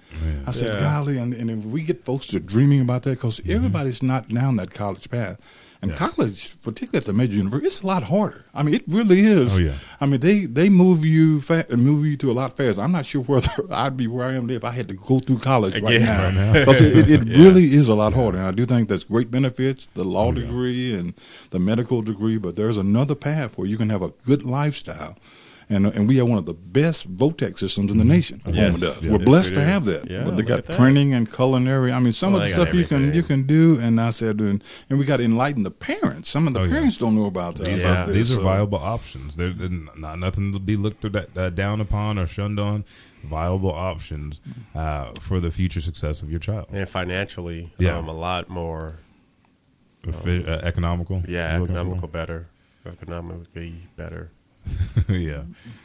I 0.47 0.51
said, 0.53 0.75
Yeah. 0.75 0.81
golly, 0.81 1.19
and, 1.19 1.33
and 1.35 1.51
if 1.51 1.65
we 1.65 1.83
get 1.83 2.05
folks 2.05 2.27
to 2.29 2.39
dreaming 2.41 2.81
about 2.81 3.03
that, 3.05 3.11
because 3.13 3.41
everybody's 3.49 4.03
not 4.03 4.29
down 4.29 4.57
that 4.57 4.71
college 4.73 5.09
path. 5.11 5.39
And 5.83 5.91
Mm-hmm. 5.93 6.03
Yeah. 6.03 6.11
college, 6.17 6.61
particularly 6.63 6.99
at 7.03 7.05
the 7.07 7.13
major 7.13 7.37
university, 7.37 7.67
it's 7.67 7.83
a 7.83 7.87
lot 7.87 8.05
harder. 8.05 8.47
I 8.55 8.63
mean, 8.63 8.75
it 8.75 8.85
really 8.89 9.21
is. 9.21 9.57
Oh, 9.59 9.63
yeah. 9.63 9.75
I 10.01 10.07
mean, 10.07 10.21
they 10.21 10.47
they 10.47 10.69
move 10.71 11.05
you 11.05 11.43
fa- 11.43 11.67
move 11.77 12.07
you 12.07 12.17
to 12.19 12.31
a 12.31 12.37
lot 12.41 12.57
faster. 12.57 12.81
I'm 12.81 12.93
not 12.93 13.05
sure 13.05 13.21
whether 13.23 13.51
I'd 13.71 13.97
be 13.97 14.07
where 14.07 14.25
I 14.27 14.33
am 14.35 14.49
if 14.49 14.65
I 14.65 14.71
had 14.71 14.89
to 14.89 14.95
go 14.95 15.19
through 15.19 15.41
college 15.41 15.79
right 15.83 15.97
Again. 15.97 16.07
now. 16.07 16.23
Right 16.25 16.35
now. 16.35 16.53
Because 16.55 16.81
it, 16.81 17.11
it 17.11 17.25
really 17.45 17.75
is 17.75 17.89
a 17.89 17.95
lot 17.95 18.15
harder. 18.15 18.39
And 18.39 18.47
I 18.47 18.53
do 18.53 18.65
think 18.65 18.89
there's 18.89 19.05
great 19.05 19.31
benefits, 19.31 19.87
the 19.95 20.05
law 20.05 20.33
degree 20.33 20.95
and 20.95 21.13
the 21.51 21.59
medical 21.59 22.01
degree, 22.03 22.39
but 22.39 22.57
there's 22.57 22.79
another 22.79 23.15
path 23.17 23.59
where 23.59 23.69
you 23.69 23.77
can 23.77 23.91
have 23.91 24.03
a 24.03 24.13
good 24.25 24.43
lifestyle 24.43 25.19
and 25.71 25.87
and 25.87 26.09
we 26.09 26.17
have 26.17 26.29
one 26.29 26.39
of 26.39 26.47
the 26.47 26.55
best 26.55 27.05
vo-tech 27.07 27.57
systems 27.59 27.91
in 27.91 27.99
the 27.99 28.05
nation. 28.05 28.39
Mm-hmm. 28.41 28.55
Yes. 28.57 28.71
Home 28.73 28.81
does. 28.81 29.03
Yeah. 29.03 29.11
We're 29.13 29.19
Yes, 29.19 29.25
blessed 29.27 29.51
we 29.53 29.57
to 29.57 29.65
have 29.65 29.85
that. 29.87 30.11
Yeah, 30.11 30.25
but 30.25 30.37
they 30.37 30.43
got 30.43 30.59
at 30.61 30.77
printing 30.77 31.15
and 31.15 31.31
culinary. 31.33 31.93
I 31.93 32.01
mean, 32.01 32.13
some 32.13 32.33
Well, 32.33 32.43
of 32.43 32.49
the 32.49 32.51
they 32.53 32.57
got 32.57 32.69
stuff 32.69 32.75
you 32.75 32.85
can 32.87 33.15
you 33.15 33.23
can 33.23 33.45
do. 33.45 33.79
And 33.81 34.01
I 34.01 34.11
said, 34.11 34.41
and, 34.41 34.63
and 34.91 34.99
we 34.99 35.05
got 35.05 35.19
to 35.19 35.25
enlighten 35.25 35.63
the 35.63 35.71
parents. 35.71 36.29
Some 36.31 36.47
of 36.47 36.55
the 36.55 36.61
Oh, 36.61 36.65
yeah. 36.65 36.73
parents 36.73 36.99
don't 36.99 37.15
know 37.15 37.27
about 37.27 37.57
that. 37.57 37.67
These, 37.67 37.79
Yeah. 37.83 38.03
are, 38.03 38.07
these 38.07 38.31
are 38.33 38.35
so- 38.37 38.43
viable 38.43 38.79
options. 38.79 39.37
They're, 39.37 39.53
they're 39.53 39.69
not 39.97 40.19
nothing 40.19 40.53
to 40.53 40.59
be 40.59 40.77
looked 40.77 41.05
at, 41.05 41.37
uh, 41.37 41.51
down 41.51 41.81
upon 41.81 42.19
or 42.19 42.27
shunned 42.27 42.59
on. 42.61 42.85
Viable 43.23 43.73
options 43.73 44.43
uh, 44.75 45.13
for 45.19 45.41
the 45.41 45.51
future 45.51 45.81
success 45.81 46.21
of 46.21 46.31
your 46.31 46.39
child. 46.41 46.67
and 46.73 46.87
financially, 46.87 47.73
Yeah. 47.79 47.97
um, 47.97 48.07
a 48.09 48.13
lot 48.13 48.49
more. 48.51 48.97
Effi- 50.07 50.45
uh, 50.47 50.59
economical. 50.59 51.23
Yeah, 51.27 51.57
you're 51.57 51.65
economical 51.65 52.09
better, 52.09 52.49
economically 52.85 53.89
better. 53.97 54.31
yeah, 55.09 55.43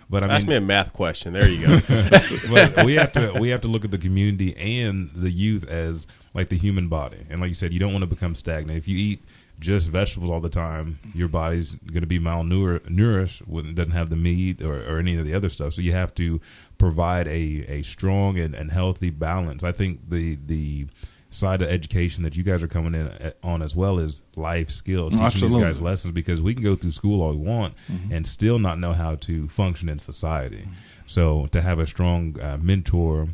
but 0.10 0.24
I 0.24 0.36
Ask 0.36 0.46
mean, 0.46 0.52
me 0.52 0.56
a 0.58 0.62
math 0.62 0.94
question. 0.94 1.34
There 1.34 1.48
you 1.50 1.68
go. 1.68 1.80
but 2.50 2.86
we 2.86 2.96
have 2.96 3.12
to 3.14 3.34
we 3.40 3.50
have 3.50 3.62
to 3.62 3.68
look 3.68 3.86
at 3.86 3.92
the 3.92 3.98
community 3.98 4.56
and 4.58 5.12
the 5.14 5.32
youth 5.32 5.68
as 5.68 6.08
like 6.34 6.50
the 6.50 6.58
human 6.58 6.88
body. 6.88 7.26
And 7.30 7.42
like 7.42 7.50
you 7.50 7.56
said, 7.56 7.74
you 7.74 7.80
don't 7.80 7.92
want 7.92 8.04
to 8.04 8.08
become 8.08 8.36
stagnant. 8.36 8.78
If 8.78 8.88
you 8.88 8.98
eat 8.98 9.24
just 9.60 9.90
vegetables 9.90 10.32
all 10.32 10.40
the 10.40 10.50
time, 10.50 11.00
your 11.14 11.28
body's 11.28 11.76
going 11.76 12.02
to 12.02 12.08
be 12.08 12.20
malnourished 12.20 13.48
when 13.48 13.66
it 13.68 13.76
doesn't 13.76 13.92
have 13.92 14.10
the 14.10 14.16
meat 14.16 14.62
or, 14.62 14.76
or 14.90 15.00
any 15.00 15.18
of 15.18 15.26
the 15.26 15.34
other 15.34 15.50
stuff. 15.50 15.74
So 15.74 15.82
you 15.82 15.92
have 15.92 16.16
to 16.16 16.40
provide 16.78 17.28
a, 17.28 17.66
a 17.68 17.82
strong 17.82 18.38
and, 18.40 18.56
and 18.56 18.72
healthy 18.72 19.10
balance. 19.10 19.64
I 19.64 19.72
think 19.72 20.10
the 20.10 20.38
the 20.46 20.88
side 21.32 21.62
of 21.62 21.70
education 21.70 22.24
that 22.24 22.36
you 22.36 22.44
guys 22.44 22.64
are 22.64 22.68
coming 22.68 22.96
in 22.96 23.08
at- 23.08 23.38
on 23.44 23.62
as 23.62 23.76
well 23.76 24.00
is 24.00 24.24
life 24.36 24.70
skills. 24.72 25.12
Teaching 25.14 25.26
Absolutely. 25.26 25.60
these 25.60 25.74
guys 25.76 25.82
lessons 25.82 26.14
because 26.14 26.42
we 26.42 26.54
can 26.56 26.64
go 26.64 26.76
through 26.76 26.92
school 26.92 27.22
all 27.22 27.32
we 27.32 27.38
want 27.38 27.76
and 28.10 28.26
still 28.26 28.58
not 28.60 28.80
know 28.80 28.94
how 28.94 29.16
to 29.16 29.48
function 29.48 29.90
in 29.90 30.00
society. 30.00 30.68
So 31.06 31.48
to 31.52 31.62
have 31.62 31.80
a 31.80 31.86
strong 31.88 32.40
uh, 32.40 32.58
mentor 32.62 33.30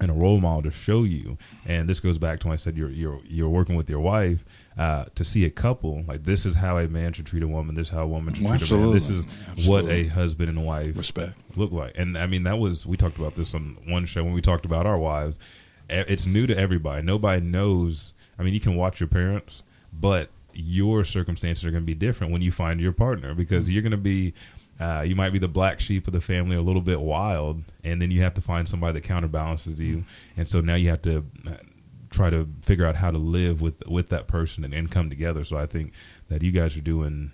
and 0.00 0.10
a 0.10 0.14
role 0.14 0.40
model 0.40 0.62
to 0.62 0.70
show 0.72 1.04
you, 1.04 1.38
and 1.64 1.88
this 1.88 2.00
goes 2.00 2.18
back 2.18 2.40
to 2.40 2.48
when 2.48 2.54
I 2.54 2.56
said 2.56 2.76
you're 2.76 2.90
you're 2.90 3.20
you're 3.24 3.48
working 3.48 3.76
with 3.76 3.88
your 3.88 4.00
wife 4.00 4.44
uh, 4.76 5.04
to 5.14 5.22
see 5.22 5.44
a 5.44 5.50
couple 5.50 6.02
like 6.08 6.24
this 6.24 6.44
is 6.44 6.56
how 6.56 6.76
a 6.78 6.88
man 6.88 7.12
should 7.12 7.26
treat 7.26 7.42
a 7.44 7.48
woman. 7.48 7.76
This 7.76 7.86
is 7.86 7.92
how 7.94 8.02
a 8.02 8.06
woman 8.08 8.34
should 8.34 8.44
Well, 8.44 8.58
treat 8.58 8.70
a 8.72 8.76
man. 8.76 8.92
This 8.92 9.08
is 9.08 9.26
absolutely. 9.50 9.68
what 9.68 9.90
a 9.92 10.08
husband 10.08 10.48
and 10.48 10.66
wife 10.66 10.96
Respect. 10.96 11.34
look 11.56 11.70
like. 11.72 11.92
And 11.96 12.18
I 12.18 12.26
mean, 12.26 12.42
that 12.42 12.58
was 12.58 12.84
we 12.84 12.96
talked 12.96 13.16
about 13.16 13.36
this 13.36 13.54
on 13.54 13.76
one 13.86 14.04
show 14.06 14.24
when 14.24 14.32
we 14.32 14.42
talked 14.42 14.64
about 14.66 14.86
our 14.86 14.98
wives. 14.98 15.38
It's 15.92 16.26
new 16.26 16.46
to 16.46 16.56
everybody. 16.56 17.02
Nobody 17.02 17.40
knows. 17.40 18.14
I 18.38 18.42
mean, 18.42 18.54
you 18.54 18.60
can 18.60 18.76
watch 18.76 19.00
your 19.00 19.08
parents, 19.08 19.62
but 19.92 20.30
your 20.54 21.04
circumstances 21.04 21.64
are 21.64 21.70
going 21.70 21.82
to 21.82 21.86
be 21.86 21.94
different 21.94 22.32
when 22.32 22.42
you 22.42 22.52
find 22.52 22.80
your 22.80 22.92
partner 22.92 23.34
because 23.34 23.70
you're 23.70 23.82
going 23.82 23.92
to 23.92 23.96
be. 23.96 24.34
Uh, 24.80 25.02
you 25.02 25.14
might 25.14 25.30
be 25.30 25.38
the 25.38 25.46
black 25.46 25.78
sheep 25.78 26.08
of 26.08 26.12
the 26.12 26.20
family, 26.20 26.56
a 26.56 26.62
little 26.62 26.80
bit 26.80 27.00
wild, 27.00 27.62
and 27.84 28.02
then 28.02 28.10
you 28.10 28.22
have 28.22 28.34
to 28.34 28.40
find 28.40 28.68
somebody 28.68 28.94
that 28.94 29.06
counterbalances 29.06 29.78
you. 29.78 30.04
And 30.36 30.48
so 30.48 30.60
now 30.60 30.74
you 30.74 30.88
have 30.88 31.02
to 31.02 31.24
uh, 31.46 31.52
try 32.10 32.30
to 32.30 32.48
figure 32.62 32.86
out 32.86 32.96
how 32.96 33.10
to 33.10 33.18
live 33.18 33.60
with 33.60 33.86
with 33.86 34.08
that 34.08 34.26
person 34.26 34.64
and, 34.64 34.74
and 34.74 34.90
come 34.90 35.08
together. 35.10 35.44
So 35.44 35.56
I 35.56 35.66
think 35.66 35.92
that 36.28 36.42
you 36.42 36.50
guys 36.50 36.76
are 36.76 36.80
doing 36.80 37.30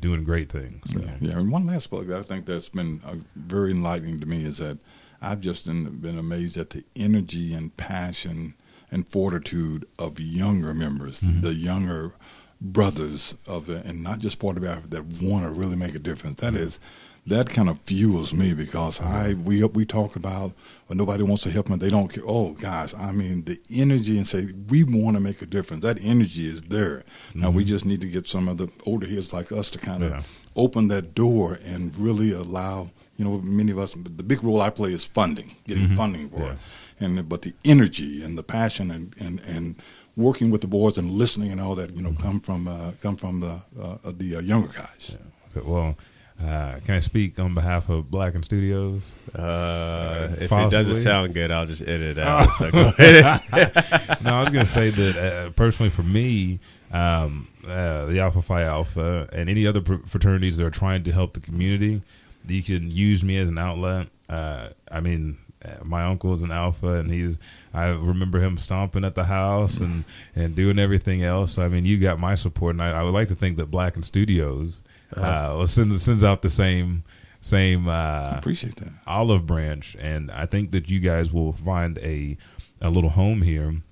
doing 0.00 0.24
great 0.24 0.50
things. 0.50 0.82
So. 0.92 1.00
Yeah, 1.00 1.14
yeah. 1.20 1.38
And 1.38 1.50
one 1.50 1.66
last 1.66 1.88
book 1.88 2.06
that 2.08 2.18
I 2.18 2.22
think 2.22 2.46
that's 2.46 2.68
been 2.68 3.00
uh, 3.04 3.16
very 3.36 3.70
enlightening 3.70 4.20
to 4.20 4.26
me 4.26 4.44
is 4.44 4.58
that 4.58 4.78
I've 5.22 5.40
just 5.40 5.66
been, 5.66 6.18
amazed 6.18 6.56
at 6.56 6.70
the 6.70 6.84
energy 6.96 7.54
and 7.54 7.74
passion 7.76 8.54
and 8.90 9.08
fortitude 9.08 9.86
of 9.98 10.18
younger 10.18 10.74
members, 10.74 11.20
mm-hmm. 11.20 11.40
the 11.40 11.54
younger 11.54 12.12
brothers 12.60 13.36
of 13.46 13.70
it, 13.70 13.86
and 13.86 14.02
not 14.02 14.18
just 14.18 14.38
part 14.40 14.56
of 14.56 14.64
Africa 14.64 14.88
that 14.88 15.22
want 15.22 15.44
to 15.44 15.52
really 15.52 15.76
make 15.76 15.94
a 15.94 16.00
difference. 16.00 16.40
That 16.40 16.54
mm-hmm. 16.54 16.64
is. 16.64 16.80
That 17.24 17.48
kind 17.48 17.68
of 17.68 17.78
fuels 17.82 18.34
me 18.34 18.52
because 18.52 18.98
mm-hmm. 18.98 19.12
I 19.12 19.34
we 19.34 19.62
we 19.62 19.84
talk 19.86 20.16
about 20.16 20.54
when 20.88 20.98
nobody 20.98 21.22
wants 21.22 21.44
to 21.44 21.52
help 21.52 21.68
them 21.68 21.78
they 21.78 21.88
don't 21.88 22.08
care. 22.08 22.24
Oh 22.26 22.54
guys, 22.54 22.94
I 22.94 23.12
mean 23.12 23.44
the 23.44 23.60
energy 23.70 24.16
and 24.16 24.26
say 24.26 24.48
we 24.70 24.82
want 24.82 25.16
to 25.16 25.22
make 25.22 25.40
a 25.40 25.46
difference. 25.46 25.84
That 25.84 26.00
energy 26.02 26.48
is 26.48 26.64
there. 26.64 27.04
Now 27.32 27.50
we 27.50 27.62
just 27.64 27.84
need 27.84 28.00
to 28.00 28.08
get 28.08 28.26
some 28.26 28.48
of 28.48 28.58
the 28.58 28.66
older 28.86 29.06
heads 29.06 29.32
like 29.32 29.52
us 29.52 29.70
to 29.70 29.78
kind 29.78 30.02
of 30.02 30.10
Yeah. 30.10 30.22
open 30.56 30.88
that 30.88 31.14
door 31.14 31.60
and 31.62 31.96
really 31.96 32.32
allow 32.32 32.90
you 33.22 33.28
know 33.30 33.38
many 33.44 33.70
of 33.70 33.78
us 33.78 33.94
the 33.94 34.24
big 34.24 34.42
role 34.42 34.60
I 34.60 34.70
play 34.70 34.90
is 34.92 35.04
funding 35.06 35.54
getting 35.68 35.94
funding 35.96 36.28
for 36.28 36.50
it. 36.52 36.58
And 37.00 37.28
but 37.28 37.42
the 37.42 37.52
energy 37.64 38.22
and 38.24 38.36
the 38.36 38.42
passion 38.42 38.90
and 38.90 39.14
and 39.20 39.40
and 39.40 39.76
working 40.16 40.50
with 40.50 40.60
the 40.60 40.66
boys 40.66 40.98
and 40.98 41.10
listening 41.10 41.50
and 41.52 41.60
all 41.60 41.74
that 41.76 41.94
you 41.96 42.02
know 42.02 42.14
come 42.20 42.40
from 42.40 42.66
uh, 42.68 42.92
come 43.00 43.16
from 43.16 43.40
the 43.40 43.62
uh, 43.80 44.12
the 44.16 44.36
uh, 44.36 44.40
younger 44.40 44.68
guys. 44.68 45.16
Okay, 45.56 45.66
Well, 45.66 45.96
uh, 46.42 46.80
can 46.84 46.94
I 46.96 46.98
speak 47.00 47.38
on 47.38 47.54
behalf 47.54 47.88
of 47.88 48.10
Blacken 48.10 48.42
Studios? 48.42 49.02
Uh, 49.34 50.28
if 50.38 50.50
it 50.52 50.70
doesn't 50.70 50.96
sound 50.96 51.34
good, 51.34 51.50
I'll 51.50 51.66
just 51.66 51.82
edit 51.82 52.18
it 52.18 52.18
out. 52.18 52.50
so 52.52 52.70
go 52.70 52.88
ahead. 52.98 53.42
no, 54.24 54.34
I 54.36 54.40
was 54.40 54.48
going 54.50 54.64
to 54.66 54.72
say 54.72 54.90
that 54.90 55.16
uh, 55.16 55.50
personally 55.50 55.90
for 55.90 56.02
me, 56.02 56.58
um, 56.92 57.48
uh, 57.64 58.06
the 58.06 58.20
Alpha 58.20 58.42
Phi 58.42 58.62
Alpha 58.64 59.28
and 59.32 59.48
any 59.48 59.66
other 59.66 59.82
fraternities 60.06 60.56
that 60.56 60.66
are 60.66 60.70
trying 60.70 61.04
to 61.04 61.12
help 61.12 61.34
the 61.34 61.40
community, 61.40 62.02
you 62.48 62.62
can 62.62 62.90
use 62.90 63.22
me 63.22 63.38
as 63.38 63.48
an 63.48 63.58
outlet. 63.58 64.08
Uh, 64.28 64.68
I 64.90 65.00
mean, 65.00 65.38
uh, 65.64 65.84
my 65.84 66.04
uncle 66.04 66.32
is 66.32 66.42
an 66.42 66.52
Alpha, 66.52 66.94
and 66.94 67.10
he's. 67.10 67.38
I 67.74 67.86
remember 67.86 68.40
him 68.40 68.58
stomping 68.58 69.04
at 69.04 69.14
the 69.14 69.24
house 69.24 69.78
and 69.78 70.04
and 70.34 70.54
doing 70.54 70.78
everything 70.78 71.22
else. 71.22 71.52
So, 71.52 71.62
I 71.62 71.68
mean, 71.68 71.84
you 71.84 71.98
got 71.98 72.18
my 72.18 72.34
support, 72.34 72.74
and 72.74 72.82
I, 72.82 72.90
I 72.90 73.02
would 73.02 73.14
like 73.14 73.28
to 73.28 73.34
think 73.34 73.56
that 73.58 73.70
Blacken 73.70 74.02
Studios 74.02 74.82
uh, 75.16 75.54
well, 75.56 75.66
sends 75.66 76.02
sends 76.02 76.24
out 76.24 76.42
the 76.42 76.48
same 76.48 77.02
same. 77.40 77.88
Uh, 77.88 78.34
appreciate 78.36 78.76
that 78.76 78.88
olive 79.06 79.46
branch 79.46 79.96
and 80.00 80.30
i 80.30 80.46
think 80.46 80.70
that 80.70 80.88
you 80.88 81.00
guys 81.00 81.32
will 81.32 81.52
find 81.52 81.98
a 81.98 82.36
a 82.80 82.90
little 82.90 83.10
home 83.10 83.42
here 83.42 83.82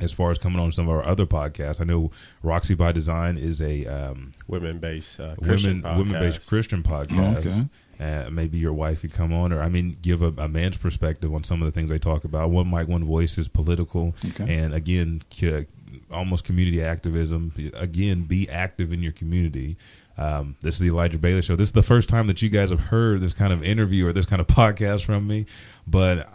as 0.00 0.12
far 0.12 0.30
as 0.30 0.38
coming 0.38 0.60
on 0.60 0.70
some 0.70 0.88
of 0.88 0.94
our 0.94 1.04
other 1.04 1.26
podcasts 1.26 1.80
i 1.80 1.84
know 1.84 2.10
roxy 2.42 2.74
by 2.74 2.92
design 2.92 3.36
is 3.36 3.60
a 3.62 3.86
um, 3.86 4.32
women 4.46 4.78
based 4.78 5.18
uh, 5.20 5.34
women 5.38 5.44
Christian 5.48 5.82
women 5.82 6.12
based 6.20 6.40
podcast. 6.40 6.48
christian 6.48 6.82
podcast 6.82 7.38
okay. 7.38 7.64
Uh, 8.00 8.28
maybe 8.30 8.58
your 8.58 8.72
wife 8.72 9.00
could 9.00 9.12
come 9.12 9.32
on 9.32 9.52
or 9.52 9.60
i 9.62 9.68
mean 9.68 9.96
give 10.02 10.22
a, 10.22 10.28
a 10.42 10.48
man's 10.48 10.76
perspective 10.76 11.34
on 11.34 11.42
some 11.44 11.60
of 11.62 11.66
the 11.66 11.72
things 11.72 11.90
they 11.90 11.98
talk 11.98 12.24
about 12.24 12.50
one 12.50 12.70
mic 12.70 12.86
one 12.88 13.04
voice 13.04 13.38
is 13.38 13.48
political 13.48 14.14
Okay. 14.30 14.56
and 14.58 14.72
again 14.74 15.20
c- 15.32 15.66
almost 16.12 16.44
community 16.44 16.82
activism 16.82 17.52
again 17.74 18.22
be 18.22 18.48
active 18.48 18.92
in 18.92 19.02
your 19.02 19.12
community 19.12 19.76
um, 20.16 20.56
this 20.62 20.74
is 20.74 20.80
the 20.80 20.88
Elijah 20.88 21.16
Bailey 21.16 21.42
Show. 21.42 21.54
This 21.54 21.68
is 21.68 21.72
the 21.74 21.82
first 21.84 22.08
time 22.08 22.26
that 22.26 22.42
you 22.42 22.48
guys 22.48 22.70
have 22.70 22.80
heard 22.80 23.20
this 23.20 23.32
kind 23.32 23.52
of 23.52 23.62
interview 23.62 24.04
or 24.04 24.12
this 24.12 24.26
kind 24.26 24.40
of 24.40 24.46
podcast 24.48 25.04
from 25.04 25.28
me, 25.28 25.46
but 25.86 26.28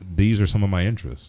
these 0.00 0.40
are 0.40 0.46
some 0.46 0.62
of 0.62 0.70
my 0.70 0.82
interests. 0.86 1.28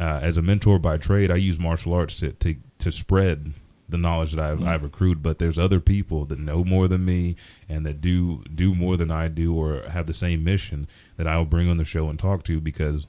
Uh, 0.00 0.04
as 0.22 0.38
a 0.38 0.42
mentor 0.42 0.78
by 0.78 0.96
trade, 0.96 1.30
I 1.30 1.34
use 1.34 1.58
martial 1.58 1.92
arts 1.92 2.16
to 2.20 2.32
to, 2.32 2.56
to 2.78 2.90
spread 2.90 3.52
the 3.88 3.98
knowledge 3.98 4.32
that 4.32 4.40
I've, 4.40 4.58
mm-hmm. 4.58 4.68
I've 4.68 4.84
accrued. 4.84 5.22
But 5.22 5.38
there's 5.38 5.58
other 5.58 5.80
people 5.80 6.24
that 6.26 6.38
know 6.38 6.64
more 6.64 6.88
than 6.88 7.04
me 7.04 7.36
and 7.68 7.84
that 7.86 8.00
do 8.00 8.44
do 8.54 8.74
more 8.74 8.96
than 8.96 9.10
I 9.10 9.28
do 9.28 9.54
or 9.54 9.82
have 9.88 10.06
the 10.06 10.14
same 10.14 10.44
mission 10.44 10.88
that 11.16 11.26
I 11.26 11.36
will 11.36 11.44
bring 11.44 11.68
on 11.68 11.78
the 11.78 11.84
show 11.84 12.08
and 12.08 12.18
talk 12.18 12.44
to 12.44 12.60
because 12.60 13.06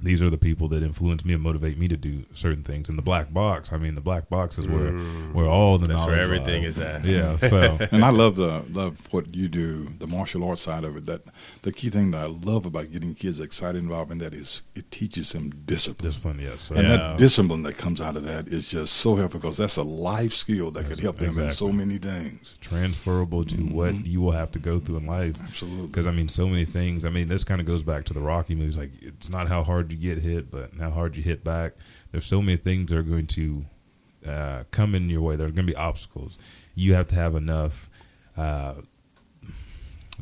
these 0.00 0.22
are 0.22 0.30
the 0.30 0.38
people 0.38 0.68
that 0.68 0.82
influence 0.82 1.24
me 1.24 1.34
and 1.34 1.42
motivate 1.42 1.76
me 1.78 1.88
to 1.88 1.96
do 1.96 2.24
certain 2.34 2.62
things. 2.62 2.88
In 2.88 2.96
the 2.96 3.02
black 3.02 3.32
box, 3.32 3.72
I 3.72 3.78
mean, 3.78 3.94
the 3.96 4.00
black 4.00 4.28
box 4.28 4.58
is 4.58 4.68
where 4.68 4.92
mm. 4.92 5.32
where 5.32 5.46
all 5.46 5.78
the 5.78 5.88
That's 5.88 6.06
where 6.06 6.20
everything 6.20 6.62
lies. 6.62 6.78
is 6.78 6.84
at. 6.84 7.04
Yeah, 7.04 7.36
so 7.36 7.78
and 7.92 8.04
I 8.04 8.10
love 8.10 8.36
the 8.36 8.64
love 8.70 9.12
what 9.12 9.34
you 9.34 9.48
do, 9.48 9.84
the 9.98 10.06
martial 10.06 10.44
arts 10.44 10.62
side 10.62 10.84
of 10.84 10.96
it. 10.96 11.06
That 11.06 11.22
the 11.62 11.72
key 11.72 11.90
thing 11.90 12.12
that 12.12 12.22
I 12.22 12.26
love 12.26 12.64
about 12.64 12.90
getting 12.90 13.14
kids 13.14 13.40
excited 13.40 13.82
and 13.82 13.88
involved 13.88 14.12
in 14.12 14.18
that 14.18 14.34
is 14.34 14.62
it 14.74 14.90
teaches 14.90 15.32
them 15.32 15.50
discipline. 15.64 16.10
discipline, 16.10 16.38
yes. 16.40 16.62
So, 16.62 16.74
And 16.74 16.88
Yeah. 16.88 16.96
that 16.96 17.18
discipline 17.18 17.62
that 17.62 17.76
comes 17.76 18.00
out 18.00 18.16
of 18.16 18.24
that 18.24 18.48
is 18.48 18.68
just 18.68 18.94
so 18.94 19.16
helpful 19.16 19.40
because 19.40 19.56
that's 19.56 19.76
a 19.76 19.82
life 19.82 20.32
skill 20.32 20.70
that 20.72 20.88
could 20.88 21.00
help 21.00 21.18
them 21.18 21.38
in 21.38 21.50
so 21.50 21.72
many 21.72 21.98
things. 21.98 22.56
transferable 22.60 23.44
to 23.44 23.54
mm-hmm. 23.54 23.74
what 23.74 24.06
you 24.06 24.20
will 24.20 24.32
have 24.32 24.52
to 24.52 24.58
go 24.58 24.78
through 24.78 24.98
in 24.98 25.06
life. 25.06 25.36
Absolutely. 25.42 25.86
Because 25.86 26.06
I 26.06 26.10
mean, 26.10 26.28
so 26.28 26.46
many 26.46 26.64
things. 26.64 27.04
I 27.04 27.10
mean, 27.10 27.28
this 27.28 27.44
kind 27.44 27.60
of 27.60 27.66
goes 27.66 27.82
back 27.82 28.04
to 28.06 28.14
the 28.14 28.20
Rocky 28.20 28.54
movies. 28.54 28.76
Like, 28.76 28.90
it's 29.00 29.28
not 29.28 29.48
how 29.48 29.64
hard 29.64 29.87
you 29.92 29.98
get 29.98 30.18
hit, 30.22 30.50
but 30.50 30.70
how 30.78 30.90
hard 30.90 31.16
you 31.16 31.22
hit 31.22 31.44
back. 31.44 31.72
There's 32.12 32.26
so 32.26 32.40
many 32.42 32.56
things 32.56 32.90
that 32.90 32.98
are 32.98 33.02
going 33.02 33.26
to 33.28 33.64
uh, 34.26 34.64
come 34.70 34.94
in 34.94 35.08
your 35.08 35.20
way. 35.20 35.36
There's 35.36 35.52
going 35.52 35.66
to 35.66 35.72
be 35.72 35.76
obstacles. 35.76 36.38
You 36.74 36.94
have 36.94 37.08
to 37.08 37.14
have 37.14 37.34
enough 37.34 37.88
uh, 38.36 38.74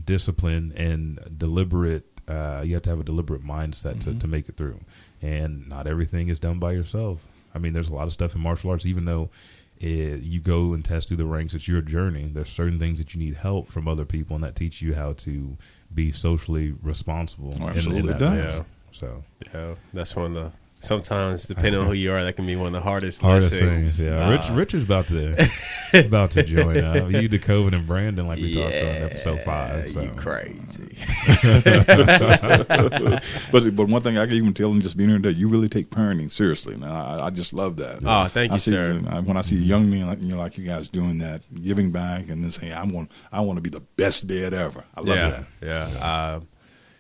discipline 0.05 0.73
and 0.77 1.19
deliberate. 1.39 2.05
Uh, 2.29 2.63
you 2.65 2.75
have 2.75 2.83
to 2.83 2.91
have 2.91 3.01
a 3.01 3.05
deliberate 3.05 3.45
mindset 3.45 4.01
to, 4.01 4.15
to 4.15 4.27
make 4.27 4.49
it 4.49 4.57
through. 4.57 4.81
And 5.23 5.69
not 5.69 5.87
everything 5.87 6.29
is 6.29 6.41
done 6.41 6.59
by 6.59 6.73
yourself. 6.73 7.27
I 7.55 7.59
mean, 7.59 7.73
there's 7.73 7.89
a 7.89 7.95
lot 7.95 8.07
of 8.07 8.13
stuff 8.13 8.35
in 8.35 8.41
martial 8.41 8.71
arts, 8.71 8.85
even 8.85 9.05
though 9.07 9.31
it, 9.79 10.23
you 10.23 10.41
go 10.41 10.73
and 10.73 10.85
test 10.85 11.09
through 11.09 11.17
the 11.19 11.25
ranks, 11.27 11.55
it's 11.55 11.69
your 11.69 11.81
journey. 11.83 12.31
There's 12.33 12.49
certain 12.49 12.79
things 12.79 12.99
that 12.99 13.15
you 13.15 13.21
need 13.21 13.37
help 13.37 13.71
from 13.71 13.87
other 13.89 14.05
people, 14.05 14.35
and 14.35 14.45
that 14.45 14.57
teach 14.57 14.83
you 14.83 14.95
how 14.95 15.13
to 15.15 15.57
be 15.93 16.11
socially 16.13 16.75
responsible. 16.83 17.55
Oh, 17.61 17.67
in- 17.67 17.73
in 17.73 17.77
absolutely 17.77 18.13
that 18.13 18.19
does. 18.19 18.37
Yeah. 18.57 18.63
So 18.97 19.23
Yeah, 19.53 19.75
that's 19.93 20.17
one 20.17 20.35
of 20.37 20.53
the 20.53 20.53
sometimes 20.81 21.47
depending 21.47 21.81
on 21.81 21.87
who 21.89 21.93
you 21.93 22.13
are, 22.13 22.25
that 22.25 22.35
can 22.35 22.47
be 22.47 22.57
one 22.57 22.69
of 22.69 22.73
the 22.73 22.81
hardest 22.81 23.21
Hardest 23.21 23.53
lessons. 23.53 23.99
things, 23.99 24.07
yeah. 24.07 24.27
Uh, 24.27 24.31
Rich, 24.31 24.49
Richard's 24.51 24.85
about 24.85 25.09
to 25.09 25.51
about 26.07 26.31
to 26.33 26.43
join 26.43 26.79
up. 26.79 27.11
You, 27.11 27.29
DeCoven, 27.29 27.75
and 27.75 27.87
Brandon, 27.87 28.27
like 28.27 28.39
we 28.39 28.55
talked 28.55 28.67
on 28.69 28.73
episode 28.73 29.43
five. 29.43 29.91
So. 29.91 30.01
You 30.01 30.11
crazy. 30.13 30.97
but 33.53 33.77
but 33.77 33.89
one 33.89 34.01
thing 34.03 34.17
I 34.17 34.27
can 34.27 34.37
even 34.37 34.55
tell 34.55 34.71
him 34.71 34.81
just 34.81 34.97
being 34.97 35.11
here 35.11 35.19
today, 35.19 35.39
you 35.39 35.49
really 35.49 35.69
take 35.69 35.91
parenting 35.91 36.31
seriously. 36.31 36.77
Now 36.77 37.05
I, 37.05 37.27
I 37.27 37.31
just 37.31 37.53
love 37.53 37.77
that. 37.77 38.03
Oh, 38.05 38.29
thank 38.29 38.53
I 38.53 38.55
you, 38.55 38.59
see, 38.59 38.71
sir. 38.71 38.95
When 39.25 39.37
I 39.37 39.43
see 39.43 39.57
young 39.57 39.91
men 39.91 40.07
like 40.07 40.23
you, 40.23 40.35
know, 40.35 40.39
like 40.39 40.57
you 40.57 40.65
guys 40.65 40.89
doing 40.89 41.19
that, 41.19 41.43
giving 41.63 41.91
back, 41.91 42.31
and 42.31 42.43
then 42.43 42.51
saying, 42.51 42.73
"I 42.73 42.85
want, 42.85 43.11
I 43.33 43.41
want 43.41 43.59
to 43.59 43.63
be 43.63 43.71
the 43.71 43.85
best 43.97 44.27
dad 44.27 44.55
ever." 44.55 44.85
I 44.95 45.01
love 45.01 45.17
yeah, 45.17 45.29
that. 45.31 45.49
yeah, 45.63 46.05
uh, 46.05 46.41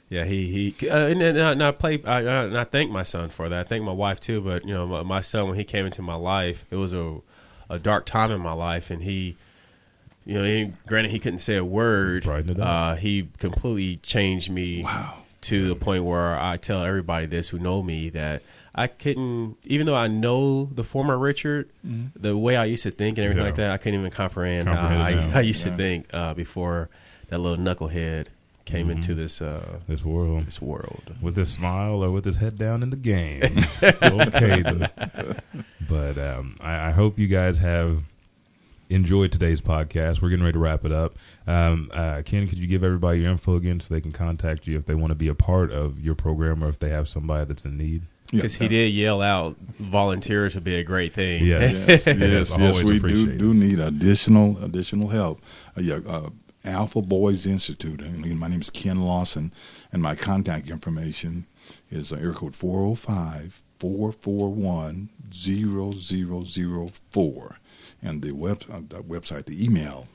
yeah. 0.09 0.24
He 0.24 0.73
he, 0.78 0.89
uh, 0.89 1.07
and, 1.07 1.20
and, 1.23 1.39
and 1.39 1.62
I 1.65 1.70
play. 1.73 2.03
I, 2.05 2.19
I- 2.19 2.45
and 2.45 2.59
I 2.59 2.65
thank 2.65 2.91
my 2.91 3.03
son 3.03 3.31
for 3.31 3.49
that. 3.49 3.61
I 3.61 3.69
thank 3.69 3.85
my 3.85 3.93
wife 3.93 4.20
too. 4.20 4.41
But 4.41 4.65
you 4.66 4.74
know, 4.74 4.87
my, 4.87 5.03
my 5.03 5.20
son 5.20 5.49
when 5.49 5.57
he 5.57 5.65
came 5.65 5.87
into 5.87 6.03
my 6.03 6.15
life, 6.15 6.65
it 6.70 6.77
was 6.77 6.93
a 6.93 7.19
a 7.69 7.78
dark 7.78 8.07
time 8.07 8.31
in 8.31 8.41
my 8.41 8.53
life, 8.53 8.91
and 8.91 9.03
he. 9.03 9.37
You 10.28 10.35
know, 10.35 10.43
he, 10.45 10.73
granted, 10.89 11.12
he 11.12 11.20
couldn't 11.20 11.39
say 11.39 11.55
a 11.55 11.65
word. 11.65 12.27
Uh, 12.27 12.97
he 12.97 13.28
completely 13.39 13.99
changed 13.99 14.51
me 14.51 14.85
to 15.43 15.69
the 15.69 15.77
point 15.77 16.03
where 16.05 16.37
I 16.37 16.57
tell 16.57 16.83
everybody 16.83 17.27
this 17.27 17.51
who 17.51 17.61
know 17.61 17.81
me 17.81 18.09
that 18.09 18.43
I 18.74 18.89
couldn't, 18.89 19.57
even 19.62 19.87
though 19.87 19.95
I 19.95 20.09
know 20.09 20.65
the 20.65 20.83
former 20.83 21.16
Richard, 21.16 21.70
the 21.85 22.37
way 22.37 22.57
I 22.57 22.65
used 22.65 22.83
to 22.83 22.91
think 22.91 23.19
and 23.19 23.24
everything 23.27 23.45
Yeah. 23.45 23.51
like 23.51 23.57
that, 23.59 23.70
I 23.70 23.77
couldn't 23.77 24.01
even 24.01 24.11
comprehend, 24.11 24.66
Comprehend 24.66 25.31
how 25.31 25.31
I. 25.31 25.39
I 25.39 25.43
used 25.43 25.65
Yeah. 25.65 25.70
to 25.70 25.77
think 25.77 26.07
uh, 26.12 26.35
before 26.35 26.89
that 27.28 27.39
little 27.39 27.65
knucklehead 27.65 28.27
came 28.67 28.91
into 28.91 29.15
this 29.15 29.41
uh, 29.41 29.79
This 29.89 30.05
world. 30.05 30.45
this 30.45 30.61
world. 30.61 31.15
with 31.23 31.37
his 31.37 31.49
smile 31.51 32.05
or 32.05 32.11
with 32.11 32.25
his 32.27 32.37
head 32.37 32.57
down 32.59 32.83
in 32.83 32.91
the 32.91 32.97
game. 32.97 33.43
okay, 34.03 34.61
then. 34.61 34.91
but 35.89 36.19
um, 36.19 36.57
I, 36.61 36.89
I 36.89 36.91
hope 36.91 37.19
you 37.19 37.29
guys 37.29 37.59
have 37.59 38.03
enjoyed 38.91 39.33
today's 39.33 39.61
podcast. 39.61 40.21
We're 40.21 40.29
getting 40.31 40.45
ready 40.45 40.55
to 40.55 40.59
wrap 40.59 40.85
it 40.85 40.93
up. 40.93 41.15
Um, 41.47 41.91
uh, 41.93 42.23
Ken, 42.25 42.47
could 42.47 42.59
you 42.59 42.67
give 42.67 42.85
everybody 42.85 43.21
your 43.21 43.31
info 43.31 43.57
again 43.57 43.81
so 43.81 43.95
they 43.95 44.01
can 44.01 44.13
contact 44.13 44.67
you 44.67 44.77
if 44.79 44.87
they 44.87 44.95
want 44.95 45.11
to 45.13 45.17
be 45.17 45.29
a 45.29 45.35
part 45.35 45.73
of 45.73 45.99
your 46.01 46.15
program 46.15 46.63
or 46.63 46.69
if 46.69 46.79
they 46.79 46.91
have 46.91 47.09
somebody 47.09 47.45
that's 47.47 47.65
in 47.65 47.77
need? 47.79 48.03
Yeah. 48.33 48.39
Because 48.43 48.57
he 48.57 48.67
did 48.67 48.93
yell 48.93 49.23
out, 49.23 49.57
volunteers 49.79 50.57
would 50.57 50.65
be 50.65 50.75
a 50.77 50.83
great 50.85 51.15
thing. 51.15 51.45
Yes. 51.47 51.73
yes, 51.89 52.07
Yes, 52.07 52.57
yes. 52.59 52.83
We 52.83 52.99
do 52.99 53.37
do 53.37 53.55
need 53.55 53.79
additional 53.79 54.59
additional 54.65 55.09
help. 55.09 55.41
Uh, 55.79 55.83
yeah, 55.83 55.99
uh, 56.07 56.31
Alpha 56.67 57.01
Boys 57.01 57.47
Institute. 57.47 58.01
Mean, 58.01 58.39
my 58.39 58.49
name 58.49 58.61
is 58.61 58.71
Ken 58.71 59.03
Lawson, 59.03 59.53
and 59.93 60.03
my 60.03 60.17
contact 60.17 60.69
information 60.69 61.47
is 61.91 62.13
air 62.13 62.19
area 62.19 62.35
code 62.35 62.57
405 62.57 63.63
441 63.79 65.11
0004. 65.33 67.59
And 68.03 68.23
the, 68.23 68.33
web, 68.33 68.65
uh, 68.71 68.81
the 68.89 69.03
website, 69.03 69.47
the 69.47 69.65
email 69.65 70.09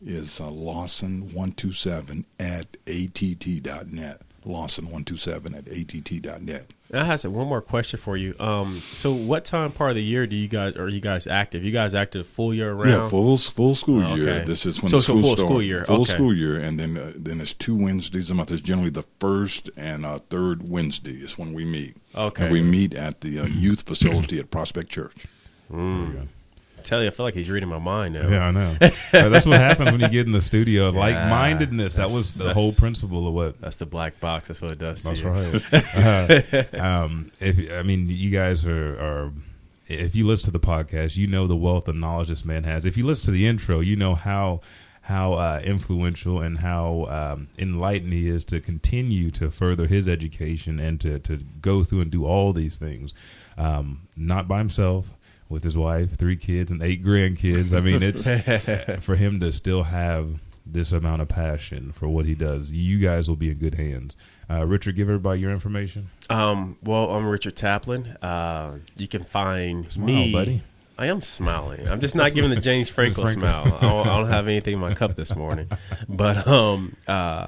is 0.00 0.40
uh, 0.40 0.44
Lawson127 0.44 2.24
at 2.38 2.76
att.net. 2.86 4.22
Lawson127 4.48 5.56
at 5.56 5.68
att.net. 5.68 6.72
I 6.92 7.04
have 7.04 7.22
one 7.26 7.46
more 7.46 7.60
question 7.60 7.98
for 8.00 8.16
you. 8.16 8.34
Um, 8.40 8.78
so, 8.78 9.12
what 9.12 9.44
time 9.44 9.72
part 9.72 9.90
of 9.90 9.96
the 9.96 10.02
year 10.02 10.26
do 10.26 10.34
you 10.34 10.48
guys 10.48 10.74
are 10.76 10.88
you 10.88 11.00
guys 11.00 11.26
active? 11.26 11.62
You 11.62 11.70
guys 11.70 11.94
active 11.94 12.26
full 12.26 12.54
year 12.54 12.72
round? 12.72 12.88
Yeah, 12.90 13.08
full 13.08 13.36
full 13.36 13.74
school 13.74 14.02
Oh, 14.02 14.14
year. 14.14 14.30
okay. 14.36 14.44
This 14.46 14.64
is 14.64 14.82
when 14.82 14.88
So 14.90 14.96
the 14.96 15.02
school 15.02 15.20
full 15.22 15.32
starts. 15.32 15.42
school 15.48 15.62
year, 15.62 15.84
Full 15.84 16.00
okay. 16.00 16.12
school 16.12 16.34
year, 16.34 16.58
and 16.58 16.80
then 16.80 16.96
uh, 16.96 17.12
then 17.14 17.40
it's 17.42 17.52
two 17.52 17.76
Wednesdays 17.76 18.30
a 18.30 18.34
month. 18.34 18.50
It's 18.50 18.62
generally 18.62 18.88
the 18.90 19.04
first 19.20 19.68
and 19.76 20.06
uh, 20.06 20.20
third 20.30 20.68
Wednesday 20.68 21.12
is 21.12 21.36
when 21.38 21.52
we 21.52 21.64
meet. 21.66 21.96
Okay. 22.14 22.44
and 22.44 22.52
we 22.52 22.62
meet 22.62 22.94
at 22.94 23.20
the 23.20 23.40
uh, 23.40 23.44
youth 23.46 23.86
facility 23.86 24.38
at 24.38 24.50
Prospect 24.50 24.88
Church. 24.90 25.26
I 25.70 25.76
tell 26.88 27.00
you, 27.02 27.08
I 27.08 27.10
feel 27.10 27.24
like 27.26 27.34
he's 27.34 27.50
reading 27.50 27.68
my 27.68 27.78
mind 27.78 28.14
now. 28.14 28.28
Yeah, 28.28 28.46
I 28.46 28.50
know. 28.50 28.76
Uh, 29.10 29.28
that's 29.30 29.46
what 29.46 29.58
happens 29.58 29.90
when 29.90 30.00
you 30.00 30.08
get 30.08 30.26
in 30.26 30.32
the 30.32 30.40
studio. 30.40 30.90
Like 30.90 31.14
mindedness. 31.14 31.96
That 31.96 32.10
was 32.10 32.34
the 32.34 32.38
that's- 32.44 32.54
whole 32.56 32.72
principle 32.72 33.26
of 33.26 33.32
what 33.34 33.60
That's 33.60 33.76
the 33.76 33.86
black 33.86 34.20
box. 34.20 34.48
That's 34.48 34.60
what 34.60 34.70
it 34.70 34.78
does 34.78 35.02
to 35.02 35.08
That's 35.08 35.20
you. 35.20 35.28
right. 35.28 36.74
Uh, 36.74 36.78
um, 36.82 37.30
if 37.40 37.72
I 37.72 37.82
mean, 37.82 38.08
you 38.08 38.30
guys 38.30 38.64
are, 38.66 38.98
are, 39.00 39.32
if 39.86 40.14
you 40.14 40.26
listen 40.26 40.52
to 40.52 40.58
the 40.58 40.64
podcast, 40.64 41.16
you 41.16 41.26
know 41.26 41.46
the 41.46 41.56
wealth 41.56 41.88
of 41.88 41.96
knowledge 41.96 42.28
this 42.28 42.44
man 42.44 42.64
has. 42.64 42.84
If 42.84 42.96
you 42.98 43.06
listen 43.06 43.26
to 43.26 43.30
the 43.30 43.46
intro, 43.46 43.80
you 43.80 43.96
know 43.96 44.14
how 44.14 44.60
how 45.02 45.32
uh, 45.34 45.60
influential 45.64 46.42
and 46.42 46.58
how 46.58 47.06
um, 47.08 47.48
enlightened 47.58 48.12
he 48.12 48.28
is 48.28 48.44
to 48.44 48.60
continue 48.60 49.30
to 49.30 49.50
further 49.50 49.86
his 49.86 50.06
education 50.06 50.78
and 50.78 51.00
to 51.00 51.18
to 51.20 51.38
go 51.62 51.82
through 51.82 52.02
and 52.02 52.10
do 52.10 52.26
all 52.26 52.52
these 52.52 52.76
things, 52.76 53.14
um, 53.56 54.02
not 54.16 54.46
by 54.46 54.58
himself. 54.58 55.14
With 55.48 55.64
his 55.64 55.76
wife, 55.76 56.16
three 56.16 56.36
kids, 56.36 56.70
and 56.70 56.82
eight 56.82 57.02
grandkids. 57.02 57.76
I 57.76 57.80
mean, 57.80 58.02
it's 58.02 58.24
for 59.04 59.16
him 59.16 59.40
to 59.40 59.50
still 59.50 59.84
have 59.84 60.42
this 60.66 60.92
amount 60.92 61.22
of 61.22 61.28
passion 61.28 61.92
for 61.92 62.06
what 62.08 62.26
he 62.26 62.34
does. 62.34 62.70
You 62.70 62.98
guys 62.98 63.28
will 63.28 63.36
be 63.36 63.50
in 63.50 63.56
good 63.58 63.76
hands. 63.76 64.14
Uh, 64.50 64.66
Richard, 64.66 64.96
give 64.96 65.08
everybody 65.08 65.40
your 65.40 65.50
information. 65.50 66.10
Um, 66.28 66.76
well, 66.82 67.10
I'm 67.10 67.26
Richard 67.26 67.56
Taplin. 67.56 68.16
Uh, 68.22 68.78
you 68.96 69.08
can 69.08 69.24
find 69.24 69.90
Smile, 69.90 70.06
me. 70.06 70.32
buddy. 70.32 70.62
I 70.98 71.06
am 71.06 71.22
smiling. 71.22 71.88
I'm 71.88 72.00
just 72.00 72.14
not 72.14 72.34
giving 72.34 72.50
the 72.50 72.60
James 72.60 72.88
Franco 72.90 73.22
Franco. 73.22 73.40
smile. 73.40 73.76
I 73.76 73.80
don't, 73.80 74.06
I 74.06 74.16
don't 74.18 74.28
have 74.30 74.48
anything 74.48 74.74
in 74.74 74.80
my 74.80 74.94
cup 74.94 75.14
this 75.16 75.34
morning. 75.36 75.70
But 76.08 76.46
um, 76.46 76.96
uh, 77.06 77.46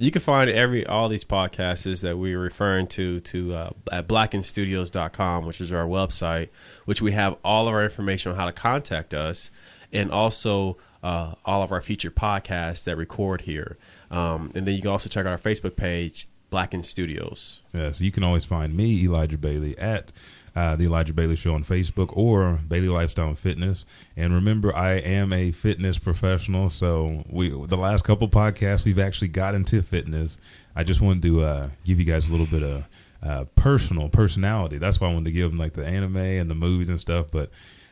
you 0.00 0.10
can 0.10 0.22
find 0.22 0.48
every 0.48 0.86
all 0.86 1.10
these 1.10 1.24
podcasts 1.24 2.00
that 2.00 2.16
we're 2.16 2.40
referring 2.40 2.86
to 2.86 3.20
to 3.20 3.54
uh, 3.54 3.70
at 3.92 4.08
blackenstudios.com, 4.08 5.44
which 5.44 5.60
is 5.60 5.70
our 5.70 5.84
website, 5.84 6.48
which 6.86 7.02
we 7.02 7.12
have 7.12 7.36
all 7.44 7.68
of 7.68 7.74
our 7.74 7.84
information 7.84 8.32
on 8.32 8.38
how 8.38 8.46
to 8.46 8.52
contact 8.52 9.12
us, 9.12 9.50
and 9.92 10.10
also 10.10 10.78
uh, 11.02 11.34
all 11.44 11.62
of 11.62 11.70
our 11.70 11.82
featured 11.82 12.16
podcasts 12.16 12.82
that 12.84 12.96
record 12.96 13.42
here. 13.42 13.76
Um, 14.10 14.50
and 14.54 14.66
then 14.66 14.74
you 14.74 14.80
can 14.80 14.90
also 14.90 15.10
check 15.10 15.26
out 15.26 15.32
our 15.32 15.38
Facebook 15.38 15.76
page, 15.76 16.26
Blacken 16.48 16.82
Studios. 16.82 17.60
Yes, 17.74 18.00
you 18.00 18.10
can 18.10 18.24
always 18.24 18.46
find 18.46 18.74
me, 18.74 19.04
Elijah 19.04 19.38
Bailey, 19.38 19.78
at 19.78 20.12
uh, 20.54 20.76
the 20.76 20.84
Elijah 20.84 21.12
Bailey 21.12 21.36
Show 21.36 21.54
on 21.54 21.64
Facebook 21.64 22.10
or 22.16 22.58
Bailey 22.68 22.88
Lifestyle 22.88 23.28
and 23.28 23.38
Fitness. 23.38 23.84
And 24.16 24.34
remember, 24.34 24.74
I 24.74 24.94
am 24.94 25.32
a 25.32 25.52
fitness 25.52 25.98
professional, 25.98 26.68
so 26.68 27.24
we 27.28 27.50
the 27.50 27.76
last 27.76 28.04
couple 28.04 28.28
podcasts 28.28 28.84
we've 28.84 28.98
actually 28.98 29.28
got 29.28 29.54
into 29.54 29.82
fitness. 29.82 30.38
I 30.74 30.84
just 30.84 31.00
wanted 31.00 31.22
to 31.22 31.42
uh, 31.42 31.68
give 31.84 31.98
you 31.98 32.04
guys 32.04 32.28
a 32.28 32.30
little 32.30 32.46
bit 32.46 32.62
of 32.62 32.88
uh, 33.22 33.44
personal 33.54 34.08
personality. 34.08 34.78
That's 34.78 35.00
why 35.00 35.08
I 35.08 35.12
wanted 35.12 35.26
to 35.26 35.32
give 35.32 35.50
them 35.50 35.58
like 35.58 35.74
the 35.74 35.86
anime 35.86 36.16
and 36.16 36.50
the 36.50 36.54
movies 36.54 36.88
and 36.88 37.00
stuff, 37.00 37.26
but. 37.30 37.50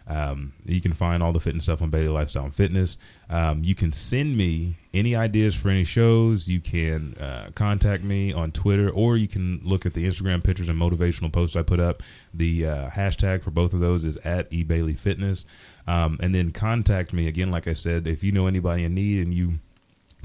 Um, 0.09 0.55
you 0.65 0.81
can 0.81 0.95
find 0.95 1.23
all 1.23 1.33
the 1.33 1.41
fitness 1.41 1.65
stuff 1.65 1.83
on 1.83 1.91
Bailey 1.91 2.09
Lifestyle 2.09 2.45
and 2.45 2.55
Fitness. 2.55 2.97
Um, 3.29 3.63
you 3.63 3.75
can 3.75 3.93
send 3.93 4.37
me 4.37 4.77
any 4.95 5.15
ideas 5.15 5.55
for 5.55 5.69
any 5.69 5.85
shows. 5.85 6.49
You 6.49 6.61
can 6.61 7.15
uh, 7.15 7.51
contact 7.55 8.03
me 8.03 8.33
on 8.33 8.51
Twitter, 8.51 8.89
or 8.89 9.19
you 9.19 9.29
can 9.29 9.61
look 9.63 9.85
at 9.85 9.93
the 9.93 10.07
Instagram 10.07 10.43
pictures 10.43 10.69
and 10.69 10.81
motivational 10.81 11.31
posts 11.31 11.57
I 11.57 11.63
put 11.63 11.79
up. 11.79 12.03
The 12.33 12.67
uh, 12.67 12.91
hashtag 12.91 13.43
for 13.43 13.51
both 13.51 13.75
of 13.75 13.81
those 13.81 14.05
is 14.05 14.17
at 14.19 14.51
eBailey 14.51 14.99
Fitness. 14.99 15.45
Um, 15.87 16.19
and 16.21 16.35
then 16.35 16.53
contact 16.53 17.13
me 17.13 17.29
again, 17.29 17.51
like 17.51 17.69
I 17.69 17.75
said, 17.75 18.07
if 18.07 18.25
you 18.25 18.33
know 18.33 18.47
anybody 18.47 18.85
in 18.85 18.95
need 18.95 19.27
and 19.27 19.35
you 19.35 19.59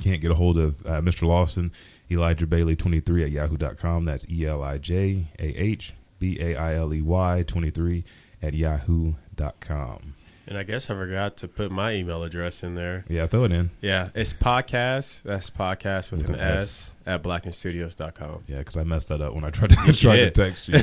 can't 0.02 0.22
get 0.22 0.32
a 0.32 0.36
hold 0.36 0.58
of 0.58 0.86
uh, 0.86 1.02
Mr. 1.02 1.28
Lawson, 1.28 1.72
Elijah 2.10 2.48
Bailey 2.48 2.76
23 2.76 3.26
at 3.26 3.32
yahoo.com. 3.32 4.06
That's 4.06 4.28
E 4.30 4.46
L 4.46 4.64
I 4.64 4.78
J 4.78 5.28
A 5.40 5.44
H 5.44 5.94
B 6.20 6.38
A 6.40 6.56
I 6.56 6.76
L 6.76 6.94
E 6.94 7.02
Y 7.02 7.44
23 7.46 8.04
at 8.42 8.54
yahoo.com. 9.40 10.16
And 10.46 10.58
I 10.58 10.64
guess 10.64 10.90
I 10.90 10.96
forgot 10.96 11.38
to 11.38 11.48
put 11.48 11.72
my 11.72 11.94
email 11.94 12.22
address 12.24 12.64
in 12.64 12.76
there. 12.76 13.06
Yeah, 13.08 13.28
throw 13.28 13.46
it 13.46 13.54
in. 13.54 13.70
Yeah, 13.80 14.10
it's 14.14 14.34
podcast. 14.34 15.24
That's 15.24 15.50
podcast 15.50 16.12
with, 16.12 16.28
With 16.28 16.32
an 16.32 16.36
an 16.36 16.42
S, 16.42 16.62
S. 16.62 16.92
at 17.06 17.24
blackenstudios.com. 17.24 18.44
Yeah, 18.48 18.58
because 18.58 18.76
I 18.76 18.84
messed 18.84 19.08
that 19.08 19.22
up 19.22 19.34
when 19.34 19.46
I 19.46 19.52
tried 19.52 19.72
to 19.72 19.94
tried 19.94 20.18
to 20.18 20.32
text 20.32 20.68
you, 20.68 20.82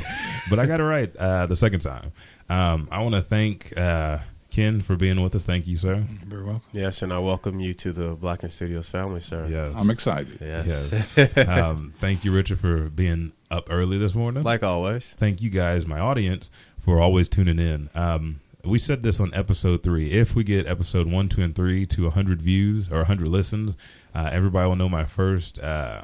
but 0.49 0.59
I 0.59 0.65
got 0.65 0.81
it 0.81 0.85
right 0.85 1.15
uh, 1.15 1.45
the 1.45 1.57
second 1.57 1.81
time. 1.81 2.13
Um, 2.49 2.89
I 2.91 3.03
want 3.03 3.17
to 3.17 3.21
thank 3.21 3.77
uh, 3.77 4.21
Ken 4.51 4.81
for 4.81 4.97
being 4.97 5.21
with 5.21 5.35
us. 5.35 5.45
Thank 5.45 5.67
you, 5.67 5.77
sir. 5.77 6.07
Very 6.25 6.43
welcome. 6.43 6.63
Yes, 6.73 7.03
and 7.03 7.13
I 7.13 7.19
welcome 7.19 7.61
you 7.61 7.75
to 7.75 7.93
the 7.93 8.15
Blacken 8.15 8.49
Studios 8.49 8.89
family, 8.89 9.21
sir. 9.21 9.47
Yes. 9.47 9.75
I'm 9.77 9.91
excited. 9.91 10.39
Yes. 10.41 10.91
Yes. 11.17 11.37
um, 11.49 11.93
thank 12.01 12.25
you, 12.25 12.33
Richard, 12.33 12.59
for 12.59 12.89
being 12.89 13.33
up 13.51 13.67
early 13.69 13.99
this 13.99 14.15
morning. 14.15 14.43
like 14.43 14.63
always. 14.63 15.15
thank 15.19 15.43
you 15.43 15.51
guys, 15.51 15.85
my 15.85 15.99
audience, 15.99 16.51
for 16.81 17.01
always 17.01 17.29
tuning 17.29 17.59
in. 17.59 17.91
Um, 17.95 18.41
we 18.65 18.79
said 18.79 19.03
this 19.03 19.21
on 19.21 19.33
episode 19.35 19.83
three. 19.83 20.11
If 20.11 20.35
we 20.35 20.45
get 20.45 20.67
episode 20.67 21.07
one, 21.07 21.29
two, 21.29 21.43
and 21.43 21.55
three 21.55 21.87
to 21.87 22.05
100 22.05 22.43
views 22.43 22.91
or 22.91 22.97
100 22.97 23.29
listens, 23.29 23.77
uh, 24.15 24.29
everybody 24.33 24.69
will 24.69 24.77
know 24.77 24.89
my 24.89 25.05
first, 25.05 25.59
uh, 25.59 26.03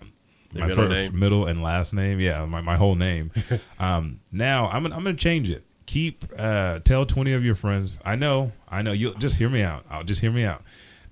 my 0.55 0.67
middle 0.67 0.77
first, 0.77 0.91
name? 0.91 1.19
middle, 1.19 1.47
and 1.47 1.63
last 1.63 1.93
name. 1.93 2.21
Yeah, 2.21 2.45
my, 2.47 2.61
my 2.61 2.77
whole 2.77 2.95
name. 2.95 3.31
um, 3.79 4.21
now 4.33 4.69
I'm 4.69 4.83
gonna, 4.83 4.97
I'm 4.97 5.05
going 5.05 5.17
to 5.17 5.23
change 5.23 5.51
it. 5.51 5.65
Keep 5.87 6.25
uh, 6.37 6.81
tell 6.81 7.05
20 7.05 7.33
of 7.33 7.45
your 7.45 7.55
friends. 7.55 7.99
I 8.05 8.17
know, 8.17 8.53
I 8.69 8.83
know. 8.83 8.93
You'll 8.93 9.15
just 9.15 9.37
hear 9.37 9.49
me 9.49 9.63
out. 9.63 9.85
I'll 9.91 10.05
just 10.05 10.21
hear 10.21 10.33
me 10.33 10.45
out. 10.45 10.63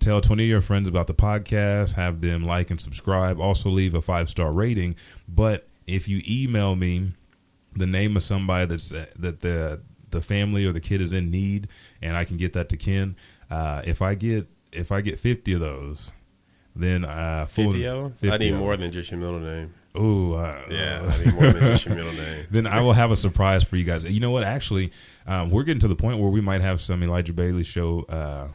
Tell 0.00 0.20
20 0.20 0.42
of 0.42 0.48
your 0.48 0.60
friends 0.60 0.88
about 0.88 1.06
the 1.06 1.14
podcast. 1.14 1.92
Have 1.92 2.20
them 2.20 2.44
like 2.44 2.70
and 2.70 2.80
subscribe. 2.80 3.40
Also 3.40 3.70
leave 3.70 3.94
a 3.94 4.02
five 4.02 4.28
star 4.28 4.52
rating. 4.52 4.96
But 5.28 5.68
if 5.86 6.08
you 6.08 6.22
email 6.28 6.74
me 6.74 7.12
the 7.76 7.86
name 7.86 8.16
of 8.16 8.22
somebody 8.22 8.66
that's 8.66 8.92
uh, 8.92 9.06
that 9.18 9.40
the 9.40 9.80
the 10.10 10.20
family 10.20 10.64
or 10.64 10.72
the 10.72 10.80
kid 10.80 11.00
is 11.00 11.12
in 11.12 11.30
need, 11.30 11.68
and 12.00 12.16
I 12.16 12.24
can 12.24 12.36
get 12.36 12.52
that 12.54 12.68
to 12.70 12.76
Ken. 12.76 13.16
Uh, 13.50 13.82
if 13.84 14.02
I 14.02 14.14
get 14.14 14.48
if 14.72 14.92
I 14.92 15.00
get 15.00 15.18
fifty 15.18 15.52
of 15.52 15.60
those, 15.60 16.12
then 16.74 17.04
uh, 17.04 17.46
full 17.46 17.72
50 17.72 17.88
I 18.30 18.36
need 18.38 18.54
more 18.54 18.76
than 18.76 18.90
just 18.90 19.10
your 19.10 19.20
middle 19.20 19.40
name. 19.40 19.74
Oh, 19.96 20.32
uh, 20.32 20.62
yeah, 20.70 21.08
I 21.08 21.24
need 21.24 21.34
more 21.34 21.52
than 21.52 21.60
just 21.60 21.86
your 21.86 21.94
middle 21.94 22.12
name. 22.12 22.46
then 22.50 22.66
I 22.66 22.82
will 22.82 22.94
have 22.94 23.12
a 23.12 23.16
surprise 23.16 23.62
for 23.62 23.76
you 23.76 23.84
guys. 23.84 24.04
You 24.04 24.18
know 24.18 24.30
what? 24.30 24.42
Actually, 24.42 24.90
um, 25.26 25.50
we're 25.50 25.62
getting 25.62 25.80
to 25.80 25.88
the 25.88 25.94
point 25.94 26.18
where 26.18 26.30
we 26.30 26.40
might 26.40 26.62
have 26.62 26.80
some 26.80 27.02
Elijah 27.02 27.32
Bailey 27.32 27.62
show 27.62 28.02
uh, 28.08 28.48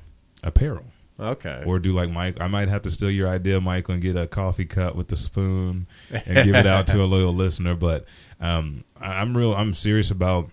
apparel. 0.43 0.85
Okay. 1.19 1.63
Or 1.65 1.79
do 1.79 1.93
like 1.93 2.09
Mike. 2.09 2.39
I 2.39 2.47
might 2.47 2.69
have 2.69 2.81
to 2.83 2.91
steal 2.91 3.11
your 3.11 3.27
idea, 3.27 3.59
Michael, 3.59 3.93
and 3.93 4.01
get 4.01 4.15
a 4.15 4.25
coffee 4.25 4.65
cup 4.65 4.95
with 4.95 5.09
the 5.09 5.17
spoon 5.17 5.87
and 6.09 6.45
give 6.45 6.55
it 6.55 6.65
out 6.65 6.87
to 6.87 7.03
a 7.03 7.05
loyal 7.05 7.33
listener. 7.33 7.75
But 7.75 8.05
um, 8.39 8.83
I'm 8.99 9.35
real. 9.35 9.53
I'm 9.53 9.73
serious 9.73 10.11
about 10.11 10.49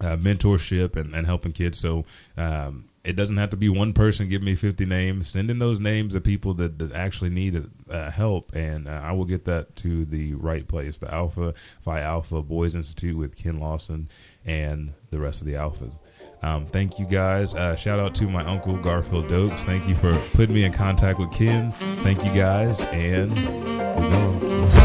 uh, 0.00 0.16
mentorship 0.16 0.96
and, 0.96 1.14
and 1.14 1.26
helping 1.26 1.52
kids. 1.52 1.78
So 1.78 2.04
um, 2.36 2.86
it 3.04 3.14
doesn't 3.14 3.36
have 3.36 3.50
to 3.50 3.56
be 3.56 3.68
one 3.68 3.92
person 3.92 4.28
give 4.28 4.42
me 4.42 4.54
50 4.54 4.84
names. 4.86 5.28
Send 5.28 5.50
in 5.50 5.58
those 5.58 5.80
names 5.80 6.14
of 6.14 6.22
people 6.22 6.54
that, 6.54 6.78
that 6.78 6.92
actually 6.92 7.30
need 7.30 7.62
uh, 7.90 8.10
help. 8.10 8.54
And 8.54 8.88
uh, 8.88 9.00
i 9.02 9.12
will 9.12 9.24
get 9.24 9.44
that 9.46 9.76
to 9.76 10.04
the 10.04 10.34
right 10.34 10.66
place. 10.66 10.98
The 10.98 11.12
alpha 11.12 11.54
phi 11.82 12.00
alpha 12.00 12.42
boys 12.42 12.74
institute 12.74 13.16
with 13.16 13.36
ken 13.36 13.58
lawson 13.58 14.08
and 14.44 14.92
the 15.10 15.18
rest 15.18 15.40
of 15.40 15.46
the 15.46 15.54
alphas. 15.54 15.96
Um, 16.42 16.64
thank 16.64 16.98
you 16.98 17.04
guys. 17.04 17.54
Uh, 17.54 17.76
shout 17.76 18.00
out 18.00 18.14
to 18.16 18.28
my 18.28 18.44
uncle 18.44 18.76
garfield 18.78 19.28
dokes. 19.28 19.60
Thank 19.60 19.86
you 19.86 19.94
for 19.94 20.18
putting 20.32 20.54
me 20.54 20.64
in 20.64 20.72
contact 20.72 21.18
with 21.18 21.30
ken. 21.32 21.72
Thank 22.02 22.24
you 22.24 22.32
guys. 22.32 22.80
And 22.84 23.34
we're 23.34 24.10
going 24.10 24.79